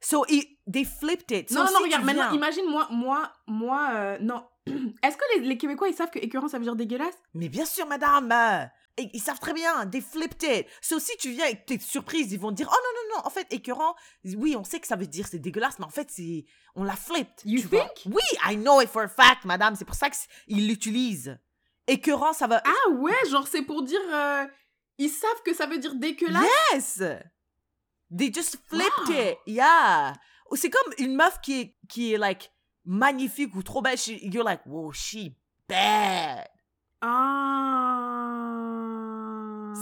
So, 0.01 0.25
it, 0.27 0.59
they 0.69 0.83
flipped 0.83 1.31
it. 1.31 1.49
So, 1.49 1.55
Non, 1.55 1.63
non, 1.65 1.77
si 1.77 1.83
regarde, 1.83 2.03
maintenant, 2.03 2.31
imagine, 2.33 2.69
moi, 2.69 2.87
moi, 2.91 3.31
moi, 3.47 3.89
euh, 3.93 4.17
non. 4.19 4.43
Est-ce 4.67 5.15
que 5.15 5.23
les, 5.39 5.47
les 5.47 5.57
Québécois, 5.57 5.87
ils 5.87 5.93
savent 5.93 6.09
que 6.09 6.19
écœurant, 6.19 6.49
ça 6.49 6.57
veut 6.57 6.65
dire 6.65 6.75
dégueulasse? 6.75 7.17
Mais 7.33 7.47
bien 7.47 7.65
sûr, 7.65 7.87
madame. 7.87 8.69
Ils, 8.97 9.19
savent 9.21 9.39
très 9.39 9.53
bien. 9.53 9.87
They 9.87 10.01
flipped 10.01 10.43
it. 10.43 10.67
So, 10.81 10.99
si 10.99 11.17
tu 11.17 11.31
viens 11.31 11.47
et 11.47 11.63
t'es 11.65 11.79
surprise, 11.79 12.31
ils 12.31 12.39
vont 12.39 12.49
te 12.51 12.55
dire 12.57 12.69
Oh 12.71 12.75
non, 12.75 12.99
non, 13.09 13.15
non. 13.21 13.25
En 13.27 13.29
fait, 13.31 13.47
écœurant, 13.51 13.95
oui, 14.23 14.55
on 14.55 14.63
sait 14.63 14.79
que 14.79 14.85
ça 14.87 14.95
veut 14.95 15.07
dire 15.07 15.27
c'est 15.27 15.39
dégueulasse, 15.39 15.79
mais 15.79 15.85
en 15.85 15.89
fait, 15.89 16.09
c'est 16.11 16.45
on 16.75 16.83
l'a 16.83 16.95
flipped. 16.95 17.41
You 17.43 17.61
tu 17.61 17.67
vois. 17.67 17.85
think? 17.85 18.13
Oui, 18.15 18.21
I 18.47 18.55
know 18.55 18.81
it 18.81 18.89
for 18.89 19.01
a 19.01 19.07
fact, 19.07 19.45
madame. 19.45 19.75
C'est 19.75 19.85
pour 19.85 19.95
ça 19.95 20.09
qu'ils 20.11 20.67
l'utilisent. 20.67 21.37
Écœurant, 21.87 22.33
ça 22.33 22.45
va. 22.47 22.61
Ah 22.65 22.91
ouais, 22.91 23.13
genre, 23.31 23.47
c'est 23.47 23.63
pour 23.63 23.81
dire. 23.83 23.99
euh, 24.11 24.45
ils 24.99 25.09
savent 25.09 25.41
que 25.43 25.53
ça 25.55 25.65
veut 25.65 25.79
dire 25.79 25.95
dégueulasse? 25.95 26.43
Yes! 26.71 27.01
They 28.15 28.31
just 28.31 28.57
flipped 28.69 29.07
Wow. 29.07 29.13
it. 29.31 29.37
Yeah. 29.47 30.13
Ou 30.51 30.55
C'est 30.55 30.69
comme 30.69 30.93
une 30.99 31.15
meuf 31.15 31.41
qui 31.41 31.59
est, 31.61 31.77
qui 31.89 32.13
est 32.13 32.17
like 32.19 32.51
magnifique 32.85 33.55
ou 33.55 33.63
trop 33.63 33.81
belle. 33.81 33.97
she- 33.97 34.19
You're 34.21 34.43
like, 34.45 34.61
wow, 34.67 34.91
she 34.91 35.31
bad. 35.67 36.47
Ah. 37.01 38.02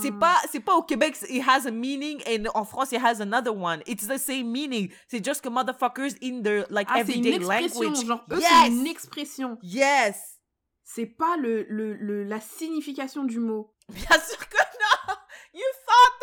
C'est 0.01 0.11
pas, 0.11 0.37
c'est 0.51 0.59
pas 0.59 0.75
au 0.75 0.83
Québec, 0.83 1.15
it 1.29 1.43
has 1.47 1.67
a 1.67 1.71
meaning, 1.71 2.21
et 2.25 2.41
en 2.53 2.65
France, 2.65 2.91
it 2.91 3.01
has 3.03 3.21
another 3.21 3.55
one. 3.55 3.81
It's 3.85 4.07
the 4.07 4.17
same 4.17 4.51
meaning. 4.51 4.91
C'est 5.07 5.23
just 5.23 5.41
que 5.41 5.49
motherfuckers 5.49 6.15
in 6.21 6.41
their 6.41 6.65
like 6.69 6.87
Ah, 6.89 7.01
une 7.01 7.01
everyday 7.01 7.39
language. 7.39 8.05
Genre, 8.05 8.23
eux, 8.31 8.39
yes! 8.39 8.49
c'est 8.49 8.67
une 8.67 8.87
expression. 8.87 9.57
Yes! 9.61 10.39
C'est 10.83 11.05
pas 11.05 11.37
le, 11.37 11.65
le, 11.69 11.93
le- 11.95 12.23
la 12.23 12.41
signification 12.41 13.23
du 13.23 13.39
mot. 13.39 13.73
Bien 13.89 14.19
sûr 14.19 14.49
que 14.49 14.57
non! 14.57 15.15
You 15.53 15.63
thought 15.85 16.21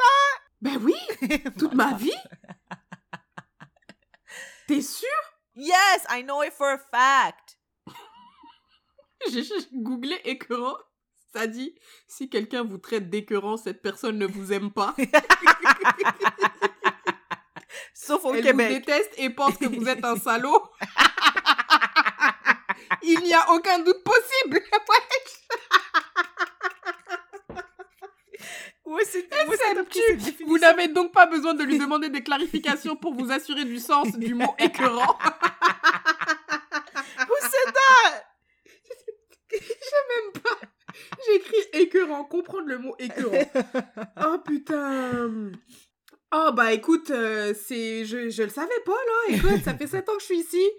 Ben 0.61 0.77
oui, 0.83 0.95
that? 1.45 1.51
toute 1.59 1.75
ma 1.75 1.93
vie? 1.95 2.13
T'es 4.67 4.83
sûr? 4.83 5.09
Yes, 5.55 6.05
I 6.11 6.23
know 6.23 6.43
it 6.43 6.53
for 6.53 6.71
a 6.73 6.79
fact. 6.79 7.57
J'ai 9.31 9.43
juste 9.43 9.71
googlé 9.73 10.21
écœurant. 10.25 10.77
Ça 11.33 11.47
dit, 11.47 11.75
si 12.07 12.29
quelqu'un 12.31 12.65
vous 12.65 12.79
traite 12.79 13.11
d'écœurant, 13.11 13.57
cette 13.57 13.83
personne 13.83 14.19
ne 14.19 14.27
vous 14.27 14.53
aime 14.53 14.71
pas. 14.71 14.95
Sauf 17.95 18.25
au 18.25 18.35
Elle 18.35 18.43
Québec. 18.43 18.69
vous 18.69 18.75
déteste 18.79 19.13
et 19.19 19.29
pense 19.31 19.57
que 19.59 19.67
vous 19.67 19.87
êtes 19.89 20.05
un 20.05 20.17
salaud. 20.21 20.63
Il 23.03 23.21
n'y 23.21 23.35
a 23.35 23.51
aucun 23.53 23.79
doute 23.81 24.03
possible. 24.03 24.61
Ouais, 28.87 29.05
SMQ. 29.05 30.45
Vous 30.47 30.57
n'avez 30.59 30.89
donc 30.89 31.13
pas 31.13 31.27
besoin 31.27 31.53
de 31.53 31.63
lui 31.63 31.79
demander 31.79 32.09
des 32.09 32.23
clarifications 32.23 32.97
pour 32.97 33.13
vous 33.15 33.31
assurer 33.31 33.67
du 33.67 33.79
sens 33.79 34.17
du 34.17 34.35
mot 34.35 34.55
écœurant. 34.59 35.19
Who 37.19 37.35
said 37.43 37.75
that? 37.75 38.25
Même 39.53 40.33
pas. 40.43 40.59
J'ai 41.27 41.35
écrit 41.35 41.59
comprendre 42.29 42.67
le 42.69 42.79
mot 42.79 42.95
écœurant. 42.99 43.37
Oh 44.25 44.39
putain. 44.45 45.53
Oh 46.35 46.51
bah 46.53 46.73
écoute, 46.75 47.11
euh, 47.11 47.55
c'est 47.55 48.05
je, 48.05 48.29
je 48.29 48.43
le 48.43 48.49
savais 48.51 48.69
pas 48.85 48.93
là. 48.93 49.37
Écoute, 49.37 49.63
ça 49.65 49.75
fait 49.75 49.87
7 49.87 50.09
ans 50.09 50.15
que 50.15 50.21
je 50.21 50.27
suis 50.27 50.41
ici 50.41 50.71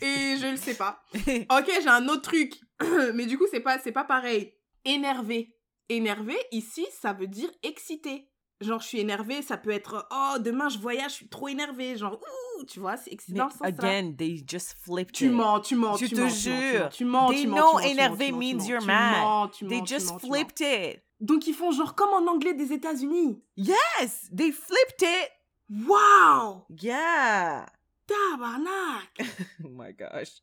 et 0.00 0.36
je 0.40 0.50
le 0.50 0.56
sais 0.56 0.74
pas. 0.74 1.02
Ok, 1.50 1.70
j'ai 1.82 1.88
un 1.88 2.08
autre 2.08 2.22
truc. 2.22 2.54
Mais 3.14 3.26
du 3.26 3.36
coup, 3.36 3.44
c'est 3.50 3.60
pas 3.60 3.78
c'est 3.78 3.92
pas 3.92 4.04
pareil. 4.04 4.54
Énervé. 4.84 5.54
Énervé 5.90 6.36
ici, 6.52 6.86
ça 7.02 7.12
veut 7.12 7.26
dire 7.26 7.50
excité. 7.62 8.30
Genre 8.64 8.80
je 8.80 8.86
suis 8.88 9.00
énervé, 9.00 9.42
ça 9.42 9.56
peut 9.56 9.70
être 9.70 10.08
oh 10.10 10.38
demain 10.40 10.68
je 10.68 10.78
voyage, 10.78 11.10
je 11.10 11.16
suis 11.16 11.28
trop 11.28 11.48
énervé, 11.48 11.96
genre 11.96 12.18
ouh, 12.58 12.64
tu 12.64 12.80
vois, 12.80 12.96
c'est 12.96 13.12
excitant 13.12 13.50
ça. 13.50 13.64
again, 13.66 14.12
they 14.16 14.42
just 14.48 14.74
flipped 14.82 15.14
Tu 15.14 15.26
it. 15.26 15.32
mens, 15.32 15.60
tu 15.60 15.76
mens, 15.76 15.98
Je 15.98 16.06
tu 16.06 16.14
te 16.14 16.20
mens, 16.20 16.28
tu 16.42 16.48
mens, 16.50 16.60
jure. 16.72 16.88
Tu 16.90 17.04
mens, 17.04 17.30
They 17.30 17.42
tu 17.42 17.48
mens, 17.48 17.56
know 17.56 17.70
tu 17.70 17.74
mens, 17.76 17.82
tu 17.84 17.90
énervé 17.90 18.32
mens, 18.32 18.38
means 18.38 18.66
you're 18.68 18.84
mad. 18.84 19.50
tu 19.52 19.66
They 19.66 19.82
just 19.86 20.18
flipped 20.20 20.60
it. 20.60 21.02
Donc 21.20 21.46
ils 21.46 21.54
font 21.54 21.70
genre 21.72 21.94
comme 21.94 22.10
en 22.10 22.30
anglais 22.30 22.54
des 22.54 22.72
États-Unis. 22.72 23.42
Yes, 23.56 24.28
they 24.36 24.50
flipped 24.52 25.02
it. 25.02 25.30
Waouh 25.88 26.62
Yeah. 26.80 27.66
Tabarnak 28.06 29.18
Oh 29.64 29.68
my 29.70 29.92
gosh. 29.92 30.42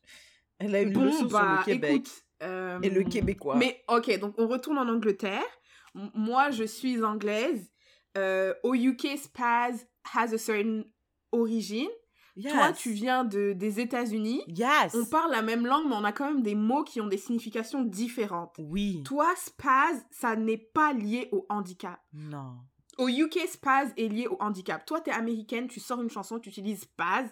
Elle 0.58 0.74
a 0.74 0.82
une 0.82 0.92
Bon, 0.92 1.02
leçon 1.04 1.18
sur 1.20 1.28
bah, 1.28 1.58
le 1.58 1.64
Québec 1.64 1.92
écoute. 1.92 2.24
euh, 2.42 2.80
et 2.82 2.90
le 2.90 3.02
Québécois. 3.04 3.56
Mais 3.56 3.82
ok, 3.88 4.18
donc 4.18 4.34
on 4.38 4.46
retourne 4.48 4.78
en 4.78 4.88
Angleterre. 4.88 5.42
M- 5.94 6.10
moi, 6.14 6.50
je 6.50 6.64
suis 6.64 7.02
anglaise. 7.04 7.70
Euh, 8.18 8.54
au 8.62 8.74
UK, 8.74 9.16
spaz 9.18 9.86
has 10.14 10.32
a 10.34 10.38
certain 10.38 10.82
origin. 11.32 11.86
yes. 12.36 12.52
Toi, 12.52 12.72
tu 12.72 12.90
viens 12.90 13.24
de, 13.24 13.52
des 13.52 13.80
États-Unis. 13.80 14.42
Yes. 14.48 14.94
On 14.94 15.04
parle 15.06 15.30
la 15.32 15.42
même 15.42 15.66
langue, 15.66 15.86
mais 15.88 15.94
on 15.96 16.04
a 16.04 16.12
quand 16.12 16.26
même 16.26 16.42
des 16.42 16.54
mots 16.54 16.84
qui 16.84 17.00
ont 17.00 17.06
des 17.06 17.16
significations 17.18 17.82
différentes. 17.82 18.54
Oui. 18.58 19.02
Toi, 19.04 19.26
spaz, 19.36 20.04
ça 20.10 20.36
n'est 20.36 20.58
pas 20.58 20.92
lié 20.92 21.28
au 21.32 21.46
handicap. 21.48 22.00
Non. 22.12 22.56
Au 22.98 23.08
UK, 23.08 23.38
spaz 23.48 23.92
est 23.96 24.08
lié 24.08 24.26
au 24.28 24.36
handicap. 24.40 24.84
Toi, 24.84 25.00
t'es 25.00 25.10
américaine, 25.10 25.66
tu 25.68 25.80
sors 25.80 26.02
une 26.02 26.10
chanson, 26.10 26.38
tu 26.38 26.50
utilises 26.50 26.82
spaz 26.82 27.26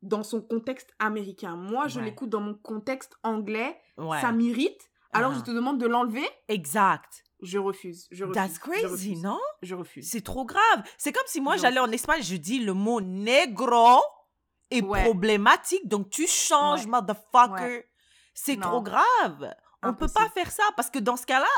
dans 0.00 0.22
son 0.22 0.40
contexte 0.40 0.90
américain. 0.98 1.54
Moi, 1.56 1.86
je 1.88 1.98
Ouais. 1.98 2.06
l'écoute 2.06 2.30
dans 2.30 2.40
mon 2.40 2.54
contexte 2.54 3.14
anglais. 3.22 3.78
Ouais. 3.98 4.20
Ça 4.20 4.32
m'irrite. 4.32 4.80
Alors, 5.12 5.32
Ah. 5.32 5.36
je 5.38 5.44
te 5.44 5.50
demande 5.50 5.78
de 5.78 5.86
l'enlever. 5.86 6.26
Exact. 6.48 7.22
Je 7.42 7.58
refuse. 7.58 8.06
Je 8.10 8.24
refuse. 8.24 8.34
That's 8.34 8.54
je 8.54 8.60
crazy, 8.60 8.86
refuse, 8.86 9.22
non? 9.22 9.40
Je 9.62 9.74
refuse. 9.74 10.08
C'est 10.08 10.20
trop 10.22 10.44
grave. 10.44 10.82
C'est 10.96 11.12
comme 11.12 11.26
si 11.26 11.40
moi, 11.40 11.56
j'allais 11.56 11.80
en 11.80 11.90
Espagne, 11.90 12.22
je 12.22 12.36
dis 12.36 12.60
le 12.60 12.72
mot 12.72 13.00
négro 13.00 14.00
est 14.70 14.80
Ouais. 14.82 15.02
problématique, 15.04 15.86
donc 15.88 16.08
tu 16.08 16.26
changes, 16.26 16.84
Ouais. 16.84 16.90
motherfucker. 16.90 17.84
C'est 18.34 18.58
trop 18.60 18.80
grave. 18.80 19.54
On 19.82 19.92
peut 19.94 20.08
pas 20.08 20.28
faire 20.30 20.50
ça 20.50 20.62
parce 20.76 20.88
que 20.88 20.98
dans 21.00 21.16
ce 21.16 21.26
cas-là, 21.26 21.48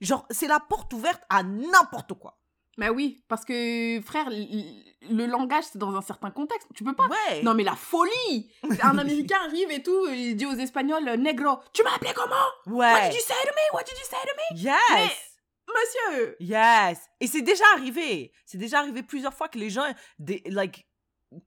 genre, 0.00 0.24
c'est 0.30 0.46
la 0.46 0.60
porte 0.60 0.92
ouverte 0.92 1.22
à 1.28 1.42
n'importe 1.42 2.14
quoi. 2.14 2.38
Bah 2.78 2.90
oui, 2.90 3.22
parce 3.28 3.44
que, 3.44 4.00
frère, 4.02 4.28
le 4.30 5.26
langage, 5.26 5.64
c'est 5.70 5.78
dans 5.78 5.94
un 5.94 6.02
certain 6.02 6.30
contexte. 6.30 6.66
Tu 6.74 6.82
peux 6.84 6.94
pas. 6.94 7.06
Ouais. 7.06 7.42
Non, 7.42 7.54
mais 7.54 7.62
la 7.64 7.76
folie 7.76 8.50
Un 8.82 8.98
Américain 8.98 9.36
arrive 9.46 9.70
et 9.70 9.82
tout, 9.82 10.06
il 10.08 10.34
dit 10.36 10.46
aux 10.46 10.54
Espagnols, 10.54 11.04
negro, 11.18 11.58
tu 11.72 11.82
m'as 11.84 11.94
appelé 11.94 12.12
comment? 12.14 12.34
What 12.66 12.92
Ouais. 12.94 13.08
did 13.08 13.14
you 13.16 13.20
say 13.20 13.34
to 13.44 13.50
me? 13.50 13.74
What 13.76 13.84
did 13.84 13.96
you 13.96 14.04
say 14.04 14.16
to 14.22 14.54
me? 14.56 14.60
Yes. 14.60 15.30
Monsieur 15.68 16.36
Yes. 16.40 16.98
Et 17.20 17.26
c'est 17.26 17.42
déjà 17.42 17.64
arrivé. 17.74 18.32
C'est 18.44 18.58
déjà 18.58 18.80
arrivé 18.80 19.02
plusieurs 19.02 19.34
fois 19.34 19.48
que 19.48 19.58
les 19.58 19.70
gens, 19.70 19.84
des, 20.18 20.42
like, 20.46 20.86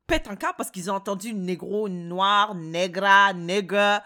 pètent 0.07 0.27
un 0.27 0.35
câble 0.35 0.55
parce 0.57 0.71
qu'ils 0.71 0.89
ont 0.91 0.95
entendu 0.95 1.33
négro, 1.33 1.87
noir, 1.89 2.55
negra, 2.55 3.33
nigger. 3.33 3.99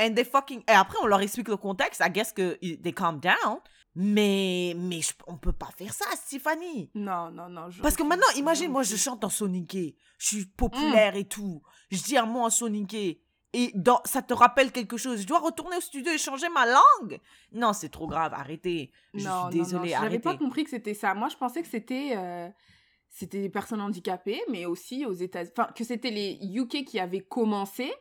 And 0.00 0.14
they 0.14 0.24
fucking... 0.24 0.62
Et 0.68 0.72
après, 0.72 0.96
on 1.02 1.06
leur 1.06 1.20
explique 1.20 1.48
le 1.48 1.56
contexte. 1.56 2.00
I 2.04 2.10
guess 2.10 2.32
que 2.32 2.54
they 2.82 2.92
calm 2.92 3.20
down. 3.20 3.58
Mais, 4.00 4.74
mais 4.76 5.00
je- 5.00 5.12
on 5.26 5.36
peut 5.36 5.52
pas 5.52 5.70
faire 5.76 5.92
ça, 5.92 6.04
Stéphanie. 6.14 6.88
Non, 6.94 7.32
non, 7.32 7.48
non. 7.48 7.68
je 7.68 7.82
Parce 7.82 7.96
que 7.96 8.04
maintenant, 8.04 8.28
imagine, 8.36 8.70
moi, 8.70 8.84
je 8.84 8.94
chante 8.94 9.24
en 9.24 9.28
soniqué. 9.28 9.96
Je 10.18 10.26
suis 10.28 10.46
populaire 10.46 11.16
et 11.16 11.24
tout. 11.26 11.62
Je 11.90 12.00
dis 12.00 12.16
un 12.16 12.24
mot 12.26 12.40
en 12.42 12.50
soniqué. 12.50 13.20
Et 13.54 13.72
dans, 13.74 14.00
ça 14.04 14.22
te 14.22 14.32
rappelle 14.34 14.70
quelque 14.70 14.96
chose. 14.96 15.22
Je 15.22 15.26
dois 15.26 15.40
retourner 15.40 15.76
au 15.78 15.80
studio 15.80 16.12
et 16.12 16.18
changer 16.18 16.48
ma 16.48 16.64
langue. 16.66 17.18
Non, 17.50 17.72
c'est 17.72 17.88
trop 17.88 18.06
grave. 18.06 18.32
Arrêtez. 18.34 18.92
Je 19.14 19.24
non, 19.26 19.48
suis 19.50 19.58
non, 19.58 19.64
désolée. 19.64 19.78
non, 19.80 19.84
j'avais 19.86 19.94
arrêtez. 20.06 20.18
pas 20.22 20.36
compris 20.36 20.62
que 20.62 20.70
c'était 20.70 20.94
ça. 20.94 21.14
Moi, 21.14 21.28
je 21.28 21.36
pensais 21.36 21.62
que 21.62 21.68
c'était 21.68 22.12
euh, 22.16 22.48
c'était 23.08 23.40
des 23.40 23.48
personnes 23.48 23.80
handicapées, 23.80 24.40
mais 24.48 24.64
aussi 24.64 25.06
aux 25.06 25.12
États-Unis. 25.12 25.52
Enfin, 25.58 25.72
que 25.72 25.82
c'était 25.82 26.10
les 26.10 26.38
UK 26.42 26.84
qui 26.84 27.00
avaient 27.00 27.24
commencé. 27.24 27.92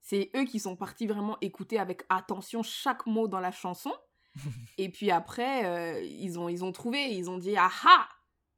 C'est 0.00 0.30
eux 0.36 0.44
qui 0.44 0.58
sont 0.58 0.76
partis 0.76 1.06
vraiment 1.06 1.36
écouter 1.42 1.78
avec 1.78 2.04
attention 2.08 2.62
chaque 2.62 3.04
mot 3.06 3.28
dans 3.28 3.40
la 3.40 3.50
chanson. 3.50 3.92
Et 4.78 4.88
puis 4.88 5.10
après, 5.10 5.64
euh, 5.64 6.00
ils, 6.02 6.38
ont, 6.38 6.48
ils 6.48 6.64
ont 6.64 6.72
trouvé, 6.72 7.14
ils 7.14 7.30
ont 7.30 7.38
dit 7.38 7.56
Ah 7.56 7.70
ah 7.86 8.08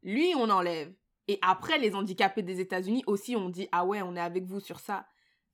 Lui, 0.02 0.34
on 0.36 0.48
enlève. 0.50 0.92
Et 1.28 1.38
après, 1.42 1.78
les 1.78 1.94
handicapés 1.94 2.42
des 2.42 2.60
États-Unis 2.60 3.02
aussi 3.06 3.36
ont 3.36 3.48
dit 3.48 3.68
Ah 3.72 3.84
ouais, 3.84 4.02
on 4.02 4.16
est 4.16 4.20
avec 4.20 4.44
vous 4.44 4.60
sur 4.60 4.80
ça. 4.80 5.06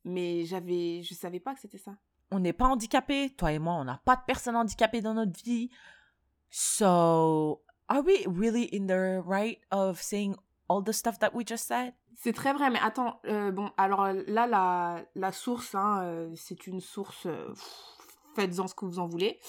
Mais 0.05 0.45
j'avais, 0.45 1.03
je 1.03 1.15
savais 1.15 1.41
pas 1.41 1.55
que 1.55 1.61
c'était 1.61 1.79
ça. 1.79 1.93
on 2.33 2.41
n'est 2.41 2.53
pas 2.53 2.67
handicapés. 2.67 3.31
Toi 3.37 3.53
et 3.53 3.59
moi, 3.59 3.75
on 3.75 3.85
n'a 3.85 4.01
pas 4.05 4.17
de 4.17 4.23
personnes 4.27 4.57
handicapées 4.57 5.01
dans 5.03 5.15
notre 5.15 5.43
vie. 5.45 5.71
So, 6.51 7.63
are 7.89 8.03
we 8.05 8.27
really 8.27 8.69
in 8.73 8.87
the 8.87 9.23
right 9.25 9.59
of 9.71 10.01
saying 10.01 10.35
all 10.69 10.83
the 10.83 10.93
stuff 10.93 11.19
that 11.21 11.31
we 11.35 11.47
just 11.47 11.67
said? 11.67 11.95
C'est 12.17 12.33
très 12.33 12.53
vrai, 12.53 12.71
mais 12.71 12.79
attends, 12.81 13.21
euh, 13.27 13.51
bon, 13.51 13.71
alors 13.77 14.05
euh, 14.05 14.23
là, 14.27 14.47
la, 14.47 15.05
la 15.15 15.33
source, 15.33 15.75
hein, 15.75 16.03
euh, 16.05 16.33
c'est 16.37 16.67
une 16.67 16.81
source, 16.81 17.27
euh, 17.27 17.53
faites-en 18.37 18.69
ce 18.69 18.75
que 18.75 18.85
vous 18.85 18.99
en 18.99 19.07
voulez. 19.07 19.41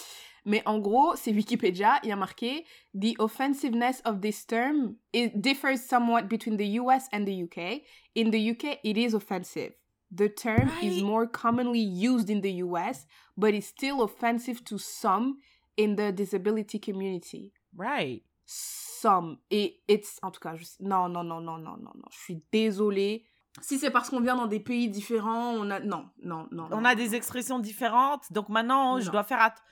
Mais 0.45 0.61
en 0.65 0.79
gros, 0.79 1.15
c'est 1.15 1.31
Wikipédia, 1.31 1.99
il 2.03 2.09
y 2.09 2.11
a 2.11 2.15
marqué 2.17 2.65
The 2.93 3.13
offensiveness 3.19 4.01
of 4.05 4.19
this 4.21 4.45
term 4.45 4.95
it 5.13 5.39
differs 5.39 5.77
somewhat 5.77 6.23
between 6.27 6.57
the 6.57 6.79
US 6.81 7.07
and 7.13 7.25
the 7.25 7.43
UK. 7.43 7.81
In 8.15 8.29
the 8.31 8.51
UK, 8.51 8.79
it 8.83 8.97
is 8.97 9.13
offensive. 9.15 9.73
The 10.15 10.27
term 10.29 10.69
is 10.81 11.01
more 11.01 11.25
commonly 11.27 11.79
used 11.79 12.29
in 12.29 12.41
the 12.41 12.61
US, 12.63 13.07
but 13.37 13.53
it's 13.53 13.67
still 13.67 14.01
offensive 14.03 14.63
to 14.65 14.77
some 14.77 15.37
in 15.77 15.95
the 15.95 16.11
disability 16.11 16.77
community. 16.77 17.51
Right. 17.75 18.21
Some. 18.45 19.37
Et 19.49 19.81
it's, 19.87 20.19
en 20.21 20.29
tout 20.31 20.39
cas, 20.41 20.55
je- 20.55 20.65
non, 20.81 21.09
non, 21.09 21.23
non, 21.23 21.41
non, 21.41 21.57
non, 21.57 21.77
non, 21.77 21.91
non, 21.95 22.05
je 22.11 22.19
suis 22.19 22.43
désolée. 22.51 23.23
Si 23.61 23.77
c'est 23.79 23.91
parce 23.91 24.09
qu'on 24.09 24.19
vient 24.21 24.35
dans 24.35 24.47
des 24.47 24.59
pays 24.59 24.89
différents, 24.89 25.53
on 25.55 25.69
a, 25.71 25.79
non, 25.79 26.05
non, 26.23 26.47
non. 26.51 26.67
On 26.71 26.81
non, 26.81 26.85
a 26.85 26.95
des 26.95 27.15
expressions 27.15 27.59
différentes. 27.59 28.31
Donc 28.31 28.49
maintenant, 28.49 28.99
je 28.99 29.09
dois 29.11 29.23
faire... 29.23 29.39
att- 29.41 29.57
C'est- 29.57 29.63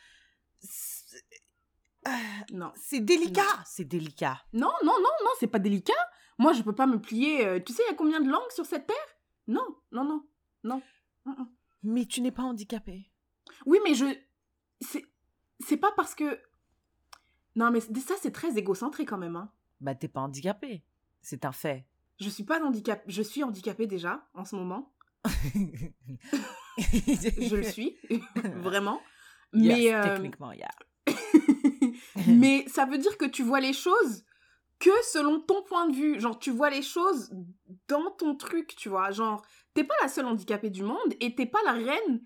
Non. 2.52 2.72
C'est 2.76 3.00
délicat. 3.00 3.64
C'est 3.66 3.86
délicat. 3.86 4.42
Non, 4.54 4.72
non, 4.84 4.94
non, 4.98 5.10
non, 5.24 5.30
c'est 5.40 5.48
pas 5.48 5.60
délicat. 5.60 5.94
Moi, 6.38 6.54
je 6.54 6.62
peux 6.64 6.74
pas 6.74 6.88
me 6.88 7.00
plier. 7.00 7.46
euh, 7.46 7.60
tu 7.60 7.74
sais, 7.74 7.84
il 7.88 7.92
y 7.92 7.94
a 7.94 7.98
combien 7.98 8.20
de 8.20 8.30
langues 8.30 8.52
sur 8.52 8.66
cette 8.66 8.88
terre? 8.88 8.98
Non, 9.48 9.66
non, 9.92 10.04
non, 10.04 10.24
non. 10.64 10.82
Mais 11.84 12.06
tu 12.06 12.22
n'es 12.22 12.32
pas 12.32 12.44
handicapé. 12.44 13.12
Oui, 13.66 13.80
mais 13.84 13.94
je. 13.94 14.06
C'est. 14.80 15.06
C'est 15.60 15.78
pas 15.78 15.92
parce 15.96 16.16
que. 16.16 16.40
Non, 17.56 17.70
mais 17.70 17.82
ça, 17.82 18.16
c'est 18.20 18.32
très 18.32 18.58
égocentré 18.58 19.06
quand 19.06 19.18
même. 19.18 19.36
Hein. 19.36 19.52
Bah, 19.80 19.94
t'es 19.94 20.08
pas 20.08 20.22
handicapé. 20.22 20.84
C'est 21.22 21.46
un 21.46 21.52
fait. 21.52 21.86
Je 22.20 22.30
suis 22.30 22.44
pas 22.44 22.64
handicapée. 22.64 23.04
Je 23.08 23.22
suis 23.22 23.44
handicapée 23.44 23.88
déjà, 23.88 24.28
en 24.34 24.46
ce 24.46 24.56
moment. 24.56 24.94
Je 26.78 27.56
le 27.56 27.64
suis. 27.64 27.98
Vraiment. 28.56 29.02
Yes, 29.54 29.78
Mais. 29.78 29.94
euh, 29.94 30.04
techniquement, 30.04 30.52
yeah. 30.54 30.70
mais 32.28 32.66
ça 32.68 32.86
veut 32.86 32.98
dire 32.98 33.18
que 33.18 33.26
tu 33.26 33.44
vois 33.44 33.60
les 33.60 33.74
choses 33.74 34.24
que 34.80 34.90
selon 35.04 35.40
ton 35.40 35.62
point 35.64 35.88
de 35.88 35.96
vue. 35.96 36.20
Genre, 36.20 36.38
tu 36.38 36.52
vois 36.52 36.70
les 36.70 36.82
choses 36.82 37.32
dans 37.88 38.12
ton 38.12 38.36
truc, 38.36 38.76
tu 38.76 38.90
vois. 38.90 39.12
Genre, 39.12 39.42
t'es 39.74 39.84
pas 39.84 39.94
la 40.02 40.08
seule 40.08 40.26
handicapée 40.26 40.70
du 40.70 40.84
monde 40.84 41.14
et 41.20 41.36
t'es 41.36 41.46
pas 41.46 41.60
la 41.66 41.74
reine 41.74 42.22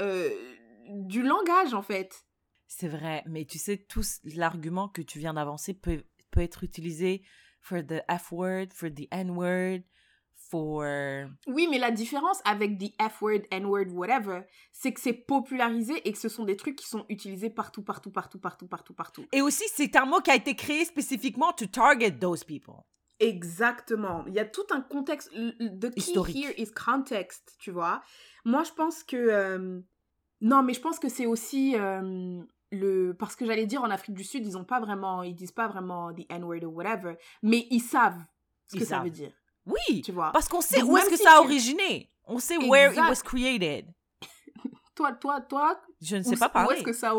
euh, 0.00 0.30
du 0.88 1.22
langage, 1.22 1.74
en 1.74 1.82
fait. 1.82 2.24
C'est 2.66 2.88
vrai, 2.88 3.22
mais 3.26 3.44
tu 3.44 3.58
sais, 3.58 3.76
tout 3.76 4.02
l'argument 4.34 4.88
que 4.88 5.02
tu 5.02 5.18
viens 5.18 5.34
d'avancer 5.34 5.74
peut, 5.74 6.02
peut 6.30 6.40
être 6.40 6.64
utilisé 6.64 7.22
for 7.60 7.82
the 7.82 8.02
F 8.10 8.32
word, 8.32 8.66
for 8.72 8.90
the 8.90 9.06
N 9.10 9.30
word, 9.30 9.80
for... 10.50 10.82
Oui, 11.46 11.66
mais 11.70 11.78
la 11.78 11.90
différence 11.90 12.40
avec 12.44 12.78
the 12.78 12.92
F-word, 13.10 13.42
N-word, 13.50 13.88
whatever, 13.92 14.42
c'est 14.72 14.92
que 14.92 15.00
c'est 15.00 15.12
popularisé 15.12 16.06
et 16.08 16.12
que 16.12 16.18
ce 16.18 16.28
sont 16.28 16.44
des 16.44 16.56
trucs 16.56 16.76
qui 16.76 16.86
sont 16.86 17.04
utilisés 17.08 17.50
partout, 17.50 17.82
partout, 17.82 18.10
partout, 18.10 18.38
partout, 18.38 18.66
partout, 18.66 18.94
partout. 18.94 19.24
Et 19.32 19.42
aussi, 19.42 19.64
c'est 19.74 19.94
un 19.96 20.04
mot 20.06 20.20
qui 20.20 20.30
a 20.30 20.34
été 20.36 20.54
créé 20.54 20.84
spécifiquement 20.84 21.52
to 21.52 21.66
target 21.66 22.12
those 22.18 22.44
people. 22.44 22.74
Exactement. 23.20 24.24
Il 24.26 24.34
y 24.34 24.38
a 24.38 24.44
tout 24.44 24.66
un 24.70 24.80
contexte. 24.80 25.30
The 25.32 25.90
key 25.90 25.92
Historique. 25.96 26.36
here 26.36 26.52
is 26.56 26.70
context, 26.72 27.56
tu 27.58 27.70
vois. 27.70 28.02
Moi, 28.44 28.62
je 28.64 28.72
pense 28.72 29.02
que. 29.02 29.16
euh, 29.16 29.80
Non, 30.40 30.62
mais 30.62 30.72
je 30.72 30.80
pense 30.80 30.98
que 30.98 31.08
c'est 31.08 31.26
aussi. 31.26 31.74
euh, 31.76 32.40
Le... 32.70 33.12
Parce 33.18 33.34
que 33.34 33.44
j'allais 33.46 33.66
dire, 33.66 33.82
en 33.82 33.90
Afrique 33.90 34.14
du 34.16 34.24
Sud, 34.24 34.46
ils 34.46 34.56
ont 34.56 34.64
pas 34.64 34.78
vraiment. 34.80 35.22
Ils 35.22 35.34
disent 35.34 35.52
pas 35.52 35.66
vraiment 35.68 36.12
the 36.12 36.26
N-word 36.30 36.62
ou 36.64 36.68
whatever. 36.76 37.16
Mais 37.42 37.66
ils 37.70 37.80
savent 37.80 38.22
ce 38.68 38.76
Ils 38.76 38.80
que 38.80 38.84
ça 38.84 38.96
savent. 38.96 39.04
veut 39.04 39.10
dire. 39.10 39.32
Oui, 39.68 40.02
Tu 40.02 40.12
vois? 40.12 40.32
parce 40.32 40.48
qu'on 40.48 40.60
sait 40.60 40.80
Donc, 40.80 40.90
où 40.90 40.96
est-ce 40.96 41.10
que 41.10 41.16
si 41.16 41.22
ça 41.22 41.32
a 41.34 41.40
tu- 41.40 41.44
originé. 41.46 42.10
On 42.26 42.38
sait 42.38 42.56
where 42.58 42.90
it 42.92 42.98
Exact. 42.98 43.08
was 43.10 43.22
created. 43.22 43.86
Toi, 44.94 45.12
toi, 45.12 45.40
toi, 45.42 45.80
Je 46.02 46.16
ne 46.16 46.22
où, 46.22 46.24
sais 46.24 46.36
pas 46.36 46.46
où 46.46 46.50
parler. 46.50 46.76
est-ce 46.76 46.84
que 46.84 46.92
ça. 46.92 47.14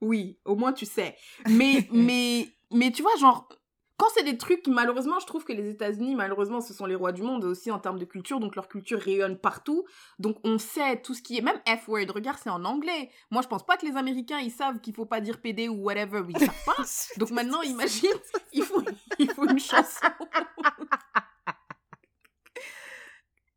Oui, 0.00 0.38
au 0.44 0.56
moins 0.56 0.72
tu 0.72 0.84
sais. 0.86 1.16
Mais, 1.48 1.86
mais, 1.92 2.48
mais 2.72 2.90
tu 2.90 3.02
vois, 3.02 3.14
genre, 3.16 3.48
quand 3.96 4.06
c'est 4.14 4.22
des 4.24 4.38
trucs, 4.38 4.66
malheureusement, 4.66 5.20
je 5.20 5.26
trouve 5.26 5.44
que 5.44 5.52
les 5.52 5.68
États-Unis, 5.68 6.14
malheureusement, 6.14 6.60
ce 6.62 6.72
sont 6.72 6.86
les 6.86 6.94
rois 6.94 7.12
du 7.12 7.22
monde 7.22 7.44
aussi 7.44 7.70
en 7.70 7.78
termes 7.78 7.98
de 7.98 8.06
culture, 8.06 8.40
donc 8.40 8.56
leur 8.56 8.66
culture 8.66 8.98
rayonne 8.98 9.38
partout. 9.38 9.84
Donc 10.18 10.38
on 10.42 10.56
sait 10.58 11.00
tout 11.02 11.12
ce 11.14 11.20
qui 11.22 11.36
est, 11.36 11.42
même 11.42 11.60
F-word, 11.66 12.06
regarde, 12.14 12.38
c'est 12.42 12.48
en 12.50 12.64
anglais. 12.64 13.10
Moi, 13.30 13.42
je 13.42 13.48
pense 13.48 13.64
pas 13.64 13.76
que 13.76 13.84
les 13.86 13.96
Américains, 13.96 14.38
ils 14.38 14.50
savent 14.50 14.80
qu'il 14.80 14.94
faut 14.94 15.04
pas 15.06 15.20
dire 15.20 15.40
PD 15.40 15.68
ou 15.68 15.82
whatever, 15.84 16.22
ils 16.28 16.38
savent 16.38 16.64
pas. 16.64 16.82
Donc 17.18 17.30
maintenant, 17.30 17.60
imagine, 17.62 18.08
il 18.54 18.62
faut, 18.64 18.82
il 19.18 19.30
faut 19.30 19.44
une 19.46 19.58
chanson. 19.60 20.06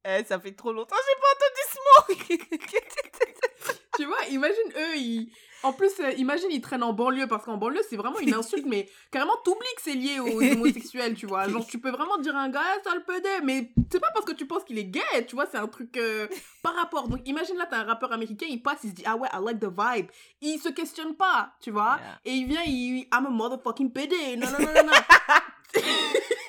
Eh, 0.05 0.23
ça 0.25 0.39
fait 0.39 0.51
trop 0.51 0.73
longtemps 0.73 0.95
j'ai 1.07 1.19
pas 1.21 1.27
entendu 1.35 1.63
ce 1.71 2.33
mot. 2.33 2.39
Tu 3.95 4.05
vois, 4.05 4.25
imagine 4.31 4.71
eux, 4.75 4.97
ils... 4.97 5.31
En 5.61 5.71
plus, 5.71 5.91
euh, 5.99 6.11
imagine, 6.17 6.49
ils 6.51 6.59
traînent 6.61 6.83
en 6.83 6.91
banlieue, 6.91 7.27
parce 7.27 7.45
qu'en 7.45 7.57
banlieue, 7.57 7.83
c'est 7.89 7.95
vraiment 7.95 8.19
une 8.19 8.33
insulte, 8.33 8.65
mais 8.67 8.89
carrément, 9.11 9.37
t'oublies 9.45 9.67
que 9.77 9.81
c'est 9.81 9.93
lié 9.93 10.19
aux 10.19 10.41
homosexuels, 10.51 11.13
tu 11.13 11.25
vois. 11.25 11.47
Genre, 11.47 11.65
tu 11.65 11.79
peux 11.79 11.91
vraiment 11.91 12.17
dire 12.17 12.35
à 12.35 12.41
un 12.41 12.49
gars, 12.49 12.63
Eh, 12.75 12.83
ça 12.83 12.95
le 12.95 13.03
PD, 13.03 13.29
mais 13.43 13.71
c'est 13.89 13.99
pas 13.99 14.09
parce 14.13 14.25
que 14.25 14.33
tu 14.33 14.45
penses 14.45 14.63
qu'il 14.65 14.77
est 14.77 14.85
gay, 14.85 15.25
tu 15.27 15.35
vois, 15.35 15.45
c'est 15.45 15.57
un 15.57 15.67
truc 15.67 15.95
euh, 15.95 16.27
par 16.63 16.75
rapport. 16.75 17.07
Donc, 17.07 17.21
imagine 17.25 17.55
là, 17.55 17.67
t'as 17.69 17.77
un 17.77 17.83
rappeur 17.83 18.11
américain, 18.11 18.47
il 18.49 18.61
passe, 18.61 18.79
il 18.83 18.89
se 18.89 18.95
dit, 18.95 19.03
ah 19.05 19.15
ouais, 19.15 19.29
I 19.31 19.37
like 19.41 19.59
the 19.59 19.69
vibe. 19.69 20.07
Il 20.41 20.59
se 20.59 20.69
questionne 20.69 21.15
pas, 21.15 21.53
tu 21.61 21.71
vois. 21.71 21.99
Yeah. 22.01 22.19
Et 22.25 22.31
il 22.31 22.47
vient, 22.47 22.63
il, 22.65 23.07
I'm 23.13 23.27
a 23.27 23.29
motherfucking 23.29 23.93
PD. 23.93 24.35
Non, 24.35 24.47
non, 24.47 24.59
non, 24.59 24.73
non, 24.73 24.83
non. 24.87 25.81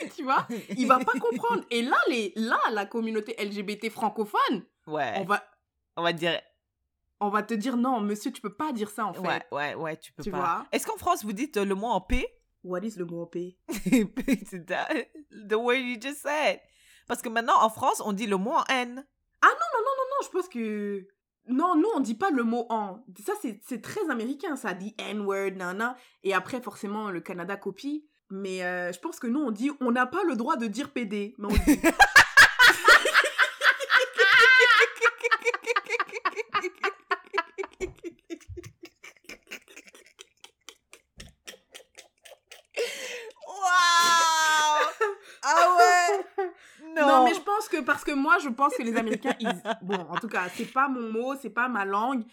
tu 0.16 0.22
vois, 0.24 0.46
il 0.76 0.86
va 0.86 0.98
pas 0.98 1.18
comprendre. 1.18 1.64
Et 1.70 1.82
là, 1.82 1.96
les, 2.08 2.32
là, 2.36 2.58
la 2.72 2.86
communauté 2.86 3.34
LGBT 3.42 3.90
francophone, 3.90 4.64
Ouais. 4.86 5.14
on 5.16 5.24
va, 5.24 5.42
On 5.96 6.02
va 6.02 6.12
dire. 6.12 6.40
on 7.20 7.28
va 7.28 7.42
te 7.42 7.54
dire 7.54 7.76
non, 7.76 8.00
monsieur, 8.00 8.32
tu 8.32 8.40
peux 8.40 8.54
pas 8.54 8.72
dire 8.72 8.90
ça 8.90 9.06
en 9.06 9.12
fait. 9.12 9.20
Ouais, 9.20 9.42
ouais, 9.52 9.74
ouais, 9.74 9.96
tu 9.96 10.12
peux 10.12 10.22
Tu 10.22 10.30
pas. 10.30 10.66
Est-ce 10.72 10.86
qu'en 10.86 10.96
France, 10.96 11.24
vous 11.24 11.32
dites 11.32 11.56
euh, 11.58 11.64
le 11.64 11.74
mot 11.74 11.88
en 11.88 12.00
P? 12.00 12.26
What 12.64 12.80
is 12.80 12.94
le 12.96 13.04
mot 13.04 13.22
en 13.22 13.26
P? 13.26 13.56
The 13.68 15.54
word 15.54 15.76
you 15.80 15.98
just 16.00 16.18
said. 16.22 16.60
Parce 17.06 17.22
que 17.22 17.28
maintenant, 17.28 17.60
en 17.62 17.70
France, 17.70 18.02
on 18.04 18.12
dit 18.12 18.26
le 18.26 18.36
mot 18.36 18.52
en 18.52 18.64
N. 18.68 19.06
Non, 19.42 20.24
je 20.24 20.28
pense 20.30 20.48
que. 20.48 21.06
Non, 21.46 21.76
nous, 21.76 21.88
on 21.94 22.00
dit 22.00 22.14
pas 22.16 22.30
le 22.30 22.42
mot 22.42 22.66
en. 22.70 23.04
Ça, 23.24 23.32
c'est 23.40 23.60
c'est 23.64 23.80
très 23.80 24.10
américain, 24.10 24.56
ça 24.56 24.74
dit 24.74 24.94
N-word, 24.98 25.52
nana. 25.56 25.96
Et 26.22 26.34
après, 26.34 26.60
forcément, 26.60 27.10
le 27.10 27.20
Canada 27.20 27.56
copie. 27.56 28.07
Mais 28.30 28.62
euh, 28.62 28.92
je 28.92 28.98
pense 28.98 29.18
que 29.18 29.26
nous, 29.26 29.40
on 29.40 29.50
dit 29.50 29.70
on 29.80 29.90
n'a 29.90 30.06
pas 30.06 30.22
le 30.24 30.36
droit 30.36 30.56
de 30.56 30.66
dire 30.66 30.90
PD. 30.90 31.34
Mais 31.38 31.46
on 31.46 31.72
dit. 31.72 31.80
Ah 45.42 45.76
ouais 45.78 46.44
Non, 46.96 47.06
Non, 47.06 47.24
mais 47.24 47.34
je 47.34 47.40
pense 47.40 47.68
que 47.68 47.80
parce 47.80 48.04
que 48.04 48.12
moi, 48.12 48.38
je 48.42 48.48
pense 48.48 48.74
que 48.74 48.82
les 48.82 48.96
Américains, 48.96 49.34
ils... 49.40 49.62
bon, 49.82 50.06
en 50.10 50.16
tout 50.16 50.28
cas, 50.28 50.48
c'est 50.54 50.70
pas 50.72 50.88
mon 50.88 51.10
mot, 51.12 51.34
c'est 51.40 51.50
pas 51.50 51.68
ma 51.68 51.84
langue, 51.84 52.24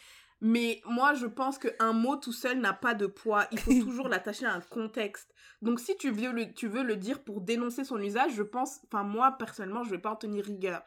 mais 0.48 0.80
moi, 0.86 1.16
je 1.16 1.26
pense 1.26 1.58
qu'un 1.58 1.92
mot 1.92 2.18
tout 2.18 2.32
seul 2.32 2.60
n'a 2.60 2.72
pas 2.74 2.94
de 2.94 3.08
poids. 3.08 3.48
Il 3.52 3.58
faut 3.60 3.72
toujours 3.82 4.08
l'attacher 4.08 4.46
à 4.46 4.54
un 4.54 4.62
contexte. 4.62 5.34
Donc, 5.64 5.80
si 5.80 5.98
tu 5.98 6.12
veux 6.12 6.32
le, 6.32 6.54
tu 6.54 6.68
veux 6.68 6.84
le 6.84 6.96
dire 6.98 7.24
pour 7.24 7.42
dénoncer 7.42 7.84
son 7.84 7.98
usage, 8.00 8.34
je 8.36 8.44
pense, 8.44 8.80
enfin 8.86 9.02
moi 9.04 9.32
personnellement, 9.40 9.84
je 9.84 9.90
vais 9.90 9.98
pas 9.98 10.12
en 10.12 10.16
tenir 10.16 10.46
rigueur. 10.46 10.84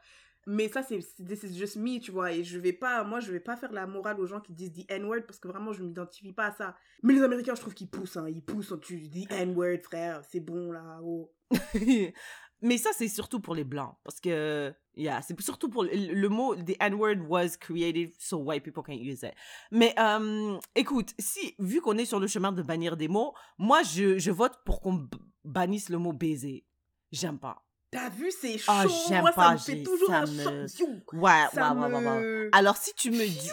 Mais 0.46 0.68
ça, 0.68 0.82
c'est 0.84 1.00
c'est- 1.00 1.24
this 1.24 1.42
is 1.42 1.58
just 1.58 1.76
me, 1.76 1.98
tu 1.98 2.12
vois. 2.12 2.32
Et 2.32 2.44
je 2.44 2.56
vais 2.58 2.72
pas, 2.72 3.02
moi, 3.02 3.18
je 3.18 3.32
vais 3.32 3.40
pas 3.40 3.56
faire 3.56 3.72
la 3.72 3.86
morale 3.88 4.20
aux 4.20 4.26
gens 4.26 4.40
qui 4.40 4.52
disent 4.54 4.72
the 4.72 4.88
N-word 4.90 5.22
parce 5.26 5.40
que 5.40 5.48
vraiment, 5.48 5.72
je 5.72 5.82
m'identifie 5.82 6.32
pas 6.32 6.46
à 6.46 6.52
ça. 6.52 6.76
Mais 7.02 7.14
les 7.14 7.22
Américains, 7.22 7.54
je 7.56 7.60
trouve 7.60 7.74
qu'ils 7.74 7.90
poussent, 7.90 8.16
hein. 8.16 8.28
Ils 8.28 8.44
poussent, 8.44 8.74
tu 8.80 9.08
dis 9.08 9.26
N-word, 9.28 9.78
frère. 9.82 10.22
C'est 10.30 10.40
bon, 10.40 10.70
là, 10.70 11.00
oh. 11.02 11.32
Mais 12.60 12.78
ça, 12.78 12.90
c'est 12.92 13.08
surtout 13.08 13.40
pour 13.40 13.54
les 13.54 13.64
blancs. 13.64 13.94
Parce 14.04 14.20
que, 14.20 14.74
yeah, 14.96 15.22
c'est 15.22 15.40
surtout 15.40 15.68
pour 15.68 15.84
le, 15.84 15.90
le 15.92 16.28
mot, 16.28 16.56
the 16.56 16.74
N-word 16.80 17.20
was 17.28 17.56
created 17.58 18.12
so 18.18 18.38
white 18.38 18.64
people 18.64 18.82
can't 18.82 19.00
use 19.00 19.22
it. 19.22 19.32
Mais, 19.70 19.94
euh, 19.98 20.58
écoute, 20.74 21.14
si, 21.18 21.54
vu 21.58 21.80
qu'on 21.80 21.96
est 21.98 22.04
sur 22.04 22.18
le 22.18 22.26
chemin 22.26 22.50
de 22.52 22.62
bannir 22.62 22.96
des 22.96 23.08
mots, 23.08 23.32
moi, 23.58 23.82
je, 23.82 24.18
je 24.18 24.30
vote 24.30 24.54
pour 24.64 24.80
qu'on 24.80 25.08
bannisse 25.44 25.88
le 25.88 25.98
mot 25.98 26.12
baiser. 26.12 26.64
J'aime 27.12 27.38
pas. 27.38 27.64
T'as 27.90 28.10
vu, 28.10 28.30
c'est 28.30 28.58
chaud. 28.58 28.72
Ah, 28.74 28.84
j'aime 29.08 29.22
Moi, 29.22 29.32
pas, 29.32 29.56
ça 29.56 29.72
me 29.72 29.78
fait 29.78 29.82
toujours 29.82 30.08
ça 30.08 30.18
un 30.18 30.26
me-. 30.26 30.66
Ouais, 31.14 31.30
Ça 31.54 31.72
ouais, 31.72 31.86
ouais, 31.86 31.94
ouais, 31.94 32.06
ouais. 32.06 32.48
Alors, 32.52 32.76
si 32.76 32.92
tu 32.94 33.10
me 33.10 33.26
dis, 33.26 33.50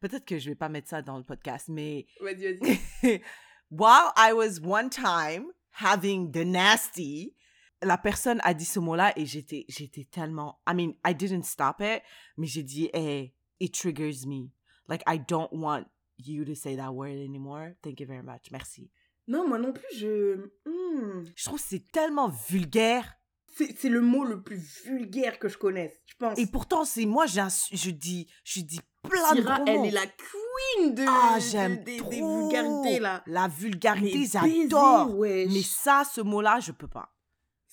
peut-être 0.00 0.24
que 0.24 0.38
je 0.38 0.48
vais 0.48 0.54
pas 0.54 0.68
mettre 0.70 0.88
ça 0.88 1.02
dans 1.02 1.18
le 1.18 1.24
podcast, 1.24 1.66
mais 1.68 2.06
Vas-y, 2.20 2.56
vas-y. 2.56 3.20
while 3.70 4.10
I 4.16 4.32
was 4.32 4.58
one 4.60 4.88
time 4.88 5.46
having 5.72 6.32
the 6.32 6.44
nasty, 6.46 7.34
la 7.82 7.98
personne 7.98 8.40
a 8.44 8.54
dit 8.54 8.64
ce 8.64 8.78
mot-là 8.80 9.12
et 9.16 9.26
j'étais, 9.26 9.64
j'étais 9.68 10.04
tellement, 10.10 10.60
I 10.68 10.74
mean, 10.74 10.92
I 11.06 11.14
didn't 11.14 11.44
stop 11.44 11.76
it, 11.80 12.02
mais 12.36 12.46
j'ai 12.46 12.62
dit, 12.62 12.90
hey, 12.92 13.32
it 13.60 13.72
triggers 13.74 14.26
me. 14.26 14.50
Like, 14.88 15.02
I 15.06 15.18
don't 15.18 15.48
want 15.52 15.84
you 16.18 16.44
to 16.44 16.54
say 16.54 16.76
that 16.76 16.90
word 16.92 17.16
anymore. 17.18 17.70
Thank 17.82 18.00
you 18.00 18.06
very 18.06 18.22
much. 18.22 18.50
Merci. 18.50 18.90
Non, 19.28 19.46
moi 19.46 19.58
non 19.58 19.72
plus, 19.72 19.96
je... 19.96 20.50
Hmm. 20.66 21.24
Je 21.36 21.44
trouve 21.44 21.60
que 21.60 21.66
c'est 21.68 21.90
tellement 21.92 22.28
vulgaire. 22.48 23.14
C'est 23.56 23.76
c'est 23.76 23.88
le 23.88 24.00
mot 24.00 24.24
le 24.24 24.42
plus 24.42 24.82
vulgaire 24.84 25.38
que 25.38 25.48
je 25.48 25.58
connaisse, 25.58 25.92
je 26.06 26.14
pense. 26.18 26.38
Et 26.38 26.46
pourtant, 26.46 26.84
c'est 26.84 27.04
moi, 27.04 27.26
je 27.26 27.90
dis, 27.90 28.28
je 28.44 28.60
dis 28.60 28.80
plein 29.02 29.34
de 29.34 29.42
gros 29.42 29.64
elle 29.66 29.86
est 29.86 29.90
la 29.90 30.06
queen 30.06 30.94
de, 30.94 31.04
Ah, 31.08 31.36
de- 31.36 31.40
j'aime 31.42 31.82
des, 31.84 31.96
trop. 31.96 32.10
des 32.10 32.16
vulgarités, 32.20 33.00
là. 33.00 33.22
La 33.26 33.48
vulgarité, 33.48 34.24
j'adore. 34.26 35.14
Mais 35.20 35.62
ça, 35.62 36.02
ce 36.10 36.20
mot-là, 36.20 36.60
je 36.60 36.72
peux 36.72 36.86
pas. 36.88 37.12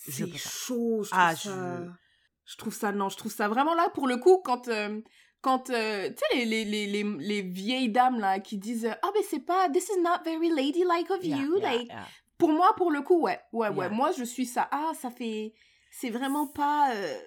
Je 0.07 0.11
c'est 0.11 0.25
peux 0.25 0.31
pas. 0.31 0.37
chaud, 0.37 1.03
je 1.03 1.09
trouve 1.09 1.19
Ah, 1.21 1.35
ça... 1.35 1.49
je- 1.83 1.89
Je 2.45 2.55
trouve 2.57 2.73
ça, 2.73 2.91
non, 2.93 3.09
je 3.09 3.17
trouve 3.17 3.31
ça 3.33 3.47
vraiment 3.49 3.75
là, 3.75 3.89
pour 3.93 4.07
le 4.07 4.17
coup, 4.17 4.41
quand... 4.43 4.67
euh, 4.69 5.01
Quand, 5.41 5.69
euh, 5.69 6.09
tu 6.09 6.15
sais, 6.39 6.45
les, 6.45 6.65
les, 6.65 6.65
les, 6.65 6.87
les, 6.87 7.03
les 7.19 7.41
vieilles 7.43 7.89
dames, 7.91 8.19
là, 8.19 8.39
qui 8.39 8.57
disent 8.57 8.89
«Ah, 9.03 9.09
mais 9.13 9.21
c'est 9.23 9.39
pas... 9.45 9.69
This 9.69 9.87
is 9.89 10.01
not 10.01 10.23
very 10.25 10.49
ladylike 10.49 11.09
of 11.11 11.23
Yeah, 11.23 11.37
you. 11.37 11.57
yeah, 11.59 11.71
like, 11.73 11.87
yeah. 11.87 12.05
Pour 12.39 12.49
moi, 12.51 12.73
pour 12.75 12.89
le 12.91 13.01
coup, 13.01 13.21
ouais. 13.21 13.39
Ouais, 13.53 13.69
ouais. 13.69 13.89
Moi, 13.89 14.11
je 14.17 14.23
suis 14.23 14.45
ça. 14.47 14.67
Ah, 14.71 14.91
ça 14.99 15.11
fait... 15.11 15.53
C'est 15.91 16.09
vraiment 16.09 16.47
pas... 16.47 16.91
euh, 16.95 17.17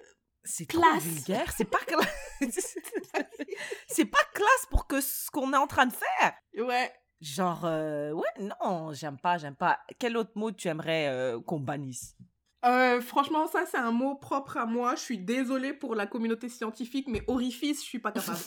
C'est 0.43 0.65
Classe. 0.65 1.03
vulgaire. 1.03 1.51
C'est 1.55 1.65
pas 1.69 1.79
classe. 1.79 2.07
c'est 3.87 4.05
pas 4.05 4.23
classe 4.33 4.65
pour 4.69 4.87
que 4.87 4.99
ce 5.01 5.29
qu'on 5.31 5.53
est 5.53 5.57
en 5.57 5.67
train 5.67 5.85
de 5.85 5.93
faire. 5.93 6.33
Ouais. 6.65 6.91
Genre, 7.21 7.61
euh, 7.65 8.11
ouais, 8.11 8.29
non, 8.61 8.93
j'aime 8.93 9.17
pas, 9.19 9.37
j'aime 9.37 9.55
pas. 9.55 9.79
Quel 9.99 10.17
autre 10.17 10.31
mot 10.35 10.51
tu 10.51 10.67
aimerais 10.67 11.07
euh, 11.07 11.39
qu'on 11.41 11.59
bannisse? 11.59 12.15
Euh, 12.63 13.01
franchement, 13.01 13.47
ça, 13.47 13.65
c'est 13.65 13.77
un 13.77 13.91
mot 13.91 14.15
propre 14.15 14.57
à 14.57 14.65
moi. 14.65 14.95
Je 14.95 15.01
suis 15.01 15.17
désolée 15.17 15.73
pour 15.73 15.95
la 15.95 16.05
communauté 16.05 16.47
scientifique, 16.49 17.07
mais 17.07 17.23
orifice, 17.27 17.79
je 17.81 17.85
suis 17.87 17.99
pas 17.99 18.11
capable. 18.11 18.37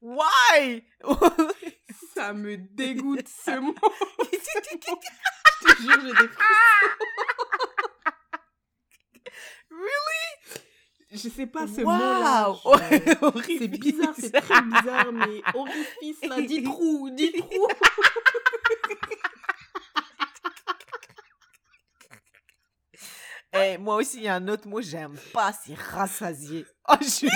Why? 0.00 0.84
Ça 2.14 2.32
me 2.32 2.56
dégoûte, 2.56 3.26
ce 3.28 3.58
mot. 3.60 3.74
Je 4.22 5.74
te 5.74 5.82
jure, 5.82 6.00
j'ai 6.02 6.12
des 6.12 6.28
frissons. 6.28 6.96
Really? 9.70 10.62
Je 11.12 11.28
sais 11.28 11.46
pas 11.46 11.66
ce 11.66 11.80
Wow. 11.80 11.92
mot-là. 11.92 12.52
Je- 13.48 13.58
C'est 13.58 13.68
bizarre, 13.68 14.14
c'est 14.18 14.32
très 14.32 14.62
bizarre, 14.62 15.12
mais 15.12 15.42
orifice, 15.54 16.22
là, 16.24 16.40
dis 16.42 16.62
trou, 16.62 17.10
dis 17.10 17.32
trou. 17.32 17.66
Eh, 23.56 23.78
moi 23.78 23.96
aussi, 23.96 24.16
il 24.16 24.24
y 24.24 24.28
a 24.28 24.34
un 24.34 24.48
autre 24.48 24.66
mot 24.66 24.80
j'aime 24.80 25.16
pas, 25.32 25.52
c'est 25.52 25.74
rassasié. 25.74 26.66
Oh, 26.88 26.94
je... 27.00 27.28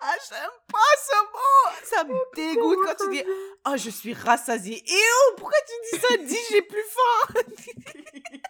ah, 0.00 0.14
j'aime 0.28 0.56
pas 0.72 0.94
ce 1.04 1.16
mot. 1.32 1.70
Ça 1.82 2.04
me 2.04 2.14
dégoûte 2.36 2.78
quand 2.86 2.94
tu 3.04 3.10
dis 3.10 3.24
«Oh, 3.66 3.74
je 3.76 3.90
suis 3.90 4.14
rassasié.» 4.14 4.76
Et 4.86 4.92
oh, 4.94 5.34
pourquoi 5.36 5.58
tu 5.66 5.96
dis 5.96 6.00
ça? 6.00 6.16
Dis 6.16 6.38
«J'ai 6.50 6.62
plus 6.62 6.84
faim.» 6.84 7.34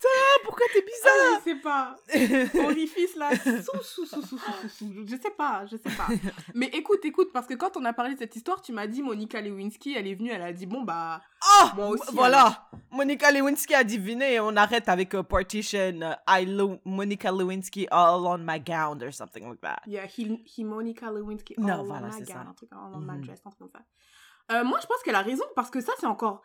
Putain, 0.00 0.44
pourquoi 0.44 0.66
t'es 0.72 0.82
Ah, 0.82 0.90
bizarre 0.90 1.40
je 1.40 1.50
sais 1.50 1.56
pas. 1.56 2.64
Orifice 2.66 3.16
là. 3.16 3.30
sous, 3.36 3.82
sous, 3.82 4.06
sous, 4.06 4.22
sous, 4.22 4.38
sous, 4.38 4.68
sous. 4.68 5.06
Je 5.06 5.16
sais 5.16 5.30
pas, 5.36 5.66
je 5.66 5.76
sais 5.76 5.94
pas. 5.96 6.06
Mais 6.54 6.66
écoute, 6.68 7.04
écoute, 7.04 7.28
parce 7.34 7.46
que 7.46 7.52
quand 7.54 7.76
on 7.76 7.84
a 7.84 7.92
parlé 7.92 8.14
de 8.14 8.18
cette 8.18 8.34
histoire, 8.34 8.62
tu 8.62 8.72
m'as 8.72 8.86
dit 8.86 9.02
Monica 9.02 9.40
Lewinsky, 9.42 9.94
elle 9.94 10.06
est 10.06 10.14
venue, 10.14 10.30
elle 10.30 10.40
a 10.42 10.52
dit 10.54 10.64
bon 10.66 10.82
bah. 10.82 11.20
Oh, 11.62 11.66
Moi 11.76 11.88
aussi, 11.88 12.14
voilà. 12.14 12.68
Monica 12.90 13.30
Lewinsky 13.30 13.74
a 13.74 13.84
deviné 13.84 14.34
et 14.34 14.40
on 14.40 14.56
arrête 14.56 14.88
avec 14.88 15.14
euh, 15.14 15.22
Partition. 15.22 16.00
euh, 16.02 16.14
I 16.28 16.46
lo 16.46 16.78
Monica 16.86 17.30
Lewinsky 17.30 17.86
all 17.90 18.26
on 18.26 18.38
my 18.38 18.58
gown 18.60 19.02
or 19.02 19.12
something 19.12 19.48
like 19.48 19.60
that. 19.60 19.80
Yeah, 19.86 20.06
he, 20.06 20.42
he 20.46 20.64
Monica 20.64 21.10
Lewinsky. 21.10 21.54
Non, 21.58 21.80
all 21.80 21.86
voilà, 21.86 22.06
on 22.06 22.10
my 22.10 22.12
c'est 22.24 22.32
gown, 22.32 22.42
ça. 22.44 22.48
Un 22.50 22.54
truc 22.54 22.70
all 22.72 22.94
on 22.94 23.00
my 23.00 23.18
Mhm. 23.18 23.24
dress, 23.26 23.40
un 23.44 23.50
truc 23.50 23.60
comme 23.60 23.70
ça. 23.70 24.56
Euh, 24.56 24.64
moi, 24.64 24.78
je 24.80 24.86
pense 24.86 25.02
qu'elle 25.04 25.14
a 25.14 25.22
raison 25.22 25.44
parce 25.54 25.70
que 25.70 25.80
ça, 25.80 25.92
c'est 26.00 26.06
encore. 26.06 26.42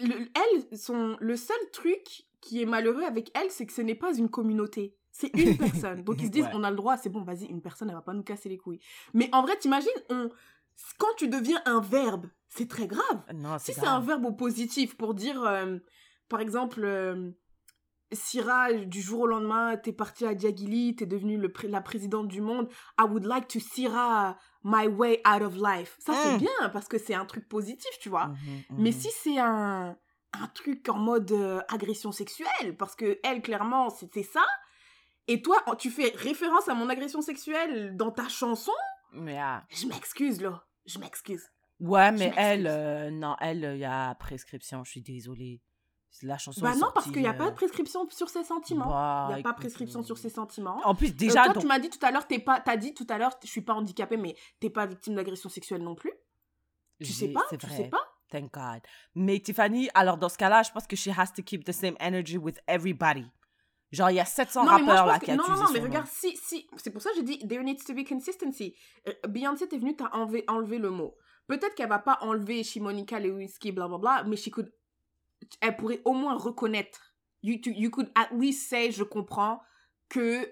le- 0.00 0.28
elle, 0.34 0.76
son, 0.78 1.16
le 1.20 1.36
seul 1.36 1.56
truc 1.72 2.24
qui 2.40 2.62
est 2.62 2.66
malheureux 2.66 3.02
avec 3.04 3.30
elle, 3.36 3.50
c'est 3.50 3.66
que 3.66 3.72
ce 3.72 3.82
n'est 3.82 3.94
pas 3.94 4.16
une 4.16 4.28
communauté. 4.30 4.94
C'est 5.10 5.30
une 5.36 5.56
personne. 5.58 6.02
Donc 6.04 6.16
ils 6.20 6.26
se 6.26 6.30
disent, 6.30 6.44
Ouais. 6.44 6.50
on 6.54 6.62
a 6.64 6.70
le 6.70 6.76
droit, 6.76 6.96
c'est 6.96 7.08
bon, 7.10 7.22
vas-y, 7.22 7.46
une 7.46 7.62
personne, 7.62 7.88
elle 7.88 7.96
va 7.96 8.02
pas 8.02 8.14
nous 8.14 8.22
casser 8.22 8.48
les 8.48 8.58
couilles. 8.58 8.80
Mais 9.14 9.28
en 9.32 9.42
vrai, 9.42 9.56
t'imagines, 9.58 9.90
on... 10.10 10.28
quand 10.98 11.14
tu 11.16 11.28
deviens 11.28 11.60
un 11.64 11.80
verbe, 11.80 12.26
c'est 12.48 12.68
très 12.68 12.86
grave. 12.86 13.22
Non, 13.34 13.58
Si 13.58 13.72
c'est 13.72 13.86
un 13.86 14.00
verbe 14.00 14.24
au 14.26 14.32
positif 14.32 14.96
pour 14.96 15.14
dire, 15.14 15.42
euh, 15.44 15.78
par 16.28 16.40
exemple, 16.40 16.82
euh, 16.84 17.30
Syrah, 18.12 18.72
du 18.72 19.02
jour 19.02 19.20
au 19.20 19.26
lendemain, 19.26 19.76
t'es 19.76 19.92
partie 19.92 20.24
à 20.24 20.34
Diagili, 20.34 20.96
t'es 20.96 21.04
devenue 21.04 21.36
le 21.36 21.52
la 21.64 21.82
présidente 21.82 22.28
du 22.28 22.40
monde. 22.40 22.68
I 22.98 23.02
would 23.04 23.24
like 23.26 23.48
to 23.48 23.60
Syrah 23.60 24.38
my 24.64 24.86
way 24.86 25.20
out 25.26 25.42
of 25.42 25.56
life. 25.56 25.96
Ça, 25.98 26.14
c'est 26.22 26.36
Mm. 26.36 26.38
bien 26.38 26.68
parce 26.72 26.88
que 26.88 26.96
c'est 26.96 27.14
un 27.14 27.26
truc 27.26 27.46
positif, 27.48 27.90
tu 28.00 28.08
vois. 28.08 28.28
Mhm, 28.28 28.36
Mais 28.78 28.90
mhm. 28.90 28.96
si 28.96 29.08
c'est 29.10 29.38
un, 29.38 29.94
un 30.32 30.46
truc 30.48 30.88
en 30.88 30.98
mode 30.98 31.32
euh, 31.32 31.60
agression 31.68 32.12
sexuelle, 32.12 32.76
parce 32.78 32.94
que 32.94 33.18
elle, 33.22 33.42
clairement, 33.42 33.90
c'était 33.90 34.22
ça, 34.22 34.44
et 35.26 35.42
toi, 35.42 35.62
tu 35.78 35.90
fais 35.90 36.12
référence 36.16 36.68
à 36.68 36.74
mon 36.74 36.88
agression 36.88 37.20
sexuelle 37.20 37.96
dans 37.96 38.10
ta 38.10 38.28
chanson, 38.28 38.72
Mais, 39.12 39.38
ah. 39.38 39.64
je 39.70 39.86
m'excuse, 39.86 40.40
là. 40.40 40.64
Je 40.86 40.98
m'excuse. 40.98 41.44
Ouais, 41.80 42.10
mais 42.12 42.32
elle, 42.36 42.66
euh, 42.66 43.10
non, 43.10 43.36
elle, 43.40 43.70
il 43.74 43.80
y 43.80 43.84
a 43.84 44.14
prescription, 44.16 44.82
je 44.84 44.90
suis 44.90 45.02
désolée. 45.02 45.60
La 46.22 46.38
chanson 46.38 46.62
Bah 46.62 46.72
est 46.72 46.78
non, 46.78 46.90
parce 46.92 47.10
qu'il 47.10 47.20
n'y 47.20 47.28
a 47.28 47.32
euh, 47.32 47.34
pas 47.34 47.50
de 47.50 47.54
prescription 47.54 48.08
sur 48.10 48.28
ses 48.28 48.42
sentiments. 48.42 48.86
bah, 48.88 49.28
Il 49.30 49.34
n'y 49.34 49.40
a 49.40 49.42
pas 49.42 49.50
écoute, 49.50 49.60
prescription 49.60 50.00
euh, 50.00 50.04
sur 50.04 50.18
ses 50.18 50.30
sentiments. 50.30 50.80
En 50.84 50.94
plus, 50.94 51.10
Euh, 51.10 51.14
déjà, 51.14 51.44
toi, 51.44 51.52
donc, 51.52 51.62
tu 51.62 51.68
m'as 51.68 51.78
dit 51.78 51.90
tout 51.90 52.04
à 52.04 52.10
l'heure, 52.10 52.26
t'es 52.26 52.38
pas, 52.38 52.60
t'as 52.60 52.76
dit 52.76 52.94
tout 52.94 53.06
à 53.10 53.18
l'heure, 53.18 53.38
je 53.42 53.48
suis 53.48 53.60
pas 53.60 53.74
handicapée, 53.74 54.16
mais 54.16 54.34
t'es 54.58 54.70
pas 54.70 54.86
victime 54.86 55.14
d'agression 55.14 55.48
sexuelle 55.48 55.82
non 55.82 55.94
plus. 55.94 56.12
Tu 57.00 57.12
sais 57.12 57.28
pas, 57.28 57.44
tu 57.50 57.68
sais 57.70 57.88
pas. 57.88 58.07
Thank 58.30 58.52
God. 58.52 58.80
Mais 59.14 59.40
Tiffany, 59.40 59.88
alors 59.94 60.18
dans 60.18 60.28
ce 60.28 60.36
cas-là, 60.38 60.62
je 60.62 60.70
pense 60.70 60.86
que 60.86 60.96
she 60.96 61.08
has 61.08 61.32
to 61.34 61.42
keep 61.42 61.64
the 61.64 61.72
same 61.72 61.96
energy 62.00 62.36
with 62.36 62.58
everybody. 62.66 63.26
Genre, 63.90 64.10
il 64.10 64.16
y 64.16 64.20
a 64.20 64.24
700 64.26 64.64
non, 64.64 64.70
rappeurs 64.70 65.06
là 65.06 65.18
qui 65.18 65.30
Non, 65.32 65.48
non, 65.48 65.56
non, 65.56 65.70
mais 65.72 65.78
nom. 65.78 65.86
regarde, 65.86 66.06
si, 66.08 66.36
si, 66.36 66.68
c'est 66.76 66.90
pour 66.90 67.00
ça 67.00 67.08
que 67.10 67.16
j'ai 67.16 67.22
dit, 67.22 67.38
there 67.48 67.64
needs 67.64 67.84
to 67.86 67.94
be 67.94 68.06
consistency. 68.06 68.74
Euh, 69.08 69.12
Beyoncé, 69.26 69.66
t'es 69.66 69.78
venue, 69.78 69.96
t'as 69.96 70.10
enlevé, 70.12 70.44
enlevé 70.46 70.76
le 70.78 70.90
mot. 70.90 71.16
Peut-être 71.46 71.74
qu'elle 71.74 71.88
va 71.88 71.98
pas 71.98 72.18
enlever 72.20 72.62
chez 72.64 72.80
Monica 72.80 73.18
Lewinsky, 73.18 73.72
blablabla, 73.72 74.24
mais 74.24 74.36
she 74.36 74.50
could, 74.50 74.70
elle 75.62 75.76
pourrait 75.78 76.02
au 76.04 76.12
moins 76.12 76.36
reconnaître. 76.36 77.14
You, 77.42 77.58
to- 77.62 77.70
you 77.70 77.88
could 77.90 78.10
at 78.14 78.28
least 78.36 78.68
say, 78.68 78.90
je 78.92 79.04
comprends, 79.04 79.62
que 80.10 80.46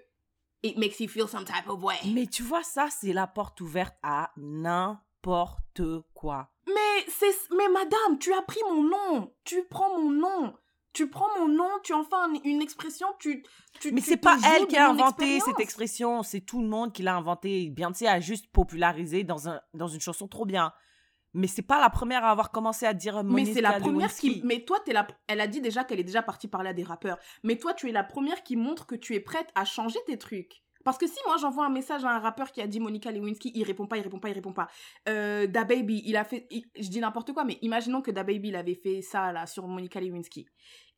it 0.62 0.78
makes 0.78 0.98
you 1.00 1.08
feel 1.08 1.28
some 1.28 1.44
type 1.44 1.68
of 1.68 1.82
way. 1.82 1.96
Mais 2.06 2.26
tu 2.26 2.42
vois, 2.42 2.62
ça, 2.62 2.88
c'est 2.90 3.12
la 3.12 3.26
porte 3.26 3.60
ouverte 3.60 3.96
à 4.02 4.30
n'importe 4.38 5.82
quoi. 6.14 6.50
Mais 6.66 7.04
c'est 7.08 7.34
mais 7.56 7.68
madame, 7.68 8.18
tu 8.18 8.32
as 8.32 8.42
pris 8.42 8.60
mon 8.68 8.82
nom. 8.82 9.32
Tu 9.44 9.64
prends 9.70 9.98
mon 9.98 10.10
nom. 10.10 10.54
Tu 10.92 11.10
prends 11.10 11.28
mon 11.38 11.46
nom, 11.48 11.68
tu 11.82 11.92
en 11.92 12.04
fais 12.04 12.14
un- 12.16 12.40
une 12.44 12.62
expression, 12.62 13.06
tu 13.18 13.44
tu 13.80 13.92
Mais 13.92 14.00
c'est 14.00 14.16
pas 14.16 14.38
elle 14.56 14.66
qui 14.66 14.76
a 14.78 14.88
inventé 14.88 15.40
cette 15.40 15.60
expression, 15.60 16.22
c'est 16.22 16.40
tout 16.40 16.62
le 16.62 16.68
monde 16.68 16.94
qui 16.94 17.02
l'a 17.02 17.14
inventé. 17.16 17.68
Beyoncé 17.68 18.06
a 18.06 18.18
juste 18.18 18.50
popularisé 18.50 19.22
dans, 19.22 19.46
un, 19.50 19.60
dans 19.74 19.88
une 19.88 20.00
chanson 20.00 20.26
trop 20.26 20.46
bien. 20.46 20.72
Mais 21.34 21.48
c'est 21.48 21.60
pas 21.60 21.78
la 21.82 21.90
première 21.90 22.24
à 22.24 22.30
avoir 22.30 22.50
commencé 22.50 22.86
à 22.86 22.94
dire 22.94 23.22
Mais 23.24 23.44
c'est 23.52 23.60
la 23.60 23.72
première 23.90 24.08
qui 24.14 24.40
mais 24.44 24.64
toi 24.64 24.80
t'es 24.82 24.94
la 24.94 25.06
elle 25.26 25.42
a 25.42 25.46
dit 25.46 25.60
déjà 25.60 25.84
qu'elle 25.84 26.00
est 26.00 26.04
déjà 26.04 26.22
partie 26.22 26.48
parler 26.48 26.70
à 26.70 26.72
des 26.72 26.82
rappeurs. 26.84 27.18
Mais 27.42 27.58
toi 27.58 27.74
tu 27.74 27.90
es 27.90 27.92
la 27.92 28.02
première 28.04 28.42
qui 28.42 28.56
montre 28.56 28.86
que 28.86 28.94
tu 28.94 29.14
es 29.14 29.20
prête 29.20 29.50
à 29.54 29.66
changer 29.66 29.98
tes 30.06 30.16
trucs. 30.16 30.62
Parce 30.87 30.99
que 30.99 31.09
si 31.09 31.18
moi 31.26 31.37
j'envoie 31.37 31.66
un 31.66 31.70
message 31.70 32.05
à 32.05 32.11
un 32.11 32.20
rappeur 32.20 32.53
qui 32.53 32.61
a 32.61 32.68
dit 32.68 32.78
Monica 32.78 33.11
Lewinsky, 33.11 33.51
il 33.57 33.64
répond 33.64 33.89
pas, 33.89 33.97
il 33.97 34.03
répond 34.03 34.20
pas, 34.20 34.28
il 34.28 34.34
répond 34.34 34.53
pas. 34.53 34.68
Euh, 35.09 35.49
Da 35.49 35.64
Baby, 35.64 36.01
il 36.07 36.16
a 36.16 36.22
fait, 36.22 36.47
je 36.78 36.89
dis 36.89 37.01
n'importe 37.01 37.32
quoi, 37.32 37.43
mais 37.43 37.59
imaginons 37.61 38.03
que 38.03 38.12
Da 38.12 38.22
Baby 38.22 38.51
il 38.51 38.57
avait 38.57 38.76
fait 38.76 39.03
ça 39.03 39.32
là 39.32 39.49
sur 39.49 39.66
Monica 39.66 40.01
Lewinsky. 40.01 40.47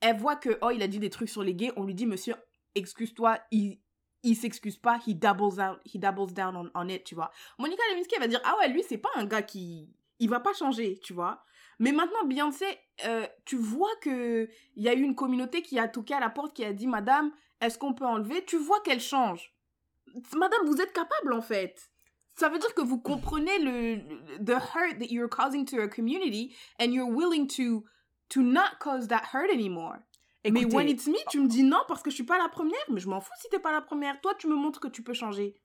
Elle 0.03 0.19
voit 0.19 0.37
que 0.37 0.59
oh 0.61 0.69
il 0.71 0.83
a 0.83 0.89
dit 0.89 0.99
des 0.99 1.09
trucs 1.09 1.31
sur 1.31 1.43
les 1.43 1.55
gays, 1.55 1.73
on 1.77 1.85
lui 1.85 1.95
dit 1.95 2.05
monsieur 2.05 2.35
excuse-toi, 2.75 3.39
il 3.51 3.81
il 4.25 4.37
s'excuse 4.37 4.77
pas, 4.77 5.01
he 5.07 5.15
doubles 5.15 5.59
out, 5.59 5.81
he 5.87 5.99
doubles 5.99 6.35
down 6.35 6.55
on, 6.55 6.71
on 6.75 6.89
it, 6.91 7.05
tu 7.05 7.15
vois. 7.15 7.31
Monica 7.59 7.83
Lewinsky 7.91 8.15
elle 8.17 8.21
va 8.21 8.29
dire 8.29 8.43
ah 8.45 8.57
ouais 8.59 8.69
lui 8.69 8.83
c'est 8.87 8.99
pas 8.99 9.09
un 9.15 9.25
gars 9.25 9.41
qui 9.41 9.89
il 10.19 10.29
va 10.29 10.41
pas 10.41 10.53
changer, 10.53 10.99
tu 11.03 11.15
vois. 11.15 11.43
Mais 11.79 11.93
maintenant 11.93 12.27
Beyoncé, 12.27 12.67
euh, 13.07 13.27
tu 13.47 13.57
vois 13.57 13.97
que 14.03 14.51
il 14.77 14.83
y 14.83 14.91
a 14.91 14.93
eu 14.93 15.01
une 15.01 15.15
communauté 15.15 15.63
qui 15.63 15.79
a 15.79 15.89
toqué 15.89 16.13
à 16.13 16.21
la 16.21 16.29
porte 16.29 16.55
qui 16.55 16.63
a 16.63 16.75
dit 16.75 16.87
madame 16.87 17.33
est-ce 17.63 17.79
qu'on 17.79 17.95
peut 17.95 18.05
enlever? 18.05 18.45
Tu 18.45 18.59
vois 18.59 18.81
qu'elle 18.81 19.01
change. 19.01 19.55
Madame, 20.37 20.67
vous 20.67 20.81
êtes 20.81 20.93
capable 20.93 21.33
en 21.33 21.43
fait. 21.43 21.91
Ça 22.37 22.49
veut 22.49 22.59
dire 22.59 22.73
que 22.75 22.83
vous 22.83 23.01
comprenez 23.01 23.59
le, 23.59 23.97
the 24.45 24.51
hurt 24.51 24.99
that 25.01 25.07
you're 25.11 25.29
causing 25.29 25.65
to 25.67 25.81
a 25.81 25.89
community 25.89 26.55
and 26.81 26.93
you're 26.93 27.11
willing 27.11 27.49
to 27.49 27.85
to 28.31 28.43
not 28.43 28.79
cause 28.81 29.09
that 29.09 29.23
hurt 29.33 29.51
anymore. 29.51 29.97
mais 30.45 30.61
Écoutez, 30.61 30.77
when 30.77 30.89
it's 30.89 31.07
me, 31.09 31.17
tu 31.31 31.41
me 31.41 31.49
dis 31.49 31.63
non 31.65 31.83
parce 31.89 32.03
que 32.03 32.11
je 32.11 32.15
suis 32.15 32.25
pas 32.25 32.39
la 32.39 32.49
première, 32.49 32.79
mais 32.91 33.01
je 33.01 33.09
m'en 33.09 33.21
fous 33.21 33.33
si 33.41 33.49
t'es 33.49 33.59
pas 33.59 33.73
la 33.73 33.81
première. 33.81 34.21
Toi, 34.21 34.35
tu 34.37 34.47
me 34.47 34.55
montres 34.55 34.79
que 34.81 34.89
tu 34.89 35.03
peux 35.03 35.15
changer. 35.15 35.61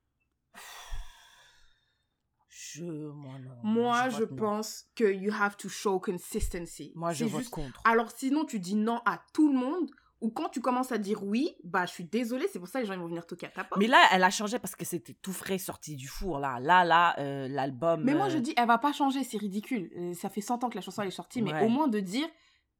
je, 2.50 2.84
moi 2.84 3.38
non. 3.39 3.52
Moi, 3.64 4.10
je 4.10 4.24
non. 4.24 4.36
pense 4.36 4.86
que 4.96 5.04
you 5.04 5.32
have 5.32 5.56
to 5.58 5.70
show 5.70 6.00
consistency. 6.00 6.91
Moi, 6.96 7.14
je 7.14 7.26
vote 7.26 7.41
juste- 7.41 7.52
contre. 7.52 7.80
Alors 7.84 8.12
sinon, 8.12 8.46
tu 8.46 8.60
dis 8.60 8.76
non 8.76 9.02
à 9.06 9.22
tout 9.34 9.48
le 9.52 9.58
monde 9.58 9.89
ou 10.24 10.30
quand 10.30 10.48
tu 10.48 10.62
commences 10.62 10.94
à 10.94 10.98
dire 10.98 11.22
oui, 11.22 11.54
bah 11.66 11.86
je 11.86 11.92
suis 11.92 12.06
désolée, 12.06 12.48
c'est 12.48 12.58
pour 12.58 12.70
ça 12.70 12.80
que 12.80 12.84
les 12.84 12.88
gens 12.88 12.94
ils 12.94 13.00
vont 13.00 13.08
venir 13.08 13.28
toquer 13.28 13.48
à 13.48 13.50
ta 13.50 13.66
porte. 13.66 13.80
Mais 13.80 13.88
là, 13.88 14.02
elle 14.14 14.24
a 14.24 14.30
changé 14.30 14.58
parce 14.58 14.74
que 14.74 14.86
c'était 14.86 15.14
tout 15.14 15.34
frais 15.34 15.58
sorti 15.58 15.98
du 15.98 16.08
four. 16.08 16.40
Là, 16.40 16.62
là, 16.62 16.86
là, 16.86 17.14
euh, 17.20 17.50
l'album. 17.50 18.04
Mais 18.06 18.16
moi, 18.16 18.28
euh, 18.28 18.30
je 18.30 18.38
dis, 18.38 18.54
elle 18.56 18.68
va 18.68 18.78
pas 18.78 18.94
changer, 18.94 19.26
c'est 19.26 19.38
ridicule. 19.38 19.92
Euh, 19.98 20.14
ça 20.14 20.30
fait 20.30 20.40
100 20.40 20.64
ans 20.64 20.70
que 20.70 20.76
la 20.76 20.82
chanson 20.82 21.02
elle 21.02 21.10
est 21.10 21.12
sortie, 21.12 21.42
mais 21.42 21.62
au 21.62 21.68
moins 21.68 21.90
de 21.90 22.00
dire, 22.00 22.26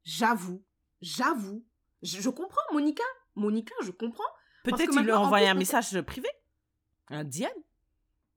j'avoue, 0.04 0.64
j'avoue, 1.02 1.62
je, 2.02 2.18
je 2.18 2.30
comprends, 2.30 2.62
Monica. 2.72 3.04
Monica, 3.34 3.74
je 3.82 3.90
comprends. 3.90 4.24
Peut-être 4.64 4.94
il 4.94 5.02
lui 5.02 5.10
a 5.10 5.20
envoyé 5.20 5.46
un 5.46 5.54
message 5.54 6.00
privé. 6.00 6.28
Un 7.08 7.24
DM. 7.24 7.44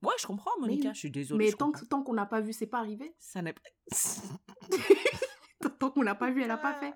Ouais, 0.02 0.14
je 0.20 0.26
comprends, 0.26 0.50
Monica. 0.60 0.92
Je 0.92 0.98
suis 0.98 1.10
désolée. 1.10 1.46
mais 1.46 1.52
tant, 1.52 1.72
tant 1.72 2.02
qu'on 2.02 2.12
n'a 2.12 2.26
pas 2.26 2.42
vu, 2.42 2.52
c'est 2.52 2.66
pas 2.66 2.78
arrivé. 2.78 3.14
Ça 3.18 3.40
n'est 3.40 3.54
pas. 3.54 3.62
Tant 5.80 5.90
qu'on 5.90 6.02
l'a 6.02 6.14
pas 6.14 6.30
vu, 6.30 6.42
elle 6.42 6.50
a 6.52 6.56
pas 6.56 6.74
fait. 6.74 6.94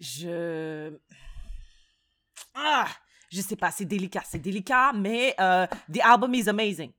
Je. 0.00 0.96
Ah! 2.54 2.88
Je 3.30 3.40
sais 3.40 3.56
pas, 3.56 3.70
c'est 3.70 3.86
délicat, 3.86 4.22
c'est 4.28 4.38
délicat, 4.38 4.92
mais 4.92 5.34
euh, 5.40 5.66
the 5.90 6.00
album 6.02 6.34
is 6.34 6.48
amazing. 6.50 6.92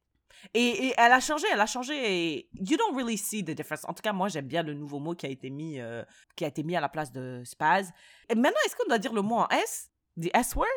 Et, 0.54 0.88
et 0.88 0.94
elle 0.98 1.12
a 1.12 1.20
changé, 1.20 1.46
elle 1.54 1.62
a 1.62 1.68
changé. 1.68 1.94
Et 1.96 2.50
you 2.56 2.76
don't 2.76 2.96
really 2.96 3.18
see 3.20 3.44
the 3.46 3.52
difference. 3.52 3.86
En 3.88 3.94
tout 3.94 4.02
cas, 4.02 4.14
moi, 4.14 4.30
j'aime 4.30 4.48
bien 4.48 4.64
le 4.64 4.74
nouveau 4.74 5.00
mot 5.00 5.14
qui 5.14 5.28
a 5.28 5.30
été 5.30 5.52
mis, 5.52 5.80
euh, 5.80 6.04
qui 6.36 6.44
a 6.44 6.48
été 6.48 6.64
mis 6.64 6.76
à 6.76 6.82
la 6.82 6.90
place 6.90 7.12
de 7.12 7.44
spaz. 7.46 7.92
Et 8.30 8.36
maintenant, 8.36 8.60
est-ce 8.66 8.76
qu'on 8.76 8.88
doit 8.88 8.98
dire 8.98 9.14
le 9.14 9.22
mot 9.22 9.36
en 9.36 9.48
S? 9.50 9.92
The 10.20 10.30
S 10.34 10.56
word? 10.56 10.68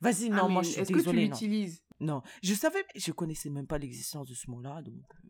Vas-y, 0.00 0.30
non, 0.30 0.44
Ah, 0.44 0.48
moi, 0.48 0.62
mais 0.62 0.68
je 0.68 0.72
suis 0.72 0.80
Est-ce 0.80 0.88
que 0.88 0.94
tu 0.94 1.00
désolée, 1.00 1.28
non. 1.28 1.34
l'utilises? 1.34 1.82
Non, 2.00 2.22
je 2.42 2.54
savais, 2.54 2.84
je 2.94 3.12
connaissais 3.12 3.50
même 3.50 3.66
pas 3.66 3.76
l'existence 3.78 4.28
de 4.28 4.34
ce 4.34 4.48
mot-là, 4.50 4.80
donc 4.82 5.02
euh, 5.24 5.28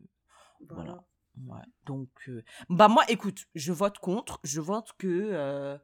voilà. 0.69 1.03
Ouais. 1.47 1.61
Donc, 1.85 2.09
euh, 2.27 2.43
bah 2.69 2.87
moi, 2.87 3.03
écoute, 3.09 3.45
je 3.55 3.73
vote 3.73 3.97
contre. 3.99 4.39
Je 4.43 4.61
vote 4.61 4.91
que, 4.99 5.07
euh, 5.07 5.77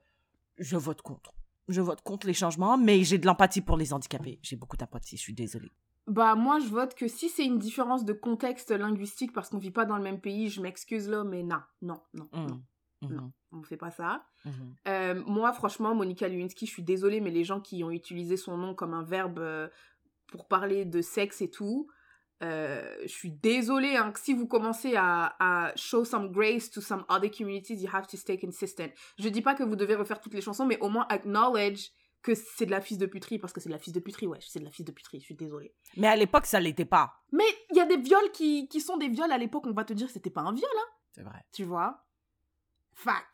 je 0.58 0.78
vote 0.78 1.02
contre. 1.02 1.34
Je 1.68 1.82
vote 1.82 2.02
contre 2.02 2.28
les 2.28 2.34
changements, 2.34 2.78
mais 2.78 3.04
j'ai 3.04 3.18
de 3.18 3.26
l'empathie 3.26 3.62
pour 3.62 3.76
les 3.78 3.92
handicapés. 3.94 4.40
J'ai 4.44 4.56
beaucoup 4.56 4.78
d'empathie. 4.78 5.18
Je 5.18 5.22
suis 5.22 5.34
désolée. 5.34 5.72
Bah 6.08 6.36
moi, 6.36 6.60
je 6.60 6.68
vote 6.68 6.94
que 6.94 7.08
si 7.08 7.30
c'est 7.30 7.46
une 7.46 7.58
différence 7.58 8.06
de 8.06 8.14
contexte 8.14 8.70
linguistique 8.70 9.34
parce 9.34 9.50
qu'on 9.50 9.58
vit 9.58 9.72
pas 9.72 9.86
dans 9.86 9.98
le 9.98 10.04
même 10.04 10.22
pays, 10.22 10.50
je 10.50 10.62
m'excuse 10.62 11.10
là, 11.10 11.24
mais 11.24 11.42
non, 11.42 11.62
non, 11.82 12.00
non, 12.14 12.30
Mhm. 12.34 12.48
non, 12.48 12.62
Mhm. 13.02 13.16
Non. 13.16 13.32
on 13.52 13.64
fait 13.64 13.78
pas 13.78 13.90
ça. 13.92 14.24
Mhm. 14.46 14.76
Euh, 14.88 15.24
moi, 15.26 15.52
franchement, 15.54 15.96
Monica 15.96 16.28
Lewinsky, 16.28 16.68
je 16.68 16.72
suis 16.72 16.84
désolée, 16.84 17.22
mais 17.22 17.32
les 17.32 17.44
gens 17.44 17.60
qui 17.60 17.84
ont 17.84 17.90
utilisé 17.92 18.38
son 18.38 18.58
nom 18.58 18.76
comme 18.76 18.94
un 18.94 19.04
verbe 19.04 19.40
euh, 19.40 19.68
pour 20.28 20.48
parler 20.48 20.86
de 20.86 21.02
sexe 21.02 21.42
et 21.42 21.50
tout, 21.50 21.88
euh, 22.44 22.96
je 23.04 23.08
suis 23.08 23.32
désolée. 23.32 23.96
Hein, 23.96 24.12
que 24.12 24.20
si 24.20 24.34
vous 24.34 24.48
commencez 24.48 24.96
à, 24.96 25.36
à 25.40 25.76
show 25.76 26.04
some 26.06 26.32
grace 26.32 26.70
to 26.70 26.82
some 26.82 27.06
other 27.10 27.30
communities, 27.32 27.82
you 27.82 27.90
have 27.94 28.08
to 28.08 28.18
stay 28.18 28.38
consistent. 28.40 28.92
Je 29.18 29.30
dis 29.30 29.42
pas 29.42 29.56
que 29.56 29.64
vous 29.64 29.76
devez 29.76 29.96
refaire 29.96 30.20
toutes 30.20 30.34
les 30.34 30.42
chansons, 30.42 30.66
mais 30.66 30.78
au 30.80 30.90
moins 30.90 31.06
acknowledge 31.10 31.90
que 32.22 32.34
c'est 32.34 32.66
de 32.66 32.72
la 32.72 32.82
fille 32.82 32.98
de 32.98 33.06
puterie, 33.06 33.38
parce 33.38 33.54
que 33.54 33.62
c'est 33.62 33.70
de 33.70 33.74
la 33.74 33.80
fille 33.80 33.94
de 33.94 34.00
puterie, 34.00 34.26
ouais, 34.26 34.40
c'est 34.42 34.60
de 34.60 34.66
la 34.66 34.72
fille 34.72 34.84
de 34.84 34.92
puterie, 34.92 35.20
je 35.20 35.26
suis 35.26 35.36
désolée. 35.36 35.76
Mais 35.96 36.08
à 36.08 36.16
l'époque, 36.16 36.48
ça 36.48 36.60
l'était 36.60 36.84
pas. 36.84 37.14
Mais 37.32 37.44
il 37.70 37.78
y 37.78 37.82
a 37.82 37.86
des 37.86 37.98
viols 37.98 38.32
qui, 38.34 38.68
qui 38.68 38.82
sont 38.82 38.98
des 38.98 39.10
viols 39.10 39.32
à 39.32 39.38
l'époque, 39.38 39.68
on 39.68 39.74
va 39.74 39.84
te 39.86 39.94
dire 39.94 40.08
que 40.08 40.14
c'était 40.14 40.32
pas 40.32 40.42
un 40.42 40.52
viol, 40.52 40.66
hein, 40.76 40.90
C'est 41.12 41.22
vrai. 41.22 41.46
tu 41.54 41.64
vois? 41.66 42.04
Fac. 42.94 43.28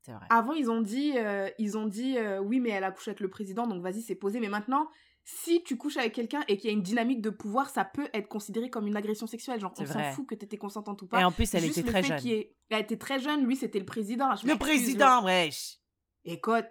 C'est 0.00 0.12
vrai. 0.12 0.26
Avant, 0.30 0.54
ils 0.54 0.68
ont 0.68 0.80
dit, 0.80 1.16
euh, 1.16 1.48
ils 1.58 1.78
ont 1.78 1.86
dit 1.86 2.18
euh, 2.18 2.40
oui, 2.40 2.58
mais 2.58 2.70
elle 2.70 2.82
a 2.82 2.90
couché 2.90 3.10
avec 3.12 3.20
le 3.20 3.30
président, 3.30 3.68
donc 3.68 3.80
vas-y, 3.80 4.02
c'est 4.02 4.16
posé. 4.16 4.40
Mais 4.40 4.48
maintenant, 4.48 4.88
si 5.24 5.62
tu 5.62 5.76
couches 5.76 5.96
avec 5.96 6.12
quelqu'un 6.14 6.42
et 6.48 6.56
qu'il 6.56 6.68
y 6.68 6.72
a 6.72 6.76
une 6.76 6.82
dynamique 6.82 7.20
de 7.20 7.30
pouvoir, 7.30 7.70
ça 7.70 7.84
peut 7.84 8.08
être 8.12 8.28
considéré 8.28 8.70
comme 8.70 8.86
une 8.86 8.96
agression 8.96 9.26
sexuelle. 9.26 9.60
Genre, 9.60 9.72
on 9.78 9.86
s'en 9.86 10.02
fout 10.12 10.26
que 10.26 10.34
t'étais 10.34 10.56
consentante 10.58 11.00
ou 11.02 11.06
pas. 11.06 11.20
Et 11.20 11.24
en 11.24 11.30
plus, 11.32 11.52
elle 11.54 11.62
Juste 11.62 11.78
était 11.78 11.88
très 11.90 12.02
jeune. 12.02 12.26
ait- 12.26 12.54
Elle 12.70 12.80
était 12.80 12.96
très 12.96 13.18
jeune, 13.20 13.44
lui, 13.46 13.54
c'était 13.56 13.78
le 13.78 13.84
président. 13.84 14.30
Le 14.44 14.56
président, 14.56 15.24
wesh. 15.24 15.78
Écoute, 16.24 16.64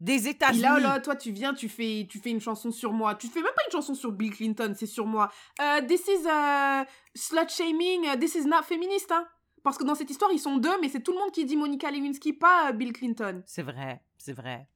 Des 0.00 0.26
Et 0.26 0.30
États-Unis. 0.30 0.62
là, 0.62 0.80
là, 0.80 1.00
toi, 1.00 1.14
tu 1.14 1.30
viens, 1.30 1.54
tu 1.54 1.68
fais, 1.68 2.08
tu 2.10 2.18
fais 2.18 2.30
une 2.30 2.40
chanson 2.40 2.72
sur 2.72 2.92
moi. 2.92 3.14
Tu 3.14 3.28
fais 3.28 3.40
même 3.40 3.52
pas 3.54 3.62
une 3.66 3.70
chanson 3.72 3.94
sur 3.94 4.10
Bill 4.10 4.32
Clinton, 4.32 4.74
c'est 4.76 4.86
sur 4.86 5.06
moi. 5.06 5.30
Euh, 5.60 5.80
this 5.86 6.00
is 6.08 6.26
uh, 6.26 6.84
slut 7.14 7.48
shaming, 7.48 8.04
uh, 8.12 8.18
this 8.18 8.34
is 8.34 8.44
not 8.46 8.64
féministe, 8.64 9.12
hein. 9.12 9.24
Parce 9.62 9.78
que 9.78 9.84
dans 9.84 9.94
cette 9.94 10.10
histoire, 10.10 10.32
ils 10.32 10.40
sont 10.40 10.56
deux, 10.56 10.80
mais 10.80 10.88
c'est 10.88 11.02
tout 11.04 11.12
le 11.12 11.18
monde 11.18 11.30
qui 11.30 11.44
dit 11.44 11.56
Monica 11.56 11.88
Lewinsky, 11.88 12.32
pas 12.32 12.70
euh, 12.70 12.72
Bill 12.72 12.92
Clinton. 12.92 13.44
C'est 13.46 13.62
vrai, 13.62 14.02
c'est 14.18 14.32
vrai. 14.32 14.66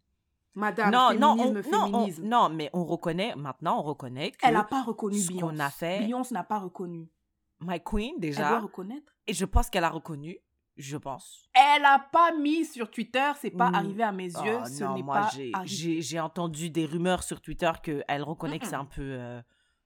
Madame, 0.56 0.90
non, 0.90 1.12
non, 1.14 1.36
féminisme, 1.36 1.68
on- 1.68 1.70
non, 1.70 1.84
on- 1.84 1.92
féminisme. 1.92 2.24
non, 2.26 2.48
mais 2.48 2.70
on 2.72 2.84
reconnaît, 2.84 3.34
maintenant, 3.36 3.78
on 3.78 3.82
reconnaît 3.82 4.30
que 4.32 4.38
Elle 4.42 4.56
a 4.56 4.64
pas 4.64 4.82
reconnu 4.82 5.18
ce 5.18 5.28
qu'on 5.28 5.34
Beyoncé. 5.52 5.60
a 5.60 5.70
fait- 5.70 5.98
Beyoncé 6.00 6.34
n'a 6.34 6.42
pas 6.44 6.58
reconnu. 6.58 7.08
My 7.60 7.78
Queen, 7.80 8.14
Elle 8.16 8.20
déjà, 8.20 8.48
doit 8.48 8.60
reconnaître. 8.60 9.12
et 9.26 9.32
je 9.34 9.44
pense 9.44 9.70
qu'elle 9.70 9.84
a 9.84 9.90
reconnu, 9.90 10.36
je 10.76 10.96
pense. 10.96 11.46
Elle 11.54 11.84
a 11.84 11.98
pas 11.98 12.32
mis 12.32 12.64
sur 12.64 12.90
Twitter, 12.90 13.30
c'est 13.40 13.50
pas 13.50 13.70
Mm. 13.70 13.74
arrivé 13.74 14.02
à 14.02 14.12
mes 14.12 14.24
yeux, 14.32 14.58
Oh, 14.62 14.66
ce 14.66 14.84
non, 14.84 14.94
n'est 14.94 15.02
moi, 15.02 15.20
pas 15.20 15.30
j'ai- 15.34 15.50
arrivé. 15.54 15.74
j'ai 15.74 16.00
j'ai 16.02 16.20
entendu 16.20 16.70
des 16.70 16.86
rumeurs 16.86 17.22
sur 17.22 17.40
Twitter 17.40 17.70
qu'elle 17.82 18.22
reconnaît 18.22 18.58
que 18.58 18.66
c'est 18.66 18.74
un 18.74 18.84
peu... 18.86 19.02
euh, 19.02 19.40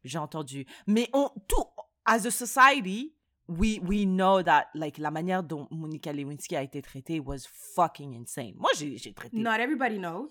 j'ai 0.04 0.18
entendu. 0.18 0.66
Mais 0.86 1.10
on, 1.12 1.28
tout, 1.48 1.64
as 2.06 2.26
a 2.26 2.30
society, 2.30 3.14
we, 3.48 3.80
we 3.86 4.04
know 4.04 4.42
that, 4.42 4.66
like, 4.74 4.98
la 4.98 5.10
manière 5.10 5.42
dont 5.42 5.66
Monica 5.72 6.12
Lewinsky 6.12 6.54
a 6.56 6.62
été 6.62 6.80
traitée 6.80 7.18
was 7.20 7.40
fucking 7.74 8.16
insane. 8.20 8.54
Moi, 8.56 8.70
j'ai 8.76 8.96
j'ai 8.96 9.12
traité... 9.12 9.36
Not 9.36 9.58
everybody 9.60 9.98
knows. 9.98 10.30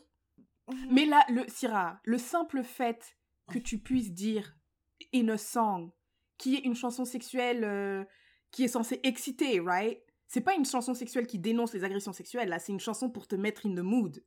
Mais 0.91 1.05
là, 1.05 1.25
le, 1.29 1.43
Syrah, 1.47 1.99
le 2.03 2.17
simple 2.17 2.63
fait 2.63 3.15
que 3.51 3.59
tu 3.59 3.79
puisses 3.79 4.11
dire 4.11 4.55
in 5.13 5.27
a 5.29 5.37
song, 5.37 5.91
qui 6.37 6.55
est 6.55 6.59
une 6.59 6.75
chanson 6.75 7.05
sexuelle 7.05 7.63
euh, 7.63 8.03
qui 8.51 8.63
est 8.63 8.67
censée 8.69 8.99
exciter, 9.03 9.59
right? 9.59 9.99
C'est 10.27 10.41
pas 10.41 10.53
une 10.53 10.65
chanson 10.65 10.93
sexuelle 10.93 11.25
qui 11.25 11.39
dénonce 11.39 11.73
les 11.73 11.83
agressions 11.83 12.13
sexuelles, 12.13 12.49
là, 12.49 12.59
c'est 12.59 12.71
une 12.71 12.79
chanson 12.79 13.09
pour 13.09 13.27
te 13.27 13.35
mettre 13.35 13.65
in 13.65 13.73
the 13.73 13.79
mood. 13.79 14.23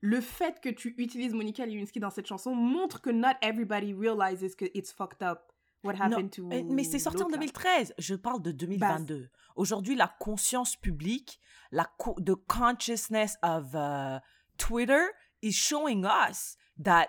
Le 0.00 0.20
fait 0.20 0.60
que 0.60 0.68
tu 0.70 0.94
utilises 0.98 1.34
Monica 1.34 1.64
Lewinsky 1.66 2.00
dans 2.00 2.10
cette 2.10 2.26
chanson 2.26 2.54
montre 2.54 3.00
que 3.02 3.10
not 3.10 3.34
everybody 3.42 3.94
realizes 3.94 4.56
que 4.56 4.64
it's 4.74 4.92
fucked 4.92 5.22
up. 5.22 5.52
What 5.84 5.94
Non, 5.94 6.00
happened 6.00 6.30
to. 6.30 6.48
Eh, 6.52 6.62
Mais 6.62 6.84
c'est 6.84 6.98
sorti 6.98 7.22
en 7.22 7.26
l'autre, 7.26 7.32
là. 7.32 7.38
2013. 7.38 7.94
Je 7.98 8.14
parle 8.14 8.40
de 8.40 8.52
2022. 8.52 9.28
Aujourd'hui, 9.56 9.94
la 9.96 10.08
conscience 10.20 10.76
publique, 10.76 11.40
la 11.72 11.84
co- 11.98 12.16
the 12.24 12.34
consciousness 12.48 13.36
of 13.42 13.74
uh, 13.74 14.18
Twitter 14.58 15.02
is 15.42 15.52
showing 15.54 16.04
us 16.04 16.56
that 16.82 17.08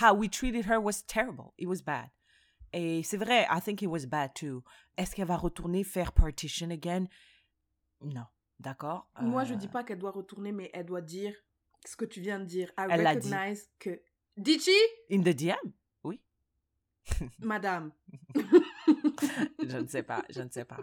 how 0.00 0.14
we 0.14 0.28
treated 0.28 0.64
her 0.66 0.80
was 0.80 1.02
terrible. 1.06 1.52
It 1.58 1.66
was 1.66 1.82
bad. 1.82 2.10
Et 2.72 3.02
c'est 3.02 3.16
vrai, 3.16 3.46
I 3.50 3.60
think 3.60 3.82
it 3.82 3.88
was 3.88 4.06
bad 4.06 4.34
too. 4.34 4.62
Est-ce 4.96 5.14
qu'elle 5.14 5.26
va 5.26 5.36
retourner 5.36 5.84
faire 5.84 6.12
partition 6.12 6.70
again? 6.70 7.08
Non. 8.02 8.26
D'accord? 8.60 9.08
Moi, 9.20 9.44
je 9.44 9.54
Euh, 9.54 9.56
dis 9.56 9.68
pas 9.68 9.84
qu'elle 9.84 9.98
doit 9.98 10.10
retourner, 10.10 10.52
mais 10.52 10.70
elle 10.74 10.84
doit 10.86 11.00
dire 11.00 11.32
ce 11.86 11.96
que 11.96 12.04
tu 12.04 12.20
viens 12.20 12.38
de 12.40 12.44
dire. 12.44 12.68
I 12.78 12.86
Elle 12.90 13.02
l'a 13.02 13.14
dit. 13.14 13.28
recognize 13.28 13.68
que. 13.78 14.00
Dit-she? 14.36 14.70
In 15.10 15.20
the 15.22 15.34
DM? 15.34 15.72
Oui. 16.04 16.20
Madame. 17.38 17.92
je 18.34 19.76
ne 19.78 19.86
sais 19.86 20.02
pas. 20.02 20.24
Je 20.30 20.42
ne 20.42 20.50
sais 20.50 20.64
pas. 20.64 20.78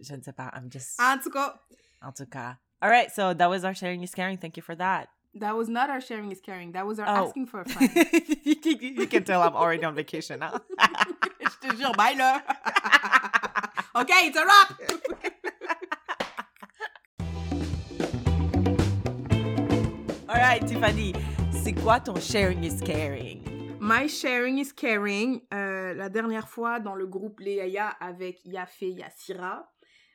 Je 0.00 0.14
ne 0.14 0.22
sais 0.22 0.32
pas. 0.32 0.50
I'm 0.54 0.70
just. 0.70 1.00
En 1.00 1.18
tout 1.18 1.30
cas, 1.30 1.60
En 2.02 2.12
tout 2.12 2.26
cas. 2.26 2.56
All 2.80 2.88
right, 2.90 3.10
so 3.10 3.34
that 3.34 3.48
was 3.48 3.64
our 3.64 3.74
sharing 3.74 4.02
is 4.02 4.12
caring. 4.14 4.38
Thank 4.38 4.56
you 4.56 4.62
for 4.62 4.74
that. 4.76 5.08
That 5.34 5.56
was 5.56 5.68
not 5.68 5.90
our 5.90 6.00
sharing 6.00 6.32
is 6.32 6.40
caring. 6.40 6.72
That 6.72 6.86
was 6.86 6.98
our 6.98 7.06
Oh. 7.08 7.26
asking 7.26 7.46
for 7.46 7.60
a 7.60 7.64
friend. 7.68 7.90
you, 8.44 8.56
can, 8.56 8.78
you 8.80 9.06
can 9.06 9.24
tell 9.24 9.42
I'm 9.42 9.54
already 9.56 9.84
on 9.84 9.94
vacation 9.94 10.40
now. 10.40 10.60
Je 11.40 11.68
te 11.68 11.76
jure, 11.76 11.92
bye 11.94 12.14
là. 12.14 12.42
ok, 13.94 14.10
it's 14.26 14.36
a 14.38 14.44
wrap. 14.44 15.80
All 20.28 20.36
right, 20.36 20.64
Tiffany, 20.66 21.12
c'est 21.50 21.72
quoi 21.72 21.98
ton 22.00 22.14
sharing 22.20 22.62
is 22.64 22.80
caring? 22.80 23.42
My 23.80 24.06
sharing 24.06 24.58
is 24.58 24.72
caring. 24.72 25.40
Euh, 25.52 25.94
la 25.94 26.08
dernière 26.08 26.48
fois 26.48 26.78
dans 26.78 26.94
le 26.94 27.06
groupe 27.06 27.40
Léaya 27.40 27.88
avec 28.00 28.44
Yafé 28.44 28.90
Yassira. 28.90 29.68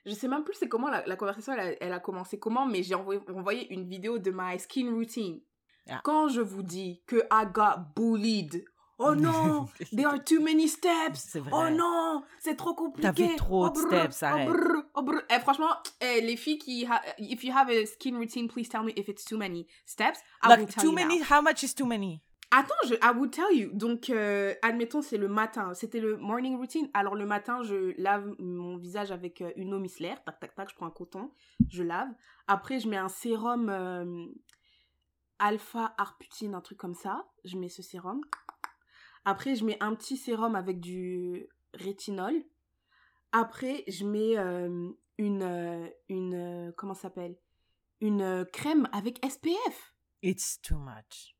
Je 0.06 0.12
sais 0.14 0.28
même 0.28 0.43
plus 0.43 0.53
c'est 0.56 0.68
comment 0.70 0.89
la, 0.89 1.06
la 1.08 1.16
conversation 1.16 1.53
elle 1.53 1.60
a, 1.60 1.84
elle 1.84 1.93
a 1.93 1.99
commencé 1.99 2.38
comment, 2.39 2.66
mais 2.66 2.84
j'ai 2.84 2.95
envoyé, 2.95 3.20
envoyé 3.36 3.74
une 3.74 3.88
vidéo 3.88 4.18
de 4.20 4.32
my 4.34 4.60
skin 4.60 4.91
routine. 4.93 5.41
Ah. 5.89 6.01
Quand 6.03 6.28
je 6.30 6.41
vous 6.41 6.64
dis 6.64 7.01
que 7.08 7.18
I 7.32 7.45
got 7.51 7.80
bullied. 7.95 8.66
Oh 8.97 9.14
non, 9.16 9.68
there 9.91 10.08
are 10.08 10.24
too 10.24 10.39
many 10.39 10.70
steps. 10.70 11.36
Oh 11.51 11.70
non, 11.70 12.24
c'est 12.39 12.56
trop 12.56 12.74
compliqué. 12.74 13.08
T'as 13.10 13.14
fait 13.14 13.36
trop 13.36 13.66
Oh 13.66 13.70
de 13.70 13.78
steps, 13.78 14.20
oh 14.22 14.26
arrête. 14.26 14.47
brr, 14.47 14.84
oh 14.95 15.01
brr. 15.01 15.22
Eh, 15.30 15.39
franchement, 15.41 15.76
eh, 15.99 16.22
les 16.22 16.38
filles 16.38 16.58
qui... 16.60 16.86
ha- 16.86 17.01
if 17.20 17.43
you 17.43 17.51
have 17.53 17.70
a 17.70 17.86
skin 17.86 18.16
routine, 18.16 18.47
please 18.47 18.70
tell 18.70 18.84
me 18.86 18.93
if 18.95 19.10
it's 19.10 19.26
too 19.26 19.38
many 19.38 19.68
steps. 19.86 20.20
I 20.41 20.47
will 20.47 20.60
Like, 20.60 20.70
tell 20.74 20.82
too 20.84 20.89
you 20.91 20.95
now. 20.95 21.08
many? 21.08 21.22
How 21.30 21.41
much 21.41 21.62
is 21.64 21.74
too 21.76 21.86
many? 21.86 22.22
Attends, 22.58 22.74
je, 22.88 22.93
I 23.03 23.12
will 23.14 23.30
tell 23.30 23.53
you. 23.53 23.70
Donc, 23.74 24.10
euh, 24.10 24.56
admettons, 24.62 25.01
c'est 25.01 25.18
le 25.18 25.28
matin. 25.28 25.74
C'était 25.74 25.99
le 25.99 26.16
morning 26.16 26.56
routine. 26.56 26.89
Alors, 26.93 27.14
le 27.14 27.26
matin, 27.26 27.64
je 27.64 27.93
lave 28.01 28.34
mon 28.39 28.78
visage 28.78 29.12
avec 29.12 29.41
euh, 29.41 29.51
une 29.58 29.74
eau 29.74 29.80
micellaire. 29.80 30.24
Tac, 30.24 30.39
tac, 30.39 30.56
tac, 30.56 30.70
je 30.70 30.76
prends 30.76 30.86
un 30.86 30.91
coton. 30.91 31.34
Je 31.70 31.84
lave. 31.84 32.08
Après, 32.47 32.80
je 32.80 32.88
mets 32.88 32.95
un 32.95 33.10
sérum 33.10 33.68
euh, 33.68 34.26
alpha 35.38 35.95
arputine, 35.97 36.56
un 36.56 36.62
truc 36.62 36.78
comme 36.78 36.93
ça. 36.93 37.28
Je 37.43 37.58
mets 37.58 37.68
ce 37.68 37.82
sérum. 37.82 38.22
Après, 39.26 39.56
je 39.56 39.66
mets 39.66 39.78
un 39.84 39.93
petit 39.93 40.16
sérum 40.16 40.56
avec 40.56 40.80
du 40.80 41.49
rétinol. 41.74 42.41
Après, 43.34 43.84
je 43.89 44.06
mets 44.06 44.38
une, 45.18 45.91
une, 46.08 46.74
comment 46.78 46.93
ça 46.93 47.01
s'appelle? 47.01 47.36
Une 47.99 48.45
crème 48.53 48.88
avec 48.93 49.20
SPF. 49.26 49.93
It's 50.22 50.62
too 50.62 50.78
much. 50.78 51.34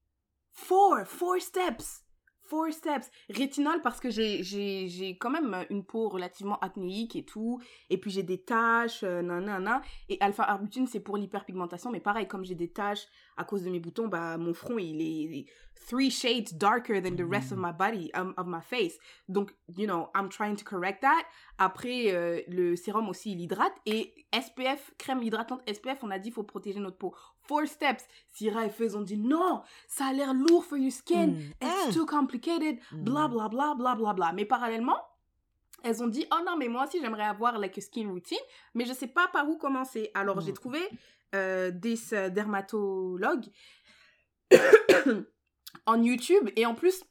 Four, 0.56 1.06
four 1.06 1.41
steps. 1.41 2.01
Four 2.47 2.72
steps. 2.72 3.10
Rétinol 3.30 3.82
parce 3.82 3.99
que 3.99 4.10
j'ai, 4.10 5.18
quand 5.20 5.30
même 5.30 5.66
une 5.70 5.84
peau 5.84 6.08
relativement 6.08 6.58
acnéique 6.60 7.16
et 7.16 7.26
tout. 7.26 7.60
Et 7.89 7.97
puis 7.99 8.10
j'ai 8.10 8.24
des 8.24 8.41
taches, 8.41 9.03
euh, 9.03 9.22
nanana. 9.22 9.82
Et 10.10 10.18
alpha-arbutin, 10.22 10.86
c'est 10.86 11.01
pour 11.01 11.18
l'hyperpigmentation. 11.18 11.91
Mais 11.91 11.99
pareil, 11.99 12.28
comme 12.28 12.45
j'ai 12.45 12.56
des 12.56 12.72
taches 12.72 13.06
à 13.36 13.43
cause 13.43 13.64
de 13.64 13.70
mes 13.70 13.80
boutons, 13.80 14.08
bah, 14.08 14.38
mon 14.38 14.53
front, 14.53 14.78
il 14.78 15.01
est, 15.01 15.24
il 15.24 15.39
est 15.39 15.45
three 15.89 16.10
shades 16.10 16.58
darker 16.58 17.01
than 17.01 17.16
the 17.16 17.28
rest 17.28 17.51
of 17.51 17.58
my 17.58 17.74
body, 17.74 18.10
um, 18.14 18.34
of 18.38 18.47
my 18.47 18.62
face. 18.62 18.97
Donc, 19.28 19.51
you 19.76 19.88
know, 19.88 20.10
I'm 20.16 20.30
trying 20.30 20.56
to 20.56 20.64
correct 20.64 21.01
that. 21.01 21.26
Après, 21.58 22.14
euh, 22.14 22.41
le 22.47 22.76
sérum 22.76 23.10
aussi, 23.10 23.34
il 23.34 23.41
hydrate. 23.41 23.74
Et 23.86 24.14
SPF, 24.32 24.93
crème 24.97 25.22
hydratante 25.22 25.62
SPF, 25.68 26.03
on 26.03 26.12
a 26.12 26.20
dit, 26.20 26.32
faut 26.32 26.43
protéger 26.43 26.80
notre 26.80 26.97
peau. 26.97 27.14
Four 27.47 27.67
steps. 27.67 28.05
Syrah 28.33 28.65
et 28.65 28.69
Fez 28.69 28.95
ont 28.95 29.01
dit, 29.01 29.17
non, 29.17 29.61
ça 29.87 30.05
a 30.07 30.13
l'air 30.13 30.33
lourd 30.33 30.63
for 30.65 30.77
your 30.77 30.91
skin. 30.91 31.27
Mm. 31.27 31.39
It's 31.61 31.87
Mm. 31.89 31.93
too 31.93 32.05
complicated. 32.05 32.79
Bla, 32.91 33.27
Mm. 33.27 33.31
bla, 33.31 33.49
bla, 33.49 33.75
bla, 33.75 33.95
bla, 33.95 34.13
bla. 34.13 34.31
Mais 34.33 34.45
parallèlement, 34.45 34.97
elles 35.83 36.01
ont 36.01 36.07
dit, 36.07 36.25
oh 36.31 36.43
non, 36.45 36.57
mais 36.57 36.67
moi 36.67 36.85
aussi, 36.87 36.99
j'aimerais 36.99 37.25
avoir 37.25 37.59
like 37.59 37.77
a 37.77 37.81
skin 37.81 38.09
routine, 38.09 38.37
mais 38.73 38.85
je 38.85 38.93
sais 38.93 39.07
pas 39.07 39.27
par 39.27 39.47
où 39.49 39.57
commencer. 39.57 40.09
Alors, 40.15 40.41
j'ai 40.41 40.51
Mm. 40.51 40.55
trouvé 40.55 40.79
euh, 41.35 41.69
des 41.71 42.13
euh, 42.13 42.29
dermatologues 42.29 43.45
en 45.85 46.01
YouTube. 46.01 46.49
Et 46.55 46.65
en 46.65 46.73
plus, 46.75 47.03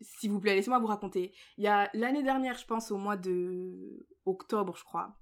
s'il 0.00 0.30
vous 0.30 0.40
plaît, 0.40 0.54
laissez-moi 0.54 0.78
vous 0.78 0.86
raconter. 0.86 1.32
Il 1.58 1.64
y 1.64 1.68
a 1.68 1.88
l'année 1.94 2.22
dernière, 2.22 2.56
je 2.58 2.66
pense 2.66 2.90
au 2.90 2.96
mois 2.98 3.16
de 3.16 4.06
octobre, 4.26 4.74
je 4.76 4.84
crois. 4.84 5.16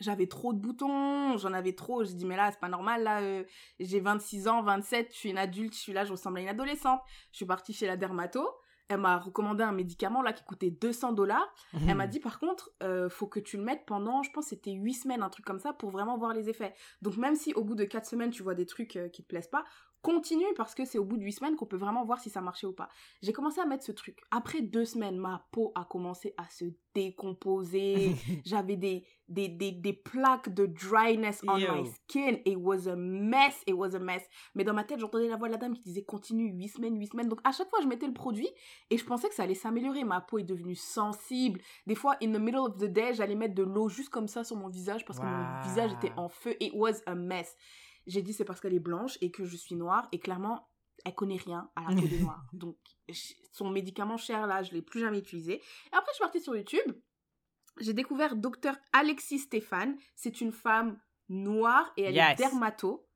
J'avais 0.00 0.26
trop 0.26 0.52
de 0.52 0.58
boutons, 0.58 1.36
j'en 1.36 1.52
avais 1.52 1.72
trop. 1.72 2.04
Je 2.04 2.12
dis, 2.12 2.24
mais 2.24 2.36
là, 2.36 2.50
c'est 2.52 2.60
pas 2.60 2.68
normal. 2.68 3.02
Là, 3.02 3.20
euh, 3.20 3.44
j'ai 3.80 4.00
26 4.00 4.48
ans, 4.48 4.62
27, 4.62 5.08
je 5.12 5.16
suis 5.16 5.30
une 5.30 5.38
adulte, 5.38 5.74
je 5.74 5.80
suis 5.80 5.92
là, 5.92 6.04
je 6.04 6.12
ressemble 6.12 6.38
à 6.38 6.42
une 6.42 6.48
adolescente. 6.48 7.00
Je 7.32 7.38
suis 7.38 7.46
partie 7.46 7.72
chez 7.72 7.86
la 7.86 7.96
dermato. 7.96 8.48
Elle 8.88 9.00
m'a 9.00 9.18
recommandé 9.18 9.62
un 9.62 9.72
médicament 9.72 10.22
là 10.22 10.32
qui 10.32 10.42
coûtait 10.44 10.70
200 10.70 11.12
dollars. 11.12 11.54
Elle 11.86 11.94
m'a 11.94 12.06
dit 12.06 12.20
par 12.20 12.38
contre, 12.40 12.70
euh, 12.82 13.10
faut 13.10 13.26
que 13.26 13.38
tu 13.38 13.58
le 13.58 13.62
mettes 13.62 13.84
pendant, 13.86 14.22
je 14.22 14.30
pense 14.30 14.46
c'était 14.46 14.72
8 14.72 14.94
semaines, 14.94 15.22
un 15.22 15.28
truc 15.28 15.44
comme 15.44 15.58
ça, 15.58 15.74
pour 15.74 15.90
vraiment 15.90 16.16
voir 16.16 16.32
les 16.32 16.48
effets. 16.48 16.74
Donc 17.02 17.18
même 17.18 17.36
si 17.36 17.52
au 17.52 17.64
bout 17.64 17.74
de 17.74 17.84
4 17.84 18.06
semaines 18.06 18.30
tu 18.30 18.42
vois 18.42 18.54
des 18.54 18.64
trucs 18.64 18.96
euh, 18.96 19.10
qui 19.10 19.22
te 19.22 19.28
plaisent 19.28 19.50
pas, 19.50 19.64
continue 20.02 20.44
parce 20.56 20.74
que 20.74 20.84
c'est 20.84 20.98
au 20.98 21.04
bout 21.04 21.16
de 21.16 21.24
8 21.24 21.32
semaines 21.32 21.56
qu'on 21.56 21.66
peut 21.66 21.76
vraiment 21.76 22.04
voir 22.04 22.20
si 22.20 22.30
ça 22.30 22.40
marchait 22.40 22.66
ou 22.66 22.72
pas. 22.72 22.88
J'ai 23.22 23.32
commencé 23.32 23.60
à 23.60 23.66
mettre 23.66 23.84
ce 23.84 23.92
truc. 23.92 24.20
Après 24.30 24.60
2 24.62 24.84
semaines, 24.84 25.16
ma 25.18 25.46
peau 25.52 25.72
a 25.74 25.84
commencé 25.84 26.34
à 26.36 26.48
se 26.48 26.66
décomposer. 26.94 28.14
J'avais 28.44 28.76
des, 28.76 29.04
des, 29.28 29.48
des, 29.48 29.72
des 29.72 29.92
plaques 29.92 30.48
de 30.54 30.66
dryness 30.66 31.42
on 31.46 31.58
Ew. 31.58 31.82
my 31.82 31.86
skin. 31.86 32.38
It 32.44 32.56
was 32.58 32.86
a 32.88 32.96
mess, 32.96 33.62
it 33.66 33.74
was 33.74 33.94
a 33.94 33.98
mess. 33.98 34.22
Mais 34.54 34.64
dans 34.64 34.74
ma 34.74 34.84
tête, 34.84 35.00
j'entendais 35.00 35.28
la 35.28 35.36
voix 35.36 35.48
de 35.48 35.52
la 35.52 35.58
dame 35.58 35.74
qui 35.74 35.82
disait 35.82 36.04
continue 36.04 36.50
8 36.52 36.68
semaines, 36.68 36.98
8 36.98 37.06
semaines. 37.08 37.28
Donc 37.28 37.40
à 37.44 37.52
chaque 37.52 37.68
fois, 37.70 37.80
je 37.82 37.86
mettais 37.88 38.06
le 38.06 38.14
produit 38.14 38.48
et 38.90 38.96
je 38.96 39.04
pensais 39.04 39.28
que 39.28 39.34
ça 39.34 39.42
allait 39.44 39.54
s'améliorer. 39.54 40.04
Ma 40.04 40.20
peau 40.20 40.38
est 40.38 40.44
devenue 40.44 40.74
sensible. 40.76 41.60
Des 41.86 41.94
fois, 41.94 42.16
in 42.22 42.32
the 42.32 42.40
middle 42.40 42.60
of 42.60 42.76
the 42.76 42.84
day, 42.84 43.14
j'allais 43.14 43.34
mettre 43.34 43.54
de 43.54 43.62
l'eau 43.62 43.88
juste 43.88 44.10
comme 44.10 44.28
ça 44.28 44.44
sur 44.44 44.56
mon 44.56 44.68
visage 44.68 45.04
parce 45.04 45.18
que 45.18 45.24
mon 45.24 45.60
visage 45.68 45.92
était 45.94 46.12
en 46.16 46.28
feu. 46.28 46.56
It 46.60 46.72
was 46.74 47.02
a 47.06 47.14
mess. 47.14 47.56
J'ai 48.08 48.22
dit 48.22 48.32
c'est 48.32 48.44
parce 48.44 48.60
qu'elle 48.60 48.74
est 48.74 48.80
blanche 48.80 49.16
et 49.20 49.30
que 49.30 49.44
je 49.44 49.56
suis 49.56 49.76
noire 49.76 50.08
et 50.10 50.18
clairement 50.18 50.68
elle 51.04 51.14
connaît 51.14 51.36
rien 51.36 51.70
à 51.76 51.82
la 51.82 52.00
peau 52.00 52.08
des 52.08 52.18
noirs. 52.22 52.44
Donc 52.52 52.76
son 53.52 53.70
médicament 53.70 54.16
cher 54.16 54.46
là, 54.46 54.62
je 54.64 54.72
l'ai 54.72 54.82
plus 54.82 55.00
jamais 55.00 55.20
utilisé. 55.20 55.54
Et 55.54 55.94
après 55.94 56.10
je 56.10 56.14
suis 56.14 56.22
partie 56.22 56.40
sur 56.40 56.56
YouTube. 56.56 56.92
J'ai 57.80 57.92
découvert 57.92 58.34
docteur 58.34 58.76
Alexis 58.92 59.38
Stéphane. 59.38 59.96
C'est 60.16 60.40
une 60.40 60.50
femme 60.50 60.98
noire 61.28 61.92
et 61.96 62.02
elle 62.02 62.18
est 62.18 62.34
dermato. 62.34 63.06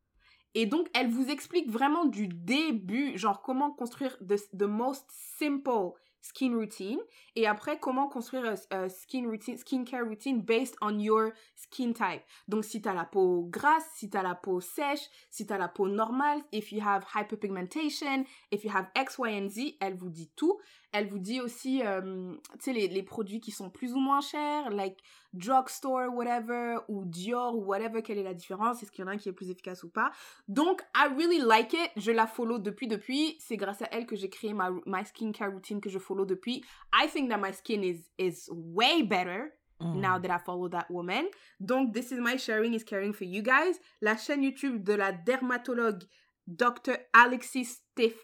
Et 0.55 0.67
donc, 0.67 0.89
elle 0.95 1.11
vous 1.11 1.29
explique 1.29 1.71
vraiment 1.71 2.05
du 2.05 2.29
début, 2.29 3.17
genre 3.17 3.41
comment 3.41 3.73
construire 3.73 4.17
the, 4.19 4.37
the 4.57 4.65
most 4.65 5.07
simple 5.11 5.93
skin 6.23 6.55
routine. 6.55 7.01
Et 7.37 7.47
après 7.47 7.79
comment 7.79 8.09
construire 8.09 8.55
un, 8.71 8.89
skin 8.89 9.27
routine 9.29 9.57
skincare 9.59 10.05
routine 10.05 10.41
based 10.41 10.77
on 10.81 10.99
your 10.99 11.33
skin 11.55 11.93
type. 11.93 12.23
Donc 12.49 12.65
si 12.65 12.81
t'as 12.81 12.95
la 12.95 13.05
peau 13.05 13.47
grasse 13.51 13.85
si 13.97 14.09
t'as 14.09 14.23
la 14.23 14.35
peau 14.35 14.61
sèche 14.61 15.11
si 15.31 15.47
t'as 15.47 15.59
la 15.59 15.69
peau 15.69 15.89
normale 15.89 16.41
if 16.53 16.73
you 16.73 16.81
have 16.81 17.05
hyperpigmentation 17.15 18.25
if 18.51 18.65
you 18.65 18.71
have 18.75 18.87
X 18.95 19.19
Y 19.19 19.39
and 19.39 19.49
Z 19.49 19.77
elle 19.81 19.95
vous 19.95 20.11
dit 20.11 20.31
tout 20.37 20.59
elle 20.93 21.09
vous 21.09 21.19
dit 21.19 21.41
aussi 21.41 21.83
euh, 21.85 22.35
tu 22.55 22.61
sais 22.61 22.73
les, 22.73 22.89
les 22.89 23.03
produits 23.03 23.41
qui 23.41 23.51
sont 23.51 23.71
plus 23.71 23.93
ou 23.93 23.99
moins 23.99 24.21
chers 24.21 24.71
like 24.71 25.03
drugstore, 25.33 26.15
whatever, 26.15 26.79
ou 26.89 27.05
Dior, 27.05 27.57
ou 27.57 27.65
whatever, 27.65 28.03
quelle 28.03 28.19
est 28.19 28.23
la 28.23 28.35
différence, 28.35 28.83
est-ce 28.83 28.91
qu'il 28.91 29.05
y 29.05 29.05
en 29.05 29.11
a 29.11 29.15
un 29.15 29.17
qui 29.17 29.29
est 29.29 29.33
plus 29.33 29.51
efficace 29.51 29.83
ou 29.83 29.89
pas. 29.89 30.11
Donc, 30.49 30.83
I 30.95 31.09
really 31.17 31.39
like 31.39 31.73
it, 31.73 31.91
je 31.97 32.13
la 32.13 32.27
follow 32.27 32.59
depuis, 32.59 32.89
depuis, 32.89 33.37
c'est 33.41 33.57
grâce 33.57 33.83
à 33.83 33.89
elle 33.91 34.07
que 34.07 34.17
j'ai 34.17 34.29
créé 34.29 34.53
ma, 34.53 34.71
my 34.87 35.05
skincare 35.05 35.51
routine 35.51 35.81
que 35.81 35.89
je 35.89 35.99
follow 35.99 36.25
depuis. 36.25 36.63
I 36.95 37.09
think 37.09 37.31
that 37.31 37.39
my 37.39 37.53
skin 37.53 37.83
is, 37.83 38.11
is 38.19 38.49
way 38.51 39.03
better 39.03 39.55
mm. 39.81 40.01
now 40.01 40.19
that 40.19 40.31
I 40.31 40.39
follow 40.39 40.69
that 40.69 40.87
woman. 40.91 41.25
Donc, 41.61 41.95
this 41.95 42.13
is 42.13 42.19
my 42.19 42.37
sharing 42.37 42.75
is 42.75 42.85
caring 42.85 43.15
for 43.15 43.25
you 43.25 43.43
guys. 43.43 43.81
La 44.01 44.17
chaîne 44.17 44.43
YouTube 44.43 44.83
de 44.83 44.95
la 44.95 45.13
dermatologue 45.13 46.05
Dr. 46.47 46.97
Alexis 47.15 47.83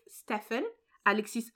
Stephen, 0.09 0.65
Alexis 1.05 1.51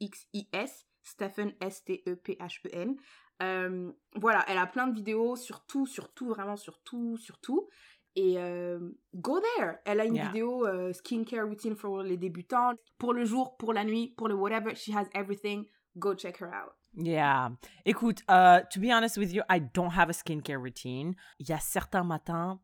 A-L-E-X-I-S, 0.00 0.86
Stephen 1.02 1.52
S-T-E-P-H-E-N. 1.60 2.96
Euh, 3.42 3.92
voilà, 4.16 4.44
elle 4.48 4.58
a 4.58 4.66
plein 4.66 4.88
de 4.88 4.94
vidéos 4.94 5.36
sur 5.36 5.64
tout, 5.66 5.86
sur 5.86 6.12
tout, 6.12 6.28
vraiment 6.28 6.56
sur 6.56 6.80
tout, 6.82 7.16
sur 7.16 7.38
tout. 7.38 7.68
Et 8.16 8.34
euh, 8.36 8.80
go 9.14 9.40
there. 9.40 9.76
Elle 9.84 10.00
a 10.00 10.04
une 10.04 10.18
vidéo 10.18 10.66
euh, 10.66 10.92
skincare 10.92 11.46
routine 11.46 11.76
pour 11.76 12.02
les 12.02 12.16
débutants, 12.16 12.72
pour 12.98 13.12
le 13.12 13.24
jour, 13.24 13.56
pour 13.56 13.72
la 13.72 13.84
nuit, 13.84 14.14
pour 14.16 14.28
le 14.28 14.34
whatever. 14.34 14.74
She 14.74 14.90
has 14.90 15.06
everything. 15.14 15.66
Go 15.96 16.14
check 16.14 16.40
her 16.40 16.48
out. 16.48 16.72
Yeah. 16.94 17.50
Écoute, 17.84 18.22
uh, 18.28 18.60
to 18.72 18.80
be 18.80 18.90
honest 18.90 19.18
with 19.18 19.32
you, 19.32 19.42
I 19.48 19.60
don't 19.60 19.90
have 19.90 20.10
a 20.10 20.12
skincare 20.12 20.58
routine. 20.58 21.14
Il 21.38 21.48
y 21.48 21.52
a 21.52 21.60
certains 21.60 22.02
matins, 22.02 22.60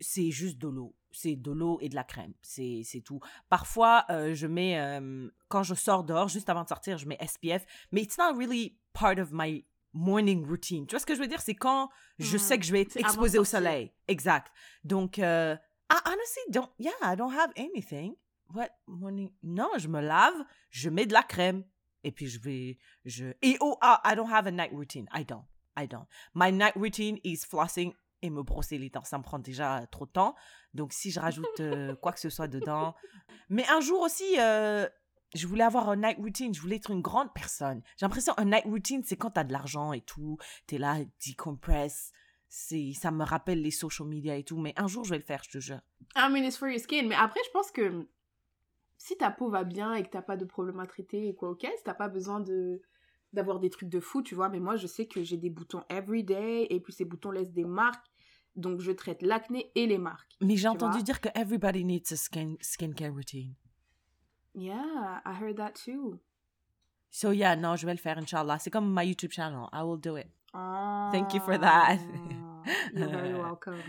c'est 0.00 0.30
juste 0.30 0.58
de 0.58 0.68
l'eau. 0.68 0.94
C'est 1.10 1.36
de 1.36 1.50
l'eau 1.50 1.78
et 1.80 1.88
de 1.88 1.94
la 1.94 2.04
crème. 2.04 2.34
C'est 2.42 3.02
tout. 3.04 3.20
Parfois, 3.48 4.04
je 4.08 4.46
mets, 4.46 5.00
quand 5.48 5.62
je 5.62 5.74
sors 5.74 6.04
dehors, 6.04 6.28
juste 6.28 6.48
avant 6.48 6.62
de 6.64 6.68
sortir, 6.68 6.98
je 6.98 7.06
mets 7.06 7.18
SPF. 7.26 7.64
Mais 7.92 8.02
it's 8.02 8.18
not 8.18 8.34
really 8.36 8.78
part 8.92 9.18
of 9.18 9.30
my 9.32 9.64
morning 9.92 10.46
routine. 10.46 10.86
Tu 10.86 10.92
vois 10.92 11.00
ce 11.00 11.06
que 11.06 11.14
je 11.14 11.20
veux 11.20 11.26
dire? 11.26 11.40
C'est 11.40 11.54
quand 11.54 11.90
je 12.18 12.36
sais 12.36 12.56
mm. 12.56 12.60
que 12.60 12.66
je 12.66 12.72
vais 12.72 12.80
être 12.82 12.96
exposée 12.96 13.38
au 13.38 13.44
soleil. 13.44 13.92
Exact. 14.06 14.52
Donc, 14.84 15.18
euh, 15.18 15.56
I 15.90 15.96
honestly 16.04 16.42
don't, 16.50 16.70
yeah, 16.78 16.92
I 17.02 17.16
don't 17.16 17.32
have 17.32 17.50
anything. 17.56 18.14
What? 18.54 18.70
Morning? 18.86 19.32
Non, 19.42 19.70
je 19.76 19.88
me 19.88 20.00
lave, 20.00 20.34
je 20.70 20.90
mets 20.90 21.06
de 21.06 21.12
la 21.12 21.22
crème. 21.22 21.64
Et 22.04 22.12
puis 22.12 22.28
je 22.28 22.38
vais, 22.38 22.78
je, 23.04 23.26
et 23.42 23.56
oh, 23.60 23.76
ah, 23.80 24.00
I 24.04 24.14
don't 24.14 24.30
have 24.30 24.46
a 24.46 24.50
night 24.50 24.70
routine. 24.72 25.08
I 25.12 25.24
don't. 25.24 25.44
I 25.76 25.86
don't. 25.86 26.06
My 26.34 26.50
night 26.50 26.74
routine 26.76 27.18
is 27.24 27.44
flossing 27.44 27.92
et 28.22 28.30
me 28.30 28.42
brosser 28.42 28.78
les 28.78 28.90
dents. 28.90 29.04
Ça 29.04 29.18
me 29.18 29.22
prend 29.22 29.38
déjà 29.38 29.86
trop 29.90 30.06
de 30.06 30.10
temps. 30.10 30.34
Donc, 30.74 30.92
si 30.92 31.10
je 31.10 31.20
rajoute 31.20 31.60
euh, 31.60 31.94
quoi 32.02 32.12
que 32.12 32.20
ce 32.20 32.30
soit 32.30 32.48
dedans. 32.48 32.94
Mais 33.48 33.66
un 33.68 33.80
jour 33.80 34.00
aussi, 34.00 34.38
euh, 34.38 34.86
je 35.34 35.46
voulais 35.46 35.64
avoir 35.64 35.88
un 35.88 35.96
night 35.96 36.18
routine, 36.18 36.54
je 36.54 36.60
voulais 36.60 36.76
être 36.76 36.90
une 36.90 37.02
grande 37.02 37.32
personne. 37.32 37.82
J'ai 37.96 38.06
l'impression 38.06 38.34
un 38.36 38.46
night 38.46 38.64
routine, 38.64 39.02
c'est 39.04 39.16
quand 39.16 39.30
t'as 39.30 39.44
de 39.44 39.52
l'argent 39.52 39.92
et 39.92 40.00
tout, 40.00 40.38
t'es 40.66 40.78
là, 40.78 40.96
decompress. 41.26 42.12
C'est, 42.50 42.92
ça 42.94 43.10
me 43.10 43.24
rappelle 43.24 43.60
les 43.60 43.70
social 43.70 44.08
media 44.08 44.36
et 44.36 44.42
tout, 44.42 44.56
mais 44.56 44.72
un 44.76 44.86
jour 44.86 45.04
je 45.04 45.10
vais 45.10 45.18
le 45.18 45.24
faire, 45.24 45.42
je 45.44 45.50
te 45.50 45.58
jure. 45.58 45.80
I 46.16 46.30
mean, 46.30 46.44
it's 46.44 46.56
for 46.56 46.68
your 46.68 46.80
skin. 46.80 47.06
Mais 47.06 47.14
après, 47.14 47.40
je 47.44 47.50
pense 47.50 47.70
que 47.70 48.08
si 48.96 49.16
ta 49.16 49.30
peau 49.30 49.50
va 49.50 49.64
bien 49.64 49.94
et 49.94 50.02
que 50.02 50.08
t'as 50.08 50.22
pas 50.22 50.36
de 50.36 50.46
problème 50.46 50.80
à 50.80 50.86
traiter 50.86 51.28
et 51.28 51.34
quoi, 51.34 51.50
ok, 51.50 51.60
si 51.76 51.84
t'as 51.84 51.94
pas 51.94 52.08
besoin 52.08 52.40
de 52.40 52.80
d'avoir 53.32 53.60
des 53.60 53.70
trucs 53.70 53.88
de 53.88 54.00
fou, 54.00 54.22
tu 54.22 54.34
vois. 54.34 54.48
Mais 54.48 54.60
moi, 54.60 54.76
je 54.76 54.86
sais 54.86 55.06
que 55.06 55.22
j'ai 55.22 55.36
des 55.36 55.50
boutons 55.50 55.82
everyday 55.88 56.66
et 56.70 56.80
puis 56.80 56.92
ces 56.92 57.04
boutons 57.04 57.30
laissent 57.30 57.52
des 57.52 57.64
marques. 57.64 58.06
Donc, 58.56 58.80
je 58.80 58.90
traite 58.90 59.22
l'acné 59.22 59.70
et 59.74 59.86
les 59.86 59.98
marques. 59.98 60.32
Mais 60.40 60.56
j'ai 60.56 60.68
entendu 60.68 61.02
dire 61.02 61.20
que 61.20 61.28
everybody 61.34 61.84
needs 61.84 62.12
a 62.12 62.16
skin, 62.16 62.56
skincare 62.60 63.12
routine. 63.12 63.54
Yeah, 64.54 65.20
I 65.24 65.34
heard 65.40 65.56
that 65.56 65.74
too. 65.74 66.18
So 67.10 67.30
yeah, 67.30 67.54
non, 67.56 67.76
je 67.76 67.86
vais 67.86 67.94
le 67.94 67.98
faire, 67.98 68.18
inshallah. 68.18 68.58
C'est 68.58 68.70
comme 68.70 68.92
my 68.92 69.06
YouTube 69.06 69.32
channel. 69.32 69.68
I 69.72 69.82
will 69.82 69.98
do 69.98 70.16
it. 70.16 70.28
Thank 70.52 71.34
you 71.34 71.40
for 71.40 71.56
that. 71.58 71.98
You're 72.94 73.08
very 73.08 73.34
welcome. 73.38 73.82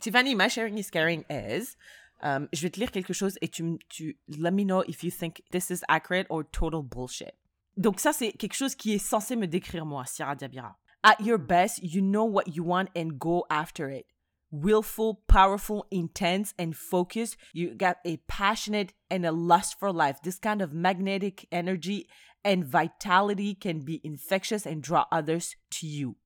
Tiffany, 0.00 0.34
my 0.34 0.48
sharing 0.48 0.76
is 0.78 0.90
caring 0.90 1.24
is. 1.30 1.76
Um, 2.22 2.48
je 2.52 2.62
vais 2.62 2.70
te 2.70 2.80
lire 2.80 2.90
quelque 2.90 3.12
chose 3.12 3.38
et 3.42 3.48
tu, 3.48 3.78
tu 3.88 4.16
let 4.38 4.50
me 4.50 4.64
know 4.64 4.82
if 4.88 5.04
you 5.04 5.10
think 5.10 5.42
this 5.50 5.70
is 5.70 5.84
accurate 5.88 6.26
or 6.30 6.42
total 6.42 6.82
bullshit. 6.82 7.34
Donc 7.76 8.00
ça, 8.00 8.12
c'est 8.12 8.32
quelque 8.32 8.54
chose 8.54 8.74
qui 8.74 8.94
est 8.94 8.98
censé 8.98 9.36
me 9.36 9.46
décrire 9.46 9.84
moi, 9.84 10.04
Sierra 10.06 10.36
Diabira. 10.36 10.76
At 11.02 11.20
your 11.20 11.38
best, 11.38 11.80
you 11.82 12.00
know 12.00 12.24
what 12.24 12.44
you 12.48 12.64
want 12.64 12.88
and 12.96 13.18
go 13.18 13.44
after 13.50 13.90
it 13.90 14.06
willful, 14.54 15.22
powerful, 15.26 15.86
intense, 15.90 16.54
and 16.58 16.76
focused. 16.76 17.36
You 17.52 17.74
got 17.74 17.96
a 18.04 18.18
passionate 18.28 18.92
and 19.10 19.26
a 19.26 19.32
lust 19.32 19.78
for 19.78 19.92
life. 19.92 20.22
This 20.22 20.38
kind 20.38 20.62
of 20.62 20.72
magnetic 20.72 21.46
energy 21.50 22.06
and 22.44 22.64
vitality 22.64 23.54
can 23.54 23.80
be 23.80 24.00
infectious 24.04 24.66
and 24.66 24.82
draw 24.82 25.06
others 25.10 25.56
to 25.72 25.86
you. 25.86 26.16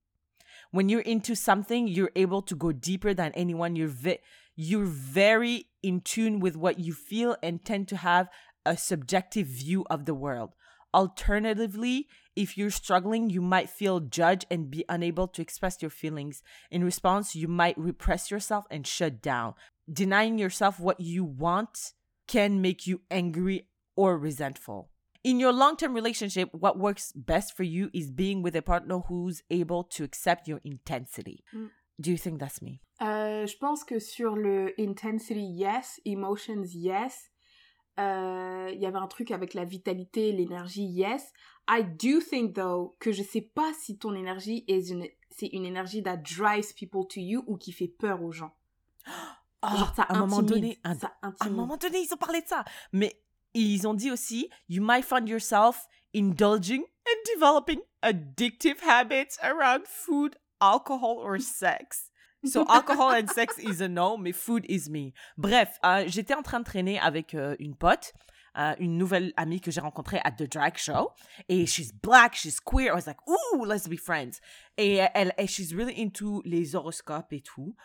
When 0.71 0.89
you're 0.89 1.01
into 1.01 1.35
something, 1.35 1.89
you're 1.89 2.11
able 2.15 2.43
to 2.43 2.55
go 2.55 2.73
deeper 2.73 3.15
than 3.15 3.33
anyone. 3.33 3.77
You're 3.77 3.93
you're 4.55 4.85
very 4.85 5.67
in 5.83 6.01
tune 6.01 6.41
with 6.41 6.57
what 6.57 6.79
you 6.79 6.93
feel 6.93 7.37
and 7.43 7.65
tend 7.65 7.89
to 7.89 7.97
have 7.97 8.29
a 8.67 8.77
subjective 8.77 9.47
view 9.47 9.87
of 9.89 10.05
the 10.05 10.15
world. 10.15 10.51
Alternatively, 10.95 12.09
if 12.35 12.57
you're 12.57 12.71
struggling, 12.71 13.31
you 13.31 13.43
might 13.43 13.69
feel 13.69 14.01
judged 14.01 14.47
and 14.51 14.71
be 14.71 14.85
unable 14.89 15.29
to 15.29 15.43
express 15.43 15.83
your 15.83 15.91
feelings. 15.91 16.43
In 16.71 16.85
response, 16.85 17.35
you 17.35 17.49
might 17.49 17.77
repress 17.77 18.31
yourself 18.31 18.65
and 18.71 18.87
shut 18.87 19.21
down. 19.21 19.55
Denying 19.93 20.39
yourself 20.39 20.81
what 20.81 21.01
you 21.01 21.25
want 21.25 21.93
can 22.27 22.61
make 22.61 22.87
you 22.87 23.01
angry 23.11 23.67
or 23.97 24.17
resentful. 24.17 24.91
In 25.25 25.41
your 25.41 25.53
long 25.53 25.77
term 25.77 25.95
relationship, 25.95 26.49
what 26.53 26.79
works 26.79 27.13
best 27.13 27.57
for 27.57 27.65
you 27.65 27.91
is 27.93 28.11
being 28.11 28.43
with 28.43 28.55
a 28.55 28.63
partner 28.63 29.01
who's 29.01 29.43
able 29.51 29.83
to 29.85 30.05
accept 30.05 30.47
your 30.47 30.61
intensity. 30.65 31.43
Mm. 31.55 31.71
Do 32.01 32.11
you 32.13 32.17
think 32.17 32.39
that's 32.39 32.63
me? 32.63 32.81
Euh, 33.01 33.47
je 33.47 33.57
pense 33.57 33.83
que 33.83 33.99
sur 33.99 34.37
le 34.37 34.73
intensity, 34.79 35.43
yes. 35.43 35.99
Emotions, 36.05 36.75
yes. 36.75 37.29
Euh, 37.99 38.71
il 38.73 38.81
y 38.81 38.87
avait 38.87 38.99
un 38.99 39.07
truc 39.09 39.31
avec 39.31 39.55
la 39.55 39.65
vitalité, 39.65 40.33
l'énergie, 40.33 40.85
yes. 40.85 41.33
I 41.69 41.83
do 41.83 42.21
think 42.21 42.55
though 42.55 42.97
que 43.01 43.13
je 43.13 43.23
sais 43.23 43.43
pas 43.43 43.73
si 43.79 43.99
ton 43.99 44.15
énergie 44.15 44.65
est 44.69 44.89
une 44.89 45.07
c'est 45.31 45.49
une 45.49 45.65
énergie 45.65 46.03
that 46.03 46.17
drives 46.19 46.75
people 46.75 47.07
to 47.07 47.21
you 47.21 47.45
ou 47.47 47.57
qui 47.57 47.73
fait 47.73 47.89
peur 47.89 48.23
aux 48.23 48.33
gens. 48.33 48.55
Oh, 49.63 49.77
Genre 49.77 49.93
ça 49.95 50.03
à 50.03 50.17
un 50.17 50.21
moment 50.21 50.43
donné, 50.43 50.79
un, 50.85 50.97
à 51.23 51.33
un 51.41 51.51
moment 51.51 51.77
donné, 51.77 51.99
ils 51.99 52.13
ont 52.15 52.17
parlé 52.19 52.41
de 52.41 52.47
ça. 52.47 52.65
Mais 52.93 53.21
ils 53.55 53.87
ont 53.87 53.95
dit 53.95 54.11
aussi, 54.11 54.49
you 54.69 54.83
might 54.83 55.05
find 55.05 55.29
yourself 55.29 55.87
indulging 56.15 56.83
and 56.83 57.35
developing 57.35 57.81
addictive 58.03 58.81
habits 58.83 59.37
around 59.43 59.87
food, 59.87 60.37
alcohol 60.61 61.19
or 61.19 61.41
sex. 61.41 62.11
So 62.45 62.65
alcohol 62.69 63.11
and 63.11 63.29
sex 63.29 63.59
is 63.59 63.81
a 63.81 63.89
no, 63.89 64.17
mais 64.17 64.33
food 64.33 64.65
is 64.69 64.89
me. 64.89 65.13
Bref, 65.37 65.79
euh, 65.85 66.05
j'étais 66.07 66.35
en 66.35 66.43
train 66.43 66.61
de 66.61 66.65
traîner 66.65 66.99
avec 66.99 67.35
euh, 67.35 67.57
une 67.59 67.75
pote 67.75 68.13
euh, 68.59 68.75
une 68.81 68.99
nouvelle 68.99 69.33
amie 69.37 69.61
que 69.61 69.71
j'ai 69.71 69.81
rencontrée 69.81 70.21
à 70.25 70.33
The 70.33 70.51
Drag 70.51 70.77
Show. 70.77 71.13
Et 71.49 71.67
she's 71.67 71.93
black, 71.93 72.35
she's 72.35 72.59
queer. 72.61 72.93
I 72.93 72.95
was 72.95 73.07
like, 73.07 73.19
ooh, 73.29 73.65
let's 73.65 73.89
be 73.89 73.97
friends. 73.97 74.41
Et 74.77 75.01
elle, 75.15 75.33
et 75.39 75.47
she's 75.47 75.73
really 75.73 75.95
into 76.01 76.43
les 76.45 76.75
horoscopes 76.75 77.33
et 77.33 77.41
tout. 77.41 77.77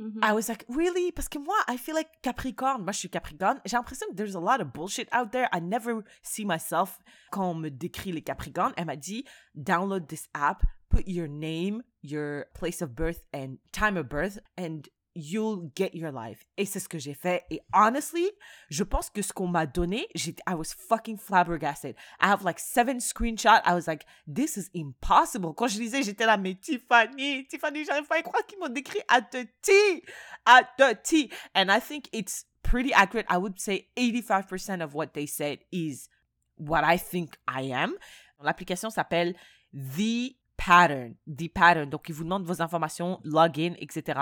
Mm-hmm. 0.00 0.22
I 0.22 0.32
was 0.32 0.48
like, 0.48 0.64
really? 0.68 1.10
Parce 1.10 1.28
que 1.28 1.40
moi, 1.40 1.56
I 1.66 1.76
feel 1.76 1.94
like 1.94 2.08
Capricorn. 2.22 2.84
Moi, 2.84 2.92
je 2.92 2.98
suis 2.98 3.08
Capricorne. 3.08 3.60
J'ai 3.64 3.76
l'impression 3.76 4.06
que 4.08 4.14
there's 4.14 4.36
a 4.36 4.40
lot 4.40 4.60
of 4.60 4.72
bullshit 4.72 5.08
out 5.12 5.32
there. 5.32 5.48
I 5.52 5.60
never 5.60 6.04
see 6.22 6.44
myself 6.44 6.98
quand 7.32 7.50
on 7.50 7.54
me 7.54 7.70
décrit 7.70 8.12
les 8.12 8.22
Capricornes. 8.22 8.72
Elle 8.76 8.86
m'a 8.86 8.96
dit, 8.96 9.24
download 9.56 10.06
this 10.08 10.28
app, 10.34 10.62
put 10.88 11.06
your 11.08 11.26
name, 11.26 11.82
your 12.02 12.46
place 12.54 12.80
of 12.80 12.94
birth 12.94 13.24
and 13.32 13.58
time 13.72 13.96
of 13.96 14.08
birth, 14.08 14.38
and 14.56 14.88
you'll 15.18 15.70
get 15.74 15.90
your 15.94 16.12
life. 16.12 16.46
Et 16.56 16.64
c'est 16.64 16.78
ce 16.78 16.88
que 16.88 16.98
j'ai 16.98 17.14
fait. 17.14 17.44
Et 17.50 17.60
honestly, 17.74 18.30
je 18.70 18.84
pense 18.84 19.10
que 19.10 19.20
ce 19.20 19.32
qu'on 19.32 19.48
m'a 19.48 19.66
donné, 19.66 20.06
I 20.14 20.54
was 20.54 20.72
fucking 20.76 21.18
flabbergasted. 21.18 21.96
I 22.20 22.28
have 22.28 22.44
like 22.44 22.60
seven 22.60 23.00
screenshots. 23.00 23.60
I 23.64 23.74
was 23.74 23.86
like, 23.86 24.04
this 24.26 24.56
is 24.56 24.70
impossible. 24.74 25.54
Quand 25.54 25.66
je 25.66 25.78
lisais, 25.78 26.02
j'étais 26.02 26.24
là, 26.24 26.36
mais 26.36 26.54
Tiffany, 26.54 27.46
Tiffany, 27.48 27.84
j'arrive 27.84 28.06
pas 28.06 28.16
à 28.16 28.18
y 28.20 28.22
croire 28.22 28.46
qu'ils 28.46 28.58
m'ont 28.58 28.68
décrit 28.68 29.00
à 29.08 29.20
the 29.20 29.48
T, 29.60 30.02
at 30.46 30.68
the 30.78 31.02
T. 31.02 31.30
And 31.54 31.68
I 31.68 31.80
think 31.80 32.08
it's 32.12 32.46
pretty 32.62 32.92
accurate. 32.92 33.26
I 33.28 33.38
would 33.38 33.58
say 33.58 33.88
85% 33.96 34.82
of 34.82 34.94
what 34.94 35.08
they 35.14 35.26
said 35.26 35.58
is 35.72 36.08
what 36.56 36.84
I 36.84 36.96
think 36.96 37.36
I 37.48 37.72
am. 37.72 37.94
L'application 38.40 38.90
s'appelle 38.90 39.34
The 39.72 40.36
pattern, 40.68 41.14
the 41.26 41.48
pattern. 41.52 41.88
Donc, 41.88 42.08
il 42.08 42.14
vous 42.14 42.24
demande 42.24 42.44
vos 42.44 42.60
informations, 42.60 43.20
login, 43.24 43.72
etc. 43.78 44.20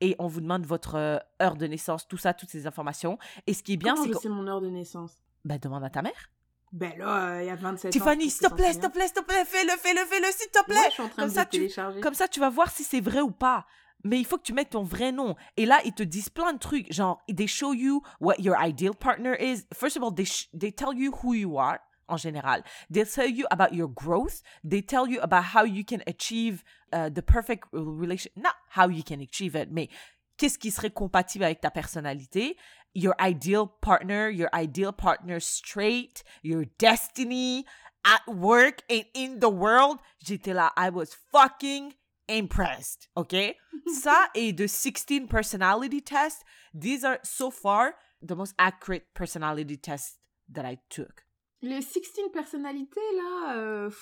Et 0.00 0.16
on 0.18 0.26
vous 0.26 0.40
demande 0.40 0.66
votre 0.66 0.96
euh, 0.96 1.18
heure 1.40 1.56
de 1.56 1.66
naissance, 1.66 2.08
tout 2.08 2.16
ça, 2.16 2.34
toutes 2.34 2.50
ces 2.50 2.66
informations. 2.66 3.18
Et 3.46 3.54
ce 3.54 3.62
qui 3.62 3.74
est 3.74 3.76
bien, 3.76 3.94
c'est 3.96 4.10
que... 4.10 4.18
sais 4.18 4.28
mon 4.28 4.46
heure 4.48 4.60
de 4.60 4.68
naissance? 4.68 5.12
Ben, 5.44 5.58
demande 5.58 5.84
à 5.84 5.90
ta 5.90 6.02
mère. 6.02 6.30
Ben 6.72 6.98
là, 6.98 7.36
euh, 7.36 7.42
il 7.42 7.46
y 7.46 7.50
a 7.50 7.54
27 7.54 7.88
ans. 7.88 7.92
Tiffany, 7.92 8.28
s'il 8.28 8.48
te 8.48 8.52
plaît, 8.52 8.72
s'il 8.72 8.80
te 8.80 8.88
plaît, 8.88 9.06
s'il 9.06 9.12
te 9.12 9.22
plaît, 9.22 9.44
fais-le, 9.44 9.70
fais-le, 9.78 10.04
fais-le, 10.06 10.26
s'il 10.32 10.50
te 10.50 10.64
plaît. 10.64 10.74
Ouais, 10.74 10.86
je 10.88 10.92
suis 10.92 11.02
en 11.04 11.08
train 11.08 11.22
Comme 11.22 11.30
de 11.30 11.34
ça, 11.34 11.44
tu-. 11.46 12.00
Comme 12.00 12.14
ça, 12.14 12.26
tu 12.26 12.40
vas 12.40 12.50
voir 12.50 12.68
si 12.70 12.82
c'est 12.82 13.00
vrai 13.00 13.20
ou 13.20 13.30
pas. 13.30 13.64
Mais 14.02 14.18
il 14.18 14.26
faut 14.26 14.36
que 14.36 14.42
tu 14.42 14.52
mettes 14.52 14.70
ton 14.70 14.82
vrai 14.82 15.12
nom. 15.12 15.36
Et 15.56 15.64
là, 15.64 15.78
ils 15.84 15.94
te 15.94 16.02
disent 16.02 16.28
plein 16.28 16.52
de 16.52 16.58
trucs. 16.58 16.92
Genre, 16.92 17.22
they 17.34 17.46
show 17.46 17.72
you 17.72 18.02
what 18.20 18.34
your 18.38 18.56
ideal 18.60 18.94
partner 18.94 19.36
is. 19.40 19.64
First 19.72 19.96
of 19.96 20.02
all, 20.02 20.12
they, 20.12 20.26
sh- 20.26 20.48
they 20.58 20.72
tell 20.72 20.92
you 20.92 21.12
who 21.22 21.34
you 21.34 21.58
are, 21.58 21.78
en 22.08 22.16
général. 22.16 22.62
They 22.90 23.04
tell 23.04 23.28
you 23.28 23.46
about 23.50 23.72
your 23.72 23.88
growth. 23.88 24.42
They 24.62 24.82
tell 24.82 25.06
you 25.06 25.20
about 25.20 25.54
how 25.54 25.64
you 25.64 25.84
can 25.84 26.02
achieve 26.06 26.64
uh, 26.92 27.08
the 27.08 27.22
perfect 27.22 27.68
relation. 27.72 28.32
Not 28.36 28.54
how 28.70 28.88
you 28.88 29.02
can 29.02 29.20
achieve 29.20 29.54
it, 29.54 29.70
mais 29.70 29.88
qu'est-ce 30.36 30.58
qui 30.58 30.70
serait 30.70 30.90
compatible 30.90 31.44
avec 31.44 31.60
ta 31.60 31.70
personnalité. 31.70 32.56
Your 32.94 33.14
ideal 33.18 33.66
partner, 33.80 34.28
your 34.30 34.48
ideal 34.54 34.92
partner 34.92 35.40
straight, 35.40 36.22
your 36.42 36.64
destiny 36.78 37.64
at 38.04 38.22
work 38.28 38.82
and 38.88 39.04
in 39.14 39.40
the 39.40 39.50
world. 39.50 39.98
J'étais 40.24 40.54
là, 40.54 40.70
I 40.76 40.90
was 40.90 41.14
fucking 41.32 41.94
impressed. 42.28 43.08
Okay? 43.16 43.56
Ça 44.02 44.28
et 44.34 44.52
the 44.52 44.68
16 44.68 45.28
personality 45.28 46.00
tests. 46.00 46.44
These 46.72 47.04
are 47.04 47.18
so 47.22 47.50
far 47.50 47.94
the 48.22 48.36
most 48.36 48.54
accurate 48.58 49.06
personality 49.14 49.76
tests 49.76 50.18
that 50.50 50.64
I 50.64 50.78
took. 50.88 51.24
Le 51.64 51.80
16 51.80 52.30
personnalités, 52.32 53.00
là. 53.16 53.56
euh, 53.56 53.88
pff, 53.88 53.98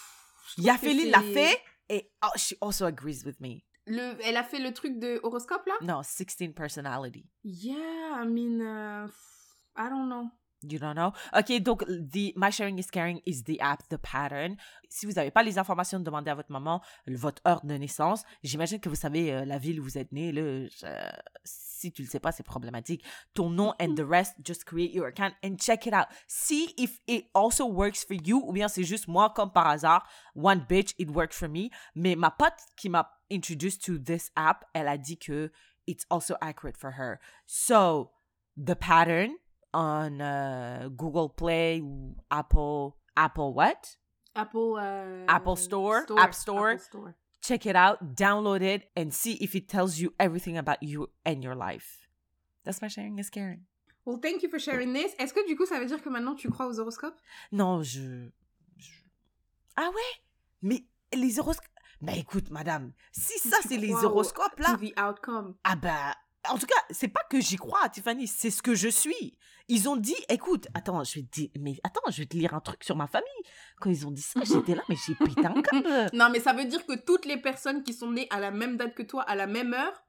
je 0.56 0.62
trouve 0.62 0.64
que 0.64 0.86
Yafeli 0.86 1.10
l'a 1.10 1.22
fait 1.22 1.60
et 1.88 2.10
oh, 2.24 2.28
she 2.36 2.54
also 2.60 2.84
agrees 2.84 3.24
with 3.24 3.38
me. 3.40 3.62
Le, 3.86 4.16
elle 4.24 4.36
a 4.36 4.44
fait 4.44 4.58
le 4.58 4.72
truc 4.72 4.98
de 4.98 5.20
horoscope, 5.22 5.66
là? 5.66 5.74
No, 5.82 6.02
16 6.02 6.52
personality. 6.54 7.26
Yeah, 7.44 8.22
I 8.22 8.26
mean. 8.26 8.58
pff, 9.06 9.16
I 9.76 9.88
don't 9.88 10.08
know. 10.08 10.28
You 10.62 10.78
don't 10.78 10.94
know? 10.94 11.12
Ok, 11.36 11.60
donc 11.60 11.84
the 11.86 12.32
My 12.36 12.50
Sharing 12.50 12.78
is 12.78 12.90
Caring 12.90 13.20
is 13.26 13.42
the 13.44 13.58
app, 13.60 13.82
the 13.88 13.96
pattern. 13.98 14.56
Si 14.88 15.06
vous 15.06 15.12
n'avez 15.12 15.30
pas 15.30 15.42
les 15.42 15.58
informations, 15.58 15.98
demandez 16.00 16.30
à 16.30 16.34
votre 16.34 16.52
maman 16.52 16.80
votre 17.08 17.42
heure 17.48 17.60
de 17.64 17.74
naissance. 17.74 18.22
J'imagine 18.42 18.78
que 18.78 18.88
vous 18.88 18.94
savez 18.94 19.32
euh, 19.32 19.44
la 19.44 19.58
ville 19.58 19.80
où 19.80 19.82
vous 19.84 19.98
êtes 19.98 20.12
né. 20.12 20.30
Là, 20.32 20.66
je- 20.68 21.20
si 21.44 21.90
tu 21.90 22.02
le 22.02 22.08
sais 22.08 22.20
pas, 22.20 22.30
c'est 22.30 22.44
problématique. 22.44 23.02
Ton 23.34 23.50
nom 23.50 23.74
and 23.80 23.94
the 23.96 24.04
rest, 24.08 24.36
just 24.44 24.64
create 24.64 24.92
your 24.94 25.06
account 25.06 25.32
and 25.44 25.56
check 25.58 25.86
it 25.86 25.92
out. 25.94 26.06
See 26.28 26.72
if 26.78 27.00
it 27.08 27.26
also 27.34 27.66
works 27.66 28.04
for 28.04 28.14
you 28.14 28.40
ou 28.46 28.52
bien 28.52 28.68
c'est 28.68 28.84
juste 28.84 29.08
moi 29.08 29.30
comme 29.34 29.50
par 29.50 29.66
hasard. 29.66 30.06
One 30.36 30.64
bitch, 30.68 30.94
it 30.98 31.10
worked 31.10 31.34
for 31.34 31.48
me. 31.48 31.70
Mais 31.96 32.14
ma 32.14 32.30
pote 32.30 32.54
qui 32.76 32.88
m'a 32.88 33.10
introduced 33.32 33.82
to 33.84 33.98
this 33.98 34.30
app, 34.36 34.64
elle 34.74 34.86
a 34.86 34.96
dit 34.96 35.18
que 35.18 35.50
it's 35.88 36.04
also 36.10 36.36
accurate 36.40 36.76
for 36.76 36.92
her. 36.98 37.18
So, 37.46 38.12
the 38.56 38.74
pattern 38.76 39.32
on 39.74 40.20
uh, 40.20 40.88
Google 40.90 41.28
Play 41.34 41.80
ou 41.82 42.16
Apple 42.30 42.94
Apple 43.16 43.52
what? 43.54 43.96
Apple. 44.34 44.78
euh, 44.78 45.26
Apple 45.28 45.56
Store, 45.56 46.04
App 46.18 46.34
Store. 46.34 46.68
Apple 46.70 46.78
Store. 46.84 47.14
Check 47.42 47.66
it 47.66 47.74
out, 47.76 48.14
download 48.14 48.62
it, 48.62 48.88
and 48.96 49.10
see 49.12 49.32
if 49.40 49.54
it 49.54 49.68
tells 49.68 49.98
you 49.98 50.12
everything 50.18 50.56
about 50.56 50.78
you 50.82 51.08
and 51.26 51.42
your 51.42 51.54
life. 51.56 52.08
That's 52.64 52.80
my 52.80 52.88
sharing 52.88 53.18
is 53.18 53.28
caring. 53.30 53.66
Well, 54.04 54.18
thank 54.22 54.42
you 54.42 54.48
for 54.48 54.58
sharing 54.60 54.92
this. 54.92 55.12
Est-ce 55.18 55.32
que 55.34 55.46
du 55.46 55.56
coup, 55.56 55.66
ça 55.66 55.78
veut 55.80 55.86
dire 55.86 56.00
que 56.02 56.08
maintenant 56.08 56.34
tu 56.36 56.48
crois 56.50 56.66
aux 56.68 56.78
horoscopes? 56.78 57.18
Non, 57.50 57.82
je, 57.82 58.28
je- 58.78 58.90
Ah 59.76 59.90
ouais? 59.94 60.22
Mais 60.62 60.84
les 61.12 61.38
horoscopes. 61.40 61.68
Ben 62.00 62.14
écoute, 62.16 62.50
madame, 62.50 62.92
si 63.12 63.38
ça 63.38 63.58
c'est 63.62 63.76
les 63.76 63.92
horoscopes 63.92 64.58
là, 64.58 64.76
To 64.76 64.84
the 64.86 64.92
outcome. 64.98 65.54
Ah 65.62 65.76
bah, 65.76 66.14
en 66.48 66.58
tout 66.58 66.66
cas, 66.66 66.80
c'est 66.90 67.08
pas 67.08 67.22
que 67.30 67.40
j'y 67.40 67.56
crois, 67.56 67.88
Tiffany, 67.88 68.26
c'est 68.26 68.50
ce 68.50 68.62
que 68.62 68.74
je 68.74 68.88
suis. 68.88 69.38
Ils 69.68 69.88
ont 69.88 69.96
dit, 69.96 70.16
écoute, 70.28 70.66
attends, 70.74 71.02
je 71.04 71.20
vais 71.20 71.22
te 71.26 71.30
dire, 71.30 71.50
mais 71.60 71.76
attends, 71.84 72.00
je 72.10 72.18
vais 72.22 72.26
te 72.26 72.36
lire 72.36 72.52
un 72.54 72.60
truc 72.60 72.82
sur 72.82 72.96
ma 72.96 73.06
famille. 73.06 73.28
Quand 73.80 73.90
ils 73.90 74.06
ont 74.06 74.10
dit 74.10 74.22
ça, 74.22 74.40
j'étais 74.44 74.74
là, 74.74 74.82
mais 74.88 74.96
j'ai 75.06 75.14
pété 75.14 75.46
un 75.46 75.62
câble. 75.62 76.10
Non, 76.12 76.28
mais 76.30 76.40
ça 76.40 76.52
veut 76.52 76.64
dire 76.64 76.84
que 76.84 76.94
toutes 76.94 77.24
les 77.26 77.36
personnes 77.40 77.82
qui 77.84 77.92
sont 77.94 78.10
nées 78.10 78.26
à 78.30 78.40
la 78.40 78.50
même 78.50 78.76
date 78.76 78.94
que 78.94 79.02
toi, 79.04 79.22
à 79.22 79.36
la 79.36 79.46
même 79.46 79.72
heure, 79.72 80.02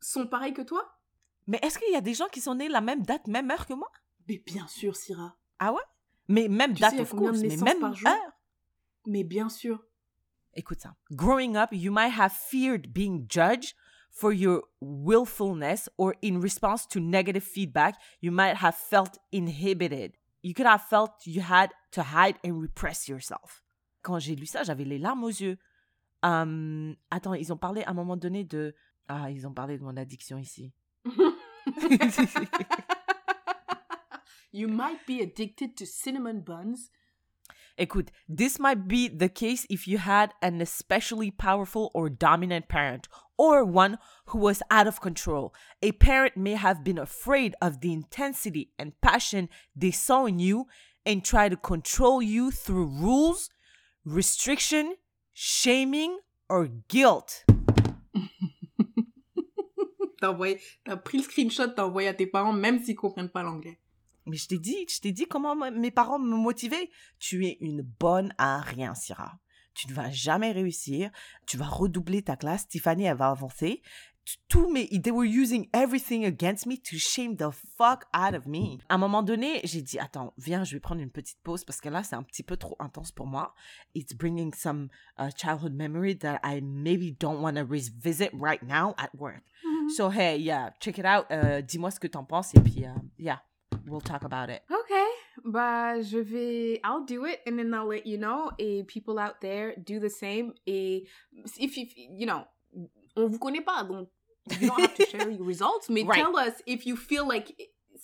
sont 0.00 0.26
pareilles 0.26 0.54
que 0.54 0.62
toi? 0.62 0.98
Mais 1.46 1.58
est-ce 1.62 1.78
qu'il 1.78 1.92
y 1.92 1.96
a 1.96 2.00
des 2.00 2.14
gens 2.14 2.28
qui 2.28 2.40
sont 2.40 2.54
nés 2.54 2.68
la 2.68 2.80
même 2.80 3.02
date, 3.02 3.26
même 3.26 3.50
heure 3.50 3.66
que 3.66 3.74
moi? 3.74 3.90
Mais 4.28 4.38
bien 4.38 4.66
sûr, 4.66 4.96
Syrah. 4.96 5.36
Ah 5.58 5.72
ouais? 5.72 5.82
Mais 6.28 6.48
même 6.48 6.74
Tu 6.74 6.80
date, 6.80 6.94
sais, 6.94 7.00
of 7.00 7.10
course, 7.10 7.38
mais 7.40 7.56
même 7.56 7.80
par 7.80 7.94
jour? 7.94 8.08
heure. 8.08 8.32
Mais 9.06 9.24
bien 9.24 9.48
sûr. 9.48 9.84
Écoute 10.54 10.80
ça. 10.80 10.94
Growing 11.10 11.56
up, 11.56 11.68
you 11.72 11.92
might 11.92 12.12
have 12.18 12.32
feared 12.32 12.92
being 12.92 13.26
judged 13.28 13.74
for 14.10 14.32
your 14.32 14.64
willfulness 14.80 15.88
or 15.96 16.14
in 16.20 16.40
response 16.40 16.86
to 16.86 17.00
negative 17.00 17.44
feedback, 17.44 18.00
you 18.20 18.30
might 18.30 18.56
have 18.56 18.74
felt 18.74 19.18
inhibited. 19.32 20.16
You 20.42 20.54
could 20.54 20.66
have 20.66 20.82
felt 20.82 21.26
you 21.26 21.40
had 21.40 21.70
to 21.92 22.02
hide 22.02 22.36
and 22.44 22.60
repress 22.60 23.08
yourself. 23.08 23.62
Quand 24.02 24.18
j'ai 24.18 24.36
lu 24.36 24.46
ça, 24.46 24.62
j'avais 24.62 24.84
les 24.84 24.98
larmes 24.98 25.24
aux 25.24 25.28
yeux. 25.28 25.58
Hum, 26.22 26.96
attends, 27.10 27.34
ils 27.34 27.52
ont 27.52 27.56
parlé 27.56 27.82
à 27.82 27.90
un 27.90 27.94
moment 27.94 28.16
donné 28.16 28.44
de... 28.44 28.74
Ah, 29.08 29.30
ils 29.30 29.46
ont 29.46 29.52
parlé 29.52 29.78
de 29.78 29.82
mon 29.82 29.96
addiction 29.96 30.38
ici. 30.38 30.72
you 34.52 34.68
might 34.68 35.06
be 35.06 35.20
addicted 35.20 35.76
to 35.76 35.86
cinnamon 35.86 36.40
buns. 36.40 36.90
Écoute, 37.80 38.08
this 38.28 38.58
might 38.58 38.86
be 38.86 39.08
the 39.08 39.30
case 39.30 39.66
if 39.70 39.88
you 39.88 39.96
had 39.96 40.34
an 40.42 40.60
especially 40.60 41.30
powerful 41.30 41.90
or 41.94 42.10
dominant 42.10 42.68
parent, 42.68 43.08
or 43.38 43.64
one 43.64 43.96
who 44.26 44.38
was 44.38 44.62
out 44.70 44.86
of 44.86 45.00
control. 45.00 45.54
A 45.80 45.92
parent 45.92 46.36
may 46.36 46.52
have 46.52 46.84
been 46.84 46.98
afraid 46.98 47.54
of 47.62 47.80
the 47.80 47.90
intensity 47.90 48.70
and 48.78 49.00
passion 49.00 49.48
they 49.74 49.92
saw 49.92 50.26
in 50.26 50.38
you 50.38 50.66
and 51.06 51.24
try 51.24 51.48
to 51.48 51.56
control 51.56 52.20
you 52.20 52.50
through 52.50 52.84
rules, 52.84 53.48
restriction, 54.04 54.96
shaming, 55.32 56.18
or 56.50 56.68
guilt. 56.88 57.46
T'as 60.20 60.34
pris 61.02 61.16
le 61.16 61.22
screenshot, 61.22 61.68
t'as 61.68 61.86
envoyé 61.86 62.08
à 62.08 62.12
tes 62.12 62.26
parents, 62.26 62.52
même 62.52 62.84
s'ils 62.84 62.94
comprennent 62.94 63.30
pas 63.30 63.42
l'anglais. 63.42 63.79
Mais 64.30 64.36
je 64.36 64.48
t'ai 64.48 64.58
dit, 64.58 64.86
je 64.88 65.00
t'ai 65.00 65.12
dit 65.12 65.26
comment 65.26 65.54
mes 65.56 65.90
parents 65.90 66.18
me 66.18 66.36
motivaient. 66.36 66.88
Tu 67.18 67.46
es 67.46 67.58
une 67.60 67.82
bonne 67.82 68.32
à 68.38 68.60
rien, 68.60 68.94
Syrah. 68.94 69.38
Tu 69.74 69.88
ne 69.88 69.92
vas 69.94 70.10
jamais 70.10 70.52
réussir. 70.52 71.10
Tu 71.46 71.56
vas 71.56 71.66
redoubler 71.68 72.22
ta 72.22 72.36
classe. 72.36 72.66
Tiffany, 72.68 73.04
elle 73.04 73.16
va 73.16 73.30
avancer. 73.30 73.82
T- 74.24 74.32
Tous 74.48 74.70
mes, 74.70 74.86
they 74.88 75.10
were 75.12 75.24
using 75.24 75.68
everything 75.72 76.24
against 76.26 76.66
me 76.66 76.76
to 76.76 76.96
shame 76.98 77.36
the 77.36 77.50
fuck 77.78 78.04
out 78.12 78.34
of 78.34 78.46
me. 78.46 78.78
À 78.88 78.96
un 78.96 78.98
moment 78.98 79.22
donné, 79.22 79.60
j'ai 79.64 79.80
dit, 79.80 79.98
attends, 79.98 80.34
viens, 80.36 80.62
je 80.64 80.74
vais 80.76 80.80
prendre 80.80 81.00
une 81.00 81.10
petite 81.10 81.38
pause 81.42 81.64
parce 81.64 81.80
que 81.80 81.88
là, 81.88 82.02
c'est 82.02 82.16
un 82.16 82.22
petit 82.22 82.42
peu 82.42 82.56
trop 82.56 82.76
intense 82.80 83.12
pour 83.12 83.26
moi. 83.26 83.54
It's 83.94 84.12
bringing 84.12 84.52
some 84.54 84.88
uh, 85.18 85.30
childhood 85.36 85.72
memory 85.72 86.18
that 86.18 86.40
I 86.44 86.60
maybe 86.60 87.12
don't 87.18 87.40
want 87.40 87.54
to 87.54 87.64
revisit 87.64 88.30
right 88.34 88.62
now 88.62 88.94
at 88.98 89.10
work. 89.16 89.42
So, 89.96 90.10
hey, 90.10 90.38
yeah, 90.38 90.70
check 90.80 90.98
it 90.98 91.06
out. 91.06 91.24
Euh, 91.30 91.62
Dis-moi 91.62 91.90
ce 91.90 91.98
que 91.98 92.06
t'en 92.08 92.24
penses 92.24 92.54
et 92.54 92.60
puis, 92.60 92.84
euh, 92.84 92.90
yeah, 93.18 93.42
we'll 93.86 94.00
talk 94.00 94.24
about 94.24 94.48
it. 94.50 94.62
Ok, 94.70 94.92
bah 95.44 96.00
je 96.00 96.18
vais, 96.18 96.80
I'll 96.84 97.04
do 97.06 97.24
it 97.26 97.40
and 97.46 97.56
then 97.56 97.72
I'll 97.74 97.86
let 97.88 98.06
you 98.06 98.18
know. 98.18 98.50
Et 98.58 98.84
people 98.84 99.18
out 99.18 99.40
there 99.40 99.74
do 99.78 99.98
the 100.00 100.10
same. 100.10 100.52
Et 100.66 101.06
if 101.58 101.76
you, 101.76 101.86
you 101.96 102.26
know, 102.26 102.44
on 103.16 103.26
vous 103.28 103.38
connaît 103.38 103.60
pas, 103.64 103.84
donc 103.84 104.08
you 104.60 104.66
don't 104.68 104.80
have 104.80 104.94
to 104.94 105.04
share 105.10 105.30
your 105.30 105.46
results, 105.46 105.88
mais 105.88 106.02
Right. 106.04 106.22
tell 106.24 106.34
us 106.36 106.54
if 106.66 106.86
you 106.86 106.96
feel 106.96 107.26
like 107.28 107.54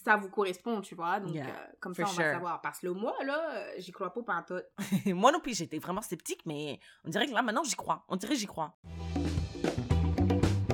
ça 0.05 0.17
vous 0.17 0.29
correspond, 0.29 0.81
tu 0.83 0.95
vois. 0.95 1.19
Donc 1.21 1.35
Yeah, 1.35 1.47
euh, 1.49 1.67
comme 1.81 1.95
ça 1.95 2.03
on 2.03 2.07
va 2.07 2.13
sure. 2.13 2.33
savoir. 2.33 2.61
Parce 2.61 2.81
que 2.81 2.89
moi 2.89 3.15
là, 3.25 3.67
j'y 3.79 3.93
crois 3.93 4.13
pas 4.13 4.23
pantoute. 4.23 4.65
Moi 5.07 5.33
non 5.33 5.41
plus, 5.41 5.57
j'étais 5.57 5.79
vraiment 5.79 6.03
sceptique, 6.03 6.43
mais 6.47 6.79
on 7.05 7.09
dirait 7.11 7.27
que 7.27 7.33
là, 7.33 7.43
maintenant, 7.43 7.65
j'y 7.65 7.75
crois. 7.77 8.05
On 8.09 8.17
dirait 8.17 8.35
que 8.35 8.41
j'y 8.41 8.47
crois. 8.47 8.77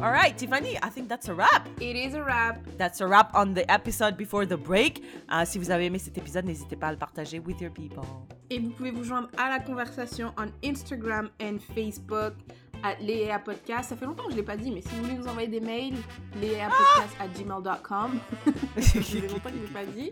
All 0.03 0.11
right, 0.11 0.37
Tiffany, 0.37 0.77
I 0.83 0.89
think 0.89 1.09
that's 1.09 1.29
a 1.29 1.35
wrap. 1.35 1.69
It 1.81 1.95
is 1.95 2.15
a 2.15 2.25
wrap. 2.25 2.59
That's 2.77 3.01
a 3.01 3.07
wrap 3.07 3.33
on 3.37 3.55
the 3.55 3.71
episode 3.71 4.17
before 4.17 4.45
the 4.47 4.57
break. 4.57 5.01
Euh, 5.31 5.45
si 5.45 5.61
vous 5.61 5.71
avez 5.71 5.87
aimé 5.87 6.01
cet 6.01 6.19
épisode, 6.19 6.45
n'hésitez 6.45 6.75
pas 6.75 6.89
à 6.89 6.91
le 6.91 6.99
partager 6.99 7.39
with 7.39 7.61
your 7.61 7.71
people. 7.71 8.03
Et 8.51 8.59
vous 8.59 8.71
pouvez 8.71 8.91
vous 8.91 9.05
joindre 9.05 9.29
à 9.39 9.49
la 9.49 9.61
conversation 9.61 10.35
on 10.37 10.49
Instagram 10.69 11.31
and 11.41 11.59
Facebook. 11.73 12.35
à 12.83 12.97
Léa 13.01 13.39
Podcast. 13.39 13.91
Ça 13.91 13.97
fait 13.97 14.07
longtemps 14.07 14.25
que 14.25 14.33
je 14.33 14.37
l'ai 14.37 14.43
pas 14.43 14.57
dit, 14.57 14.73
mais 14.73 14.81
si 14.81 14.89
vous 14.89 15.05
voulez 15.05 15.15
nous 15.15 15.29
envoyer 15.29 15.47
des 15.47 15.61
mails, 15.61 15.95
léapodcast 16.41 17.17
at 17.21 17.29
gmail.com. 17.29 18.19
ça 18.77 19.01
fait 19.01 19.29
longtemps 19.29 19.51
que 19.51 19.57
je 19.57 19.63
l'ai 19.63 19.73
pas 19.73 19.85
dit. 19.85 20.11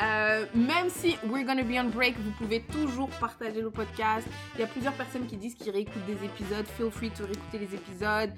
Euh, 0.00 0.46
même 0.54 0.88
si 0.90 1.16
we're 1.28 1.44
gonna 1.44 1.62
be 1.64 1.72
on 1.78 1.88
break, 1.90 2.16
vous 2.20 2.30
pouvez 2.32 2.60
toujours 2.60 3.08
partager 3.20 3.60
le 3.60 3.70
podcast. 3.70 4.26
Il 4.54 4.60
y 4.60 4.62
a 4.62 4.66
plusieurs 4.68 4.92
personnes 4.94 5.26
qui 5.26 5.36
disent 5.36 5.54
qu'ils 5.56 5.72
réécoutent 5.72 6.06
des 6.06 6.24
épisodes. 6.24 6.66
Feel 6.76 6.90
free 6.90 7.10
to 7.10 7.24
réécouter 7.24 7.58
les 7.58 7.74
épisodes. 7.74 8.30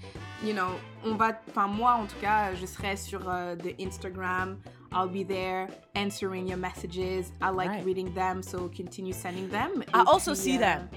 You 0.43 0.55
know, 0.55 0.71
on 1.05 1.15
va, 1.17 1.33
enfin 1.51 1.67
moi 1.67 1.93
en 1.95 2.07
tout 2.07 2.17
cas, 2.21 2.55
je 2.55 2.65
serai 2.65 2.97
sur 2.97 3.29
euh, 3.29 3.57
the 3.57 3.75
Instagram. 3.81 4.59
I'll 4.93 5.07
be 5.09 5.25
there 5.27 5.69
answering 5.95 6.49
your 6.49 6.57
messages. 6.59 7.27
I 7.43 7.51
like 7.55 7.69
Right. 7.71 7.85
reading 7.85 8.13
them, 8.15 8.43
so 8.43 8.69
continue 8.75 9.13
sending 9.13 9.49
them. 9.49 9.85
I 9.95 10.01
Et 10.01 10.09
also 10.09 10.33
puis, 10.33 10.41
see 10.41 10.57
euh, 10.57 10.61
them. 10.61 10.89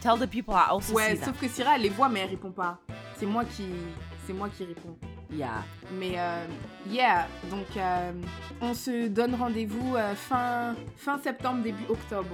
Tell 0.00 0.16
the 0.18 0.28
people 0.30 0.54
I 0.54 0.70
also 0.70 0.94
Ouais, 0.94 1.10
see 1.14 1.16
them. 1.18 1.24
sauf 1.32 1.40
que 1.40 1.48
Syrah 1.48 1.74
elle 1.76 1.82
les 1.82 1.88
voit 1.90 2.08
mais 2.08 2.20
elle 2.20 2.30
répond 2.30 2.52
pas. 2.52 2.78
C'est 3.18 3.26
moi 3.26 3.44
qui, 3.44 3.64
c'est 4.26 4.32
moi 4.32 4.48
qui 4.48 4.64
réponds. 4.64 4.96
Yeah. 5.30 5.64
Mais 5.92 6.14
euh, 6.18 6.46
yeah, 6.88 7.26
donc 7.50 7.76
euh, 7.76 8.12
on 8.60 8.74
se 8.74 9.08
donne 9.08 9.34
rendez-vous 9.34 9.96
euh, 9.96 10.14
fin 10.14 10.74
fin 10.96 11.18
septembre 11.18 11.62
début 11.62 11.84
octobre. 11.88 12.30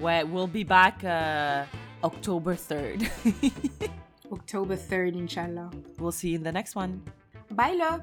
Ouais, 0.00 0.22
we'll 0.22 0.46
be 0.46 0.64
back 0.66 1.02
uh, 1.02 1.66
October 2.02 2.54
3rd. 2.54 3.08
October 4.30 4.76
3rd, 4.76 5.16
Inch'Allah. 5.16 5.70
we'll 5.98 6.12
see 6.12 6.30
you 6.30 6.38
in 6.38 6.44
the 6.44 6.52
next 6.52 6.76
one. 6.76 7.00
Bye 7.50 7.76
là! 7.76 7.98